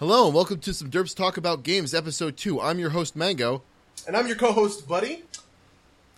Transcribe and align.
Hello 0.00 0.24
and 0.24 0.34
welcome 0.34 0.58
to 0.60 0.72
some 0.72 0.90
Derps 0.90 1.14
Talk 1.14 1.36
About 1.36 1.62
Games, 1.62 1.92
episode 1.92 2.38
two. 2.38 2.58
I'm 2.58 2.78
your 2.78 2.88
host 2.88 3.14
Mango. 3.14 3.62
And 4.06 4.16
I'm 4.16 4.26
your 4.26 4.36
co-host, 4.36 4.88
Buddy. 4.88 5.24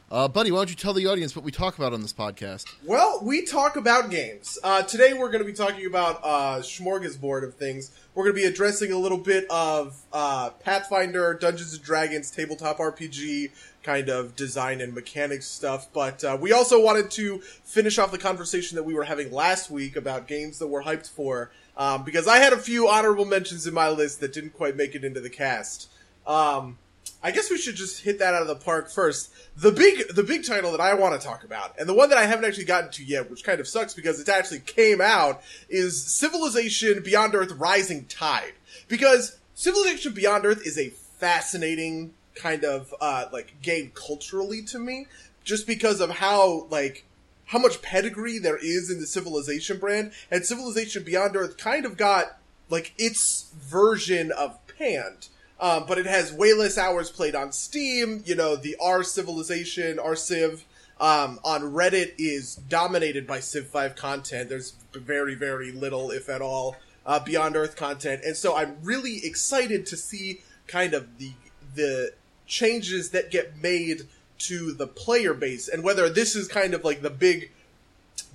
Uh, 0.09 0.29
Buddy, 0.29 0.53
why 0.53 0.59
don't 0.59 0.71
you 0.71 0.77
tell 0.77 0.93
the 0.93 1.09
audience 1.09 1.35
what 1.35 1.45
we 1.45 1.51
talk 1.51 1.77
about 1.79 1.93
on 1.93 2.01
this 2.01 2.13
podcast? 2.13 2.73
Well, 2.85 3.19
we 3.25 3.45
talk 3.45 3.75
about 3.75 4.09
games. 4.09 4.57
Uh, 4.63 4.83
today 4.83 5.15
we're 5.15 5.33
going 5.33 5.41
to 5.41 5.45
be 5.45 5.53
talking 5.53 5.85
about 5.87 6.21
uh, 6.23 6.59
smorgasbord 6.61 7.43
of 7.43 7.55
things. 7.55 7.91
We're 8.15 8.23
going 8.23 8.37
to 8.37 8.41
be 8.41 8.47
addressing 8.47 8.93
a 8.93 8.99
little 8.99 9.19
bit 9.19 9.51
of 9.51 10.01
uh, 10.13 10.51
Pathfinder, 10.51 11.35
Dungeons 11.35 11.75
and 11.75 11.83
Dragons, 11.83 12.31
tabletop 12.31 12.79
RPG 12.79 13.51
kind 13.83 14.09
of 14.09 14.37
design 14.37 14.81
and 14.81 14.95
mechanics 14.95 15.49
stuff. 15.49 15.89
But 15.93 16.23
uh, 16.23 16.39
we 16.41 16.53
also 16.53 16.81
wanted 16.81 17.11
to 17.13 17.41
finish 17.41 17.99
off 17.99 18.13
the 18.13 18.19
conversation 18.19 18.77
that 18.77 18.85
we 18.85 18.95
were 18.95 19.03
having 19.03 19.33
last 19.33 19.73
week 19.73 19.97
about 19.97 20.29
games 20.29 20.61
that 20.61 20.69
we're 20.69 20.85
hyped 20.85 21.11
for. 21.11 21.51
Um, 21.77 22.05
because 22.05 22.29
I 22.29 22.39
had 22.39 22.53
a 22.53 22.59
few 22.59 22.89
honorable 22.89 23.25
mentions 23.25 23.67
in 23.67 23.73
my 23.73 23.89
list 23.89 24.21
that 24.21 24.33
didn't 24.33 24.55
quite 24.55 24.77
make 24.77 24.95
it 24.95 25.05
into 25.05 25.21
the 25.21 25.31
cast. 25.31 25.89
Um, 26.27 26.79
I 27.23 27.31
guess 27.31 27.51
we 27.51 27.57
should 27.57 27.77
just 27.77 28.03
hit 28.03 28.19
that 28.19 28.35
out 28.35 28.43
of 28.43 28.49
the 28.49 28.57
park 28.57 28.91
first. 28.91 29.33
The 29.57 29.73
big, 29.73 30.15
the 30.15 30.23
big 30.23 30.45
title 30.45 30.73
that 30.73 30.81
I 30.81 30.95
want 30.95 31.19
to 31.19 31.27
talk 31.27 31.45
about, 31.45 31.79
and 31.79 31.89
the 31.89 31.95
one 31.95 32.09
that 32.11 32.19
I 32.19 32.27
haven't 32.27 32.45
actually 32.45 32.65
gotten 32.65 32.91
to 32.93 33.05
yet, 33.05 33.31
which 33.31 33.45
kind 33.45 33.61
of 33.61 33.69
sucks 33.69 33.95
because 33.95 34.21
it 34.21 34.29
actually 34.29 34.61
came 34.61 35.01
out, 35.01 35.43
is 35.69 36.05
Civilization 36.05 37.03
Beyond 37.03 37.35
Earth 37.35 37.53
Rising 37.53 38.05
Tide. 38.07 38.53
Because 38.89 39.39
Civilization 39.55 40.13
Beyond 40.13 40.45
Earth 40.45 40.67
is 40.67 40.79
a 40.79 40.91
fascinating 40.91 42.13
kind 42.35 42.65
of, 42.65 42.93
uh, 43.01 43.27
like, 43.33 43.63
game 43.63 43.93
culturally 43.95 44.63
to 44.63 44.79
me, 44.79 45.07
just 45.45 45.67
because 45.67 46.01
of 46.01 46.11
how, 46.11 46.67
like, 46.71 47.05
how 47.53 47.59
much 47.59 47.81
pedigree 47.83 48.39
there 48.39 48.59
is 48.59 48.91
in 48.91 49.01
the 49.01 49.07
Civilization 49.07 49.79
brand, 49.79 50.13
and 50.31 50.45
Civilization 50.45 51.05
Beyond 51.05 51.37
Earth 51.37 51.57
kind 51.57 51.87
of 51.87 51.97
got, 51.97 52.39
like, 52.69 52.93
its 52.99 53.53
version 53.55 54.33
of 54.33 54.59
Panned 54.67 55.29
um, 55.63 55.85
but 55.87 55.97
it 55.97 56.07
has 56.07 56.33
way 56.33 56.53
less 56.53 56.77
hours 56.77 57.09
played 57.09 57.37
on 57.37 57.53
Steam. 57.53 58.25
You 58.27 58.35
know, 58.35 58.57
the 58.57 58.77
R 58.83 59.05
Civilization, 59.05 60.01
R 60.01 60.17
Civ, 60.17 60.65
um, 61.01 61.39
on 61.45 61.63
Reddit 61.63 62.15
is 62.19 62.57
dominated 62.57 63.29
by 63.29 63.39
Civ 63.39 63.69
5 63.69 63.95
content. 63.95 64.49
There's 64.49 64.75
very, 64.93 65.37
very 65.37 65.71
little, 65.71 66.11
if 66.11 66.29
at 66.29 66.43
all, 66.43 66.77
uh, 67.07 67.21
Beyond 67.21 67.57
Earth 67.57 67.77
content. 67.77 68.23
And 68.25 68.37
so 68.37 68.57
I'm 68.57 68.77
really 68.83 69.25
excited 69.25 69.87
to 69.87 69.97
see 69.97 70.43
kind 70.67 70.95
of 70.95 71.19
the, 71.19 71.33
the 71.77 72.13
changes 72.47 73.11
that 73.11 73.31
get 73.31 73.57
made 73.63 74.09
to 74.47 74.73
the 74.73 74.87
player 74.87 75.35
base 75.35 75.69
and 75.69 75.83
whether 75.83 76.09
this 76.09 76.35
is 76.35 76.49
kind 76.49 76.75
of 76.75 76.85
like 76.85 77.03
the 77.03 77.11
big 77.11 77.51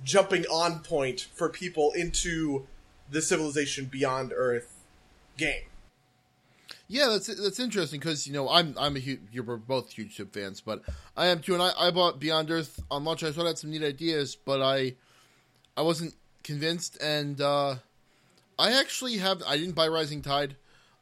jumping 0.04 0.44
on 0.44 0.80
point 0.80 1.28
for 1.34 1.48
people 1.48 1.92
into 1.92 2.66
the 3.10 3.22
Civilization 3.22 3.86
Beyond 3.86 4.32
Earth 4.34 4.74
game. 5.36 5.62
Yeah, 6.90 7.08
that's 7.08 7.26
that's 7.26 7.60
interesting 7.60 8.00
because 8.00 8.26
you 8.26 8.32
know 8.32 8.48
I'm 8.48 8.74
I'm 8.78 8.96
a 8.96 8.98
huge, 8.98 9.20
you're 9.30 9.44
both 9.44 9.92
huge 9.92 10.20
fans, 10.32 10.62
but 10.62 10.82
I 11.16 11.26
am 11.26 11.40
too, 11.40 11.52
and 11.52 11.62
I, 11.62 11.72
I 11.78 11.90
bought 11.90 12.18
Beyond 12.18 12.50
Earth 12.50 12.82
on 12.90 13.04
launch. 13.04 13.22
I 13.22 13.30
thought 13.30 13.44
it 13.44 13.48
had 13.48 13.58
some 13.58 13.70
neat 13.70 13.82
ideas, 13.82 14.36
but 14.36 14.62
I 14.62 14.94
I 15.76 15.82
wasn't 15.82 16.14
convinced, 16.42 16.96
and 17.02 17.40
uh, 17.42 17.76
I 18.58 18.72
actually 18.72 19.18
have 19.18 19.42
I 19.46 19.58
didn't 19.58 19.74
buy 19.74 19.88
Rising 19.88 20.22
Tide, 20.22 20.56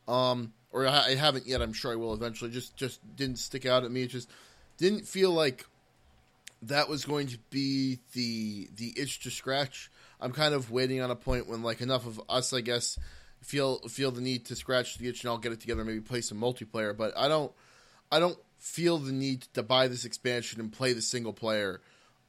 um, 0.08 0.52
or 0.72 0.88
I, 0.88 1.06
I 1.06 1.14
haven't 1.14 1.46
yet. 1.46 1.62
I'm 1.62 1.72
sure 1.72 1.92
I 1.92 1.96
will 1.96 2.14
eventually. 2.14 2.50
Just 2.50 2.76
just 2.76 3.00
didn't 3.14 3.38
stick 3.38 3.64
out 3.64 3.84
at 3.84 3.90
me. 3.92 4.02
It 4.02 4.08
just 4.08 4.28
didn't 4.78 5.06
feel 5.06 5.30
like 5.30 5.66
that 6.62 6.88
was 6.88 7.04
going 7.04 7.28
to 7.28 7.38
be 7.50 7.98
the 8.12 8.68
the 8.76 8.94
itch 8.96 9.20
to 9.20 9.30
scratch. 9.30 9.90
I'm 10.20 10.32
kind 10.32 10.54
of 10.54 10.70
waiting 10.70 11.00
on 11.00 11.10
a 11.10 11.16
point 11.16 11.48
when 11.48 11.62
like 11.62 11.80
enough 11.80 12.06
of 12.06 12.20
us, 12.28 12.52
I 12.52 12.60
guess 12.60 12.98
feel 13.42 13.78
feel 13.88 14.10
the 14.10 14.20
need 14.20 14.46
to 14.46 14.56
scratch 14.56 14.98
the 14.98 15.08
itch 15.08 15.22
and 15.22 15.30
I'll 15.30 15.38
get 15.38 15.52
it 15.52 15.60
together 15.60 15.84
maybe 15.84 16.00
play 16.00 16.20
some 16.20 16.40
multiplayer. 16.40 16.96
But 16.96 17.16
I 17.16 17.28
don't 17.28 17.52
I 18.10 18.18
don't 18.18 18.38
feel 18.58 18.98
the 18.98 19.12
need 19.12 19.42
to 19.54 19.62
buy 19.62 19.88
this 19.88 20.04
expansion 20.04 20.60
and 20.60 20.72
play 20.72 20.92
the 20.92 21.02
single 21.02 21.32
player 21.32 21.80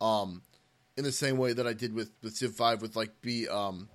um, 0.02 0.42
in 0.96 1.04
the 1.04 1.12
same 1.12 1.38
way 1.38 1.54
that 1.54 1.66
I 1.66 1.74
did 1.74 1.94
with, 1.94 2.12
with 2.22 2.36
Civ 2.36 2.54
Five 2.54 2.82
with 2.82 2.96
like 2.96 3.22
be 3.22 3.48
um 3.48 3.90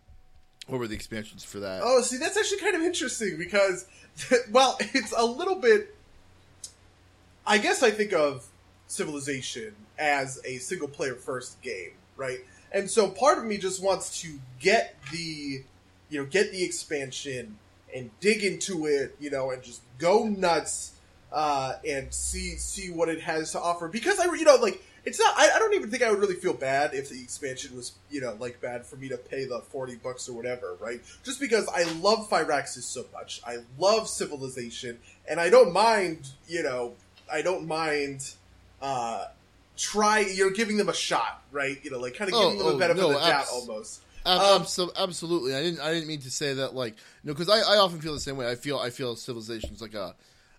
what 0.66 0.78
were 0.78 0.86
the 0.86 0.94
expansions 0.94 1.44
for 1.44 1.60
that? 1.60 1.82
Oh, 1.84 2.00
see 2.02 2.16
that's 2.16 2.36
actually 2.36 2.60
kind 2.60 2.76
of 2.76 2.82
interesting 2.82 3.36
because 3.38 3.86
well, 4.50 4.76
it's 4.80 5.12
a 5.16 5.24
little 5.24 5.56
bit 5.56 5.94
I 7.47 7.58
guess 7.58 7.82
I 7.82 7.91
think 7.91 8.12
of 8.12 8.47
Civilization 8.86 9.75
as 9.98 10.41
a 10.44 10.58
single 10.58 10.88
player 10.88 11.14
first 11.14 11.60
game, 11.62 11.92
right? 12.16 12.41
And 12.72 12.91
so 12.91 13.08
part 13.08 13.38
of 13.38 13.44
me 13.44 13.56
just 13.56 13.82
wants 13.82 14.20
to 14.22 14.38
get 14.60 14.97
the 15.10 15.62
you 16.12 16.20
know, 16.20 16.26
get 16.26 16.52
the 16.52 16.62
expansion 16.62 17.58
and 17.94 18.10
dig 18.20 18.44
into 18.44 18.86
it, 18.86 19.16
you 19.19 19.31
know, 19.31 19.50
and 19.50 19.62
just 19.62 19.81
go 19.98 20.25
nuts 20.25 20.92
uh, 21.32 21.75
and 21.88 22.12
see 22.12 22.56
see 22.56 22.91
what 22.91 23.08
it 23.08 23.22
has 23.22 23.52
to 23.52 23.60
offer. 23.60 23.88
Because 23.88 24.20
I, 24.20 24.26
you 24.26 24.44
know, 24.44 24.56
like 24.56 24.82
it's 25.06 25.19
not. 25.19 25.34
I, 25.36 25.52
I, 25.56 25.58
don't 25.58 25.75
even 25.75 25.91
think 25.91 26.02
I 26.02 26.10
would 26.10 26.20
really 26.20 26.34
feel 26.34 26.52
bad 26.52 26.92
if 26.92 27.08
the 27.08 27.20
expansion 27.20 27.75
was, 27.75 27.92
you 28.10 28.20
know, 28.20 28.36
like 28.38 28.60
bad 28.60 28.84
for 28.84 28.97
me 28.97 29.08
to 29.08 29.16
pay 29.16 29.47
the 29.47 29.60
forty 29.60 29.97
bucks 29.97 30.28
or 30.28 30.34
whatever, 30.34 30.76
right? 30.81 31.00
Just 31.25 31.41
because 31.41 31.66
I 31.75 31.91
love 31.94 32.28
Firaxis 32.28 32.82
so 32.82 33.06
much, 33.12 33.41
I 33.47 33.58
love 33.78 34.06
Civilization, 34.08 34.98
and 35.26 35.41
I 35.41 35.48
don't 35.48 35.72
mind, 35.72 36.28
you 36.47 36.62
know, 36.62 36.94
I 37.30 37.42
don't 37.42 37.66
mind. 37.66 38.32
Uh, 38.80 39.26
try 39.76 40.20
you're 40.20 40.50
giving 40.50 40.76
them 40.76 40.88
a 40.88 40.94
shot, 40.94 41.42
right? 41.50 41.78
You 41.82 41.90
know, 41.90 41.98
like 41.98 42.14
kind 42.14 42.30
of 42.32 42.38
giving 42.38 42.60
oh, 42.60 42.64
them 42.64 42.66
a 42.66 42.76
oh, 42.76 42.78
benefit 42.78 43.00
no, 43.00 43.08
of 43.08 43.14
the 43.14 43.20
doubt 43.20 43.40
abs- 43.42 43.50
almost. 43.52 44.02
Um, 44.24 44.90
absolutely, 44.96 45.54
I 45.54 45.62
didn't. 45.62 45.80
I 45.80 45.92
didn't 45.92 46.06
mean 46.06 46.20
to 46.20 46.30
say 46.30 46.54
that. 46.54 46.74
Like, 46.74 46.94
you 46.94 47.28
know, 47.28 47.34
because 47.34 47.48
I, 47.48 47.74
I 47.74 47.78
often 47.78 48.00
feel 48.00 48.14
the 48.14 48.20
same 48.20 48.36
way. 48.36 48.48
I 48.48 48.54
feel 48.54 48.78
I 48.78 48.90
feel 48.90 49.16
Civilization 49.16 49.70
is 49.72 49.82
like 49.82 49.94
a 49.94 50.14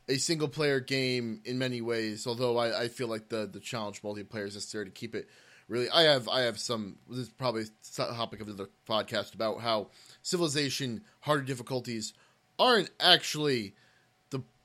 a 0.10 0.18
single 0.18 0.50
player 0.50 0.80
game 0.80 1.42
in 1.46 1.58
many 1.58 1.82
ways. 1.82 2.28
Although 2.28 2.58
I, 2.58 2.84
I 2.84 2.88
feel 2.90 3.08
like 3.08 3.30
the 3.30 3.48
the 3.52 3.60
challenge 3.60 4.02
multiplayer 4.02 4.48
is 4.48 4.56
necessary 4.56 4.86
to 4.86 4.92
keep 4.92 5.16
it 5.16 5.30
really. 5.70 5.90
I 5.90 6.04
have 6.04 6.28
I 6.28 6.42
have 6.42 6.60
some. 6.60 6.98
This 7.10 7.20
is 7.20 7.30
probably 7.30 7.64
a 7.64 8.14
topic 8.14 8.42
of 8.42 8.58
the 8.58 8.70
podcast 8.88 9.34
about 9.34 9.62
how 9.62 9.88
Civilization 10.22 11.02
harder 11.22 11.44
difficulties 11.44 12.14
aren't 12.60 12.90
actually 13.00 13.76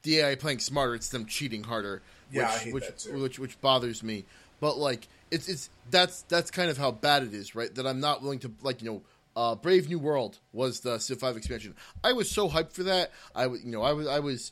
the 0.03 0.21
AI 0.21 0.35
playing 0.35 0.61
smarter. 0.61 0.95
It's 0.95 1.09
them 1.09 1.27
cheating 1.27 1.65
harder. 1.65 2.03
Which, 2.31 2.37
yeah, 2.43 2.73
which, 2.73 2.85
which 3.11 3.39
which 3.39 3.61
bothers 3.61 4.03
me. 4.03 4.25
But 4.61 4.79
like 4.79 5.09
it's 5.31 5.49
it's 5.49 5.71
that's 5.91 6.23
that's 6.23 6.51
kind 6.51 6.71
of 6.71 6.79
how 6.79 6.91
bad 6.91 7.23
it 7.23 7.35
is, 7.35 7.55
right? 7.55 7.75
That 7.75 7.87
I'm 7.87 8.01
not 8.01 8.23
willing 8.23 8.41
to 8.41 8.53
like 8.63 8.83
you 8.83 8.91
know. 8.91 9.03
Uh, 9.37 9.55
Brave 9.55 9.89
New 9.89 10.01
World 10.01 10.37
was 10.53 10.81
the 10.81 10.99
Civ 10.99 11.21
Five 11.21 11.37
expansion. 11.37 11.77
I 12.03 12.13
was 12.13 12.29
so 12.29 12.49
hyped 12.49 12.73
for 12.73 12.83
that. 12.85 13.13
I 13.37 13.47
was, 13.47 13.63
you 13.63 13.71
know, 13.71 13.83
I 13.83 13.93
was, 13.93 14.09
I 14.09 14.19
was 14.19 14.51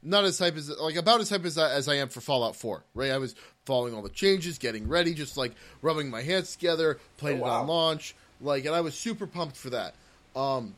not 0.00 0.22
as 0.22 0.38
hyped 0.38 0.56
as 0.56 0.70
like 0.78 0.94
about 0.94 1.20
as 1.20 1.30
hyped 1.30 1.44
as 1.44 1.58
I, 1.58 1.72
as 1.72 1.88
I 1.88 1.96
am 1.96 2.08
for 2.08 2.20
Fallout 2.20 2.54
Four. 2.54 2.84
Right, 2.94 3.10
I 3.10 3.18
was 3.18 3.34
following 3.64 3.94
all 3.94 4.02
the 4.02 4.08
changes, 4.08 4.58
getting 4.58 4.86
ready, 4.86 5.12
just 5.12 5.36
like 5.36 5.52
rubbing 5.82 6.08
my 6.08 6.22
hands 6.22 6.52
together, 6.52 6.98
playing 7.16 7.40
oh, 7.40 7.44
wow. 7.44 7.48
it 7.48 7.60
on 7.62 7.66
launch, 7.66 8.14
like, 8.40 8.64
and 8.64 8.74
I 8.74 8.80
was 8.80 8.94
super 8.94 9.26
pumped 9.26 9.56
for 9.56 9.70
that. 9.70 9.94
Um, 10.36 10.74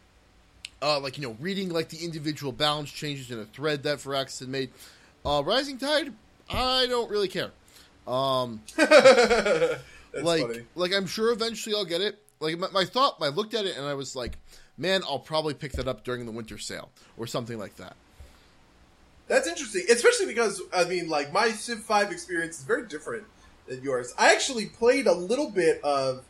uh, 0.82 1.00
like 1.00 1.18
you 1.18 1.26
know, 1.26 1.36
reading 1.40 1.70
like 1.70 1.88
the 1.88 2.04
individual 2.04 2.52
balance 2.52 2.90
changes 2.90 3.30
in 3.30 3.38
a 3.38 3.44
thread 3.44 3.82
that 3.84 3.98
Firaxis 3.98 4.40
had 4.40 4.48
made. 4.48 4.70
Uh, 5.24 5.42
Rising 5.44 5.78
Tide, 5.78 6.12
I 6.48 6.86
don't 6.86 7.10
really 7.10 7.28
care. 7.28 7.50
Um, 8.06 8.62
like, 8.78 10.42
funny. 10.42 10.60
like 10.74 10.92
I'm 10.94 11.06
sure 11.06 11.32
eventually 11.32 11.74
I'll 11.74 11.84
get 11.84 12.00
it. 12.00 12.18
Like 12.40 12.58
my, 12.58 12.68
my 12.70 12.84
thought, 12.84 13.16
I 13.20 13.28
looked 13.28 13.54
at 13.54 13.66
it 13.66 13.76
and 13.76 13.86
I 13.86 13.94
was 13.94 14.16
like, 14.16 14.38
man, 14.78 15.02
I'll 15.06 15.18
probably 15.18 15.54
pick 15.54 15.72
that 15.72 15.86
up 15.86 16.04
during 16.04 16.24
the 16.24 16.32
winter 16.32 16.58
sale 16.58 16.90
or 17.16 17.26
something 17.26 17.58
like 17.58 17.76
that. 17.76 17.94
That's 19.28 19.46
interesting, 19.46 19.84
especially 19.90 20.26
because 20.26 20.60
I 20.74 20.84
mean, 20.84 21.08
like 21.08 21.32
my 21.32 21.50
Civ 21.50 21.80
Five 21.80 22.10
experience 22.10 22.58
is 22.58 22.64
very 22.64 22.88
different 22.88 23.24
than 23.68 23.82
yours. 23.82 24.12
I 24.18 24.32
actually 24.32 24.66
played 24.66 25.06
a 25.06 25.14
little 25.14 25.50
bit 25.50 25.80
of 25.84 26.24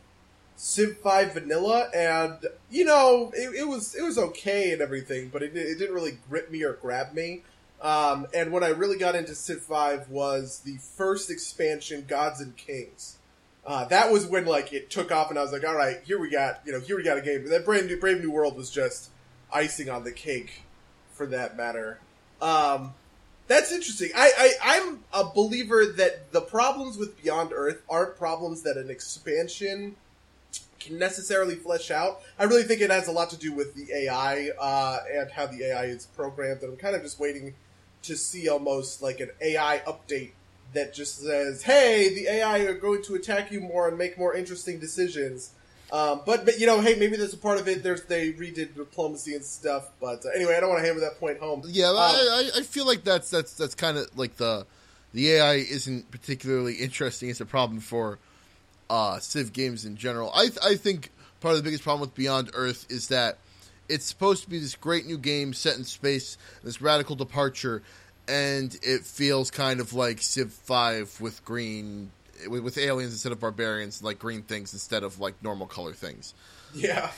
Civ 0.55 0.97
Five 0.97 1.33
Vanilla, 1.33 1.89
and 1.95 2.45
you 2.69 2.85
know, 2.85 3.31
it, 3.35 3.55
it 3.55 3.67
was 3.67 3.95
it 3.95 4.03
was 4.03 4.17
okay 4.17 4.71
and 4.71 4.81
everything, 4.81 5.29
but 5.29 5.41
it, 5.41 5.55
it 5.55 5.77
didn't 5.79 5.95
really 5.95 6.17
grip 6.29 6.51
me 6.51 6.63
or 6.63 6.73
grab 6.73 7.13
me. 7.13 7.43
Um, 7.81 8.27
and 8.33 8.51
when 8.51 8.63
I 8.63 8.69
really 8.69 8.97
got 8.97 9.15
into 9.15 9.33
Civ 9.33 9.63
5 9.63 10.09
was 10.09 10.59
the 10.59 10.77
first 10.77 11.31
expansion, 11.31 12.05
Gods 12.07 12.39
and 12.39 12.55
Kings. 12.55 13.17
Uh, 13.65 13.85
that 13.85 14.11
was 14.11 14.27
when 14.27 14.45
like 14.45 14.71
it 14.71 14.89
took 14.89 15.11
off, 15.11 15.29
and 15.29 15.37
I 15.37 15.43
was 15.43 15.51
like, 15.51 15.65
"All 15.65 15.75
right, 15.75 15.97
here 16.03 16.19
we 16.19 16.29
got 16.29 16.61
you 16.65 16.71
know 16.71 16.79
here 16.79 16.97
we 16.97 17.03
got 17.03 17.17
a 17.17 17.21
game." 17.21 17.47
That 17.47 17.65
brand 17.65 17.87
new 17.87 17.99
Brave 17.99 18.21
New 18.21 18.31
World 18.31 18.55
was 18.55 18.71
just 18.71 19.09
icing 19.53 19.89
on 19.89 20.03
the 20.03 20.11
cake, 20.11 20.63
for 21.11 21.25
that 21.27 21.55
matter. 21.55 21.99
Um, 22.41 22.95
that's 23.47 23.71
interesting. 23.71 24.09
I, 24.15 24.31
I 24.37 24.77
I'm 24.79 25.03
a 25.13 25.31
believer 25.31 25.85
that 25.85 26.31
the 26.31 26.41
problems 26.41 26.97
with 26.97 27.21
Beyond 27.21 27.51
Earth 27.53 27.83
aren't 27.87 28.17
problems 28.17 28.63
that 28.63 28.77
an 28.77 28.89
expansion 28.89 29.95
necessarily 30.89 31.55
flesh 31.55 31.91
out. 31.91 32.21
I 32.39 32.45
really 32.45 32.63
think 32.63 32.81
it 32.81 32.89
has 32.89 33.07
a 33.07 33.11
lot 33.11 33.29
to 33.31 33.37
do 33.37 33.53
with 33.53 33.75
the 33.75 33.91
AI 33.93 34.49
uh, 34.59 34.99
and 35.13 35.31
how 35.31 35.45
the 35.47 35.63
AI 35.65 35.85
is 35.85 36.05
programmed, 36.07 36.61
and 36.61 36.71
I'm 36.71 36.77
kind 36.77 36.95
of 36.95 37.01
just 37.01 37.19
waiting 37.19 37.53
to 38.03 38.15
see 38.17 38.49
almost 38.49 39.01
like 39.01 39.19
an 39.19 39.29
AI 39.41 39.81
update 39.85 40.31
that 40.73 40.93
just 40.93 41.19
says, 41.19 41.63
"Hey, 41.63 42.13
the 42.13 42.27
AI 42.27 42.59
are 42.59 42.73
going 42.73 43.03
to 43.03 43.15
attack 43.15 43.51
you 43.51 43.59
more 43.59 43.87
and 43.87 43.97
make 43.97 44.17
more 44.17 44.33
interesting 44.33 44.79
decisions." 44.79 45.51
Um, 45.91 46.21
but 46.25 46.45
but 46.45 46.59
you 46.59 46.65
know, 46.65 46.79
hey, 46.79 46.95
maybe 46.95 47.17
there's 47.17 47.33
a 47.33 47.37
part 47.37 47.59
of 47.59 47.67
it. 47.67 47.83
There's 47.83 48.03
they 48.05 48.31
redid 48.31 48.75
diplomacy 48.75 49.35
and 49.35 49.43
stuff. 49.43 49.89
But 49.99 50.25
uh, 50.25 50.29
anyway, 50.35 50.55
I 50.55 50.61
don't 50.61 50.69
want 50.69 50.81
to 50.81 50.87
hammer 50.87 51.01
that 51.01 51.19
point 51.19 51.39
home. 51.39 51.63
Yeah, 51.65 51.89
Um, 51.89 51.97
I, 51.97 52.51
I 52.55 52.59
I 52.59 52.61
feel 52.63 52.87
like 52.87 53.03
that's 53.03 53.29
that's 53.29 53.53
that's 53.53 53.75
kind 53.75 53.97
of 53.97 54.17
like 54.17 54.37
the 54.37 54.65
the 55.13 55.31
AI 55.33 55.55
isn't 55.55 56.09
particularly 56.09 56.75
interesting. 56.75 57.29
It's 57.29 57.41
a 57.41 57.45
problem 57.45 57.81
for 57.81 58.19
uh, 58.91 59.19
Civ 59.19 59.53
games 59.53 59.85
in 59.85 59.95
general. 59.95 60.31
I 60.35 60.49
I 60.63 60.75
think 60.75 61.11
part 61.39 61.53
of 61.53 61.57
the 61.57 61.63
biggest 61.63 61.81
problem 61.81 62.01
with 62.01 62.13
Beyond 62.13 62.51
Earth 62.53 62.85
is 62.89 63.07
that 63.07 63.37
it's 63.87 64.05
supposed 64.05 64.43
to 64.43 64.49
be 64.49 64.59
this 64.59 64.75
great 64.75 65.05
new 65.05 65.17
game 65.17 65.53
set 65.53 65.77
in 65.77 65.85
space, 65.85 66.37
this 66.63 66.81
radical 66.81 67.15
departure, 67.15 67.81
and 68.27 68.77
it 68.83 69.05
feels 69.05 69.49
kind 69.49 69.79
of 69.79 69.93
like 69.93 70.21
Civ 70.21 70.51
Five 70.51 71.19
with 71.21 71.43
green 71.45 72.11
with, 72.49 72.63
with 72.63 72.77
aliens 72.77 73.13
instead 73.13 73.31
of 73.31 73.39
barbarians, 73.39 74.03
like 74.03 74.19
green 74.19 74.43
things 74.43 74.73
instead 74.73 75.03
of 75.03 75.19
like 75.21 75.41
normal 75.41 75.67
color 75.67 75.93
things. 75.93 76.33
yeah, 76.73 77.11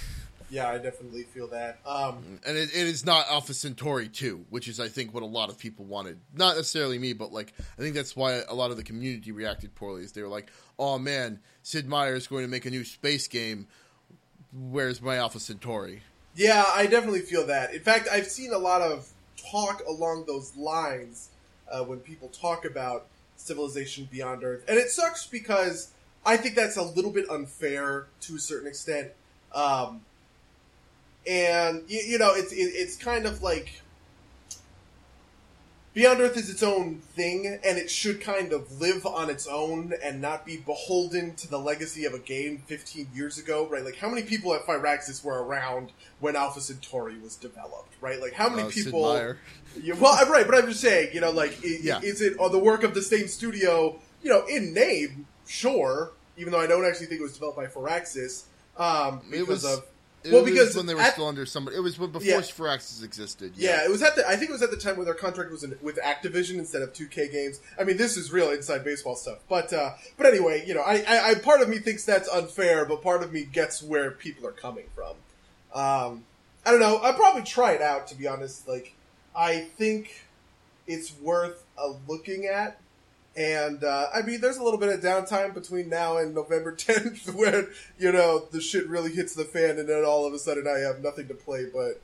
yeah, 0.53 0.69
I 0.69 0.77
definitely 0.77 1.23
feel 1.23 1.47
that. 1.47 1.79
Um, 1.83 2.39
and 2.45 2.55
it, 2.55 2.69
it 2.69 2.87
is 2.87 3.03
not 3.03 3.27
Alpha 3.27 3.55
Centauri 3.55 4.07
2, 4.07 4.45
which 4.51 4.67
is, 4.67 4.79
I 4.79 4.87
think, 4.87 5.11
what 5.11 5.23
a 5.23 5.25
lot 5.25 5.49
of 5.49 5.57
people 5.57 5.83
wanted. 5.83 6.19
Not 6.31 6.57
necessarily 6.57 6.99
me, 6.99 7.13
but 7.13 7.33
like 7.33 7.55
I 7.59 7.81
think 7.81 7.95
that's 7.95 8.15
why 8.15 8.43
a 8.47 8.53
lot 8.53 8.69
of 8.69 8.77
the 8.77 8.83
community 8.83 9.31
reacted 9.31 9.73
poorly. 9.73 10.03
Is 10.03 10.11
they 10.11 10.21
were 10.21 10.27
like, 10.27 10.51
"Oh 10.77 10.99
man, 10.99 11.39
Sid 11.63 11.87
Meier 11.87 12.13
is 12.13 12.27
going 12.27 12.43
to 12.43 12.47
make 12.47 12.67
a 12.67 12.69
new 12.69 12.83
space 12.83 13.27
game. 13.27 13.67
Where's 14.53 15.01
my 15.01 15.17
Alpha 15.17 15.39
Centauri?" 15.39 16.03
Yeah, 16.35 16.63
I 16.67 16.85
definitely 16.85 17.21
feel 17.21 17.47
that. 17.47 17.73
In 17.73 17.81
fact, 17.81 18.07
I've 18.11 18.27
seen 18.27 18.53
a 18.53 18.59
lot 18.59 18.83
of 18.83 19.09
talk 19.51 19.81
along 19.87 20.25
those 20.27 20.55
lines 20.55 21.29
uh, 21.71 21.83
when 21.83 21.97
people 21.97 22.27
talk 22.27 22.63
about 22.63 23.07
Civilization 23.37 24.07
Beyond 24.11 24.43
Earth, 24.43 24.65
and 24.67 24.77
it 24.77 24.91
sucks 24.91 25.25
because 25.25 25.93
I 26.23 26.37
think 26.37 26.53
that's 26.53 26.77
a 26.77 26.83
little 26.83 27.11
bit 27.11 27.27
unfair 27.27 28.05
to 28.21 28.35
a 28.35 28.39
certain 28.39 28.67
extent. 28.67 29.13
Um, 29.55 30.01
and 31.27 31.83
you, 31.87 31.99
you 32.05 32.17
know, 32.17 32.33
it's 32.33 32.51
it, 32.51 32.57
it's 32.57 32.95
kind 32.97 33.25
of 33.25 33.41
like 33.41 33.81
Beyond 35.93 36.21
Earth 36.21 36.37
is 36.37 36.49
its 36.49 36.63
own 36.63 37.01
thing, 37.15 37.45
and 37.63 37.77
it 37.77 37.87
should 37.91 38.19
kind 38.19 38.51
of 38.51 38.81
live 38.81 39.05
on 39.05 39.29
its 39.29 39.45
own 39.45 39.93
and 40.03 40.19
not 40.19 40.43
be 40.43 40.57
beholden 40.57 41.35
to 41.35 41.47
the 41.47 41.59
legacy 41.59 42.05
of 42.05 42.15
a 42.15 42.19
game 42.19 42.63
15 42.65 43.09
years 43.13 43.37
ago, 43.37 43.67
right? 43.69 43.85
Like, 43.85 43.97
how 43.97 44.09
many 44.09 44.23
people 44.23 44.55
at 44.55 44.65
Firaxis 44.65 45.23
were 45.23 45.43
around 45.43 45.91
when 46.19 46.35
Alpha 46.35 46.61
Centauri 46.61 47.19
was 47.19 47.35
developed, 47.35 47.93
right? 48.01 48.19
Like, 48.19 48.33
how 48.33 48.49
many 48.49 48.63
Uh, 48.63 48.71
people? 48.71 49.35
Yeah, 49.79 49.93
well, 49.99 50.13
I'm 50.19 50.31
right, 50.31 50.47
but 50.47 50.55
I'm 50.55 50.65
just 50.67 50.81
saying, 50.81 51.11
you 51.13 51.21
know, 51.21 51.29
like, 51.29 51.51
i- 51.63 51.77
Yeah. 51.83 52.01
is 52.01 52.21
it 52.21 52.39
on 52.39 52.51
the 52.51 52.57
work 52.59 52.81
of 52.81 52.95
the 52.95 53.01
same 53.03 53.27
studio? 53.27 53.99
You 54.23 54.31
know, 54.31 54.47
in 54.47 54.73
name, 54.73 55.27
sure. 55.45 56.13
Even 56.37 56.53
though 56.53 56.59
I 56.59 56.65
don't 56.65 56.85
actually 56.85 57.05
think 57.05 57.19
it 57.19 57.23
was 57.23 57.33
developed 57.33 57.57
by 57.57 57.67
Firaxis, 57.67 58.45
um, 58.77 59.21
It 59.27 59.41
because 59.41 59.47
was- 59.61 59.65
of 59.65 59.85
It 60.23 60.31
Well, 60.31 60.43
was 60.43 60.51
because 60.51 60.75
when 60.75 60.85
they 60.85 60.95
were 60.95 61.01
at- 61.01 61.13
still 61.13 61.27
under 61.27 61.45
somebody. 61.45 61.75
It 61.75 61.81
was 61.81 61.95
before 61.97 62.21
Yeah. 62.21 62.37
Firaxis 62.39 63.03
existed. 63.03 63.53
Yeah, 63.57 63.83
it 63.83 63.89
was 63.91 64.01
at 64.01 64.15
the. 64.15 64.25
I 64.27 64.35
think 64.37 64.49
it 64.49 64.53
was 64.53 64.61
at 64.61 64.71
the 64.71 64.77
time 64.77 64.95
where 64.95 65.03
their 65.05 65.13
contract 65.13 65.51
was 65.51 65.63
in, 65.63 65.77
with 65.81 65.97
Activision 65.97 66.57
instead 66.59 66.81
of 66.81 66.93
2K 66.93 67.29
games. 67.31 67.59
I 67.77 67.83
mean, 67.83 67.97
this 67.97 68.15
is 68.15 68.31
real 68.31 68.49
inside 68.51 68.83
baseball 68.85 69.15
stuff. 69.17 69.39
But 69.49 69.73
uh, 69.73 69.95
but 70.17 70.25
anyway, 70.25 70.63
you 70.65 70.73
know, 70.73 70.81
I, 70.81 71.03
I, 71.07 71.29
I 71.31 71.35
part 71.35 71.61
of 71.61 71.67
me 71.67 71.77
thinks 71.79 72.05
that's 72.05 72.29
unfair, 72.29 72.85
but 72.85 73.01
part 73.01 73.21
of 73.21 73.33
me 73.33 73.43
gets 73.43 73.83
where 73.83 74.11
people 74.11 74.47
are 74.47 74.51
coming 74.53 74.85
from. 74.95 75.15
Um, 75.73 76.23
I 76.65 76.71
don't 76.71 76.79
know. 76.79 76.99
I'd 76.99 77.15
probably 77.17 77.43
try 77.43 77.73
it 77.73 77.81
out 77.81 78.07
to 78.07 78.15
be 78.15 78.25
honest. 78.27 78.67
Like, 78.67 78.93
I 79.35 79.61
think 79.77 80.23
it's 80.87 81.13
worth 81.21 81.63
a 81.77 81.93
looking 82.07 82.45
at. 82.45 82.79
And 83.35 83.83
uh, 83.83 84.07
I 84.13 84.21
mean, 84.21 84.41
there's 84.41 84.57
a 84.57 84.63
little 84.63 84.79
bit 84.79 84.89
of 84.89 85.01
downtime 85.01 85.53
between 85.53 85.89
now 85.89 86.17
and 86.17 86.35
November 86.35 86.75
10th, 86.75 87.33
where 87.33 87.69
you 87.97 88.11
know 88.11 88.47
the 88.51 88.61
shit 88.61 88.87
really 88.87 89.11
hits 89.11 89.33
the 89.33 89.45
fan, 89.45 89.79
and 89.79 89.89
then 89.89 90.03
all 90.05 90.25
of 90.25 90.33
a 90.33 90.39
sudden 90.39 90.67
I 90.67 90.79
have 90.79 91.01
nothing 91.01 91.27
to 91.29 91.33
play 91.33 91.65
but 91.73 92.01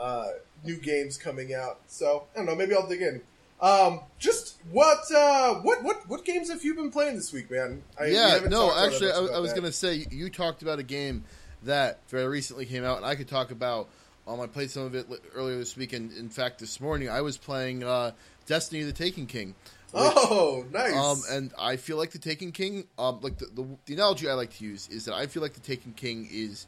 uh, 0.00 0.28
new 0.64 0.76
games 0.76 1.16
coming 1.16 1.54
out. 1.54 1.80
So 1.88 2.24
I 2.34 2.38
don't 2.38 2.46
know. 2.46 2.54
Maybe 2.54 2.74
I'll 2.74 2.86
dig 2.86 3.02
in. 3.02 3.20
Um, 3.60 4.00
just 4.18 4.56
what 4.70 5.00
uh, 5.14 5.56
what 5.56 5.82
what 5.82 6.08
what 6.08 6.24
games 6.24 6.50
have 6.50 6.64
you 6.64 6.74
been 6.74 6.90
playing 6.90 7.16
this 7.16 7.32
week, 7.32 7.50
man? 7.50 7.82
I, 7.98 8.06
yeah, 8.06 8.40
no, 8.48 8.72
actually, 8.74 9.10
I, 9.10 9.18
I 9.18 9.38
was 9.38 9.50
that. 9.50 9.60
going 9.60 9.70
to 9.70 9.76
say 9.76 10.06
you 10.10 10.30
talked 10.30 10.62
about 10.62 10.78
a 10.78 10.82
game 10.82 11.24
that 11.64 11.98
very 12.08 12.26
recently 12.26 12.64
came 12.64 12.84
out, 12.84 12.96
and 12.96 13.06
I 13.06 13.14
could 13.16 13.28
talk 13.28 13.50
about. 13.50 13.88
Um, 14.26 14.40
I 14.40 14.46
played 14.46 14.70
some 14.70 14.84
of 14.84 14.94
it 14.94 15.06
earlier 15.34 15.58
this 15.58 15.76
week, 15.76 15.92
and 15.92 16.12
in 16.12 16.28
fact, 16.28 16.60
this 16.60 16.80
morning 16.80 17.08
I 17.10 17.20
was 17.20 17.36
playing 17.36 17.84
uh, 17.84 18.12
Destiny: 18.46 18.82
The 18.82 18.92
Taken 18.92 19.26
King. 19.26 19.54
Oh, 19.94 20.64
nice. 20.72 20.94
Um, 20.94 21.22
and 21.30 21.52
I 21.58 21.76
feel 21.76 21.96
like 21.96 22.10
the 22.10 22.18
Taken 22.18 22.52
King, 22.52 22.86
um, 22.98 23.20
like 23.22 23.38
the, 23.38 23.46
the 23.46 23.66
the 23.86 23.94
analogy 23.94 24.28
I 24.28 24.34
like 24.34 24.54
to 24.58 24.64
use 24.64 24.88
is 24.88 25.04
that 25.06 25.14
I 25.14 25.26
feel 25.26 25.42
like 25.42 25.54
the 25.54 25.60
Taken 25.60 25.92
King 25.92 26.28
is 26.30 26.66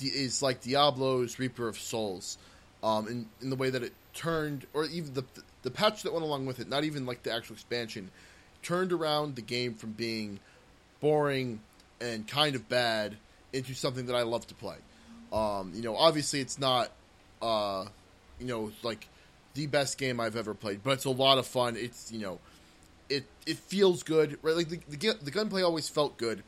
is 0.00 0.42
like 0.42 0.62
Diablo's 0.62 1.38
Reaper 1.38 1.68
of 1.68 1.78
Souls, 1.78 2.38
um, 2.82 3.06
in 3.08 3.26
in 3.40 3.50
the 3.50 3.56
way 3.56 3.70
that 3.70 3.82
it 3.82 3.92
turned, 4.14 4.66
or 4.74 4.86
even 4.86 5.14
the 5.14 5.24
the 5.62 5.70
patch 5.70 6.02
that 6.02 6.12
went 6.12 6.24
along 6.24 6.46
with 6.46 6.60
it, 6.60 6.68
not 6.68 6.84
even 6.84 7.06
like 7.06 7.22
the 7.22 7.32
actual 7.32 7.54
expansion, 7.54 8.10
turned 8.62 8.92
around 8.92 9.36
the 9.36 9.42
game 9.42 9.74
from 9.74 9.92
being 9.92 10.40
boring 11.00 11.60
and 12.00 12.26
kind 12.26 12.54
of 12.54 12.68
bad 12.68 13.16
into 13.52 13.74
something 13.74 14.06
that 14.06 14.16
I 14.16 14.22
love 14.22 14.46
to 14.48 14.54
play. 14.54 14.76
Um, 15.32 15.72
you 15.74 15.82
know, 15.82 15.96
obviously 15.96 16.40
it's 16.40 16.58
not, 16.58 16.90
uh, 17.42 17.84
you 18.40 18.46
know, 18.46 18.72
like 18.82 19.08
the 19.54 19.66
best 19.66 19.98
game 19.98 20.20
I've 20.20 20.36
ever 20.36 20.54
played, 20.54 20.82
but 20.82 20.92
it's 20.92 21.04
a 21.04 21.10
lot 21.10 21.38
of 21.38 21.46
fun. 21.46 21.76
It's 21.76 22.10
you 22.12 22.20
know, 22.20 22.38
it 23.08 23.24
it 23.46 23.56
feels 23.58 24.02
good, 24.02 24.38
right? 24.42 24.56
Like 24.56 24.68
the 24.68 24.80
the, 24.88 25.18
the 25.22 25.30
gunplay 25.30 25.62
always 25.62 25.88
felt 25.88 26.16
good, 26.18 26.42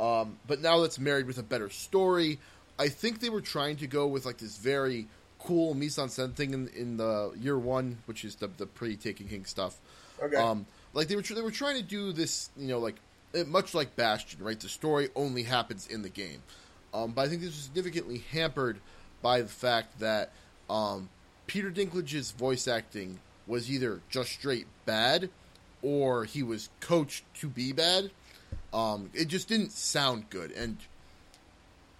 um, 0.00 0.38
but 0.46 0.60
now 0.60 0.80
that's 0.80 0.98
married 0.98 1.26
with 1.26 1.38
a 1.38 1.42
better 1.42 1.70
story. 1.70 2.38
I 2.78 2.88
think 2.88 3.20
they 3.20 3.30
were 3.30 3.40
trying 3.40 3.76
to 3.76 3.86
go 3.86 4.06
with 4.06 4.24
like 4.24 4.38
this 4.38 4.56
very 4.56 5.08
cool 5.38 5.74
mise 5.74 5.98
en 5.98 6.08
scène 6.08 6.34
thing 6.34 6.52
in, 6.52 6.68
in 6.68 6.96
the 6.96 7.32
year 7.38 7.58
one, 7.58 7.98
which 8.06 8.24
is 8.24 8.36
the 8.36 8.48
the 8.48 8.66
pre 8.66 8.96
Taken 8.96 9.28
King 9.28 9.44
stuff. 9.44 9.78
okay. 10.22 10.36
Um, 10.36 10.66
like 10.94 11.08
they 11.08 11.16
were 11.16 11.22
tr- 11.22 11.34
they 11.34 11.42
were 11.42 11.50
trying 11.50 11.76
to 11.76 11.82
do 11.82 12.12
this, 12.12 12.50
you 12.56 12.68
know, 12.68 12.78
like 12.78 12.96
eh, 13.34 13.44
much 13.46 13.74
like 13.74 13.96
Bastion, 13.96 14.42
right? 14.42 14.58
The 14.58 14.68
story 14.68 15.08
only 15.14 15.42
happens 15.42 15.86
in 15.86 16.02
the 16.02 16.08
game, 16.08 16.42
um, 16.94 17.12
but 17.12 17.22
I 17.22 17.28
think 17.28 17.42
this 17.42 17.50
was 17.50 17.64
significantly 17.64 18.24
hampered 18.32 18.78
by 19.22 19.42
the 19.42 19.48
fact 19.48 20.00
that 20.00 20.32
um, 20.70 21.08
Peter 21.46 21.70
Dinklage's 21.70 22.30
voice 22.30 22.68
acting 22.68 23.20
was 23.46 23.70
either 23.70 24.00
just 24.10 24.30
straight 24.30 24.66
bad, 24.84 25.30
or 25.82 26.24
he 26.24 26.42
was 26.42 26.68
coached 26.80 27.24
to 27.40 27.48
be 27.48 27.72
bad. 27.72 28.10
Um, 28.72 29.10
it 29.14 29.28
just 29.28 29.48
didn't 29.48 29.72
sound 29.72 30.28
good, 30.30 30.50
and 30.52 30.76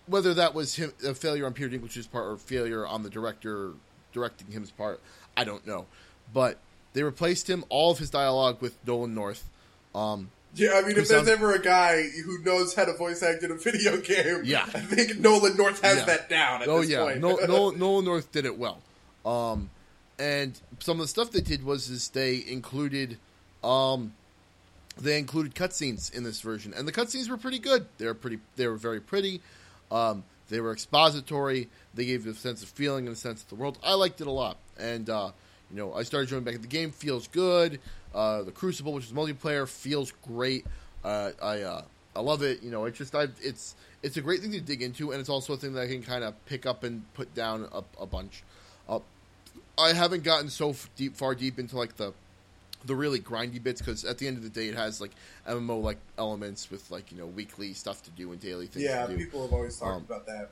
whether 0.06 0.34
that 0.34 0.54
was 0.54 0.74
him, 0.76 0.92
a 1.06 1.14
failure 1.14 1.46
on 1.46 1.52
Peter 1.52 1.68
Dinklage's 1.68 2.06
part 2.06 2.26
or 2.26 2.36
failure 2.36 2.86
on 2.86 3.02
the 3.02 3.10
director 3.10 3.72
directing 4.12 4.48
him's 4.50 4.70
part, 4.70 5.00
I 5.36 5.44
don't 5.44 5.66
know. 5.66 5.86
But 6.32 6.58
they 6.94 7.02
replaced 7.02 7.48
him 7.48 7.64
all 7.68 7.90
of 7.92 7.98
his 7.98 8.10
dialogue 8.10 8.60
with 8.60 8.76
Nolan 8.86 9.14
North. 9.14 9.48
Um, 9.94 10.30
yeah, 10.54 10.72
I 10.74 10.80
mean, 10.86 10.96
if 10.96 11.08
there's 11.08 11.28
ever 11.28 11.52
a 11.54 11.60
guy 11.60 12.02
who 12.24 12.38
knows 12.42 12.74
how 12.74 12.86
to 12.86 12.94
voice 12.96 13.22
act 13.22 13.42
in 13.42 13.50
a 13.50 13.54
video 13.56 13.98
game, 14.00 14.42
Yeah. 14.44 14.64
I 14.64 14.80
think 14.80 15.18
Nolan 15.18 15.56
North 15.56 15.80
has 15.82 15.98
Yeah. 15.98 16.04
that 16.06 16.28
down 16.30 16.62
at 16.62 16.68
oh 16.68 16.80
this 16.80 16.90
yeah, 16.90 17.02
point. 17.04 17.20
no, 17.20 17.36
no, 17.46 17.70
Nolan 17.70 18.04
North 18.06 18.32
did 18.32 18.46
it 18.46 18.58
well. 18.58 18.80
Um, 19.26 19.68
and 20.18 20.58
some 20.80 20.96
of 20.98 21.04
the 21.04 21.08
stuff 21.08 21.30
they 21.30 21.40
did 21.42 21.64
was 21.64 21.90
is 21.90 22.08
they 22.08 22.42
included, 22.48 23.18
um, 23.64 24.12
they 25.00 25.18
included 25.18 25.54
cutscenes 25.54 26.12
in 26.12 26.24
this 26.24 26.40
version, 26.40 26.74
and 26.76 26.86
the 26.86 26.92
cutscenes 26.92 27.28
were 27.28 27.36
pretty 27.36 27.58
good. 27.58 27.86
They 27.98 28.06
were 28.06 28.14
pretty, 28.14 28.38
they 28.56 28.66
were 28.66 28.76
very 28.76 29.00
pretty. 29.00 29.40
Um, 29.90 30.24
they 30.48 30.60
were 30.60 30.72
expository. 30.72 31.68
They 31.94 32.04
gave 32.06 32.24
you 32.24 32.32
a 32.32 32.34
sense 32.34 32.62
of 32.62 32.68
feeling 32.68 33.06
and 33.06 33.14
a 33.14 33.18
sense 33.18 33.42
of 33.42 33.48
the 33.48 33.54
world. 33.54 33.78
I 33.82 33.94
liked 33.94 34.20
it 34.20 34.26
a 34.26 34.32
lot, 34.32 34.56
and 34.78 35.08
uh, 35.08 35.30
you 35.70 35.76
know, 35.76 35.94
I 35.94 36.02
started 36.02 36.28
joining 36.28 36.44
back. 36.44 36.54
At 36.54 36.62
The 36.62 36.68
game 36.68 36.90
feels 36.90 37.28
good. 37.28 37.80
Uh, 38.14 38.42
the 38.42 38.52
Crucible, 38.52 38.92
which 38.92 39.04
is 39.04 39.12
multiplayer, 39.12 39.68
feels 39.68 40.12
great. 40.26 40.64
Uh, 41.04 41.32
I 41.42 41.60
uh, 41.62 41.82
I 42.16 42.20
love 42.20 42.42
it. 42.42 42.62
You 42.62 42.70
know, 42.70 42.84
it's 42.86 42.98
just 42.98 43.14
I 43.14 43.28
it's 43.40 43.74
it's 44.02 44.16
a 44.16 44.20
great 44.20 44.40
thing 44.40 44.52
to 44.52 44.60
dig 44.60 44.82
into, 44.82 45.12
and 45.12 45.20
it's 45.20 45.28
also 45.28 45.52
a 45.52 45.56
thing 45.56 45.74
that 45.74 45.82
I 45.82 45.86
can 45.86 46.02
kind 46.02 46.24
of 46.24 46.34
pick 46.46 46.66
up 46.66 46.84
and 46.84 47.02
put 47.14 47.34
down 47.34 47.68
a, 47.72 47.82
a 48.02 48.06
bunch. 48.06 48.42
Uh, 48.88 49.00
I 49.78 49.92
haven't 49.92 50.24
gotten 50.24 50.48
so 50.48 50.74
deep, 50.96 51.14
far 51.16 51.34
deep 51.34 51.58
into 51.58 51.76
like 51.76 51.96
the 51.96 52.12
the 52.84 52.94
really 52.94 53.18
grindy 53.20 53.62
bits 53.62 53.80
because 53.80 54.04
at 54.04 54.18
the 54.18 54.26
end 54.28 54.36
of 54.36 54.42
the 54.42 54.48
day, 54.48 54.68
it 54.68 54.74
has 54.76 55.00
like 55.00 55.10
MMO 55.48 55.82
like 55.82 55.98
elements 56.16 56.70
with 56.70 56.90
like 56.90 57.10
you 57.12 57.18
know 57.18 57.26
weekly 57.26 57.72
stuff 57.72 58.02
to 58.04 58.10
do 58.10 58.30
and 58.32 58.40
daily 58.40 58.66
things 58.66 58.84
yeah, 58.84 59.06
to 59.06 59.12
do. 59.16 59.18
people 59.24 59.42
have 59.42 59.52
always 59.52 59.76
talked 59.78 59.96
Um, 59.96 60.04
about 60.04 60.26
that. 60.26 60.50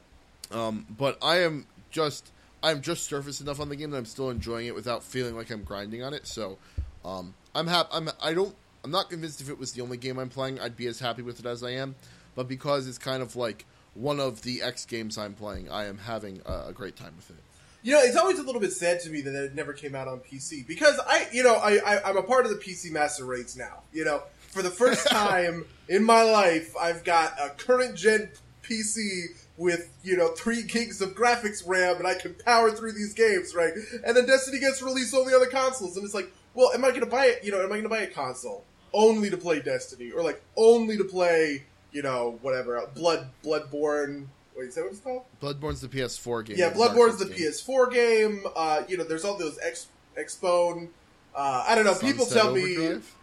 Um, 0.50 0.86
but 0.96 1.18
I 1.22 1.38
am 1.42 1.66
just 1.90 2.30
I'm 2.62 2.80
just 2.80 3.04
surface 3.04 3.40
enough 3.40 3.60
on 3.60 3.68
the 3.68 3.76
game 3.76 3.90
that 3.90 3.96
I'm 3.98 4.04
still 4.06 4.30
enjoying 4.30 4.66
it 4.66 4.74
without 4.74 5.02
feeling 5.02 5.36
like 5.36 5.50
I'm 5.50 5.62
grinding 5.62 6.02
on 6.02 6.14
it. 6.14 6.26
So 6.26 6.58
um, 7.04 7.34
I'm 7.54 7.66
happy. 7.66 7.88
I'm 7.92 8.10
I 8.22 8.34
don't 8.34 8.54
I'm 8.84 8.90
not 8.90 9.10
convinced 9.10 9.40
if 9.40 9.48
it 9.48 9.58
was 9.58 9.72
the 9.72 9.82
only 9.82 9.96
game 9.96 10.18
I'm 10.18 10.28
playing, 10.28 10.60
I'd 10.60 10.76
be 10.76 10.86
as 10.86 11.00
happy 11.00 11.22
with 11.22 11.40
it 11.40 11.46
as 11.46 11.62
I 11.62 11.70
am. 11.70 11.94
But 12.34 12.48
because 12.48 12.86
it's 12.86 12.98
kind 12.98 13.22
of 13.22 13.34
like 13.34 13.64
one 13.94 14.20
of 14.20 14.42
the 14.42 14.62
X 14.62 14.84
games 14.84 15.16
I'm 15.16 15.34
playing, 15.34 15.70
I 15.70 15.86
am 15.86 15.98
having 15.98 16.42
a, 16.44 16.66
a 16.68 16.72
great 16.72 16.96
time 16.96 17.14
with 17.16 17.30
it. 17.30 17.36
You 17.86 17.92
know, 17.92 18.00
it's 18.02 18.16
always 18.16 18.40
a 18.40 18.42
little 18.42 18.60
bit 18.60 18.72
sad 18.72 18.98
to 19.02 19.10
me 19.10 19.20
that 19.20 19.44
it 19.44 19.54
never 19.54 19.72
came 19.72 19.94
out 19.94 20.08
on 20.08 20.18
PC 20.18 20.66
because 20.66 20.98
I, 21.06 21.28
you 21.32 21.44
know, 21.44 21.54
I, 21.54 21.78
I 21.86 22.02
I'm 22.04 22.16
a 22.16 22.22
part 22.24 22.44
of 22.44 22.50
the 22.50 22.56
PC 22.56 22.90
master 22.90 23.24
race 23.24 23.54
now. 23.54 23.84
You 23.92 24.04
know, 24.04 24.24
for 24.48 24.60
the 24.60 24.70
first 24.70 25.06
time 25.08 25.64
in 25.88 26.02
my 26.02 26.24
life, 26.24 26.74
I've 26.76 27.04
got 27.04 27.38
a 27.40 27.50
current 27.50 27.94
gen 27.94 28.30
PC 28.64 29.26
with 29.56 29.88
you 30.02 30.16
know 30.16 30.30
three 30.30 30.64
gigs 30.64 31.00
of 31.00 31.14
graphics 31.14 31.62
RAM, 31.64 31.98
and 31.98 32.08
I 32.08 32.14
can 32.14 32.34
power 32.34 32.72
through 32.72 32.90
these 32.90 33.14
games, 33.14 33.54
right? 33.54 33.72
And 34.04 34.16
then 34.16 34.26
Destiny 34.26 34.58
gets 34.58 34.82
released 34.82 35.14
only 35.14 35.32
on 35.32 35.38
the 35.38 35.46
consoles, 35.46 35.96
and 35.96 36.04
it's 36.04 36.12
like, 36.12 36.28
well, 36.54 36.72
am 36.72 36.84
I 36.84 36.88
going 36.88 37.02
to 37.02 37.06
buy 37.06 37.26
it? 37.26 37.44
You 37.44 37.52
know, 37.52 37.60
am 37.60 37.66
I 37.66 37.80
going 37.80 37.84
to 37.84 37.88
buy 37.88 38.00
a 38.00 38.10
console 38.10 38.64
only 38.94 39.30
to 39.30 39.36
play 39.36 39.60
Destiny, 39.60 40.10
or 40.10 40.24
like 40.24 40.42
only 40.56 40.96
to 40.96 41.04
play, 41.04 41.62
you 41.92 42.02
know, 42.02 42.40
whatever, 42.42 42.82
Blood 42.96 43.28
Bloodborne? 43.44 44.26
Wait, 44.56 44.68
is 44.68 44.74
that 44.76 44.82
what 44.84 44.92
it's 44.92 45.00
called? 45.00 45.22
Bloodborne's 45.42 45.80
the 45.80 45.88
PS4 45.88 46.44
game. 46.46 46.56
Yeah, 46.58 46.72
Bloodborne's 46.72 47.18
the 47.18 47.26
game. 47.26 47.36
PS4 47.50 47.92
game. 47.92 48.44
Uh, 48.56 48.82
you 48.88 48.96
know, 48.96 49.04
there's 49.04 49.24
all 49.24 49.36
those 49.36 49.58
X 49.62 49.88
Xbone. 50.18 50.88
Uh, 51.34 51.64
I 51.68 51.74
don't 51.74 51.84
know. 51.84 51.94
people 51.94 52.24
tell 52.26 52.52
me. 52.54 52.76
Overdrive? 52.76 53.14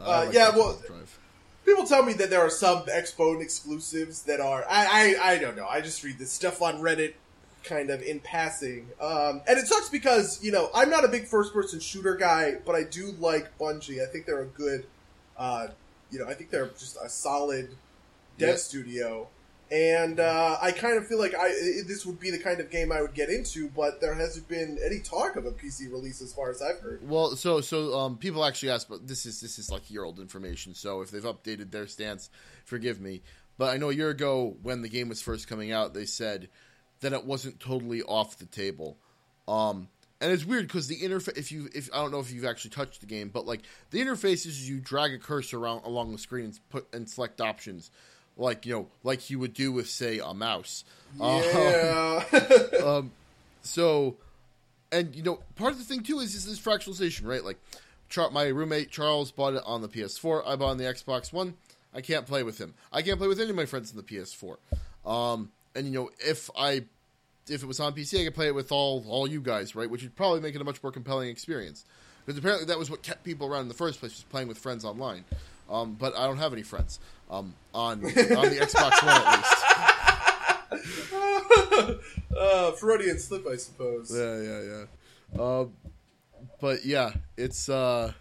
I 0.00 0.02
Uh, 0.02 0.24
like 0.26 0.34
yeah, 0.34 0.48
well- 0.50 0.70
Overdrive. 0.70 1.18
People 1.64 1.86
tell 1.86 2.02
me 2.02 2.12
that 2.14 2.28
there 2.28 2.40
are 2.42 2.50
some 2.50 2.82
Xbone 2.86 3.40
exclusives 3.40 4.22
that 4.24 4.38
are. 4.38 4.66
I, 4.68 5.16
I 5.22 5.30
I 5.32 5.38
don't 5.38 5.56
know. 5.56 5.66
I 5.66 5.80
just 5.80 6.02
read 6.04 6.18
this 6.18 6.30
stuff 6.30 6.60
on 6.60 6.78
Reddit, 6.82 7.14
kind 7.62 7.88
of 7.88 8.02
in 8.02 8.20
passing. 8.20 8.90
Um, 9.00 9.40
and 9.48 9.58
it 9.58 9.66
sucks 9.66 9.88
because 9.88 10.44
you 10.44 10.52
know 10.52 10.68
I'm 10.74 10.90
not 10.90 11.06
a 11.06 11.08
big 11.08 11.26
first 11.26 11.54
person 11.54 11.80
shooter 11.80 12.16
guy, 12.16 12.56
but 12.66 12.74
I 12.74 12.82
do 12.82 13.12
like 13.18 13.56
Bungie. 13.58 14.06
I 14.06 14.12
think 14.12 14.26
they're 14.26 14.42
a 14.42 14.46
good. 14.46 14.84
Uh, 15.38 15.68
you 16.10 16.18
know, 16.18 16.26
I 16.28 16.34
think 16.34 16.50
they're 16.50 16.66
just 16.68 16.98
a 17.02 17.08
solid 17.08 17.70
dev 18.36 18.48
Yeah. 18.50 18.56
studio. 18.56 19.28
And 19.74 20.20
uh, 20.20 20.56
I 20.62 20.70
kind 20.70 20.96
of 20.96 21.08
feel 21.08 21.18
like 21.18 21.34
I 21.34 21.48
this 21.84 22.06
would 22.06 22.20
be 22.20 22.30
the 22.30 22.38
kind 22.38 22.60
of 22.60 22.70
game 22.70 22.92
I 22.92 23.02
would 23.02 23.12
get 23.12 23.28
into, 23.28 23.68
but 23.70 24.00
there 24.00 24.14
hasn't 24.14 24.46
been 24.46 24.78
any 24.86 25.00
talk 25.00 25.34
of 25.34 25.46
a 25.46 25.50
PC 25.50 25.90
release 25.90 26.22
as 26.22 26.32
far 26.32 26.48
as 26.48 26.62
I've 26.62 26.78
heard. 26.78 27.00
Well, 27.08 27.34
so 27.34 27.60
so 27.60 27.92
um, 27.98 28.16
people 28.16 28.44
actually 28.44 28.70
ask, 28.70 28.88
but 28.88 29.08
this 29.08 29.26
is 29.26 29.40
this 29.40 29.58
is 29.58 29.72
like 29.72 29.90
year 29.90 30.04
old 30.04 30.20
information. 30.20 30.76
So 30.76 31.00
if 31.00 31.10
they've 31.10 31.24
updated 31.24 31.72
their 31.72 31.88
stance, 31.88 32.30
forgive 32.64 33.00
me. 33.00 33.22
But 33.58 33.74
I 33.74 33.76
know 33.78 33.90
a 33.90 33.92
year 33.92 34.10
ago 34.10 34.56
when 34.62 34.82
the 34.82 34.88
game 34.88 35.08
was 35.08 35.20
first 35.20 35.48
coming 35.48 35.72
out, 35.72 35.92
they 35.92 36.06
said 36.06 36.50
that 37.00 37.12
it 37.12 37.24
wasn't 37.24 37.58
totally 37.58 38.00
off 38.02 38.38
the 38.38 38.46
table. 38.46 38.96
Um, 39.48 39.88
and 40.20 40.30
it's 40.30 40.44
weird 40.44 40.68
because 40.68 40.86
the 40.86 41.00
interface. 41.00 41.36
If 41.36 41.50
you, 41.50 41.68
if 41.74 41.90
I 41.92 41.96
don't 41.96 42.12
know 42.12 42.20
if 42.20 42.30
you've 42.30 42.44
actually 42.44 42.70
touched 42.70 43.00
the 43.00 43.06
game, 43.06 43.28
but 43.28 43.44
like 43.44 43.62
the 43.90 44.00
interface 44.00 44.46
is 44.46 44.68
you 44.68 44.78
drag 44.78 45.14
a 45.14 45.18
cursor 45.18 45.58
around 45.58 45.84
along 45.84 46.12
the 46.12 46.18
screen 46.18 46.44
and 46.44 46.60
put 46.70 46.86
and 46.94 47.10
select 47.10 47.40
options, 47.40 47.90
like 48.36 48.66
you 48.66 48.74
know, 48.74 48.88
like 49.02 49.30
you 49.30 49.38
would 49.38 49.54
do 49.54 49.72
with 49.72 49.88
say 49.88 50.18
a 50.18 50.34
mouse. 50.34 50.84
Um, 51.20 51.42
Yeah. 51.42 52.24
um, 52.84 53.12
so, 53.62 54.16
and 54.92 55.14
you 55.14 55.22
know, 55.22 55.40
part 55.56 55.72
of 55.72 55.78
the 55.78 55.84
thing 55.84 56.02
too 56.02 56.18
is 56.20 56.34
is 56.34 56.46
this 56.46 56.60
fractionalization, 56.60 57.26
right? 57.26 57.44
Like, 57.44 57.58
Char- 58.08 58.30
my 58.30 58.46
roommate 58.46 58.90
Charles 58.90 59.30
bought 59.30 59.54
it 59.54 59.62
on 59.64 59.82
the 59.82 59.88
PS4. 59.88 60.42
I 60.46 60.56
bought 60.56 60.68
it 60.68 60.70
on 60.72 60.78
the 60.78 60.84
Xbox 60.84 61.32
One. 61.32 61.54
I 61.94 62.00
can't 62.00 62.26
play 62.26 62.42
with 62.42 62.58
him. 62.58 62.74
I 62.92 63.02
can't 63.02 63.18
play 63.18 63.28
with 63.28 63.38
any 63.40 63.50
of 63.50 63.56
my 63.56 63.66
friends 63.66 63.90
on 63.92 63.96
the 63.96 64.02
PS4. 64.02 64.56
Um, 65.06 65.52
and 65.74 65.86
you 65.86 65.92
know, 65.92 66.10
if 66.18 66.50
I 66.58 66.84
if 67.48 67.62
it 67.62 67.66
was 67.66 67.78
on 67.78 67.94
PC, 67.94 68.20
I 68.20 68.24
could 68.24 68.34
play 68.34 68.48
it 68.48 68.54
with 68.54 68.72
all 68.72 69.04
all 69.08 69.26
you 69.28 69.40
guys, 69.40 69.74
right? 69.76 69.88
Which 69.88 70.02
would 70.02 70.16
probably 70.16 70.40
make 70.40 70.54
it 70.54 70.60
a 70.60 70.64
much 70.64 70.82
more 70.82 70.92
compelling 70.92 71.28
experience. 71.28 71.84
Because 72.24 72.38
apparently 72.38 72.66
that 72.66 72.78
was 72.78 72.90
what 72.90 73.02
kept 73.02 73.22
people 73.22 73.46
around 73.46 73.62
in 73.62 73.68
the 73.68 73.74
first 73.74 74.00
place, 74.00 74.12
was 74.12 74.22
playing 74.24 74.48
with 74.48 74.56
friends 74.56 74.84
online. 74.84 75.24
Um, 75.70 75.94
but 75.98 76.16
I 76.16 76.26
don't 76.26 76.38
have 76.38 76.52
any 76.52 76.62
friends 76.62 77.00
um, 77.30 77.54
on 77.74 78.04
on 78.04 78.10
the 78.10 78.58
Xbox 78.60 79.02
One 79.02 79.22
at 79.24 79.36
least. 79.36 79.64
uh, 82.36 82.72
Freudian 82.72 83.18
slip, 83.18 83.46
I 83.46 83.56
suppose. 83.56 84.10
Yeah, 84.14 84.40
yeah, 84.40 84.62
yeah. 84.62 85.40
Um, 85.40 85.72
but 86.60 86.84
yeah, 86.84 87.12
it's 87.36 87.68
uh, 87.68 88.12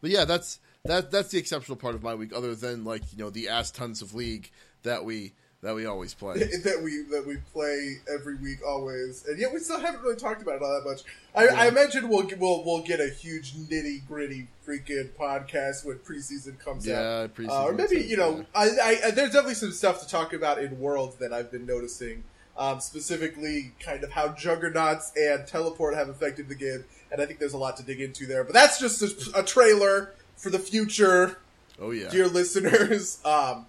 but 0.00 0.10
yeah, 0.10 0.24
that's 0.24 0.60
that 0.84 1.10
that's 1.10 1.30
the 1.30 1.38
exceptional 1.38 1.76
part 1.76 1.94
of 1.94 2.02
my 2.02 2.14
week. 2.14 2.32
Other 2.34 2.54
than 2.54 2.84
like 2.84 3.02
you 3.12 3.18
know 3.18 3.30
the 3.30 3.48
ass 3.48 3.70
tons 3.70 4.02
of 4.02 4.14
league 4.14 4.50
that 4.82 5.04
we 5.04 5.32
that 5.64 5.74
we 5.74 5.86
always 5.86 6.14
play. 6.14 6.38
that 6.64 6.80
we 6.82 7.02
that 7.10 7.24
we 7.26 7.38
play 7.52 7.96
every 8.12 8.36
week, 8.36 8.58
always, 8.66 9.24
and 9.26 9.38
yet 9.38 9.52
we 9.52 9.58
still 9.58 9.80
haven't 9.80 10.02
really 10.02 10.14
talked 10.16 10.40
about 10.42 10.56
it 10.56 10.62
all 10.62 10.80
that 10.80 10.88
much. 10.88 11.00
I, 11.34 11.48
I 11.48 11.66
imagine 11.68 12.08
we'll 12.08 12.22
get- 12.22 12.38
we'll 12.38 12.62
we'll 12.64 12.82
get 12.82 13.00
a 13.00 13.08
huge 13.08 13.54
nitty 13.54 14.06
gritty 14.06 14.46
freaking 14.66 15.10
podcast 15.18 15.84
when 15.84 15.98
preseason 15.98 16.58
comes 16.58 16.88
out. 16.88 16.92
yeah, 17.02 17.26
preseason 17.26 17.50
Uh, 17.50 17.64
or 17.64 17.72
maybe 17.72 18.00
you 18.00 18.16
know, 18.16 18.36
yeah. 18.38 18.44
I, 18.54 18.64
I, 18.64 18.98
I 19.06 19.10
there's 19.10 19.30
definitely 19.32 19.54
some 19.54 19.72
stuff 19.72 20.00
to 20.02 20.08
talk 20.08 20.32
about 20.32 20.58
in 20.62 20.78
Worlds 20.78 21.16
that 21.16 21.32
I've 21.32 21.50
been 21.50 21.66
noticing. 21.66 22.22
Um, 22.56 22.78
specifically, 22.78 23.72
kind 23.80 24.04
of 24.04 24.12
how 24.12 24.28
juggernauts 24.28 25.12
and 25.16 25.44
teleport 25.44 25.96
have 25.96 26.08
affected 26.08 26.48
the 26.48 26.54
game, 26.54 26.84
and 27.10 27.20
I 27.20 27.26
think 27.26 27.40
there's 27.40 27.52
a 27.52 27.58
lot 27.58 27.76
to 27.78 27.82
dig 27.82 28.00
into 28.00 28.26
there. 28.26 28.44
But 28.44 28.52
that's 28.54 28.78
just 28.78 29.02
a, 29.02 29.40
a 29.40 29.42
trailer 29.42 30.12
for 30.36 30.50
the 30.50 30.60
future 30.60 31.38
Oh 31.80 31.90
yeah, 31.90 32.10
dear 32.10 32.28
listeners. 32.28 33.18
Um, 33.24 33.66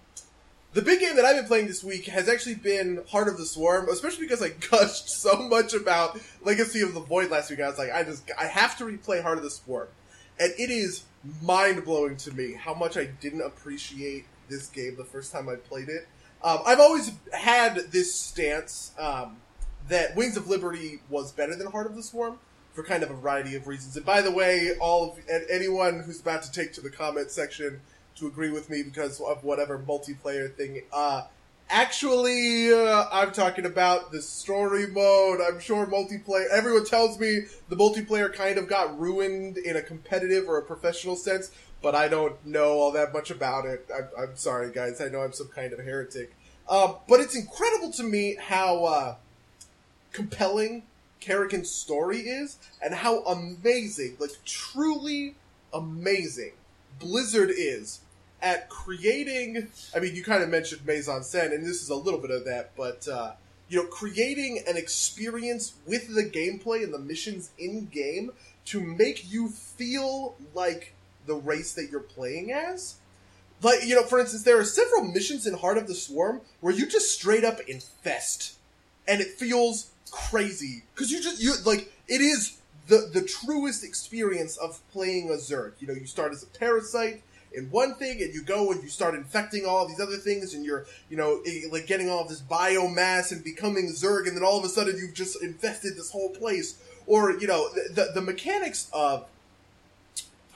the 0.75 0.81
big 0.81 0.99
game 0.99 1.15
that 1.15 1.23
I've 1.23 1.37
been 1.37 1.45
playing 1.45 1.67
this 1.67 1.85
week 1.85 2.05
has 2.07 2.27
actually 2.27 2.55
been 2.55 3.01
Heart 3.07 3.29
of 3.29 3.37
the 3.37 3.45
Swarm, 3.45 3.87
especially 3.87 4.25
because 4.25 4.43
I 4.43 4.49
gushed 4.69 5.09
so 5.09 5.37
much 5.47 5.73
about 5.73 6.19
Legacy 6.43 6.81
of 6.81 6.93
the 6.93 6.99
Void 6.99 7.31
last 7.31 7.49
week. 7.49 7.61
I 7.61 7.69
was 7.69 7.77
like, 7.77 7.93
I 7.93 8.03
just, 8.03 8.29
I 8.37 8.43
have 8.47 8.77
to 8.79 8.83
replay 8.83 9.23
Heart 9.23 9.37
of 9.37 9.45
the 9.45 9.49
Swarm. 9.49 9.87
And 10.37 10.51
it 10.59 10.69
is 10.69 11.03
mind 11.41 11.85
blowing 11.85 12.17
to 12.17 12.31
me 12.33 12.53
how 12.53 12.73
much 12.73 12.97
I 12.97 13.05
didn't 13.05 13.41
appreciate 13.41 14.25
this 14.49 14.67
game 14.67 14.97
the 14.97 15.05
first 15.05 15.31
time 15.31 15.47
I 15.47 15.55
played 15.55 15.87
it. 15.87 16.09
Um, 16.43 16.59
I've 16.65 16.81
always 16.81 17.13
had 17.31 17.77
this 17.93 18.13
stance 18.13 18.91
um, 18.99 19.37
that 19.87 20.13
Wings 20.17 20.35
of 20.35 20.49
Liberty 20.49 20.99
was 21.09 21.31
better 21.31 21.55
than 21.55 21.71
Heart 21.71 21.87
of 21.87 21.95
the 21.95 22.03
Swarm 22.03 22.37
for 22.73 22.83
kind 22.83 23.01
of 23.01 23.09
a 23.09 23.13
variety 23.13 23.55
of 23.55 23.65
reasons. 23.65 23.95
And 23.95 24.05
by 24.05 24.19
the 24.19 24.31
way, 24.31 24.71
all 24.81 25.11
of 25.11 25.19
anyone 25.49 26.01
who's 26.01 26.19
about 26.19 26.43
to 26.43 26.51
take 26.51 26.73
to 26.73 26.81
the 26.81 26.89
comment 26.89 27.31
section 27.31 27.79
to 28.15 28.27
agree 28.27 28.49
with 28.49 28.69
me 28.69 28.83
because 28.83 29.19
of 29.19 29.43
whatever 29.43 29.77
multiplayer 29.77 30.53
thing. 30.53 30.83
Uh, 30.91 31.23
actually, 31.69 32.73
uh, 32.73 33.05
I'm 33.11 33.31
talking 33.31 33.65
about 33.65 34.11
the 34.11 34.21
story 34.21 34.87
mode. 34.87 35.39
I'm 35.41 35.59
sure 35.59 35.85
multiplayer. 35.85 36.47
Everyone 36.51 36.85
tells 36.85 37.19
me 37.19 37.41
the 37.69 37.75
multiplayer 37.75 38.33
kind 38.33 38.57
of 38.57 38.67
got 38.67 38.97
ruined 38.99 39.57
in 39.57 39.75
a 39.75 39.81
competitive 39.81 40.47
or 40.47 40.57
a 40.57 40.63
professional 40.63 41.15
sense, 41.15 41.51
but 41.81 41.95
I 41.95 42.07
don't 42.07 42.43
know 42.45 42.79
all 42.79 42.91
that 42.93 43.13
much 43.13 43.31
about 43.31 43.65
it. 43.65 43.89
I'm, 43.95 44.07
I'm 44.17 44.35
sorry, 44.35 44.71
guys. 44.71 45.01
I 45.01 45.09
know 45.09 45.21
I'm 45.21 45.33
some 45.33 45.49
kind 45.49 45.73
of 45.73 45.79
heretic. 45.79 46.33
Uh, 46.67 46.93
but 47.07 47.19
it's 47.19 47.35
incredible 47.35 47.91
to 47.91 48.03
me 48.03 48.37
how 48.39 48.85
uh, 48.85 49.15
compelling 50.11 50.83
Kerrigan's 51.19 51.69
story 51.69 52.19
is 52.19 52.57
and 52.81 52.93
how 52.93 53.23
amazing, 53.23 54.15
like 54.19 54.31
truly 54.45 55.35
amazing, 55.73 56.53
Blizzard 56.99 57.51
is 57.55 57.99
at 58.45 58.69
creating. 58.69 59.67
I 59.93 59.99
mean, 59.99 60.15
you 60.15 60.23
kind 60.23 60.43
of 60.43 60.49
mentioned 60.49 60.85
mise 60.85 61.09
en 61.09 61.21
scène, 61.21 61.51
and 61.53 61.65
this 61.65 61.81
is 61.81 61.89
a 61.89 61.95
little 61.95 62.19
bit 62.19 62.29
of 62.31 62.45
that, 62.45 62.71
but 62.77 63.05
uh, 63.07 63.33
you 63.67 63.81
know, 63.81 63.87
creating 63.87 64.63
an 64.67 64.77
experience 64.77 65.73
with 65.87 66.13
the 66.13 66.23
gameplay 66.23 66.83
and 66.83 66.93
the 66.93 66.99
missions 66.99 67.49
in 67.57 67.87
game 67.87 68.31
to 68.65 68.79
make 68.79 69.31
you 69.31 69.49
feel 69.49 70.35
like 70.53 70.93
the 71.25 71.33
race 71.33 71.73
that 71.73 71.89
you're 71.91 71.99
playing 71.99 72.51
as. 72.51 72.95
Like, 73.61 73.83
you 73.83 73.95
know, 73.95 74.03
for 74.03 74.19
instance, 74.19 74.43
there 74.43 74.59
are 74.59 74.63
several 74.65 75.05
missions 75.05 75.47
in 75.47 75.55
Heart 75.55 75.79
of 75.79 75.87
the 75.87 75.95
Swarm 75.95 76.41
where 76.61 76.73
you 76.73 76.85
just 76.85 77.17
straight 77.17 77.43
up 77.43 77.59
infest. 77.61 78.57
And 79.07 79.21
it 79.21 79.29
feels 79.29 79.91
crazy. 80.11 80.83
Because 80.93 81.11
you 81.11 81.21
just, 81.21 81.41
you, 81.41 81.53
like, 81.65 81.91
it 82.07 82.21
is 82.21 82.57
the, 82.87 83.09
the 83.11 83.21
truest 83.21 83.83
experience 83.83 84.57
of 84.57 84.81
playing 84.91 85.29
a 85.29 85.33
Zerg. 85.33 85.73
You 85.79 85.87
know, 85.87 85.93
you 85.93 86.05
start 86.05 86.31
as 86.31 86.43
a 86.43 86.47
parasite 86.47 87.23
in 87.55 87.69
one 87.71 87.95
thing, 87.95 88.21
and 88.21 88.33
you 88.33 88.43
go 88.43 88.71
and 88.71 88.81
you 88.83 88.89
start 88.89 89.15
infecting 89.15 89.65
all 89.65 89.87
these 89.87 89.99
other 89.99 90.17
things, 90.17 90.53
and 90.53 90.65
you're, 90.65 90.85
you 91.09 91.17
know, 91.17 91.41
eh, 91.45 91.61
like 91.71 91.87
getting 91.87 92.09
all 92.09 92.25
this 92.25 92.41
biomass 92.41 93.31
and 93.31 93.43
becoming 93.43 93.87
Zerg, 93.89 94.27
and 94.27 94.35
then 94.35 94.43
all 94.43 94.57
of 94.57 94.65
a 94.65 94.69
sudden 94.69 94.97
you've 94.97 95.13
just 95.13 95.41
infested 95.41 95.95
this 95.95 96.11
whole 96.11 96.29
place. 96.29 96.81
Or, 97.07 97.31
you 97.31 97.47
know, 97.47 97.69
the, 97.93 98.11
the, 98.15 98.21
mechanics 98.21 98.89
of 98.91 99.27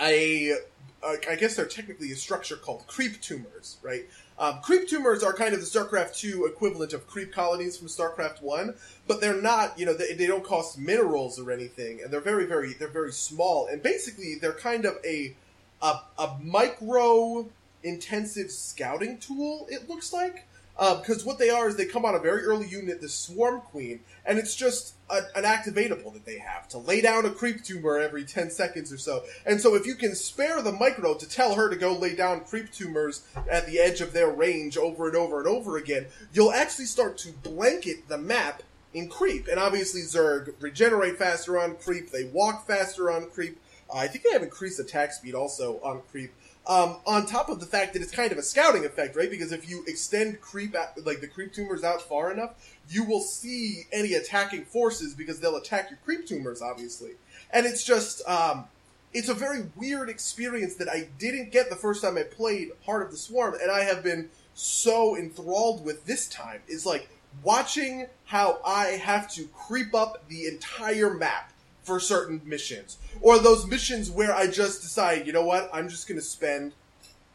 a 0.02 0.56
I 1.02 1.36
guess 1.36 1.56
they're 1.56 1.66
technically 1.66 2.12
a 2.12 2.16
structure 2.16 2.58
called 2.58 2.86
creep 2.88 3.22
tumors, 3.22 3.78
right? 3.82 4.06
Um, 4.38 4.60
creep 4.62 4.88
tumors 4.88 5.24
are 5.24 5.34
kind 5.34 5.54
of 5.54 5.60
the 5.60 5.66
StarCraft 5.66 6.18
2 6.18 6.46
equivalent 6.46 6.94
of 6.94 7.08
creep 7.08 7.32
colonies 7.32 7.78
from 7.78 7.88
StarCraft 7.88 8.42
1, 8.42 8.74
but 9.08 9.22
they're 9.22 9.42
not, 9.42 9.78
you 9.78 9.86
know, 9.86 9.94
they, 9.94 10.14
they 10.14 10.28
don't 10.28 10.44
cost 10.44 10.78
minerals 10.78 11.40
or 11.40 11.52
anything, 11.52 12.02
and 12.02 12.12
they're 12.12 12.22
very, 12.22 12.46
very, 12.46 12.74
they're 12.74 12.88
very 12.88 13.12
small, 13.12 13.68
and 13.68 13.82
basically 13.82 14.36
they're 14.36 14.54
kind 14.54 14.86
of 14.86 14.98
a, 15.06 15.36
a, 15.82 16.00
a 16.18 16.38
micro 16.42 17.48
intensive 17.84 18.52
scouting 18.52 19.18
tool, 19.18 19.68
it 19.70 19.90
looks 19.90 20.14
like. 20.14 20.46
Um, 20.80 21.00
because 21.00 21.26
what 21.26 21.38
they 21.38 21.50
are 21.50 21.68
is 21.68 21.76
they 21.76 21.86
come 21.86 22.06
on 22.06 22.16
a 22.16 22.20
very 22.20 22.44
early 22.44 22.66
unit, 22.66 23.02
the 23.02 23.10
Swarm 23.10 23.60
Queen, 23.60 24.00
and 24.26 24.40
it's 24.40 24.56
just 24.56 24.94
a, 25.10 25.18
an 25.36 25.44
activatable 25.44 26.14
that 26.14 26.26
they 26.26 26.38
have 26.38 26.70
to 26.70 26.78
lay 26.78 27.02
down 27.02 27.26
a 27.26 27.32
creep 27.32 27.66
tumor 27.66 28.00
every 28.00 28.24
10 28.24 28.50
seconds 28.50 28.94
or 28.94 28.98
so. 28.98 29.24
And 29.46 29.60
so 29.60 29.76
if 29.76 29.86
you 29.86 29.96
can 29.96 30.16
spare 30.16 30.62
the 30.62 30.72
micro 30.72 31.16
to 31.16 31.28
tell 31.28 31.56
her 31.56 31.70
to 31.70 31.76
go 31.76 31.94
lay 31.94 32.16
down 32.16 32.46
creep 32.46 32.72
tumors 32.72 33.24
at 33.52 33.66
the 33.68 33.78
edge 33.78 34.00
of 34.00 34.14
their 34.14 34.30
range 34.30 34.78
over 34.78 35.08
and 35.08 35.18
over 35.18 35.40
and 35.40 35.50
over 35.50 35.76
again, 35.76 36.06
you'll 36.32 36.54
actually 36.54 36.86
start 36.86 37.18
to 37.20 37.34
blanket 37.34 38.08
the 38.08 38.18
map 38.18 38.64
in 38.94 39.10
creep. 39.10 39.50
And 39.50 39.60
obviously 39.60 40.02
Zerg 40.02 40.54
regenerate 40.62 41.18
faster 41.18 41.60
on 41.60 41.76
creep, 41.76 42.12
they 42.12 42.24
walk 42.24 42.66
faster 42.66 43.12
on 43.12 43.30
creep. 43.30 43.60
I 43.94 44.08
think 44.08 44.24
they 44.24 44.32
have 44.32 44.44
increased 44.44 44.80
attack 44.80 45.14
speed 45.14 45.34
also 45.34 45.80
on 45.82 46.02
creep. 46.12 46.32
Um, 46.68 46.98
on 47.08 47.26
top 47.26 47.50
of 47.50 47.60
the 47.60 47.66
fact 47.66 47.94
that 47.94 48.02
it's 48.02 48.12
kind 48.12 48.32
of 48.32 48.38
a 48.38 48.44
scouting 48.44 48.86
effect, 48.86 49.16
right? 49.16 49.30
Because 49.30 49.52
if 49.52 49.68
you 49.68 49.84
extend 49.88 50.40
creep 50.40 50.76
like 51.04 51.20
the 51.20 51.28
creep 51.28 51.52
tumors 51.52 51.84
out 51.84 52.02
far 52.02 52.32
enough, 52.32 52.54
you 52.88 53.04
will 53.04 53.22
see 53.22 53.88
any 53.92 54.14
attacking 54.14 54.66
forces 54.66 55.16
because 55.16 55.40
they'll 55.40 55.56
attack 55.56 55.90
your 55.90 55.98
creep 56.06 56.28
tumors, 56.28 56.62
obviously. 56.62 57.12
And 57.52 57.66
it's 57.66 57.84
just, 57.84 58.28
um, 58.28 58.66
it's 59.14 59.30
a 59.30 59.34
very 59.34 59.66
weird 59.76 60.10
experience 60.10 60.76
that 60.76 60.90
I 60.90 61.08
didn't 61.18 61.52
get 61.52 61.72
the 61.72 61.76
first 61.76 62.04
time 62.04 62.18
I 62.18 62.24
played 62.24 62.72
Heart 62.86 63.04
of 63.04 63.12
the 63.12 63.18
Swarm, 63.18 63.56
and 63.60 63.72
I 63.72 63.84
have 63.84 64.04
been 64.04 64.30
so 64.54 65.18
enthralled 65.18 65.84
with 65.84 66.06
this 66.06 66.28
time. 66.28 66.62
Is 66.68 66.86
like 66.86 67.10
watching 67.44 68.06
how 68.26 68.60
I 68.64 68.88
have 68.88 69.32
to 69.34 69.46
creep 69.48 69.96
up 69.96 70.28
the 70.28 70.46
entire 70.46 71.14
map 71.14 71.52
for 71.84 72.00
certain 72.00 72.42
missions, 72.46 72.98
or 73.22 73.40
those 73.40 73.66
missions 73.68 74.12
where 74.12 74.34
I 74.34 74.48
just 74.48 74.82
decide, 74.82 75.26
you 75.26 75.34
know 75.34 75.46
what, 75.46 75.70
I'm 75.74 75.90
just 75.90 76.08
going 76.08 76.20
to 76.20 76.26
spend 76.26 76.74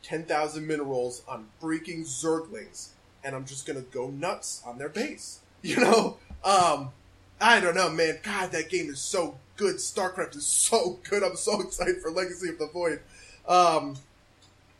ten 0.02 0.24
thousand 0.24 0.66
minerals 0.66 1.22
on 1.26 1.48
freaking 1.60 2.02
Zerglings, 2.02 2.88
and 3.22 3.34
I'm 3.34 3.46
just 3.46 3.66
going 3.66 3.82
to 3.82 3.90
go 3.90 4.08
nuts 4.10 4.62
on 4.66 4.78
their 4.78 4.88
base. 4.88 5.40
You 5.64 5.80
know, 5.80 6.18
um, 6.44 6.90
I 7.40 7.58
don't 7.58 7.74
know, 7.74 7.88
man. 7.88 8.18
God, 8.22 8.52
that 8.52 8.68
game 8.68 8.90
is 8.90 9.00
so 9.00 9.38
good. 9.56 9.76
StarCraft 9.76 10.36
is 10.36 10.44
so 10.44 10.98
good. 11.08 11.22
I'm 11.22 11.36
so 11.36 11.62
excited 11.62 12.02
for 12.02 12.10
Legacy 12.10 12.50
of 12.50 12.58
the 12.58 12.66
Void. 12.66 13.00
Um, 13.48 13.96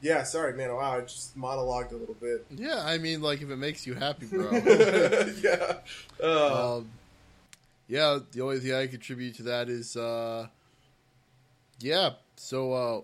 yeah, 0.00 0.22
sorry, 0.24 0.52
man. 0.52 0.74
Wow, 0.74 0.98
I 0.98 1.00
just 1.00 1.36
monologued 1.38 1.92
a 1.92 1.96
little 1.96 2.16
bit. 2.20 2.44
Yeah, 2.50 2.82
I 2.84 2.98
mean, 2.98 3.22
like 3.22 3.40
if 3.40 3.48
it 3.48 3.56
makes 3.56 3.86
you 3.86 3.94
happy, 3.94 4.26
bro. 4.26 4.50
yeah. 5.42 5.76
Uh, 6.22 6.76
um, 6.76 6.90
yeah, 7.86 8.18
the 8.32 8.40
only 8.40 8.60
thing 8.60 8.74
I 8.74 8.86
contribute 8.86 9.36
to 9.36 9.42
that 9.44 9.68
is, 9.68 9.96
uh, 9.96 10.46
yeah. 11.80 12.10
So 12.36 12.72
uh, 12.72 13.00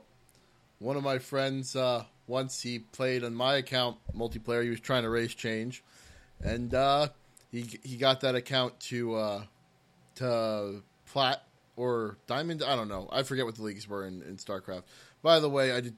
one 0.79 0.97
of 0.97 1.03
my 1.03 1.19
friends, 1.19 1.77
uh, 1.77 2.05
once 2.27 2.63
he 2.63 2.79
played 2.79 3.25
on 3.25 3.35
my 3.35 3.57
account 3.57 3.99
multiplayer, 4.17 4.63
he 4.63 4.71
was 4.71 4.81
trying 4.81 5.03
to 5.03 5.11
race 5.11 5.35
change, 5.35 5.83
and 6.43 6.73
uh, 6.73 7.09
he 7.51 7.79
he 7.83 7.97
got 7.97 8.21
that 8.23 8.35
account 8.35 8.79
to 8.81 9.15
uh, 9.15 9.43
to 10.17 10.83
plat 11.07 11.43
or 11.77 12.17
diamond. 12.27 12.63
I 12.63 12.77
don't 12.77 12.89
know. 12.89 13.09
I 13.13 13.23
forget 13.23 13.45
what 13.45 13.57
the 13.57 13.63
leagues 13.63 13.89
were 13.89 14.07
in, 14.07 14.23
in 14.23 14.37
StarCraft. 14.37 14.83
By 15.23 15.41
the 15.41 15.49
way, 15.49 15.73
I 15.73 15.81
did. 15.81 15.95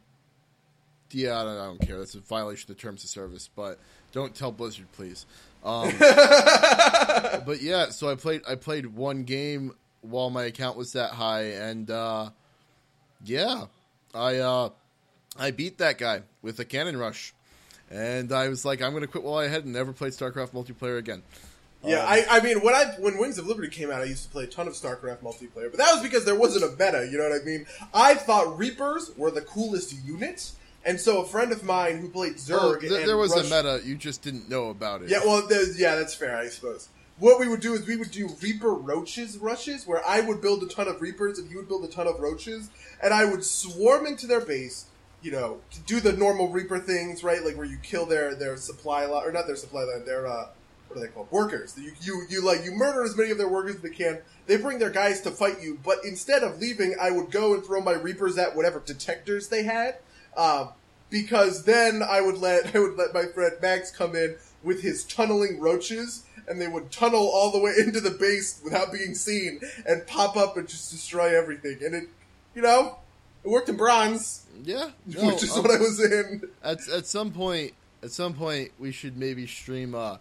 Yeah, 1.10 1.38
I 1.38 1.44
don't, 1.44 1.58
I 1.58 1.64
don't 1.66 1.80
care. 1.80 1.98
That's 1.98 2.14
a 2.14 2.20
violation 2.20 2.70
of 2.70 2.76
the 2.76 2.82
terms 2.82 3.04
of 3.04 3.10
service. 3.10 3.48
But 3.54 3.78
don't 4.12 4.34
tell 4.34 4.50
Blizzard, 4.50 4.90
please. 4.92 5.26
Um, 5.64 5.92
but 5.98 7.62
yeah, 7.62 7.90
so 7.90 8.10
I 8.10 8.14
played. 8.16 8.42
I 8.48 8.56
played 8.56 8.86
one 8.86 9.24
game 9.24 9.72
while 10.00 10.30
my 10.30 10.44
account 10.44 10.76
was 10.76 10.92
that 10.94 11.10
high, 11.12 11.42
and 11.52 11.90
uh, 11.90 12.30
yeah, 13.24 13.66
I 14.14 14.38
uh, 14.38 14.70
I 15.38 15.50
beat 15.50 15.78
that 15.78 15.98
guy 15.98 16.22
with 16.42 16.58
a 16.58 16.64
cannon 16.64 16.96
rush, 16.96 17.32
and 17.90 18.32
I 18.32 18.48
was 18.48 18.64
like, 18.64 18.82
I'm 18.82 18.90
going 18.90 19.02
to 19.02 19.06
quit 19.06 19.24
while 19.24 19.38
I 19.38 19.48
had 19.48 19.64
and 19.64 19.72
never 19.72 19.92
play 19.92 20.08
StarCraft 20.08 20.50
multiplayer 20.50 20.98
again. 20.98 21.22
Yeah, 21.84 22.00
Um, 22.00 22.06
I, 22.08 22.26
I 22.30 22.40
mean, 22.40 22.60
when 22.60 22.74
I 22.74 22.84
when 22.98 23.18
Wings 23.18 23.38
of 23.38 23.46
Liberty 23.46 23.68
came 23.68 23.90
out, 23.90 24.02
I 24.02 24.04
used 24.04 24.24
to 24.24 24.30
play 24.30 24.44
a 24.44 24.48
ton 24.48 24.66
of 24.68 24.74
StarCraft 24.74 25.20
multiplayer, 25.20 25.70
but 25.70 25.78
that 25.78 25.92
was 25.92 26.02
because 26.02 26.24
there 26.24 26.34
wasn't 26.34 26.64
a 26.64 26.70
meta. 26.70 27.08
You 27.10 27.18
know 27.18 27.28
what 27.28 27.40
I 27.40 27.44
mean? 27.44 27.66
I 27.92 28.14
thought 28.14 28.56
Reapers 28.58 29.10
were 29.16 29.30
the 29.30 29.40
coolest 29.40 29.94
unit, 30.04 30.52
and 30.84 31.00
so 31.00 31.22
a 31.22 31.26
friend 31.26 31.52
of 31.52 31.62
mine 31.64 31.98
who 31.98 32.08
played 32.08 32.34
Zerg, 32.34 32.50
Well, 32.60 32.80
th- 32.80 33.06
there 33.06 33.16
was 33.16 33.34
Rush- 33.34 33.50
a 33.50 33.62
meta, 33.62 33.80
you 33.84 33.96
just 33.96 34.22
didn't 34.22 34.48
know 34.48 34.70
about 34.70 35.02
it. 35.02 35.08
Yeah, 35.10 35.20
well, 35.24 35.46
yeah, 35.76 35.96
that's 35.96 36.14
fair, 36.14 36.36
I 36.36 36.48
suppose. 36.48 36.88
What 37.18 37.38
we 37.38 37.46
would 37.46 37.60
do 37.60 37.74
is 37.74 37.86
we 37.86 37.96
would 37.96 38.10
do 38.10 38.28
Reaper 38.40 38.72
Roaches 38.74 39.38
rushes, 39.38 39.86
where 39.86 40.02
I 40.06 40.20
would 40.20 40.40
build 40.40 40.62
a 40.62 40.66
ton 40.66 40.88
of 40.88 41.00
Reapers 41.00 41.38
and 41.38 41.50
you 41.50 41.58
would 41.58 41.68
build 41.68 41.84
a 41.84 41.88
ton 41.88 42.08
of 42.08 42.18
Roaches, 42.18 42.70
and 43.02 43.14
I 43.14 43.24
would 43.24 43.44
swarm 43.44 44.06
into 44.06 44.26
their 44.26 44.40
base, 44.40 44.86
you 45.22 45.30
know, 45.30 45.60
to 45.70 45.80
do 45.80 46.00
the 46.00 46.14
normal 46.14 46.48
Reaper 46.48 46.78
things, 46.78 47.22
right? 47.22 47.44
Like 47.44 47.56
where 47.56 47.66
you 47.66 47.76
kill 47.82 48.06
their 48.06 48.34
their 48.34 48.56
supply 48.56 49.04
line, 49.04 49.24
or 49.24 49.30
not 49.30 49.46
their 49.46 49.56
supply 49.56 49.82
line, 49.82 50.04
their 50.04 50.26
uh, 50.26 50.48
what 50.88 50.96
are 50.96 51.00
they 51.00 51.12
called? 51.12 51.30
Workers. 51.30 51.78
You 51.78 51.92
you 52.00 52.22
you 52.28 52.44
like 52.44 52.64
you 52.64 52.72
murder 52.72 53.04
as 53.04 53.16
many 53.16 53.30
of 53.30 53.38
their 53.38 53.48
workers 53.48 53.76
as 53.76 53.82
they 53.82 53.90
can. 53.90 54.18
They 54.46 54.56
bring 54.56 54.78
their 54.78 54.90
guys 54.90 55.20
to 55.20 55.30
fight 55.30 55.62
you, 55.62 55.78
but 55.84 55.98
instead 56.04 56.42
of 56.42 56.58
leaving, 56.58 56.96
I 57.00 57.12
would 57.12 57.30
go 57.30 57.54
and 57.54 57.64
throw 57.64 57.80
my 57.80 57.92
Reapers 57.92 58.36
at 58.36 58.56
whatever 58.56 58.80
detectors 58.84 59.48
they 59.48 59.62
had. 59.62 59.96
Um, 60.36 60.70
because 61.10 61.64
then 61.64 62.02
I 62.02 62.20
would 62.20 62.38
let 62.38 62.74
I 62.74 62.78
would 62.78 62.96
let 62.96 63.14
my 63.14 63.26
friend 63.26 63.54
Max 63.60 63.90
come 63.90 64.16
in 64.16 64.36
with 64.62 64.82
his 64.82 65.04
tunneling 65.04 65.60
roaches, 65.60 66.24
and 66.48 66.60
they 66.60 66.68
would 66.68 66.90
tunnel 66.90 67.30
all 67.32 67.52
the 67.52 67.58
way 67.58 67.74
into 67.78 68.00
the 68.00 68.10
base 68.10 68.60
without 68.64 68.92
being 68.92 69.14
seen 69.14 69.60
and 69.86 70.06
pop 70.06 70.36
up 70.36 70.56
and 70.56 70.68
just 70.68 70.90
destroy 70.90 71.36
everything. 71.36 71.78
And 71.84 71.94
it, 71.94 72.08
you 72.54 72.62
know, 72.62 72.98
it 73.44 73.48
worked 73.48 73.68
in 73.68 73.76
bronze, 73.76 74.46
yeah. 74.64 74.90
No, 75.06 75.28
which 75.28 75.42
is 75.42 75.56
um, 75.56 75.62
what 75.62 75.70
I 75.70 75.78
was 75.78 76.00
in. 76.00 76.48
at 76.64 76.88
at 76.88 77.06
some 77.06 77.30
point, 77.30 77.74
at 78.02 78.10
some 78.10 78.34
point, 78.34 78.72
we 78.78 78.90
should 78.90 79.16
maybe 79.16 79.46
stream 79.46 79.94
uh, 79.94 80.16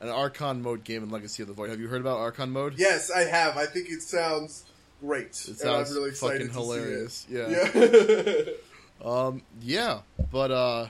an 0.00 0.08
Archon 0.08 0.60
mode 0.60 0.84
game 0.84 1.02
in 1.02 1.10
Legacy 1.10 1.42
of 1.42 1.48
the 1.48 1.54
Void. 1.54 1.70
Have 1.70 1.80
you 1.80 1.88
heard 1.88 2.00
about 2.00 2.18
Archon 2.18 2.50
mode? 2.50 2.74
Yes, 2.76 3.10
I 3.10 3.20
have. 3.20 3.56
I 3.56 3.66
think 3.66 3.88
it 3.88 4.02
sounds 4.02 4.64
great. 5.00 5.28
It 5.28 5.48
and 5.48 5.56
sounds 5.56 5.90
I'm 5.90 5.96
really 5.96 6.10
excited 6.10 6.48
fucking 6.48 6.52
hilarious. 6.52 7.26
Yeah. 7.30 7.48
Yeah. 7.48 8.42
Um. 9.04 9.42
Yeah. 9.60 10.00
But 10.32 10.50
uh. 10.50 10.88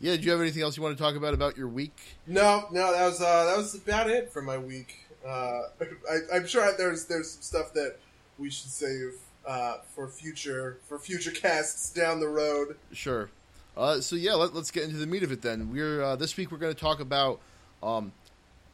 Yeah. 0.00 0.16
Do 0.16 0.22
you 0.22 0.30
have 0.32 0.40
anything 0.40 0.62
else 0.62 0.76
you 0.76 0.82
want 0.82 0.96
to 0.96 1.02
talk 1.02 1.16
about 1.16 1.34
about 1.34 1.56
your 1.56 1.68
week? 1.68 1.96
no, 2.26 2.66
no, 2.70 2.92
that 2.92 3.06
was 3.06 3.20
uh, 3.20 3.44
that 3.46 3.56
was 3.56 3.74
about 3.74 4.10
it 4.10 4.32
for 4.32 4.42
my 4.42 4.58
week. 4.58 5.06
Uh, 5.26 5.62
I, 6.10 6.36
I'm 6.36 6.46
sure 6.46 6.70
there's 6.76 7.06
there's 7.06 7.30
some 7.32 7.42
stuff 7.42 7.72
that 7.74 7.96
we 8.38 8.50
should 8.50 8.70
save 8.70 9.14
uh, 9.46 9.78
for 9.94 10.08
future 10.08 10.78
for 10.86 10.98
future 10.98 11.30
casts 11.30 11.90
down 11.90 12.20
the 12.20 12.28
road. 12.28 12.76
Sure. 12.92 13.30
Uh, 13.76 14.00
so 14.00 14.16
yeah, 14.16 14.34
let, 14.34 14.54
us 14.54 14.70
get 14.70 14.84
into 14.84 14.96
the 14.96 15.06
meat 15.06 15.22
of 15.22 15.32
it 15.32 15.42
then. 15.42 15.72
We're 15.72 16.02
uh, 16.02 16.16
this 16.16 16.36
week 16.36 16.50
we're 16.50 16.58
going 16.58 16.74
to 16.74 16.80
talk 16.80 17.00
about 17.00 17.40
um, 17.82 18.12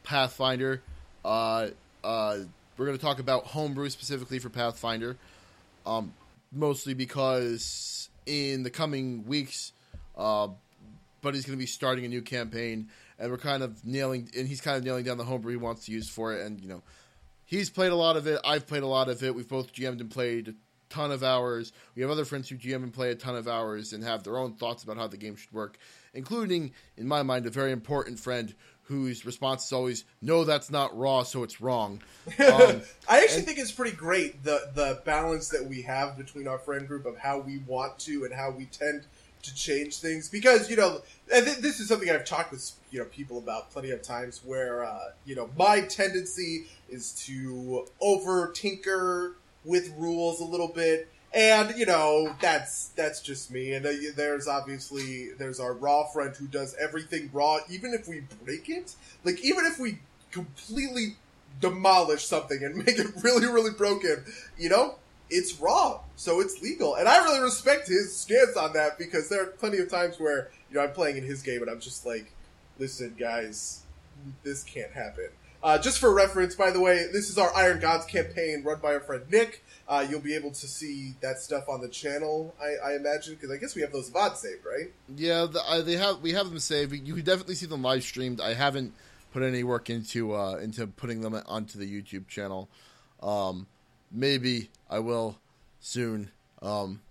Pathfinder. 0.03 0.81
Uh, 1.23 1.69
uh, 2.03 2.37
we're 2.77 2.85
going 2.85 2.97
to 2.97 3.03
talk 3.03 3.19
about 3.19 3.45
homebrew 3.45 3.89
specifically 3.89 4.39
for 4.39 4.49
Pathfinder, 4.49 5.15
um, 5.85 6.13
mostly 6.51 6.93
because 6.93 8.09
in 8.25 8.63
the 8.63 8.69
coming 8.69 9.25
weeks, 9.25 9.71
uh, 10.17 10.47
he's 11.23 11.45
going 11.45 11.57
to 11.57 11.61
be 11.61 11.65
starting 11.65 12.05
a 12.05 12.07
new 12.07 12.21
campaign, 12.21 12.89
and 13.17 13.31
we're 13.31 13.37
kind 13.37 13.63
of 13.63 13.83
nailing, 13.85 14.29
and 14.37 14.47
he's 14.47 14.61
kind 14.61 14.77
of 14.77 14.83
nailing 14.83 15.03
down 15.03 15.17
the 15.17 15.23
homebrew 15.23 15.51
he 15.51 15.57
wants 15.57 15.85
to 15.85 15.91
use 15.91 16.09
for 16.09 16.33
it, 16.33 16.45
and 16.45 16.61
you 16.61 16.67
know, 16.67 16.83
he's 17.45 17.69
played 17.69 17.91
a 17.91 17.95
lot 17.95 18.17
of 18.17 18.27
it. 18.27 18.39
I've 18.45 18.67
played 18.67 18.83
a 18.83 18.87
lot 18.87 19.09
of 19.09 19.23
it. 19.23 19.33
We've 19.33 19.47
both 19.47 19.73
GM'd 19.73 20.01
and 20.01 20.09
played 20.09 20.49
a 20.49 20.53
ton 20.89 21.11
of 21.11 21.23
hours. 21.23 21.73
We 21.95 22.01
have 22.01 22.11
other 22.11 22.25
friends 22.25 22.49
who 22.49 22.57
GM 22.57 22.83
and 22.83 22.93
play 22.93 23.11
a 23.11 23.15
ton 23.15 23.35
of 23.35 23.47
hours 23.47 23.93
and 23.93 24.03
have 24.03 24.23
their 24.23 24.37
own 24.37 24.53
thoughts 24.53 24.83
about 24.83 24.97
how 24.97 25.07
the 25.07 25.17
game 25.17 25.35
should 25.35 25.51
work, 25.51 25.77
including, 26.13 26.71
in 26.97 27.07
my 27.07 27.23
mind, 27.23 27.45
a 27.45 27.49
very 27.49 27.71
important 27.71 28.19
friend 28.19 28.53
whose 28.85 29.25
response 29.25 29.65
is 29.65 29.73
always, 29.73 30.05
"No, 30.21 30.43
that's 30.43 30.69
not 30.69 30.97
raw, 30.97 31.23
so 31.23 31.43
it's 31.43 31.59
wrong." 31.61 32.01
Um, 32.39 32.81
I 33.07 33.19
actually 33.21 33.37
and- 33.37 33.45
think 33.45 33.59
it's 33.59 33.71
pretty 33.71 33.95
great 33.95 34.43
the 34.43 34.69
the 34.73 35.01
balance 35.05 35.49
that 35.49 35.65
we 35.65 35.81
have 35.83 36.17
between 36.17 36.47
our 36.47 36.57
friend 36.57 36.87
group 36.87 37.05
of 37.05 37.17
how 37.17 37.39
we 37.39 37.59
want 37.59 37.99
to 37.99 38.25
and 38.25 38.33
how 38.33 38.49
we 38.51 38.65
tend 38.65 39.05
to 39.43 39.53
change 39.53 39.97
things 39.99 40.27
because 40.27 40.71
you 40.71 40.75
know 40.75 41.01
and 41.31 41.45
th- 41.45 41.57
this 41.57 41.79
is 41.79 41.87
something 41.87 42.09
I've 42.09 42.25
talked 42.25 42.51
with 42.51 42.71
you 42.89 42.97
know 42.97 43.05
people 43.05 43.37
about 43.37 43.69
plenty 43.69 43.91
of 43.91 44.01
times 44.01 44.41
where 44.43 44.83
uh, 44.83 45.11
you 45.23 45.35
know 45.35 45.51
my 45.55 45.81
tendency 45.81 46.65
is 46.89 47.11
to 47.27 47.85
over 48.01 48.51
tinker 48.55 49.35
with 49.63 49.93
rules 49.97 50.39
a 50.39 50.43
little 50.45 50.67
bit 50.69 51.07
and 51.35 51.77
you 51.77 51.85
know 51.85 52.33
that's 52.39 52.87
that's 52.89 53.21
just 53.21 53.51
me. 53.51 53.73
And 53.73 53.85
uh, 53.85 53.91
there's 54.15 54.47
obviously 54.47 55.33
there's 55.37 55.59
our 55.59 55.73
raw 55.73 56.05
friend 56.05 56.35
who 56.35 56.47
does 56.47 56.75
everything 56.79 57.29
raw 57.33 57.59
even 57.69 57.93
if 57.93 58.07
we 58.07 58.21
break 58.43 58.69
it. 58.69 58.95
Like 59.23 59.43
even 59.43 59.65
if 59.65 59.77
we 59.77 59.99
completely 60.31 61.17
demolish 61.61 62.25
something 62.25 62.63
and 62.63 62.75
make 62.85 62.99
it 62.99 63.07
really 63.23 63.47
really 63.47 63.71
broken 63.71 64.23
you 64.57 64.69
know 64.69 64.95
it's 65.29 65.59
raw. 65.59 65.99
So 66.15 66.39
it's 66.39 66.61
legal. 66.61 66.95
And 66.95 67.07
i 67.07 67.17
really 67.23 67.41
respect 67.41 67.87
his 67.87 68.15
stance 68.15 68.55
on 68.57 68.73
that 68.73 68.97
because 68.97 69.29
there 69.29 69.43
are 69.43 69.47
plenty 69.47 69.79
of 69.79 69.89
times 69.89 70.19
where 70.19 70.49
you 70.69 70.75
know 70.75 70.83
i'm 70.83 70.91
playing 70.91 71.17
in 71.17 71.23
his 71.23 71.41
game 71.41 71.61
and 71.61 71.69
i'm 71.69 71.79
just 71.79 72.05
like 72.05 72.31
listen 72.77 73.15
guys 73.17 73.85
this 74.43 74.63
can't 74.63 74.91
happen. 74.91 75.29
Uh, 75.63 75.77
just 75.79 75.99
for 75.99 76.13
reference, 76.13 76.55
by 76.55 76.69
the 76.69 76.79
way, 76.79 77.07
this 77.11 77.29
is 77.29 77.37
our 77.37 77.53
Iron 77.55 77.79
Gods 77.79 78.05
campaign 78.05 78.61
run 78.63 78.79
by 78.79 78.93
our 78.93 78.99
friend 78.99 79.23
Nick. 79.31 79.63
Uh, 79.87 80.05
you'll 80.09 80.19
be 80.19 80.33
able 80.35 80.49
to 80.49 80.67
see 80.67 81.13
that 81.21 81.37
stuff 81.37 81.69
on 81.69 81.79
the 81.79 81.87
channel, 81.87 82.55
I, 82.59 82.91
I 82.93 82.95
imagine, 82.95 83.35
because 83.35 83.51
I 83.51 83.57
guess 83.57 83.75
we 83.75 83.83
have 83.83 83.91
those 83.91 84.09
VOD 84.09 84.35
saved, 84.35 84.65
right? 84.65 84.91
yeah, 85.15 85.45
the, 85.45 85.61
uh, 85.67 85.81
they 85.81 85.93
have 85.95 86.21
we 86.21 86.31
have 86.33 86.49
them 86.49 86.57
saved. 86.59 86.91
You 86.93 87.13
can 87.13 87.23
definitely 87.23 87.53
see 87.55 87.67
them 87.67 87.83
live 87.83 88.01
streamed. 88.03 88.41
I 88.41 88.55
haven't 88.55 88.93
put 89.31 89.43
any 89.43 89.63
work 89.63 89.89
into 89.91 90.33
uh, 90.33 90.55
into 90.55 90.87
putting 90.87 91.21
them 91.21 91.39
onto 91.45 91.77
the 91.77 91.85
YouTube 91.85 92.27
channel. 92.27 92.67
Um, 93.21 93.67
maybe 94.11 94.69
I 94.89 94.99
will 94.99 95.37
soon. 95.79 96.31
Um, 96.63 97.01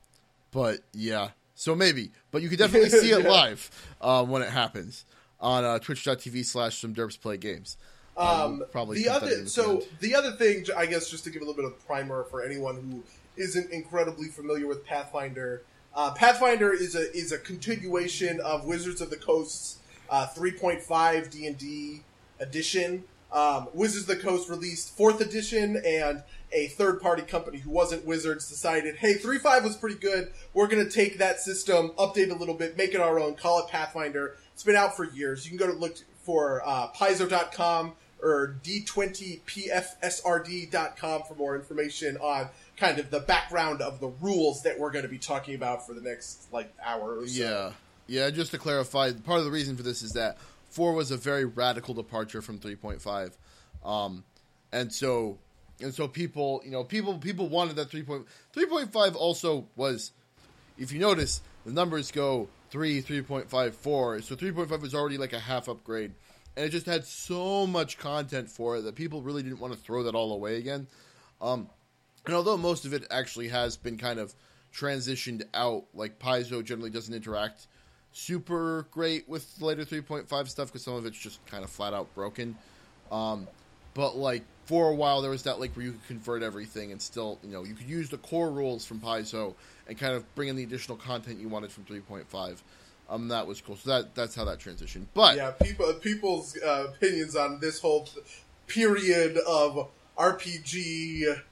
but 0.50 0.80
yeah, 0.92 1.28
so 1.54 1.76
maybe. 1.76 2.10
But 2.32 2.42
you 2.42 2.48
can 2.48 2.58
definitely 2.58 2.90
see 2.90 3.12
it 3.12 3.22
Yeah. 3.24 3.30
live 3.30 3.70
uh, 4.00 4.24
when 4.24 4.42
it 4.42 4.50
happens 4.50 5.04
on 5.38 5.64
uh, 5.64 5.78
Twitch.tv 5.78 6.44
slash 6.44 6.80
some 6.80 6.92
derps 6.94 7.20
play 7.20 7.36
games. 7.36 7.76
Um, 8.16 8.64
probably 8.70 9.02
the 9.02 9.10
put 9.10 9.20
that 9.22 9.32
in 9.32 9.38
other 9.40 9.46
so 9.48 9.72
end. 9.78 9.86
the 10.00 10.14
other 10.14 10.32
thing, 10.32 10.64
I 10.76 10.86
guess, 10.86 11.10
just 11.10 11.24
to 11.24 11.30
give 11.30 11.42
a 11.42 11.44
little 11.44 11.60
bit 11.60 11.64
of 11.64 11.84
primer 11.86 12.24
for 12.24 12.42
anyone 12.44 12.76
who 12.76 13.02
isn't 13.42 13.70
incredibly 13.72 14.28
familiar 14.28 14.66
with 14.66 14.84
Pathfinder, 14.86 15.62
Uh, 15.94 16.12
Pathfinder 16.12 16.72
is 16.72 16.94
a 16.94 17.12
is 17.12 17.32
a 17.32 17.38
continuation 17.38 18.40
of 18.40 18.64
Wizards 18.66 19.00
of 19.00 19.10
the 19.10 19.16
Coast's 19.16 19.78
uh, 20.10 20.26
3.5 20.36 21.30
D 21.30 21.46
and 21.46 21.58
D 21.58 22.02
edition. 22.40 23.04
Um, 23.32 23.68
Wizards 23.74 24.08
of 24.08 24.16
the 24.16 24.22
Coast 24.22 24.48
released 24.48 24.96
fourth 24.96 25.20
edition, 25.20 25.82
and 25.84 26.22
a 26.52 26.68
third 26.68 27.00
party 27.00 27.22
company 27.22 27.58
who 27.58 27.70
wasn't 27.70 28.04
Wizards 28.04 28.48
decided, 28.48 28.94
hey, 28.96 29.14
3.5 29.14 29.64
was 29.64 29.76
pretty 29.76 29.98
good. 29.98 30.30
We're 30.52 30.68
going 30.68 30.84
to 30.84 30.90
take 30.90 31.18
that 31.18 31.40
system, 31.40 31.90
update 31.98 32.30
a 32.30 32.34
little 32.36 32.54
bit, 32.54 32.76
make 32.76 32.94
it 32.94 33.00
our 33.00 33.18
own, 33.18 33.34
call 33.34 33.58
it 33.58 33.68
Pathfinder. 33.70 34.36
It's 34.52 34.62
been 34.62 34.76
out 34.76 34.96
for 34.96 35.04
years. 35.04 35.44
You 35.44 35.50
can 35.50 35.58
go 35.58 35.72
to 35.72 35.76
look 35.76 35.96
for 36.22 36.62
uh, 36.64 36.88
Paizo.com 36.92 37.94
or 38.24 38.56
D20PFSRD.com 38.64 41.22
for 41.24 41.34
more 41.34 41.54
information 41.54 42.16
on 42.16 42.48
kind 42.78 42.98
of 42.98 43.10
the 43.10 43.20
background 43.20 43.82
of 43.82 44.00
the 44.00 44.08
rules 44.08 44.62
that 44.62 44.78
we're 44.78 44.90
going 44.90 45.04
to 45.04 45.10
be 45.10 45.18
talking 45.18 45.54
about 45.54 45.86
for 45.86 45.92
the 45.92 46.00
next 46.00 46.50
like 46.52 46.72
hour 46.82 47.18
or 47.18 47.26
so. 47.26 47.42
Yeah, 47.42 47.72
yeah. 48.06 48.30
Just 48.30 48.52
to 48.52 48.58
clarify, 48.58 49.12
part 49.12 49.40
of 49.40 49.44
the 49.44 49.50
reason 49.50 49.76
for 49.76 49.82
this 49.82 50.02
is 50.02 50.12
that 50.12 50.38
four 50.70 50.94
was 50.94 51.10
a 51.10 51.18
very 51.18 51.44
radical 51.44 51.92
departure 51.92 52.40
from 52.40 52.58
three 52.58 52.76
point 52.76 53.02
five, 53.02 53.36
um, 53.84 54.24
and 54.72 54.90
so 54.90 55.36
and 55.80 55.94
so 55.94 56.08
people, 56.08 56.62
you 56.64 56.70
know, 56.70 56.82
people 56.82 57.18
people 57.18 57.48
wanted 57.48 57.76
that 57.76 57.90
three 57.90 58.02
point 58.02 58.26
three 58.52 58.66
point 58.66 58.92
five 58.92 59.16
also 59.16 59.66
was, 59.76 60.12
if 60.78 60.92
you 60.92 60.98
notice, 60.98 61.42
the 61.66 61.72
numbers 61.72 62.10
go 62.10 62.48
three, 62.70 63.00
three 63.00 63.22
point 63.22 63.50
five, 63.50 63.76
four. 63.76 64.20
So 64.22 64.34
three 64.34 64.52
point 64.52 64.70
five 64.70 64.82
was 64.82 64.94
already 64.94 65.18
like 65.18 65.32
a 65.32 65.38
half 65.38 65.68
upgrade, 65.68 66.12
and 66.56 66.64
it 66.64 66.70
just 66.70 66.86
had 66.86 67.04
so 67.04 67.66
much 67.66 67.98
content 67.98 68.48
for 68.48 68.76
it 68.76 68.82
that 68.82 68.94
people 68.94 69.22
really 69.22 69.42
didn't 69.42 69.58
want 69.58 69.72
to 69.72 69.78
throw 69.78 70.04
that 70.04 70.14
all 70.14 70.32
away 70.32 70.56
again. 70.56 70.86
Um, 71.40 71.68
and 72.26 72.34
although 72.34 72.56
most 72.56 72.84
of 72.84 72.92
it 72.92 73.06
actually 73.10 73.48
has 73.48 73.76
been 73.76 73.98
kind 73.98 74.18
of 74.18 74.34
transitioned 74.72 75.42
out, 75.52 75.84
like 75.94 76.18
Paizo 76.18 76.64
generally 76.64 76.90
doesn't 76.90 77.14
interact 77.14 77.66
super 78.12 78.86
great 78.92 79.28
with 79.28 79.58
the 79.58 79.64
later 79.64 79.84
3.5 79.84 80.48
stuff 80.48 80.68
because 80.68 80.84
some 80.84 80.94
of 80.94 81.04
it's 81.04 81.18
just 81.18 81.44
kind 81.46 81.64
of 81.64 81.70
flat 81.70 81.92
out 81.92 82.12
broken. 82.14 82.56
Um, 83.10 83.48
but 83.92 84.16
like 84.16 84.44
for 84.66 84.90
a 84.90 84.94
while, 84.94 85.20
there 85.20 85.30
was 85.30 85.42
that 85.42 85.60
like 85.60 85.76
where 85.76 85.84
you 85.84 85.92
could 85.92 86.06
convert 86.06 86.42
everything 86.42 86.92
and 86.92 87.02
still, 87.02 87.38
you 87.42 87.50
know, 87.50 87.64
you 87.64 87.74
could 87.74 87.88
use 87.88 88.08
the 88.08 88.18
core 88.18 88.50
rules 88.50 88.86
from 88.86 89.00
Paizo 89.00 89.54
and 89.88 89.98
kind 89.98 90.14
of 90.14 90.32
bring 90.34 90.48
in 90.48 90.56
the 90.56 90.62
additional 90.62 90.96
content 90.96 91.40
you 91.40 91.48
wanted 91.48 91.70
from 91.72 91.84
3.5. 91.84 92.62
Um, 93.08 93.28
that 93.28 93.46
was 93.46 93.60
cool. 93.60 93.76
So 93.76 93.90
that 93.90 94.14
that's 94.14 94.34
how 94.34 94.44
that 94.46 94.58
transitioned. 94.58 95.06
But 95.14 95.36
yeah, 95.36 95.50
people 95.50 95.92
people's 95.94 96.56
uh, 96.62 96.86
opinions 96.88 97.36
on 97.36 97.60
this 97.60 97.80
whole 97.80 98.08
period 98.66 99.36
of 99.46 99.88
RPG 100.18 101.42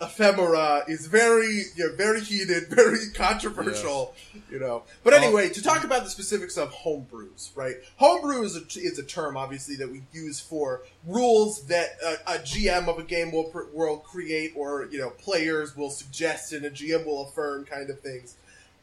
ephemera 0.00 0.82
is 0.88 1.06
very 1.06 1.64
you 1.76 1.86
know, 1.86 1.94
very 1.94 2.20
heated, 2.20 2.68
very 2.70 3.10
controversial, 3.14 4.14
yeah. 4.34 4.40
you 4.50 4.58
know. 4.58 4.82
But 5.04 5.12
anyway, 5.12 5.50
to 5.50 5.62
talk 5.62 5.84
about 5.84 6.04
the 6.04 6.10
specifics 6.10 6.56
of 6.56 6.72
homebrews, 6.72 7.54
right? 7.54 7.76
Homebrew 7.96 8.42
is 8.42 8.56
a, 8.56 8.62
is 8.80 8.98
a 8.98 9.04
term, 9.04 9.36
obviously, 9.36 9.76
that 9.76 9.90
we 9.90 10.02
use 10.12 10.40
for 10.40 10.82
rules 11.06 11.66
that 11.66 11.90
a, 12.04 12.34
a 12.34 12.38
GM 12.38 12.88
of 12.88 12.98
a 12.98 13.04
game 13.04 13.32
will 13.32 13.52
will 13.72 13.98
create, 13.98 14.52
or 14.56 14.88
you 14.90 14.98
know, 14.98 15.10
players 15.10 15.76
will 15.76 15.90
suggest 15.90 16.52
and 16.52 16.64
a 16.64 16.70
GM 16.70 17.04
will 17.04 17.28
affirm, 17.28 17.64
kind 17.64 17.90
of 17.90 18.00
things. 18.00 18.36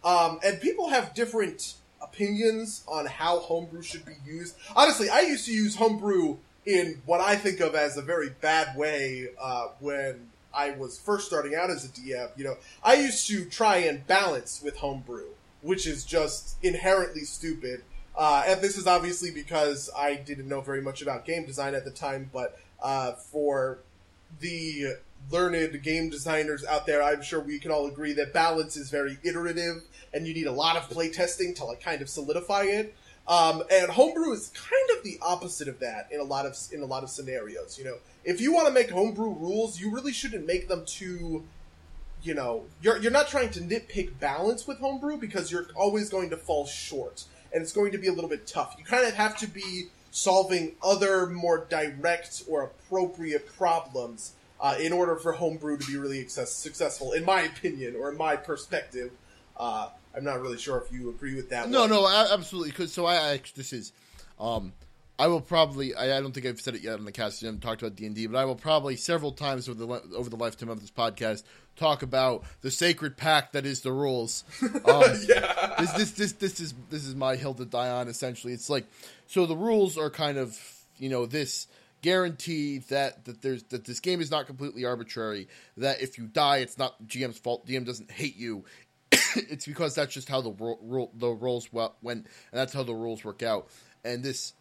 Um, 0.03 0.39
and 0.45 0.61
people 0.61 0.89
have 0.89 1.13
different 1.13 1.73
opinions 2.01 2.83
on 2.87 3.05
how 3.05 3.39
homebrew 3.39 3.81
should 3.81 4.05
be 4.05 4.15
used. 4.25 4.55
Honestly, 4.75 5.09
I 5.09 5.21
used 5.21 5.45
to 5.45 5.53
use 5.53 5.75
homebrew 5.75 6.37
in 6.65 7.01
what 7.05 7.21
I 7.21 7.35
think 7.35 7.59
of 7.61 7.75
as 7.75 7.97
a 7.97 8.01
very 8.01 8.29
bad 8.41 8.75
way 8.77 9.29
uh, 9.39 9.69
when 9.79 10.29
I 10.53 10.71
was 10.71 10.97
first 10.97 11.27
starting 11.27 11.55
out 11.55 11.69
as 11.69 11.85
a 11.85 11.87
DM, 11.89 12.29
you 12.35 12.43
know, 12.43 12.55
I 12.83 12.95
used 12.95 13.27
to 13.27 13.45
try 13.45 13.77
and 13.77 14.05
balance 14.07 14.61
with 14.61 14.77
homebrew, 14.77 15.27
which 15.61 15.87
is 15.87 16.03
just 16.03 16.57
inherently 16.63 17.21
stupid. 17.21 17.83
Uh, 18.17 18.43
and 18.47 18.61
this 18.61 18.77
is 18.77 18.87
obviously 18.87 19.31
because 19.31 19.89
I 19.95 20.15
didn't 20.15 20.47
know 20.47 20.61
very 20.61 20.81
much 20.81 21.01
about 21.01 21.25
game 21.25 21.45
design 21.45 21.75
at 21.75 21.85
the 21.85 21.91
time, 21.91 22.29
but 22.33 22.59
uh, 22.81 23.13
for 23.13 23.79
the 24.39 24.95
learned 25.31 25.81
game 25.83 26.09
designers 26.09 26.65
out 26.65 26.85
there, 26.85 27.03
I'm 27.03 27.21
sure 27.21 27.39
we 27.39 27.59
can 27.59 27.71
all 27.71 27.85
agree 27.85 28.13
that 28.13 28.33
balance 28.33 28.75
is 28.75 28.89
very 28.89 29.19
iterative, 29.23 29.83
and 30.17 30.27
you 30.27 30.33
need 30.33 30.47
a 30.47 30.51
lot 30.51 30.75
of 30.75 30.89
playtesting 30.89 31.55
to 31.55 31.63
like 31.63 31.79
kind 31.79 32.01
of 32.01 32.09
solidify 32.09 32.63
it. 32.63 32.95
Um, 33.27 33.63
and 33.69 33.91
homebrew 33.91 34.31
is 34.31 34.51
kind 34.55 34.97
of 34.97 35.03
the 35.03 35.19
opposite 35.21 35.67
of 35.67 35.79
that 35.79 36.07
in 36.11 36.19
a 36.19 36.23
lot 36.23 36.45
of 36.45 36.57
in 36.71 36.81
a 36.81 36.85
lot 36.85 37.03
of 37.03 37.09
scenarios. 37.09 37.77
You 37.77 37.85
know, 37.85 37.97
if 38.23 38.41
you 38.41 38.53
want 38.53 38.67
to 38.67 38.73
make 38.73 38.89
homebrew 38.89 39.33
rules, 39.33 39.79
you 39.79 39.91
really 39.93 40.13
shouldn't 40.13 40.45
make 40.45 40.67
them 40.67 40.85
too. 40.85 41.45
You 42.23 42.33
know, 42.33 42.65
you're 42.81 42.97
you're 42.97 43.11
not 43.11 43.27
trying 43.27 43.51
to 43.51 43.59
nitpick 43.59 44.19
balance 44.19 44.65
with 44.65 44.79
homebrew 44.79 45.17
because 45.17 45.51
you're 45.51 45.67
always 45.75 46.09
going 46.09 46.29
to 46.31 46.37
fall 46.37 46.65
short, 46.65 47.25
and 47.53 47.61
it's 47.61 47.73
going 47.73 47.91
to 47.91 47.97
be 47.97 48.07
a 48.07 48.13
little 48.13 48.29
bit 48.29 48.47
tough. 48.47 48.75
You 48.79 48.85
kind 48.85 49.05
of 49.05 49.13
have 49.13 49.37
to 49.37 49.47
be 49.47 49.89
solving 50.11 50.71
other 50.81 51.27
more 51.27 51.67
direct 51.69 52.43
or 52.47 52.63
appropriate 52.63 53.45
problems 53.55 54.33
uh, 54.59 54.75
in 54.79 54.93
order 54.93 55.15
for 55.15 55.33
homebrew 55.33 55.77
to 55.77 55.85
be 55.85 55.97
really 55.97 56.21
success- 56.23 56.53
successful, 56.53 57.11
in 57.11 57.23
my 57.25 57.41
opinion 57.41 57.95
or 57.95 58.09
in 58.09 58.17
my 58.17 58.35
perspective. 58.35 59.11
Uh, 59.57 59.89
I'm 60.17 60.23
not 60.23 60.41
really 60.41 60.57
sure 60.57 60.77
if 60.77 60.91
you 60.91 61.09
agree 61.09 61.35
with 61.35 61.51
that. 61.51 61.69
No, 61.69 61.81
one. 61.81 61.89
no, 61.91 62.07
absolutely. 62.07 62.71
Cause 62.71 62.91
so 62.91 63.05
I, 63.05 63.33
I 63.33 63.41
this 63.55 63.71
is, 63.71 63.93
um, 64.39 64.73
I 65.19 65.27
will 65.27 65.41
probably. 65.41 65.95
I, 65.95 66.17
I, 66.17 66.21
don't 66.21 66.31
think 66.31 66.45
I've 66.45 66.59
said 66.59 66.75
it 66.75 66.81
yet 66.81 66.99
on 66.99 67.05
the 67.05 67.11
cast. 67.11 67.43
I 67.43 67.47
haven't 67.47 67.61
talked 67.61 67.81
about 67.81 67.95
D 67.95 68.05
and 68.05 68.15
D, 68.15 68.27
but 68.27 68.37
I 68.37 68.45
will 68.45 68.55
probably 68.55 68.95
several 68.95 69.31
times 69.31 69.69
over 69.69 69.85
the 69.85 70.15
over 70.15 70.29
the 70.29 70.35
lifetime 70.35 70.69
of 70.69 70.81
this 70.81 70.91
podcast 70.91 71.43
talk 71.75 72.01
about 72.01 72.43
the 72.61 72.71
sacred 72.71 73.15
pact 73.15 73.53
that 73.53 73.65
is 73.65 73.81
the 73.81 73.91
rules. 73.91 74.43
Um, 74.87 75.03
yeah. 75.27 75.75
This, 75.79 75.91
this 75.91 76.11
this 76.11 76.31
this 76.33 76.59
is 76.59 76.73
this 76.89 77.05
is 77.05 77.15
my 77.15 77.35
hill 77.35 77.53
to 77.55 77.65
die 77.65 77.89
on. 77.89 78.07
Essentially, 78.07 78.53
it's 78.53 78.69
like 78.69 78.85
so 79.27 79.45
the 79.45 79.55
rules 79.55 79.97
are 79.97 80.09
kind 80.09 80.37
of 80.37 80.57
you 80.97 81.09
know 81.09 81.25
this 81.25 81.67
guarantee 82.01 82.77
that 82.89 83.25
that 83.25 83.41
there's 83.41 83.63
that 83.63 83.85
this 83.85 83.99
game 83.99 84.21
is 84.21 84.31
not 84.31 84.47
completely 84.47 84.85
arbitrary. 84.85 85.47
That 85.77 86.01
if 86.01 86.17
you 86.17 86.25
die, 86.27 86.57
it's 86.57 86.77
not 86.77 86.95
GM's 87.05 87.37
fault. 87.37 87.67
GM 87.67 87.85
doesn't 87.85 88.11
hate 88.11 88.37
you. 88.37 88.65
it's 89.49 89.65
because 89.65 89.95
that's 89.95 90.13
just 90.13 90.29
how 90.29 90.41
the 90.41 90.51
ro- 90.51 90.79
ro- 90.81 91.11
the 91.13 91.29
rolls 91.29 91.71
went, 91.71 91.95
and 92.01 92.25
that's 92.51 92.73
how 92.73 92.83
the 92.83 92.95
rules 92.95 93.23
work 93.23 93.43
out. 93.43 93.67
And 94.03 94.23
this, 94.23 94.53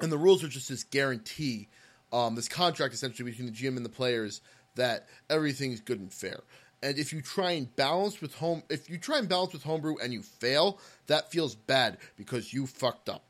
and 0.00 0.10
the 0.10 0.18
rules 0.18 0.42
are 0.42 0.48
just 0.48 0.68
this 0.68 0.84
guarantee, 0.84 1.68
um, 2.12 2.34
this 2.34 2.48
contract 2.48 2.94
essentially 2.94 3.30
between 3.30 3.46
the 3.46 3.52
GM 3.52 3.76
and 3.76 3.84
the 3.84 3.90
players 3.90 4.40
that 4.76 5.06
everything's 5.28 5.80
good 5.80 6.00
and 6.00 6.12
fair. 6.12 6.40
And 6.82 6.98
if 6.98 7.12
you 7.12 7.22
try 7.22 7.52
and 7.52 7.74
balance 7.74 8.20
with 8.20 8.34
home, 8.34 8.62
if 8.68 8.90
you 8.90 8.98
try 8.98 9.18
and 9.18 9.28
balance 9.28 9.52
with 9.52 9.62
homebrew 9.62 9.96
and 10.02 10.12
you 10.12 10.22
fail, 10.22 10.78
that 11.06 11.30
feels 11.30 11.54
bad 11.54 11.98
because 12.16 12.52
you 12.52 12.66
fucked 12.66 13.08
up. 13.08 13.22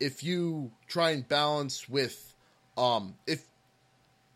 If 0.00 0.22
you 0.22 0.72
try 0.86 1.10
and 1.10 1.26
balance 1.26 1.88
with, 1.88 2.34
um, 2.76 3.14
if 3.26 3.44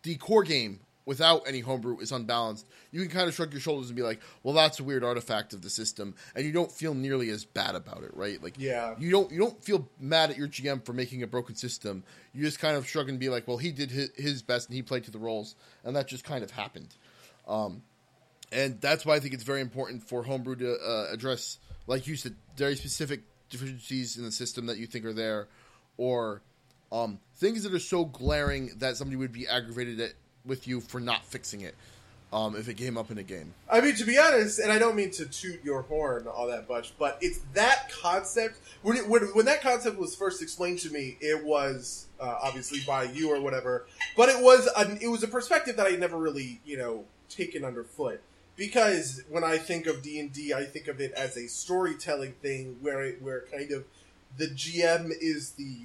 the 0.03 0.15
core 0.15 0.43
game 0.43 0.79
without 1.07 1.47
any 1.47 1.61
homebrew 1.61 1.97
is 1.99 2.11
unbalanced, 2.11 2.67
you 2.91 3.01
can 3.01 3.09
kind 3.09 3.27
of 3.29 3.33
shrug 3.33 3.53
your 3.53 3.61
shoulders 3.61 3.87
and 3.87 3.95
be 3.95 4.03
like, 4.03 4.19
"Well, 4.43 4.53
that's 4.53 4.79
a 4.79 4.83
weird 4.83 5.05
artifact 5.05 5.53
of 5.53 5.61
the 5.61 5.69
system," 5.69 6.13
and 6.35 6.45
you 6.45 6.51
don't 6.51 6.71
feel 6.71 6.93
nearly 6.93 7.29
as 7.29 7.45
bad 7.45 7.75
about 7.75 8.03
it, 8.03 8.11
right? 8.13 8.43
Like, 8.43 8.55
yeah, 8.59 8.93
you 8.99 9.09
don't 9.09 9.31
you 9.31 9.39
don't 9.39 9.63
feel 9.63 9.89
mad 9.99 10.29
at 10.29 10.37
your 10.37 10.49
GM 10.49 10.85
for 10.85 10.93
making 10.93 11.23
a 11.23 11.27
broken 11.27 11.55
system. 11.55 12.03
You 12.33 12.43
just 12.43 12.59
kind 12.59 12.75
of 12.75 12.87
shrug 12.87 13.09
and 13.09 13.17
be 13.19 13.29
like, 13.29 13.47
"Well, 13.47 13.57
he 13.57 13.71
did 13.71 13.89
his, 13.89 14.11
his 14.15 14.41
best 14.43 14.67
and 14.67 14.75
he 14.75 14.83
played 14.83 15.05
to 15.05 15.11
the 15.11 15.17
roles, 15.17 15.55
and 15.83 15.95
that 15.95 16.07
just 16.07 16.25
kind 16.25 16.43
of 16.43 16.51
happened." 16.51 16.93
Um, 17.47 17.81
and 18.51 18.79
that's 18.81 19.05
why 19.05 19.15
I 19.15 19.19
think 19.19 19.33
it's 19.33 19.43
very 19.43 19.61
important 19.61 20.03
for 20.03 20.23
homebrew 20.23 20.57
to 20.57 20.73
uh, 20.75 21.07
address, 21.11 21.57
like 21.87 22.05
you 22.05 22.17
said, 22.17 22.35
very 22.57 22.75
specific 22.75 23.21
deficiencies 23.49 24.17
in 24.17 24.25
the 24.25 24.31
system 24.31 24.65
that 24.65 24.77
you 24.77 24.85
think 24.85 25.05
are 25.05 25.13
there, 25.13 25.47
or 25.95 26.41
um, 26.91 27.19
things 27.37 27.63
that 27.63 27.73
are 27.73 27.79
so 27.79 28.03
glaring 28.03 28.71
that 28.77 28.97
somebody 28.97 29.15
would 29.15 29.31
be 29.31 29.47
aggravated 29.47 30.01
at 30.01 30.13
with 30.47 30.67
you 30.67 30.81
for 30.81 30.99
not 30.99 31.25
fixing 31.25 31.61
it 31.61 31.75
um, 32.33 32.55
if 32.55 32.67
it 32.67 32.75
came 32.75 32.97
up 32.97 33.09
in 33.09 33.17
a 33.17 33.23
game. 33.23 33.53
I 33.71 33.79
mean, 33.81 33.95
to 33.95 34.05
be 34.05 34.17
honest, 34.17 34.59
and 34.59 34.71
I 34.71 34.79
don't 34.79 34.95
mean 34.95 35.11
to 35.11 35.25
toot 35.25 35.63
your 35.63 35.83
horn 35.83 36.27
all 36.27 36.47
that 36.47 36.67
much, 36.67 36.93
but 36.99 37.17
it's 37.21 37.39
that 37.53 37.89
concept. 38.01 38.59
When 38.81 38.97
it, 38.97 39.07
when, 39.07 39.23
when 39.33 39.45
that 39.45 39.61
concept 39.61 39.97
was 39.97 40.15
first 40.15 40.41
explained 40.41 40.79
to 40.79 40.89
me, 40.89 41.17
it 41.21 41.45
was 41.45 42.07
uh, 42.19 42.35
obviously 42.41 42.79
by 42.85 43.03
you 43.03 43.31
or 43.31 43.39
whatever, 43.41 43.85
but 44.15 44.29
it 44.29 44.41
was 44.43 44.69
an, 44.77 44.99
it 45.01 45.07
was 45.07 45.23
a 45.23 45.27
perspective 45.27 45.77
that 45.77 45.87
I 45.87 45.95
never 45.95 46.17
really 46.17 46.59
you 46.65 46.77
know 46.77 47.05
taken 47.29 47.63
underfoot. 47.63 48.21
Because 48.55 49.23
when 49.29 49.43
I 49.43 49.59
think 49.59 49.85
of 49.85 50.01
D 50.01 50.19
and 50.19 50.31
I 50.55 50.65
think 50.65 50.87
of 50.87 50.99
it 50.99 51.11
as 51.11 51.37
a 51.37 51.47
storytelling 51.47 52.33
thing, 52.41 52.77
where 52.81 53.03
it, 53.03 53.21
where 53.21 53.45
kind 53.51 53.71
of 53.71 53.85
the 54.37 54.47
GM 54.47 55.11
is 55.21 55.51
the 55.51 55.77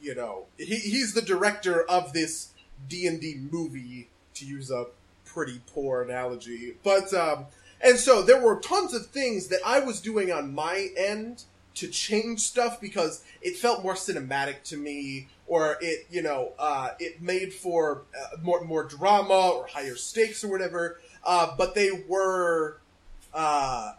you 0.00 0.14
know 0.14 0.46
he, 0.56 0.76
he's 0.76 1.12
the 1.12 1.22
director 1.22 1.82
of 1.82 2.12
this 2.12 2.48
D 2.88 3.06
and 3.06 3.20
D 3.20 3.36
movie, 3.50 4.08
to 4.34 4.44
use 4.44 4.70
a 4.70 4.86
pretty 5.24 5.60
poor 5.66 6.02
analogy. 6.02 6.74
But 6.82 7.12
um, 7.12 7.46
and 7.80 7.98
so 7.98 8.22
there 8.22 8.40
were 8.40 8.60
tons 8.60 8.94
of 8.94 9.06
things 9.06 9.48
that 9.48 9.60
I 9.64 9.80
was 9.80 10.00
doing 10.00 10.32
on 10.32 10.54
my 10.54 10.88
end 10.96 11.44
to 11.74 11.88
change 11.88 12.40
stuff 12.40 12.80
because 12.80 13.22
it 13.42 13.56
felt 13.56 13.82
more 13.82 13.94
cinematic 13.94 14.62
to 14.64 14.76
me, 14.78 15.28
or 15.46 15.76
it 15.80 16.06
you 16.10 16.22
know 16.22 16.52
uh, 16.58 16.90
it 16.98 17.20
made 17.20 17.52
for 17.52 18.02
uh, 18.18 18.36
more 18.42 18.64
more 18.64 18.84
drama 18.84 19.50
or 19.54 19.66
higher 19.66 19.96
stakes 19.96 20.42
or 20.42 20.48
whatever. 20.48 21.00
Uh, 21.24 21.54
but 21.56 21.74
they 21.74 21.90
were 22.08 22.78
uh, 23.34 23.92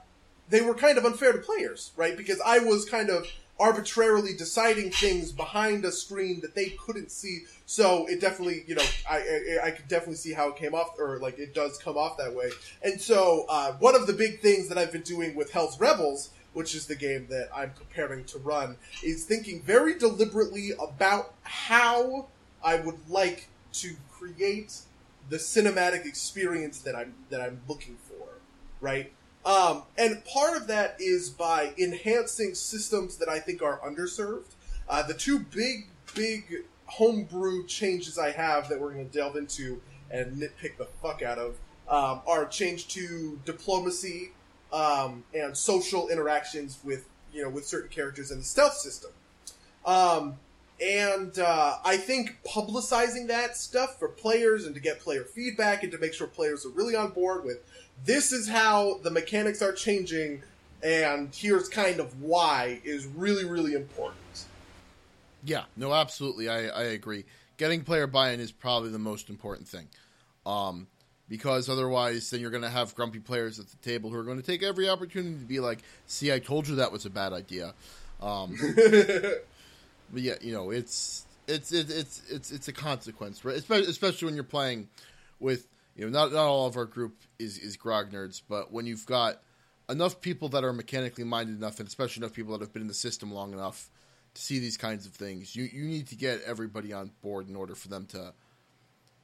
they 0.49 0.61
were 0.61 0.73
kind 0.73 0.97
of 0.97 1.05
unfair 1.05 1.33
to 1.33 1.39
players, 1.39 1.91
right? 1.95 2.17
Because 2.17 2.41
I 2.45 2.59
was 2.59 2.85
kind 2.85 3.09
of 3.09 3.27
arbitrarily 3.59 4.33
deciding 4.35 4.91
things 4.91 5.31
behind 5.31 5.83
a 5.85 5.91
screen 5.91 6.41
that 6.41 6.55
they 6.55 6.69
couldn't 6.85 7.11
see. 7.11 7.43
So 7.65 8.05
it 8.07 8.21
definitely, 8.21 8.63
you 8.67 8.75
know, 8.75 8.85
I 9.09 9.17
I, 9.17 9.67
I 9.67 9.71
could 9.71 9.87
definitely 9.87 10.15
see 10.15 10.33
how 10.33 10.49
it 10.49 10.57
came 10.57 10.73
off, 10.75 10.99
or 10.99 11.19
like 11.19 11.39
it 11.39 11.53
does 11.53 11.77
come 11.77 11.97
off 11.97 12.17
that 12.17 12.33
way. 12.33 12.49
And 12.83 12.99
so 12.99 13.45
uh, 13.49 13.73
one 13.73 13.95
of 13.95 14.07
the 14.07 14.13
big 14.13 14.41
things 14.41 14.67
that 14.69 14.77
I've 14.77 14.91
been 14.91 15.01
doing 15.01 15.35
with 15.35 15.51
Hell's 15.51 15.79
Rebels, 15.79 16.29
which 16.53 16.75
is 16.75 16.87
the 16.87 16.95
game 16.95 17.27
that 17.29 17.49
I'm 17.55 17.71
preparing 17.71 18.25
to 18.25 18.39
run, 18.39 18.77
is 19.03 19.25
thinking 19.25 19.61
very 19.61 19.97
deliberately 19.97 20.71
about 20.79 21.33
how 21.43 22.27
I 22.63 22.75
would 22.79 22.99
like 23.09 23.47
to 23.73 23.95
create 24.11 24.79
the 25.29 25.37
cinematic 25.37 26.05
experience 26.05 26.79
that 26.79 26.95
I'm 26.95 27.13
that 27.29 27.41
I'm 27.41 27.61
looking 27.67 27.97
for, 28.07 28.27
right? 28.81 29.11
Um, 29.45 29.83
and 29.97 30.23
part 30.25 30.57
of 30.57 30.67
that 30.67 30.97
is 30.99 31.29
by 31.29 31.73
enhancing 31.77 32.53
systems 32.53 33.17
that 33.17 33.29
I 33.29 33.39
think 33.39 33.61
are 33.61 33.79
underserved. 33.79 34.55
Uh, 34.89 35.03
the 35.03 35.13
two 35.13 35.39
big, 35.39 35.87
big 36.15 36.63
homebrew 36.85 37.65
changes 37.65 38.17
I 38.17 38.31
have 38.31 38.69
that 38.69 38.79
we're 38.79 38.93
going 38.93 39.09
to 39.09 39.17
delve 39.17 39.35
into 39.35 39.81
and 40.09 40.41
nitpick 40.41 40.77
the 40.77 40.85
fuck 41.01 41.21
out 41.21 41.37
of 41.37 41.57
um, 41.89 42.21
are 42.27 42.45
change 42.45 42.87
to 42.89 43.39
diplomacy 43.45 44.31
um, 44.73 45.23
and 45.33 45.55
social 45.55 46.09
interactions 46.09 46.79
with 46.83 47.07
you 47.33 47.43
know 47.43 47.49
with 47.49 47.65
certain 47.65 47.89
characters 47.89 48.31
in 48.31 48.39
the 48.39 48.43
stealth 48.43 48.73
system. 48.73 49.11
Um, 49.85 50.35
and 50.81 51.39
uh, 51.39 51.77
I 51.83 51.97
think 51.97 52.37
publicizing 52.47 53.27
that 53.27 53.57
stuff 53.57 53.97
for 53.97 54.09
players 54.09 54.65
and 54.65 54.75
to 54.75 54.81
get 54.81 54.99
player 54.99 55.23
feedback 55.23 55.83
and 55.83 55.91
to 55.91 55.97
make 55.97 56.13
sure 56.13 56.27
players 56.27 56.65
are 56.65 56.69
really 56.69 56.95
on 56.95 57.11
board 57.11 57.43
with 57.43 57.63
this 58.05 58.31
is 58.31 58.47
how 58.47 58.99
the 59.03 59.11
mechanics 59.11 59.61
are 59.61 59.73
changing, 59.73 60.43
and 60.83 61.33
here's 61.33 61.69
kind 61.69 61.99
of 61.99 62.21
why 62.21 62.79
is 62.83 63.05
really, 63.05 63.45
really 63.45 63.73
important. 63.73 64.45
Yeah, 65.43 65.63
no, 65.75 65.93
absolutely. 65.93 66.49
I, 66.49 66.67
I 66.67 66.83
agree. 66.83 67.25
Getting 67.57 67.83
player 67.83 68.07
buy 68.07 68.31
in 68.31 68.39
is 68.39 68.51
probably 68.51 68.89
the 68.89 68.99
most 68.99 69.29
important 69.29 69.67
thing. 69.67 69.87
Um, 70.45 70.87
because 71.29 71.69
otherwise, 71.69 72.29
then 72.29 72.39
you're 72.39 72.51
going 72.51 72.63
to 72.63 72.69
have 72.69 72.95
grumpy 72.95 73.19
players 73.19 73.59
at 73.59 73.67
the 73.67 73.77
table 73.77 74.09
who 74.09 74.17
are 74.17 74.23
going 74.23 74.37
to 74.37 74.45
take 74.45 74.63
every 74.63 74.87
opportunity 74.87 75.35
to 75.35 75.45
be 75.45 75.59
like, 75.59 75.79
see, 76.05 76.31
I 76.31 76.39
told 76.39 76.67
you 76.67 76.75
that 76.75 76.91
was 76.91 77.05
a 77.05 77.09
bad 77.09 77.33
idea. 77.33 77.73
Um, 78.21 78.57
but 78.75 80.21
yeah, 80.21 80.35
you 80.41 80.53
know, 80.53 80.71
it's 80.71 81.25
it's 81.47 81.71
it's 81.71 81.91
it's 81.91 82.21
it's, 82.29 82.51
it's 82.51 82.67
a 82.67 82.73
consequence, 82.73 83.43
right? 83.43 83.57
Especially, 83.57 83.87
especially 83.87 84.25
when 84.27 84.35
you're 84.35 84.43
playing 84.43 84.87
with 85.39 85.67
you 85.97 86.05
know, 86.05 86.11
not 86.11 86.31
not 86.31 86.45
all 86.45 86.67
of 86.67 86.77
our 86.77 86.85
group 86.85 87.17
is 87.39 87.57
is 87.57 87.75
grognards, 87.75 88.41
but 88.47 88.71
when 88.71 88.85
you've 88.85 89.05
got 89.05 89.41
enough 89.89 90.21
people 90.21 90.49
that 90.49 90.63
are 90.63 90.71
mechanically 90.71 91.23
minded 91.23 91.57
enough, 91.57 91.79
and 91.79 91.87
especially 91.87 92.21
enough 92.21 92.33
people 92.33 92.53
that 92.53 92.63
have 92.63 92.71
been 92.71 92.83
in 92.83 92.87
the 92.87 92.93
system 92.93 93.31
long 93.31 93.51
enough 93.51 93.89
to 94.35 94.41
see 94.41 94.59
these 94.59 94.77
kinds 94.77 95.07
of 95.07 95.13
things, 95.13 95.55
you 95.55 95.63
you 95.63 95.85
need 95.85 96.07
to 96.07 96.15
get 96.15 96.41
everybody 96.43 96.93
on 96.93 97.11
board 97.23 97.49
in 97.49 97.55
order 97.55 97.73
for 97.73 97.87
them 97.87 98.05
to 98.07 98.31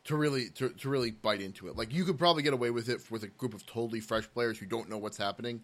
to 0.05 0.15
really 0.15 0.49
to, 0.49 0.69
to 0.69 0.89
really 0.89 1.11
bite 1.11 1.41
into 1.41 1.67
it. 1.67 1.77
Like 1.77 1.93
you 1.93 2.05
could 2.05 2.17
probably 2.17 2.41
get 2.41 2.53
away 2.53 2.71
with 2.71 2.89
it 2.89 2.99
with 3.11 3.23
a 3.23 3.27
group 3.27 3.53
of 3.53 3.65
totally 3.67 3.99
fresh 3.99 4.27
players 4.33 4.57
who 4.57 4.65
don't 4.65 4.89
know 4.89 4.97
what's 4.97 5.17
happening, 5.17 5.61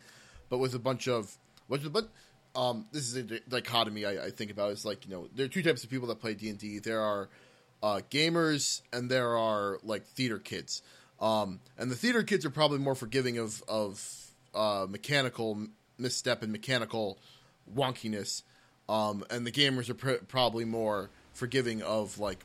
but 0.50 0.60
with 0.60 0.76
a 0.76 0.80
bunch 0.80 1.08
of 1.08 1.36
what 1.68 1.82
but 1.92 2.10
um, 2.56 2.86
this 2.92 3.04
is 3.04 3.16
a 3.16 3.24
dichotomy 3.24 4.06
I, 4.06 4.26
I 4.26 4.30
think 4.30 4.52
about. 4.52 4.72
Is 4.74 4.86
like 4.86 5.08
you 5.08 5.12
know 5.12 5.28
there 5.36 5.48
are 5.48 5.50
two 5.50 5.64
types 5.64 5.84
of 5.84 5.90
people 5.90 6.08
that 6.10 6.20
play 6.20 6.36
D 6.36 6.50
and 6.50 6.60
D. 6.60 6.78
There 6.78 7.02
are 7.02 7.30
uh, 7.82 8.02
gamers 8.10 8.82
and 8.92 9.10
there 9.10 9.38
are 9.38 9.80
like 9.84 10.06
theater 10.06 10.40
kids. 10.40 10.82
Um, 11.22 11.60
and 11.78 11.92
the 11.92 11.96
theater 11.96 12.24
kids 12.24 12.46
are 12.46 12.50
probably 12.50 12.80
more 12.80 12.96
forgiving 12.96 13.38
of 13.38 13.62
of 13.68 14.32
uh, 14.54 14.88
mechanical 14.90 15.68
misstep 15.98 16.44
and 16.44 16.52
mechanical 16.52 17.18
wonkiness, 17.74 18.44
um, 18.88 19.26
and 19.30 19.46
the 19.46 19.52
gamers 19.52 19.90
are 19.90 19.96
pr- 19.96 20.24
probably 20.28 20.66
more 20.66 21.10
forgiving 21.34 21.82
of 21.82 22.20
like 22.20 22.44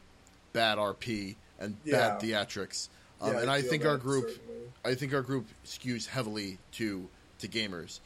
bad 0.52 0.78
RP 0.78 1.36
and 1.58 1.76
yeah. 1.84 1.98
bad 1.98 2.20
theatrics. 2.20 2.88
Um, 3.20 3.34
yeah, 3.34 3.40
and 3.40 3.50
I, 3.50 3.56
I 3.56 3.62
think 3.62 3.84
our 3.84 3.96
group, 3.96 4.28
certainly. 4.28 4.60
I 4.84 4.94
think 4.94 5.14
our 5.14 5.22
group 5.22 5.46
skews 5.64 6.06
heavily 6.06 6.58
to 6.72 7.08
to 7.38 7.48
gamers. 7.48 8.00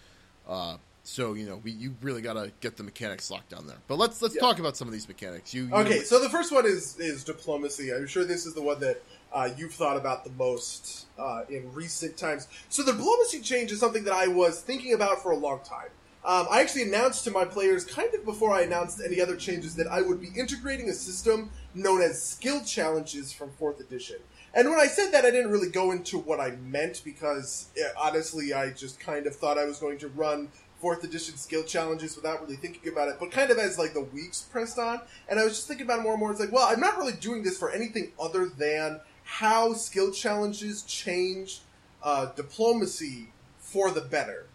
Uh, 0.47 0.77
so 1.03 1.33
you 1.33 1.47
know, 1.47 1.61
we, 1.65 1.71
you 1.71 1.95
really 2.03 2.21
got 2.21 2.35
to 2.35 2.53
get 2.61 2.77
the 2.77 2.83
mechanics 2.83 3.31
locked 3.31 3.49
down 3.51 3.67
there. 3.67 3.79
But 3.87 3.97
let's 3.97 4.21
let's 4.21 4.35
yeah. 4.35 4.43
talk 4.43 4.59
about 4.59 4.77
some 4.77 4.87
of 4.87 4.93
these 4.93 5.09
mechanics. 5.09 5.55
You, 5.55 5.67
you 5.67 5.75
okay? 5.75 5.97
Know, 5.97 6.03
so 6.03 6.21
the 6.21 6.29
first 6.29 6.53
one 6.53 6.67
is 6.67 6.99
is 6.99 7.25
diplomacy. 7.25 7.93
I'm 7.93 8.07
sure 8.07 8.25
this 8.25 8.45
is 8.45 8.55
the 8.55 8.63
one 8.63 8.81
that 8.81 9.03
uh, 9.33 9.51
you've 9.57 9.75
thought 9.75 9.97
about 9.97 10.25
the 10.25 10.31
most 10.31 11.07
uh, 11.19 11.43
in 11.49 11.73
recent 11.73 12.17
times. 12.17 12.49
So 12.69 12.83
the 12.83 12.93
diplomacy 12.93 13.41
change 13.41 13.73
is 13.73 13.81
something 13.81 14.05
that 14.05 14.15
I 14.15 14.29
was 14.29 14.61
thinking 14.61 14.95
about 14.95 15.23
for 15.23 15.33
a 15.33 15.37
long 15.37 15.61
time. 15.65 15.89
Um, 16.25 16.47
I 16.51 16.61
actually 16.61 16.83
announced 16.83 17.25
to 17.25 17.31
my 17.31 17.45
players, 17.45 17.85
kind 17.85 18.13
of 18.13 18.25
before 18.25 18.53
I 18.53 18.63
announced 18.63 19.01
any 19.05 19.21
other 19.21 19.37
changes, 19.37 19.77
that 19.77 19.87
I 19.87 20.03
would 20.03 20.21
be 20.21 20.29
integrating 20.37 20.89
a 20.89 20.93
system 20.93 21.51
known 21.75 22.03
as 22.03 22.23
skill 22.23 22.63
challenges 22.65 23.33
from 23.33 23.51
4th 23.61 23.81
edition. 23.81 24.17
And 24.55 24.69
when 24.69 24.81
I 24.81 24.87
said 24.87 25.13
that, 25.13 25.25
I 25.25 25.31
didn't 25.31 25.51
really 25.51 25.71
go 25.71 25.93
into 25.93 26.19
what 26.19 26.41
I 26.41 26.51
meant 26.57 27.03
because, 27.05 27.69
eh, 27.79 27.89
honestly, 27.97 28.53
I 28.53 28.71
just 28.71 28.99
kind 28.99 29.27
of 29.27 29.37
thought 29.37 29.59
I 29.59 29.65
was 29.65 29.79
going 29.79 29.99
to 29.99 30.09
run 30.09 30.49
fourth 30.81 31.05
edition 31.05 31.37
skill 31.37 31.65
challenges 31.65 32.17
without 32.17 32.41
really 32.41 32.57
thinking 32.57 32.93
about 32.93 33.09
it, 33.09 33.17
but 33.19 33.31
kind 33.31 33.51
of 33.51 33.59
as 33.59 33.79
like 33.79 33.95
the 33.95 34.03
weeks 34.03 34.43
pressed 34.43 34.79
on. 34.79 35.01
And 35.29 35.39
I 35.39 35.45
was 35.45 35.55
just 35.55 35.69
thinking 35.69 35.87
about 35.87 36.01
it 36.01 36.03
more 36.03 36.13
and 36.13 36.21
more. 36.21 36.31
It's 36.31 36.41
like, 36.41 36.53
well, 36.53 36.67
I'm 36.69 36.81
not 36.81 36.97
really 36.99 37.15
doing 37.15 37.43
this 37.43 37.59
for 37.59 37.71
anything 37.71 38.13
other 38.21 38.49
than 38.49 39.01
how 39.29 39.75
skill 39.75 40.11
challenges 40.11 40.83
change 40.85 41.61
uh, 42.03 42.33
diplomacy 42.35 43.29
for 43.59 43.91
the 43.91 44.01
better. 44.01 44.47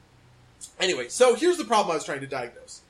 Anyway, 0.79 1.07
so 1.09 1.35
here's 1.35 1.57
the 1.57 1.63
problem 1.63 1.91
I 1.91 1.95
was 1.95 2.03
trying 2.03 2.21
to 2.21 2.27
diagnose. 2.27 2.81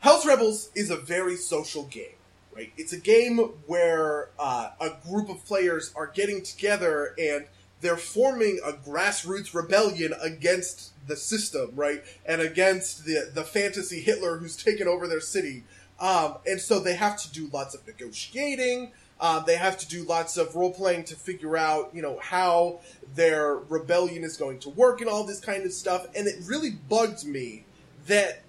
Hell's 0.00 0.26
Rebels 0.26 0.68
is 0.74 0.90
a 0.90 0.96
very 0.96 1.36
social 1.36 1.84
game, 1.84 2.16
right? 2.54 2.70
It's 2.76 2.92
a 2.92 3.00
game 3.00 3.38
where 3.66 4.28
uh, 4.38 4.72
a 4.78 4.90
group 5.08 5.30
of 5.30 5.42
players 5.46 5.94
are 5.96 6.06
getting 6.06 6.42
together 6.42 7.14
and 7.18 7.46
they're 7.80 7.96
forming 7.96 8.60
a 8.62 8.72
grassroots 8.72 9.54
rebellion 9.54 10.12
against 10.20 10.92
the 11.08 11.16
system, 11.16 11.70
right? 11.74 12.04
And 12.26 12.42
against 12.42 13.06
the 13.06 13.30
the 13.32 13.44
fantasy 13.44 14.02
Hitler 14.02 14.36
who's 14.36 14.62
taken 14.62 14.86
over 14.86 15.08
their 15.08 15.22
city. 15.22 15.64
Um, 15.98 16.36
and 16.46 16.60
so 16.60 16.80
they 16.80 16.96
have 16.96 17.16
to 17.22 17.32
do 17.32 17.48
lots 17.50 17.74
of 17.74 17.86
negotiating. 17.86 18.92
Um, 19.20 19.44
they 19.46 19.56
have 19.56 19.78
to 19.78 19.88
do 19.88 20.02
lots 20.04 20.36
of 20.36 20.54
role 20.54 20.72
playing 20.72 21.04
to 21.04 21.16
figure 21.16 21.56
out, 21.56 21.90
you 21.94 22.02
know, 22.02 22.18
how 22.20 22.80
their 23.14 23.56
rebellion 23.56 24.24
is 24.24 24.36
going 24.36 24.58
to 24.60 24.70
work 24.70 25.00
and 25.00 25.08
all 25.08 25.24
this 25.24 25.40
kind 25.40 25.64
of 25.64 25.72
stuff. 25.72 26.06
And 26.16 26.26
it 26.26 26.36
really 26.44 26.70
bugged 26.70 27.24
me 27.24 27.64
that 28.06 28.42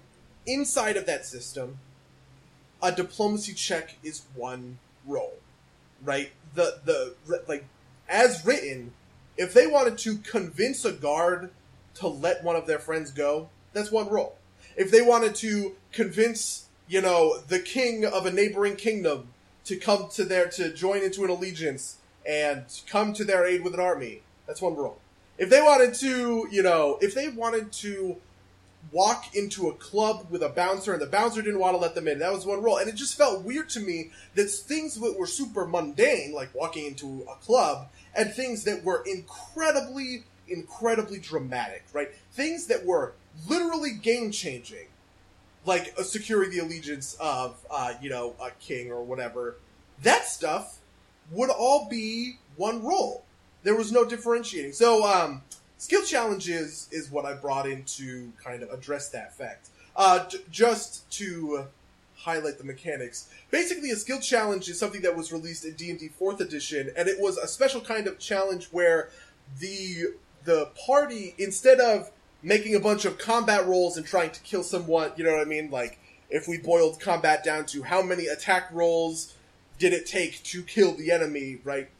inside 0.46 0.96
of 0.96 1.06
that 1.06 1.24
system, 1.24 1.78
a 2.82 2.92
diplomacy 2.92 3.54
check 3.54 3.96
is 4.02 4.22
one 4.34 4.78
roll, 5.06 5.34
right? 6.04 6.30
The 6.54 6.80
the 6.84 7.14
like 7.48 7.64
as 8.08 8.44
written, 8.44 8.92
if 9.36 9.54
they 9.54 9.66
wanted 9.66 9.98
to 9.98 10.18
convince 10.18 10.84
a 10.84 10.92
guard 10.92 11.50
to 11.94 12.08
let 12.08 12.44
one 12.44 12.56
of 12.56 12.66
their 12.66 12.78
friends 12.78 13.10
go, 13.10 13.48
that's 13.72 13.90
one 13.90 14.08
roll. 14.08 14.36
If 14.76 14.90
they 14.90 15.00
wanted 15.00 15.34
to 15.36 15.74
convince, 15.92 16.66
you 16.88 17.00
know, 17.00 17.38
the 17.38 17.58
king 17.58 18.04
of 18.04 18.26
a 18.26 18.32
neighboring 18.32 18.76
kingdom 18.76 19.28
to 19.66 19.76
come 19.76 20.08
to 20.14 20.24
their 20.24 20.48
to 20.48 20.72
join 20.72 21.02
into 21.02 21.24
an 21.24 21.30
allegiance 21.30 21.98
and 22.26 22.64
come 22.88 23.12
to 23.12 23.24
their 23.24 23.46
aid 23.46 23.62
with 23.62 23.74
an 23.74 23.80
army. 23.80 24.22
That's 24.46 24.62
one 24.62 24.76
rule. 24.76 24.98
If 25.38 25.50
they 25.50 25.60
wanted 25.60 25.94
to, 25.94 26.48
you 26.50 26.62
know, 26.62 26.98
if 27.00 27.14
they 27.14 27.28
wanted 27.28 27.72
to 27.72 28.16
walk 28.92 29.34
into 29.34 29.68
a 29.68 29.74
club 29.74 30.26
with 30.30 30.42
a 30.42 30.48
bouncer 30.48 30.92
and 30.92 31.02
the 31.02 31.06
bouncer 31.06 31.42
didn't 31.42 31.58
want 31.58 31.74
to 31.74 31.78
let 31.78 31.94
them 31.94 32.08
in, 32.08 32.20
that 32.20 32.32
was 32.32 32.46
one 32.46 32.62
rule. 32.62 32.78
And 32.78 32.88
it 32.88 32.94
just 32.94 33.18
felt 33.18 33.44
weird 33.44 33.68
to 33.70 33.80
me 33.80 34.12
that 34.34 34.48
things 34.48 34.98
that 35.00 35.18
were 35.18 35.26
super 35.26 35.66
mundane, 35.66 36.32
like 36.32 36.54
walking 36.54 36.86
into 36.86 37.26
a 37.30 37.34
club, 37.36 37.88
and 38.14 38.32
things 38.32 38.64
that 38.64 38.84
were 38.84 39.04
incredibly, 39.04 40.24
incredibly 40.48 41.18
dramatic, 41.18 41.84
right? 41.92 42.08
Things 42.32 42.66
that 42.66 42.86
were 42.86 43.14
literally 43.48 43.92
game 43.92 44.30
changing 44.30 44.86
like 45.66 45.94
uh, 45.98 46.02
securing 46.02 46.50
the 46.50 46.58
allegiance 46.58 47.16
of 47.20 47.58
uh, 47.70 47.94
you 48.00 48.08
know 48.08 48.34
a 48.40 48.50
king 48.60 48.90
or 48.90 49.02
whatever. 49.02 49.56
That 50.02 50.24
stuff 50.26 50.78
would 51.30 51.50
all 51.50 51.88
be 51.88 52.38
one 52.56 52.82
roll. 52.82 53.24
There 53.62 53.76
was 53.76 53.90
no 53.90 54.04
differentiating. 54.04 54.72
So 54.72 55.04
um, 55.04 55.42
skill 55.78 56.04
challenges 56.04 56.88
is 56.92 57.10
what 57.10 57.24
I 57.24 57.34
brought 57.34 57.68
in 57.68 57.82
to 57.84 58.32
kind 58.42 58.62
of 58.62 58.70
address 58.70 59.08
that 59.10 59.36
fact. 59.36 59.70
Uh, 59.96 60.28
j- 60.28 60.38
just 60.50 61.10
to 61.12 61.66
highlight 62.16 62.58
the 62.58 62.64
mechanics. 62.64 63.28
Basically, 63.50 63.90
a 63.90 63.96
skill 63.96 64.20
challenge 64.20 64.68
is 64.68 64.78
something 64.78 65.02
that 65.02 65.16
was 65.16 65.32
released 65.32 65.64
in 65.64 65.74
D 65.74 65.90
and 65.90 65.98
D 65.98 66.08
Fourth 66.08 66.40
Edition, 66.40 66.90
and 66.96 67.08
it 67.08 67.20
was 67.20 67.38
a 67.38 67.48
special 67.48 67.80
kind 67.80 68.06
of 68.06 68.18
challenge 68.18 68.66
where 68.66 69.10
the 69.58 70.14
the 70.44 70.70
party 70.86 71.34
instead 71.38 71.80
of 71.80 72.10
making 72.46 72.76
a 72.76 72.80
bunch 72.80 73.04
of 73.04 73.18
combat 73.18 73.66
rolls 73.66 73.96
and 73.96 74.06
trying 74.06 74.30
to 74.30 74.40
kill 74.42 74.62
someone. 74.62 75.10
You 75.16 75.24
know 75.24 75.32
what 75.32 75.40
I 75.40 75.50
mean? 75.50 75.68
Like 75.68 75.98
if 76.30 76.46
we 76.46 76.58
boiled 76.58 77.00
combat 77.00 77.42
down 77.42 77.66
to 77.66 77.82
how 77.82 78.02
many 78.02 78.26
attack 78.28 78.68
rolls 78.72 79.34
did 79.80 79.92
it 79.92 80.06
take 80.06 80.44
to 80.44 80.62
kill 80.62 80.94
the 80.94 81.10
enemy, 81.10 81.58
right? 81.64 81.90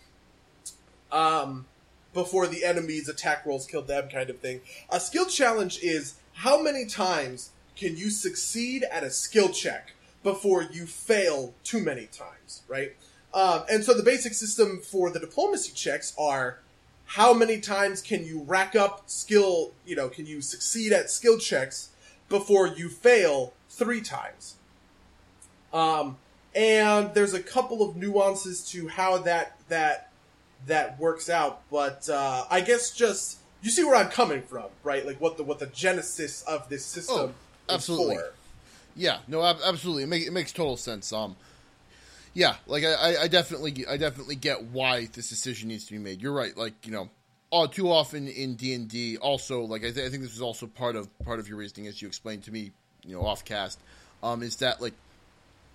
Um, 1.11 1.67
before 2.15 2.47
the 2.47 2.65
enemy's 2.65 3.09
attack 3.09 3.45
rolls 3.45 3.67
killed 3.67 3.89
them, 3.89 4.09
kind 4.09 4.31
of 4.31 4.39
thing. 4.39 4.61
A 4.89 5.01
skill 5.01 5.27
challenge 5.27 5.81
is 5.83 6.15
how 6.35 6.63
many 6.63 6.87
times 6.87 7.51
can 7.77 7.97
you 7.97 8.09
succeed 8.09 8.85
at 8.85 9.03
a 9.03 9.11
skill 9.11 9.49
check 9.49 9.95
before 10.23 10.63
you 10.63 10.87
fail 10.87 11.55
too 11.65 11.83
many 11.83 12.07
times, 12.07 12.63
right? 12.69 12.95
Um, 13.35 13.65
and 13.69 13.83
so 13.83 13.95
the 13.95 14.05
basic 14.05 14.33
system 14.33 14.81
for 14.81 15.11
the 15.11 15.19
diplomacy 15.19 15.73
checks 15.75 16.15
are 16.17 16.61
how 17.07 17.33
many 17.33 17.61
times 17.61 18.03
can 18.03 18.25
you 18.25 18.42
rack 18.42 18.75
up 18.75 19.05
skill, 19.07 19.73
you 19.87 19.97
know, 19.97 20.09
can 20.09 20.27
you 20.27 20.40
succeed 20.40 20.92
at 20.92 21.11
skill 21.11 21.38
checks 21.38 21.90
before 22.29 22.66
you 22.66 22.88
fail 22.88 23.53
three 23.71 24.01
times? 24.01 24.57
Um, 25.73 26.19
and 26.55 27.12
there's 27.14 27.35
a 27.35 27.42
couple 27.42 27.88
of 27.88 27.97
nuances 27.97 28.66
to 28.71 28.88
how 28.88 29.19
that 29.19 29.59
that 29.69 30.11
that 30.66 30.99
works 30.99 31.29
out, 31.29 31.62
but 31.71 32.09
uh, 32.09 32.45
I 32.51 32.61
guess 32.61 32.90
just 32.90 33.38
you 33.62 33.71
see 33.71 33.85
where 33.85 33.95
I'm 33.97 34.09
coming 34.09 34.42
from, 34.42 34.64
right? 34.83 35.05
Like 35.07 35.21
what 35.21 35.37
the 35.37 35.45
what 35.45 35.59
the 35.59 35.66
genesis 35.66 36.42
of 36.42 36.69
this 36.69 36.85
system 36.85 37.35
Oh, 37.69 37.75
absolutely. 37.75 38.16
for. 38.16 38.33
Yeah, 38.97 39.19
no, 39.29 39.45
ab- 39.45 39.59
absolutely. 39.64 40.05
It, 40.05 40.07
make, 40.07 40.27
it 40.27 40.33
makes 40.33 40.53
total 40.53 40.77
sense. 40.79 41.12
Um, 41.12 41.37
yeah, 42.37 42.57
like 42.66 42.85
I, 42.85 43.22
I- 43.22 43.29
definitely, 43.29 43.87
I 43.88 43.96
definitely 43.96 44.37
get 44.37 44.62
why 44.64 45.07
this 45.07 45.31
decision 45.31 45.68
needs 45.70 45.87
to 45.87 45.92
be 45.92 45.99
made. 45.99 46.20
You're 46.20 46.35
right. 46.35 46.55
Like 46.55 46.75
you 46.85 46.92
know, 46.92 47.09
all 47.49 47.66
too 47.66 47.90
often 47.90 48.29
in 48.29 48.57
D 48.57 48.75
and 48.75 48.87
D, 48.87 49.16
also 49.16 49.62
like 49.62 49.83
I, 49.83 49.90
th- 49.90 50.07
I 50.07 50.11
think 50.11 50.22
this 50.22 50.35
is 50.35 50.42
also 50.42 50.66
part 50.66 50.96
of 50.96 51.09
part 51.25 51.38
of 51.38 51.49
your 51.49 51.57
reasoning 51.57 51.87
as 51.87 52.03
you 52.03 52.07
explained 52.09 52.44
to 52.44 52.53
me, 52.53 52.72
you 53.07 53.16
know, 53.16 53.22
off 53.25 53.46
cast, 53.46 53.81
um, 54.22 54.42
is 54.42 54.57
that 54.57 54.83
like 54.83 54.92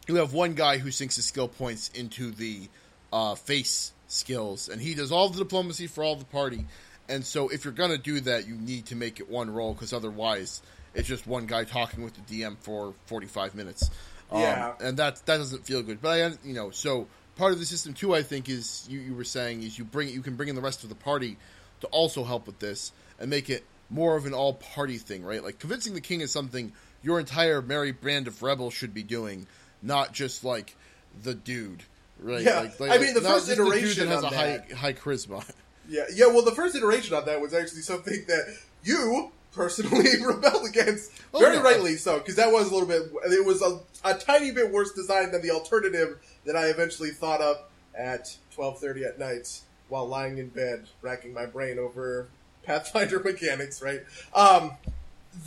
you 0.07 0.17
have 0.17 0.33
one 0.35 0.53
guy 0.53 0.77
who 0.77 0.91
sinks 0.91 1.15
his 1.15 1.25
skill 1.25 1.47
points 1.47 1.89
into 1.95 2.29
the 2.29 2.69
uh, 3.11 3.33
face 3.33 3.91
skills, 4.07 4.69
and 4.69 4.79
he 4.79 4.93
does 4.93 5.11
all 5.11 5.29
the 5.29 5.39
diplomacy 5.39 5.87
for 5.87 6.03
all 6.03 6.15
the 6.15 6.25
party. 6.25 6.67
And 7.09 7.25
so, 7.25 7.49
if 7.49 7.65
you're 7.65 7.73
gonna 7.73 7.97
do 7.97 8.19
that, 8.19 8.47
you 8.47 8.53
need 8.53 8.85
to 8.85 8.95
make 8.95 9.19
it 9.19 9.27
one 9.27 9.49
roll 9.49 9.73
because 9.73 9.93
otherwise, 9.93 10.61
it's 10.93 11.07
just 11.07 11.25
one 11.25 11.47
guy 11.47 11.63
talking 11.63 12.03
with 12.03 12.13
the 12.13 12.21
DM 12.43 12.55
for 12.59 12.93
45 13.07 13.55
minutes. 13.55 13.89
Um, 14.31 14.41
Yeah. 14.41 14.73
and 14.79 14.97
that 14.97 15.17
that 15.25 15.37
doesn't 15.37 15.65
feel 15.65 15.81
good. 15.83 16.01
But 16.01 16.09
I, 16.21 16.27
you 16.47 16.53
know, 16.53 16.71
so 16.71 17.07
part 17.35 17.53
of 17.53 17.59
the 17.59 17.65
system 17.65 17.93
too, 17.93 18.15
I 18.15 18.23
think, 18.23 18.49
is 18.49 18.85
you, 18.89 18.99
you 18.99 19.13
were 19.15 19.23
saying 19.23 19.63
is 19.63 19.77
you 19.77 19.83
bring 19.85 20.09
you 20.09 20.21
can 20.21 20.35
bring 20.35 20.49
in 20.49 20.55
the 20.55 20.61
rest 20.61 20.83
of 20.83 20.89
the 20.89 20.95
party 20.95 21.37
to 21.81 21.87
also 21.87 22.23
help 22.23 22.45
with 22.47 22.59
this 22.59 22.91
and 23.19 23.29
make 23.29 23.49
it 23.49 23.63
more 23.89 24.15
of 24.15 24.25
an 24.25 24.33
all 24.33 24.53
party 24.53 24.97
thing, 24.97 25.23
right? 25.23 25.43
Like 25.43 25.59
convincing 25.59 25.93
the 25.93 26.01
king 26.01 26.21
is 26.21 26.31
something 26.31 26.71
your 27.03 27.19
entire 27.19 27.61
merry 27.61 27.91
brand 27.91 28.27
of 28.27 28.41
rebels 28.43 28.73
should 28.73 28.93
be 28.93 29.03
doing, 29.03 29.47
not 29.81 30.13
just 30.13 30.43
like 30.43 30.75
the 31.23 31.33
dude, 31.33 31.83
right? 32.19 32.41
Yeah. 32.43 32.59
Like, 32.61 32.79
like, 32.79 32.91
I 32.91 32.97
mean, 32.99 33.13
the 33.15 33.21
first 33.21 33.49
iteration 33.49 34.07
that 34.07 34.13
has 34.15 34.23
a 34.23 34.27
high 34.29 34.57
that- 34.57 34.71
high 34.71 34.93
charisma. 34.93 35.43
Yeah, 35.89 36.03
yeah. 36.13 36.27
Well, 36.27 36.43
the 36.45 36.51
first 36.53 36.75
iteration 36.75 37.15
on 37.15 37.25
that 37.25 37.41
was 37.41 37.53
actually 37.53 37.81
something 37.81 38.23
that 38.27 38.55
you 38.83 39.31
personally 39.53 40.09
rebelled 40.25 40.65
against, 40.67 41.11
Oh, 41.33 41.39
very 41.39 41.55
yeah. 41.57 41.61
rightly 41.61 41.95
so, 41.95 42.17
because 42.19 42.35
that 42.35 42.51
was 42.51 42.69
a 42.69 42.73
little 42.73 42.87
bit. 42.87 43.03
It 43.31 43.45
was 43.45 43.61
a, 43.61 43.79
a 44.03 44.17
tiny 44.17 44.51
bit 44.51 44.71
worse 44.71 44.91
design 44.93 45.31
than 45.31 45.41
the 45.41 45.51
alternative 45.51 46.19
that 46.45 46.55
I 46.55 46.67
eventually 46.67 47.11
thought 47.11 47.41
up 47.41 47.69
at 47.97 48.35
twelve 48.53 48.79
thirty 48.79 49.03
at 49.05 49.19
night 49.19 49.61
while 49.89 50.07
lying 50.07 50.37
in 50.37 50.49
bed, 50.49 50.87
racking 51.01 51.33
my 51.33 51.45
brain 51.45 51.77
over 51.79 52.27
Pathfinder 52.63 53.19
mechanics. 53.23 53.81
Right. 53.81 54.01
Um, 54.33 54.71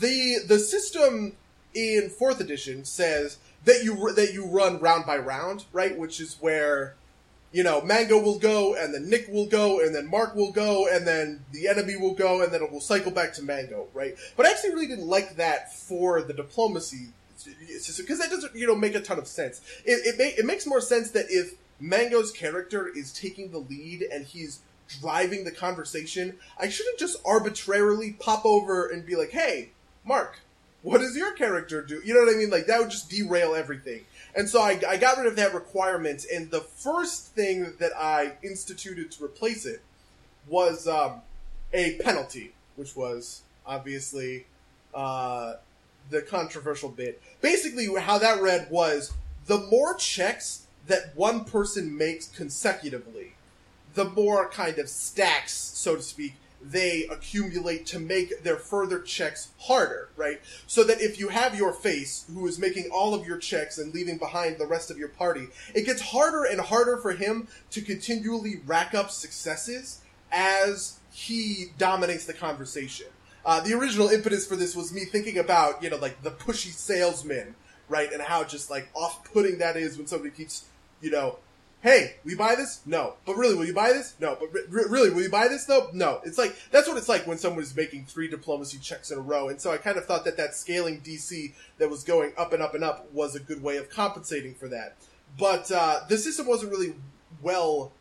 the 0.00 0.36
the 0.46 0.58
system 0.58 1.32
in 1.74 2.08
fourth 2.10 2.40
edition 2.40 2.84
says 2.84 3.38
that 3.64 3.82
you 3.84 4.12
that 4.14 4.32
you 4.32 4.46
run 4.46 4.78
round 4.80 5.06
by 5.06 5.16
round, 5.18 5.64
right? 5.72 5.96
Which 5.98 6.20
is 6.20 6.36
where 6.40 6.94
you 7.54 7.62
know, 7.62 7.80
Mango 7.80 8.18
will 8.20 8.40
go, 8.40 8.74
and 8.74 8.92
then 8.92 9.08
Nick 9.08 9.28
will 9.28 9.46
go, 9.46 9.78
and 9.78 9.94
then 9.94 10.10
Mark 10.10 10.34
will 10.34 10.50
go, 10.50 10.88
and 10.90 11.06
then 11.06 11.44
the 11.52 11.68
enemy 11.68 11.96
will 11.96 12.12
go, 12.12 12.42
and 12.42 12.52
then 12.52 12.60
it 12.60 12.72
will 12.72 12.80
cycle 12.80 13.12
back 13.12 13.32
to 13.34 13.44
Mango, 13.44 13.86
right? 13.94 14.16
But 14.36 14.46
I 14.46 14.50
actually 14.50 14.74
really 14.74 14.88
didn't 14.88 15.06
like 15.06 15.36
that 15.36 15.72
for 15.72 16.20
the 16.20 16.32
diplomacy 16.32 17.10
because 17.44 18.18
that 18.18 18.30
doesn't, 18.30 18.56
you 18.56 18.66
know, 18.66 18.74
make 18.74 18.96
a 18.96 19.00
ton 19.00 19.18
of 19.18 19.28
sense. 19.28 19.60
It 19.84 20.04
it, 20.04 20.18
ma- 20.18 20.36
it 20.36 20.44
makes 20.44 20.66
more 20.66 20.80
sense 20.80 21.12
that 21.12 21.26
if 21.28 21.54
Mango's 21.78 22.32
character 22.32 22.88
is 22.88 23.12
taking 23.12 23.52
the 23.52 23.58
lead 23.58 24.02
and 24.02 24.24
he's 24.24 24.58
driving 25.00 25.44
the 25.44 25.52
conversation, 25.52 26.36
I 26.58 26.68
shouldn't 26.68 26.98
just 26.98 27.18
arbitrarily 27.24 28.16
pop 28.18 28.44
over 28.44 28.88
and 28.88 29.06
be 29.06 29.14
like, 29.14 29.30
"Hey, 29.30 29.70
Mark, 30.04 30.40
what 30.84 31.00
does 31.00 31.16
your 31.16 31.32
character 31.32 31.82
do?" 31.82 32.00
You 32.04 32.14
know 32.14 32.20
what 32.20 32.32
I 32.32 32.36
mean? 32.36 32.50
Like 32.50 32.66
that 32.66 32.78
would 32.78 32.90
just 32.90 33.10
derail 33.10 33.56
everything. 33.56 34.04
And 34.36 34.48
so 34.48 34.60
I, 34.60 34.80
I 34.88 34.96
got 34.96 35.18
rid 35.18 35.26
of 35.26 35.36
that 35.36 35.54
requirement, 35.54 36.24
and 36.32 36.50
the 36.50 36.60
first 36.60 37.34
thing 37.34 37.72
that 37.78 37.92
I 37.96 38.34
instituted 38.42 39.10
to 39.12 39.24
replace 39.24 39.66
it 39.66 39.82
was 40.46 40.86
um, 40.86 41.22
a 41.72 41.96
penalty, 41.98 42.52
which 42.76 42.94
was 42.94 43.42
obviously 43.66 44.46
uh, 44.94 45.54
the 46.10 46.22
controversial 46.22 46.88
bit. 46.88 47.20
Basically, 47.40 47.88
how 48.00 48.18
that 48.18 48.40
read 48.42 48.68
was 48.70 49.12
the 49.46 49.58
more 49.58 49.94
checks 49.94 50.66
that 50.86 51.16
one 51.16 51.44
person 51.44 51.96
makes 51.96 52.28
consecutively, 52.28 53.32
the 53.94 54.04
more 54.04 54.48
kind 54.48 54.78
of 54.78 54.88
stacks, 54.88 55.52
so 55.52 55.96
to 55.96 56.02
speak, 56.02 56.34
they 56.70 57.06
accumulate 57.10 57.84
to 57.86 57.98
make 57.98 58.42
their 58.42 58.56
further 58.56 59.00
checks 59.00 59.50
harder, 59.58 60.08
right? 60.16 60.40
So 60.66 60.82
that 60.84 61.00
if 61.00 61.18
you 61.18 61.28
have 61.28 61.56
your 61.56 61.72
face, 61.72 62.24
who 62.32 62.46
is 62.46 62.58
making 62.58 62.90
all 62.90 63.12
of 63.14 63.26
your 63.26 63.36
checks 63.36 63.76
and 63.76 63.92
leaving 63.92 64.16
behind 64.16 64.58
the 64.58 64.66
rest 64.66 64.90
of 64.90 64.98
your 64.98 65.08
party, 65.08 65.48
it 65.74 65.84
gets 65.84 66.00
harder 66.00 66.44
and 66.44 66.60
harder 66.60 66.96
for 66.96 67.12
him 67.12 67.48
to 67.70 67.82
continually 67.82 68.60
rack 68.66 68.94
up 68.94 69.10
successes 69.10 70.00
as 70.32 70.98
he 71.12 71.66
dominates 71.76 72.24
the 72.24 72.32
conversation. 72.32 73.06
Uh, 73.44 73.60
the 73.60 73.74
original 73.74 74.08
impetus 74.08 74.46
for 74.46 74.56
this 74.56 74.74
was 74.74 74.92
me 74.92 75.04
thinking 75.04 75.38
about, 75.38 75.82
you 75.82 75.90
know, 75.90 75.96
like 75.96 76.22
the 76.22 76.30
pushy 76.30 76.72
salesman, 76.72 77.54
right? 77.88 78.10
And 78.10 78.22
how 78.22 78.42
just 78.42 78.70
like 78.70 78.88
off-putting 78.94 79.58
that 79.58 79.76
is 79.76 79.98
when 79.98 80.06
somebody 80.06 80.30
keeps, 80.30 80.64
you 81.02 81.10
know, 81.10 81.38
hey, 81.84 82.14
will 82.24 82.30
you 82.30 82.36
buy 82.38 82.54
this? 82.54 82.80
No. 82.86 83.12
But 83.26 83.36
really, 83.36 83.54
will 83.54 83.66
you 83.66 83.74
buy 83.74 83.92
this? 83.92 84.14
No. 84.18 84.36
But 84.40 84.52
re- 84.54 84.62
re- 84.70 84.86
really, 84.88 85.10
will 85.10 85.20
you 85.20 85.30
buy 85.30 85.48
this 85.48 85.66
though? 85.66 85.90
No. 85.92 86.20
It's 86.24 86.38
like, 86.38 86.56
that's 86.70 86.88
what 86.88 86.96
it's 86.96 87.10
like 87.10 87.26
when 87.26 87.36
someone 87.36 87.62
is 87.62 87.76
making 87.76 88.06
three 88.06 88.26
diplomacy 88.26 88.78
checks 88.78 89.10
in 89.10 89.18
a 89.18 89.20
row. 89.20 89.50
And 89.50 89.60
so 89.60 89.70
I 89.70 89.76
kind 89.76 89.98
of 89.98 90.06
thought 90.06 90.24
that 90.24 90.38
that 90.38 90.54
scaling 90.54 91.02
DC 91.02 91.52
that 91.76 91.90
was 91.90 92.02
going 92.02 92.32
up 92.38 92.54
and 92.54 92.62
up 92.62 92.74
and 92.74 92.82
up 92.82 93.12
was 93.12 93.36
a 93.36 93.40
good 93.40 93.62
way 93.62 93.76
of 93.76 93.90
compensating 93.90 94.54
for 94.54 94.66
that. 94.68 94.96
But, 95.38 95.70
uh, 95.70 96.00
the 96.08 96.16
system 96.16 96.46
wasn't 96.46 96.72
really 96.72 96.94
well 97.42 97.92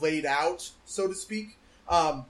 laid 0.00 0.24
out, 0.24 0.70
so 0.86 1.06
to 1.06 1.14
speak. 1.14 1.58
Um, 1.90 2.24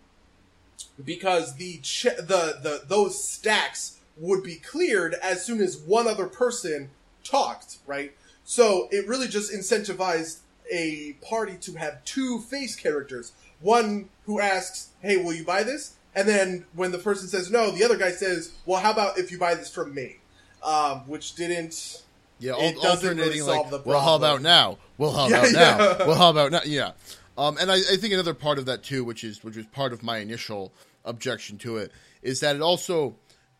because 1.04 1.54
the 1.56 1.78
che- 1.82 2.16
the 2.16 2.58
the 2.62 2.82
those 2.88 3.22
stacks 3.22 3.98
would 4.16 4.42
be 4.42 4.56
cleared 4.56 5.14
as 5.22 5.44
soon 5.44 5.60
as 5.60 5.76
one 5.76 6.08
other 6.08 6.26
person 6.26 6.90
talked, 7.22 7.76
right? 7.86 8.12
So 8.44 8.88
it 8.90 9.06
really 9.06 9.28
just 9.28 9.52
incentivized 9.52 10.38
a 10.70 11.14
party 11.26 11.56
to 11.62 11.74
have 11.74 12.04
two 12.04 12.40
face 12.40 12.76
characters. 12.76 13.32
One 13.60 14.08
who 14.26 14.40
asks, 14.40 14.88
"Hey, 15.02 15.16
will 15.16 15.32
you 15.34 15.44
buy 15.44 15.62
this?" 15.64 15.94
And 16.14 16.28
then 16.28 16.64
when 16.74 16.90
the 16.92 16.98
person 16.98 17.28
says 17.28 17.50
no, 17.50 17.70
the 17.70 17.84
other 17.84 17.96
guy 17.96 18.10
says, 18.12 18.52
"Well, 18.66 18.80
how 18.80 18.90
about 18.92 19.18
if 19.18 19.30
you 19.30 19.38
buy 19.38 19.54
this 19.54 19.70
from 19.70 19.94
me?" 19.94 20.16
Um, 20.62 21.00
which 21.08 21.34
didn't. 21.34 22.02
Yeah, 22.38 22.56
It 22.56 22.76
al- 22.76 22.82
doesn't 22.82 23.18
really 23.18 23.42
like, 23.42 23.54
solve 23.56 23.70
the 23.70 23.82
well, 23.84 24.00
how 24.00 24.14
about 24.14 24.40
now? 24.40 24.78
Well, 24.96 25.12
how 25.12 25.28
Yeah, 25.28 25.36
about 25.40 25.52
now? 25.52 25.78
yeah. 25.98 26.06
Well, 26.06 26.16
how 26.16 26.30
about 26.30 26.52
now? 26.52 26.60
Yeah, 26.64 26.92
um, 27.36 27.58
and 27.58 27.70
I, 27.70 27.74
I 27.76 27.96
think 27.98 28.14
another 28.14 28.32
part 28.34 28.58
of 28.58 28.64
that 28.66 28.82
too, 28.82 29.04
which 29.04 29.24
is 29.24 29.44
which 29.44 29.56
was 29.56 29.66
part 29.66 29.92
of 29.92 30.02
my 30.02 30.18
initial 30.18 30.72
objection 31.04 31.58
to 31.58 31.76
it, 31.76 31.92
is 32.22 32.40
that 32.40 32.56
it 32.56 32.62
also 32.62 33.16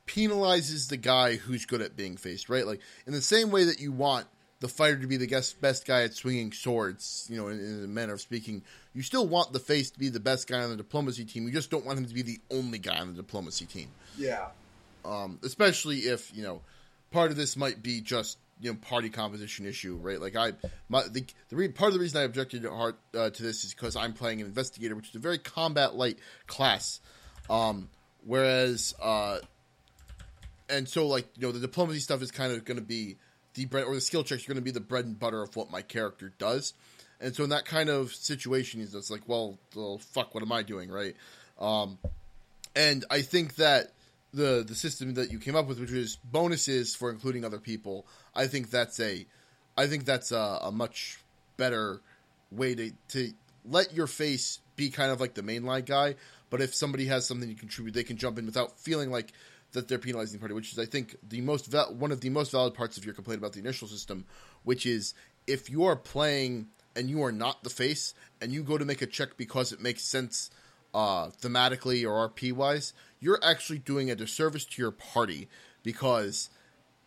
penalizes 0.06 0.88
the 0.88 0.96
guy 0.96 1.36
who's 1.36 1.64
good 1.66 1.80
at 1.80 1.96
being 1.96 2.16
faced, 2.16 2.48
right? 2.48 2.66
Like 2.66 2.80
in 3.06 3.12
the 3.12 3.22
same 3.22 3.50
way 3.50 3.64
that 3.64 3.80
you 3.80 3.92
want 3.92 4.26
the 4.60 4.68
fighter 4.68 4.98
to 4.98 5.06
be 5.06 5.16
the 5.16 5.26
best 5.26 5.60
best 5.60 5.86
guy 5.86 6.02
at 6.02 6.14
swinging 6.14 6.52
swords, 6.52 7.26
you 7.30 7.36
know, 7.36 7.48
in, 7.48 7.58
in 7.58 7.84
a 7.84 7.88
manner 7.88 8.12
of 8.12 8.20
speaking, 8.20 8.62
you 8.94 9.02
still 9.02 9.26
want 9.26 9.52
the 9.52 9.58
face 9.58 9.90
to 9.90 9.98
be 9.98 10.08
the 10.08 10.20
best 10.20 10.46
guy 10.48 10.62
on 10.62 10.70
the 10.70 10.76
diplomacy 10.76 11.24
team. 11.24 11.46
You 11.46 11.52
just 11.52 11.70
don't 11.70 11.84
want 11.86 11.98
him 11.98 12.04
to 12.06 12.14
be 12.14 12.22
the 12.22 12.38
only 12.50 12.78
guy 12.78 12.98
on 12.98 13.08
the 13.14 13.22
diplomacy 13.22 13.66
team 13.66 13.88
Yeah. 14.18 14.46
um, 15.04 15.38
especially 15.42 15.98
if 16.00 16.30
you 16.34 16.42
know 16.42 16.60
part 17.10 17.30
of 17.30 17.36
this 17.36 17.56
might 17.56 17.82
be 17.82 18.00
just 18.02 18.36
you 18.60 18.70
know 18.70 18.78
party 18.82 19.08
composition 19.08 19.64
issue, 19.64 19.96
right? 20.02 20.20
Like 20.20 20.36
I, 20.36 20.52
my 20.90 21.04
the, 21.08 21.24
the 21.48 21.56
re- 21.56 21.68
part 21.68 21.88
of 21.88 21.94
the 21.94 22.00
reason 22.00 22.20
I 22.20 22.24
objected 22.24 22.66
hard, 22.66 22.96
uh, 23.16 23.30
to 23.30 23.42
this 23.42 23.64
is 23.64 23.72
because 23.72 23.96
I'm 23.96 24.12
playing 24.12 24.42
an 24.42 24.46
investigator, 24.46 24.94
which 24.94 25.08
is 25.08 25.14
a 25.14 25.18
very 25.20 25.38
combat 25.38 25.94
light 25.94 26.18
class, 26.46 27.00
um, 27.48 27.88
whereas 28.26 28.94
uh, 29.00 29.38
and 30.68 30.86
so 30.86 31.06
like 31.06 31.26
you 31.38 31.46
know 31.46 31.52
the 31.52 31.60
diplomacy 31.60 32.00
stuff 32.00 32.20
is 32.20 32.30
kind 32.30 32.52
of 32.52 32.64
going 32.66 32.76
to 32.78 32.84
be 32.84 33.16
the 33.54 33.66
bread 33.66 33.84
or 33.84 33.94
the 33.94 34.00
skill 34.00 34.24
checks 34.24 34.44
are 34.44 34.48
going 34.48 34.56
to 34.56 34.62
be 34.62 34.70
the 34.70 34.80
bread 34.80 35.04
and 35.04 35.18
butter 35.18 35.42
of 35.42 35.56
what 35.56 35.70
my 35.70 35.82
character 35.82 36.32
does. 36.38 36.74
And 37.20 37.34
so 37.34 37.44
in 37.44 37.50
that 37.50 37.66
kind 37.66 37.90
of 37.90 38.14
situation, 38.14 38.80
it's 38.80 39.10
like, 39.10 39.22
well, 39.26 39.58
well, 39.76 39.98
fuck, 39.98 40.34
what 40.34 40.42
am 40.42 40.52
I 40.52 40.62
doing, 40.62 40.90
right? 40.90 41.14
Um, 41.58 41.98
and 42.74 43.04
I 43.10 43.22
think 43.22 43.56
that 43.56 43.92
the 44.32 44.64
the 44.66 44.74
system 44.74 45.14
that 45.14 45.30
you 45.30 45.38
came 45.38 45.56
up 45.56 45.66
with, 45.66 45.80
which 45.80 45.90
is 45.90 46.16
bonuses 46.16 46.94
for 46.94 47.10
including 47.10 47.44
other 47.44 47.58
people, 47.58 48.06
I 48.34 48.46
think 48.46 48.70
that's 48.70 49.00
a, 49.00 49.26
I 49.76 49.86
think 49.86 50.04
that's 50.04 50.32
a, 50.32 50.60
a 50.62 50.72
much 50.72 51.18
better 51.56 52.00
way 52.50 52.74
to 52.74 52.92
to 53.08 53.32
let 53.64 53.92
your 53.92 54.06
face 54.06 54.60
be 54.76 54.88
kind 54.88 55.10
of 55.10 55.20
like 55.20 55.34
the 55.34 55.42
mainline 55.42 55.84
guy. 55.84 56.14
But 56.48 56.60
if 56.60 56.74
somebody 56.74 57.06
has 57.06 57.26
something 57.26 57.48
to 57.48 57.54
contribute, 57.54 57.92
they 57.92 58.02
can 58.02 58.16
jump 58.16 58.38
in 58.38 58.46
without 58.46 58.78
feeling 58.78 59.10
like 59.10 59.32
that 59.72 59.88
they're 59.88 59.98
penalizing 59.98 60.34
the 60.34 60.40
party, 60.40 60.54
which 60.54 60.72
is 60.72 60.78
I 60.78 60.86
think 60.86 61.16
the 61.22 61.40
most 61.40 61.66
val- 61.66 61.94
one 61.94 62.12
of 62.12 62.20
the 62.20 62.30
most 62.30 62.52
valid 62.52 62.74
parts 62.74 62.96
of 62.96 63.04
your 63.04 63.14
complaint 63.14 63.38
about 63.38 63.52
the 63.52 63.60
initial 63.60 63.88
system, 63.88 64.24
which 64.64 64.86
is 64.86 65.14
if 65.46 65.70
you 65.70 65.84
are 65.84 65.96
playing 65.96 66.68
and 66.96 67.08
you 67.08 67.22
are 67.22 67.32
not 67.32 67.62
the 67.62 67.70
face 67.70 68.14
and 68.40 68.52
you 68.52 68.62
go 68.62 68.78
to 68.78 68.84
make 68.84 69.02
a 69.02 69.06
check 69.06 69.36
because 69.36 69.72
it 69.72 69.80
makes 69.80 70.02
sense 70.02 70.50
uh, 70.94 71.28
thematically 71.28 72.04
or 72.04 72.28
RP 72.28 72.52
wise, 72.52 72.92
you're 73.20 73.38
actually 73.42 73.78
doing 73.78 74.10
a 74.10 74.16
disservice 74.16 74.64
to 74.64 74.82
your 74.82 74.90
party 74.90 75.48
because 75.82 76.50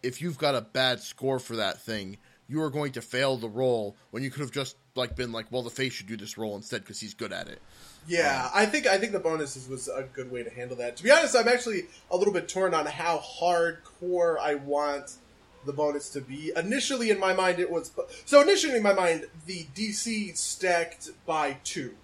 if 0.02 0.22
you've 0.22 0.38
got 0.38 0.56
a 0.56 0.62
bad 0.62 1.00
score 1.02 1.40
for 1.40 1.56
that 1.56 1.82
thing, 1.82 2.18
you 2.48 2.62
are 2.62 2.70
going 2.70 2.92
to 2.94 3.02
fail 3.02 3.38
the 3.38 3.50
roll 3.50 3.96
when 4.12 4.24
you 4.24 4.30
could 4.30 4.42
have 4.42 4.52
just 4.52 4.76
like 4.96 5.16
been 5.16 5.32
like, 5.32 5.52
well, 5.52 5.64
the 5.64 5.70
face 5.70 5.94
should 5.94 6.08
do 6.08 6.18
this 6.18 6.38
roll 6.38 6.56
instead 6.56 6.82
because 6.82 7.00
he's 7.00 7.14
good 7.14 7.34
at 7.34 7.48
it. 7.48 7.62
Yeah, 8.08 8.50
I 8.54 8.66
think 8.66 8.86
I 8.86 8.98
think 8.98 9.14
the 9.14 9.20
bonuses 9.20 9.68
was 9.68 9.88
a 9.88 10.04
good 10.04 10.32
way 10.32 10.44
to 10.44 10.50
handle 10.50 10.76
that. 10.78 10.98
To 10.98 11.04
be 11.04 11.12
honest, 11.12 11.36
I'm 11.36 11.48
actually 11.48 11.86
a 12.12 12.18
little 12.18 12.34
bit 12.34 12.50
torn 12.50 12.74
on 12.74 12.86
how 12.86 13.20
hardcore 13.20 14.38
I 14.40 14.56
want 14.56 15.18
the 15.66 15.74
bonus 15.74 16.10
to 16.10 16.22
be. 16.22 16.52
Initially, 16.56 17.10
in 17.10 17.20
my 17.20 17.34
mind, 17.34 17.60
it 17.60 17.72
was 17.72 17.92
so. 18.26 18.42
Initially, 18.42 18.76
in 18.76 18.84
my 18.84 18.94
mind, 18.94 19.28
the 19.46 19.68
DC 19.74 20.36
stacked 20.36 21.12
by 21.26 21.58
two, 21.64 21.96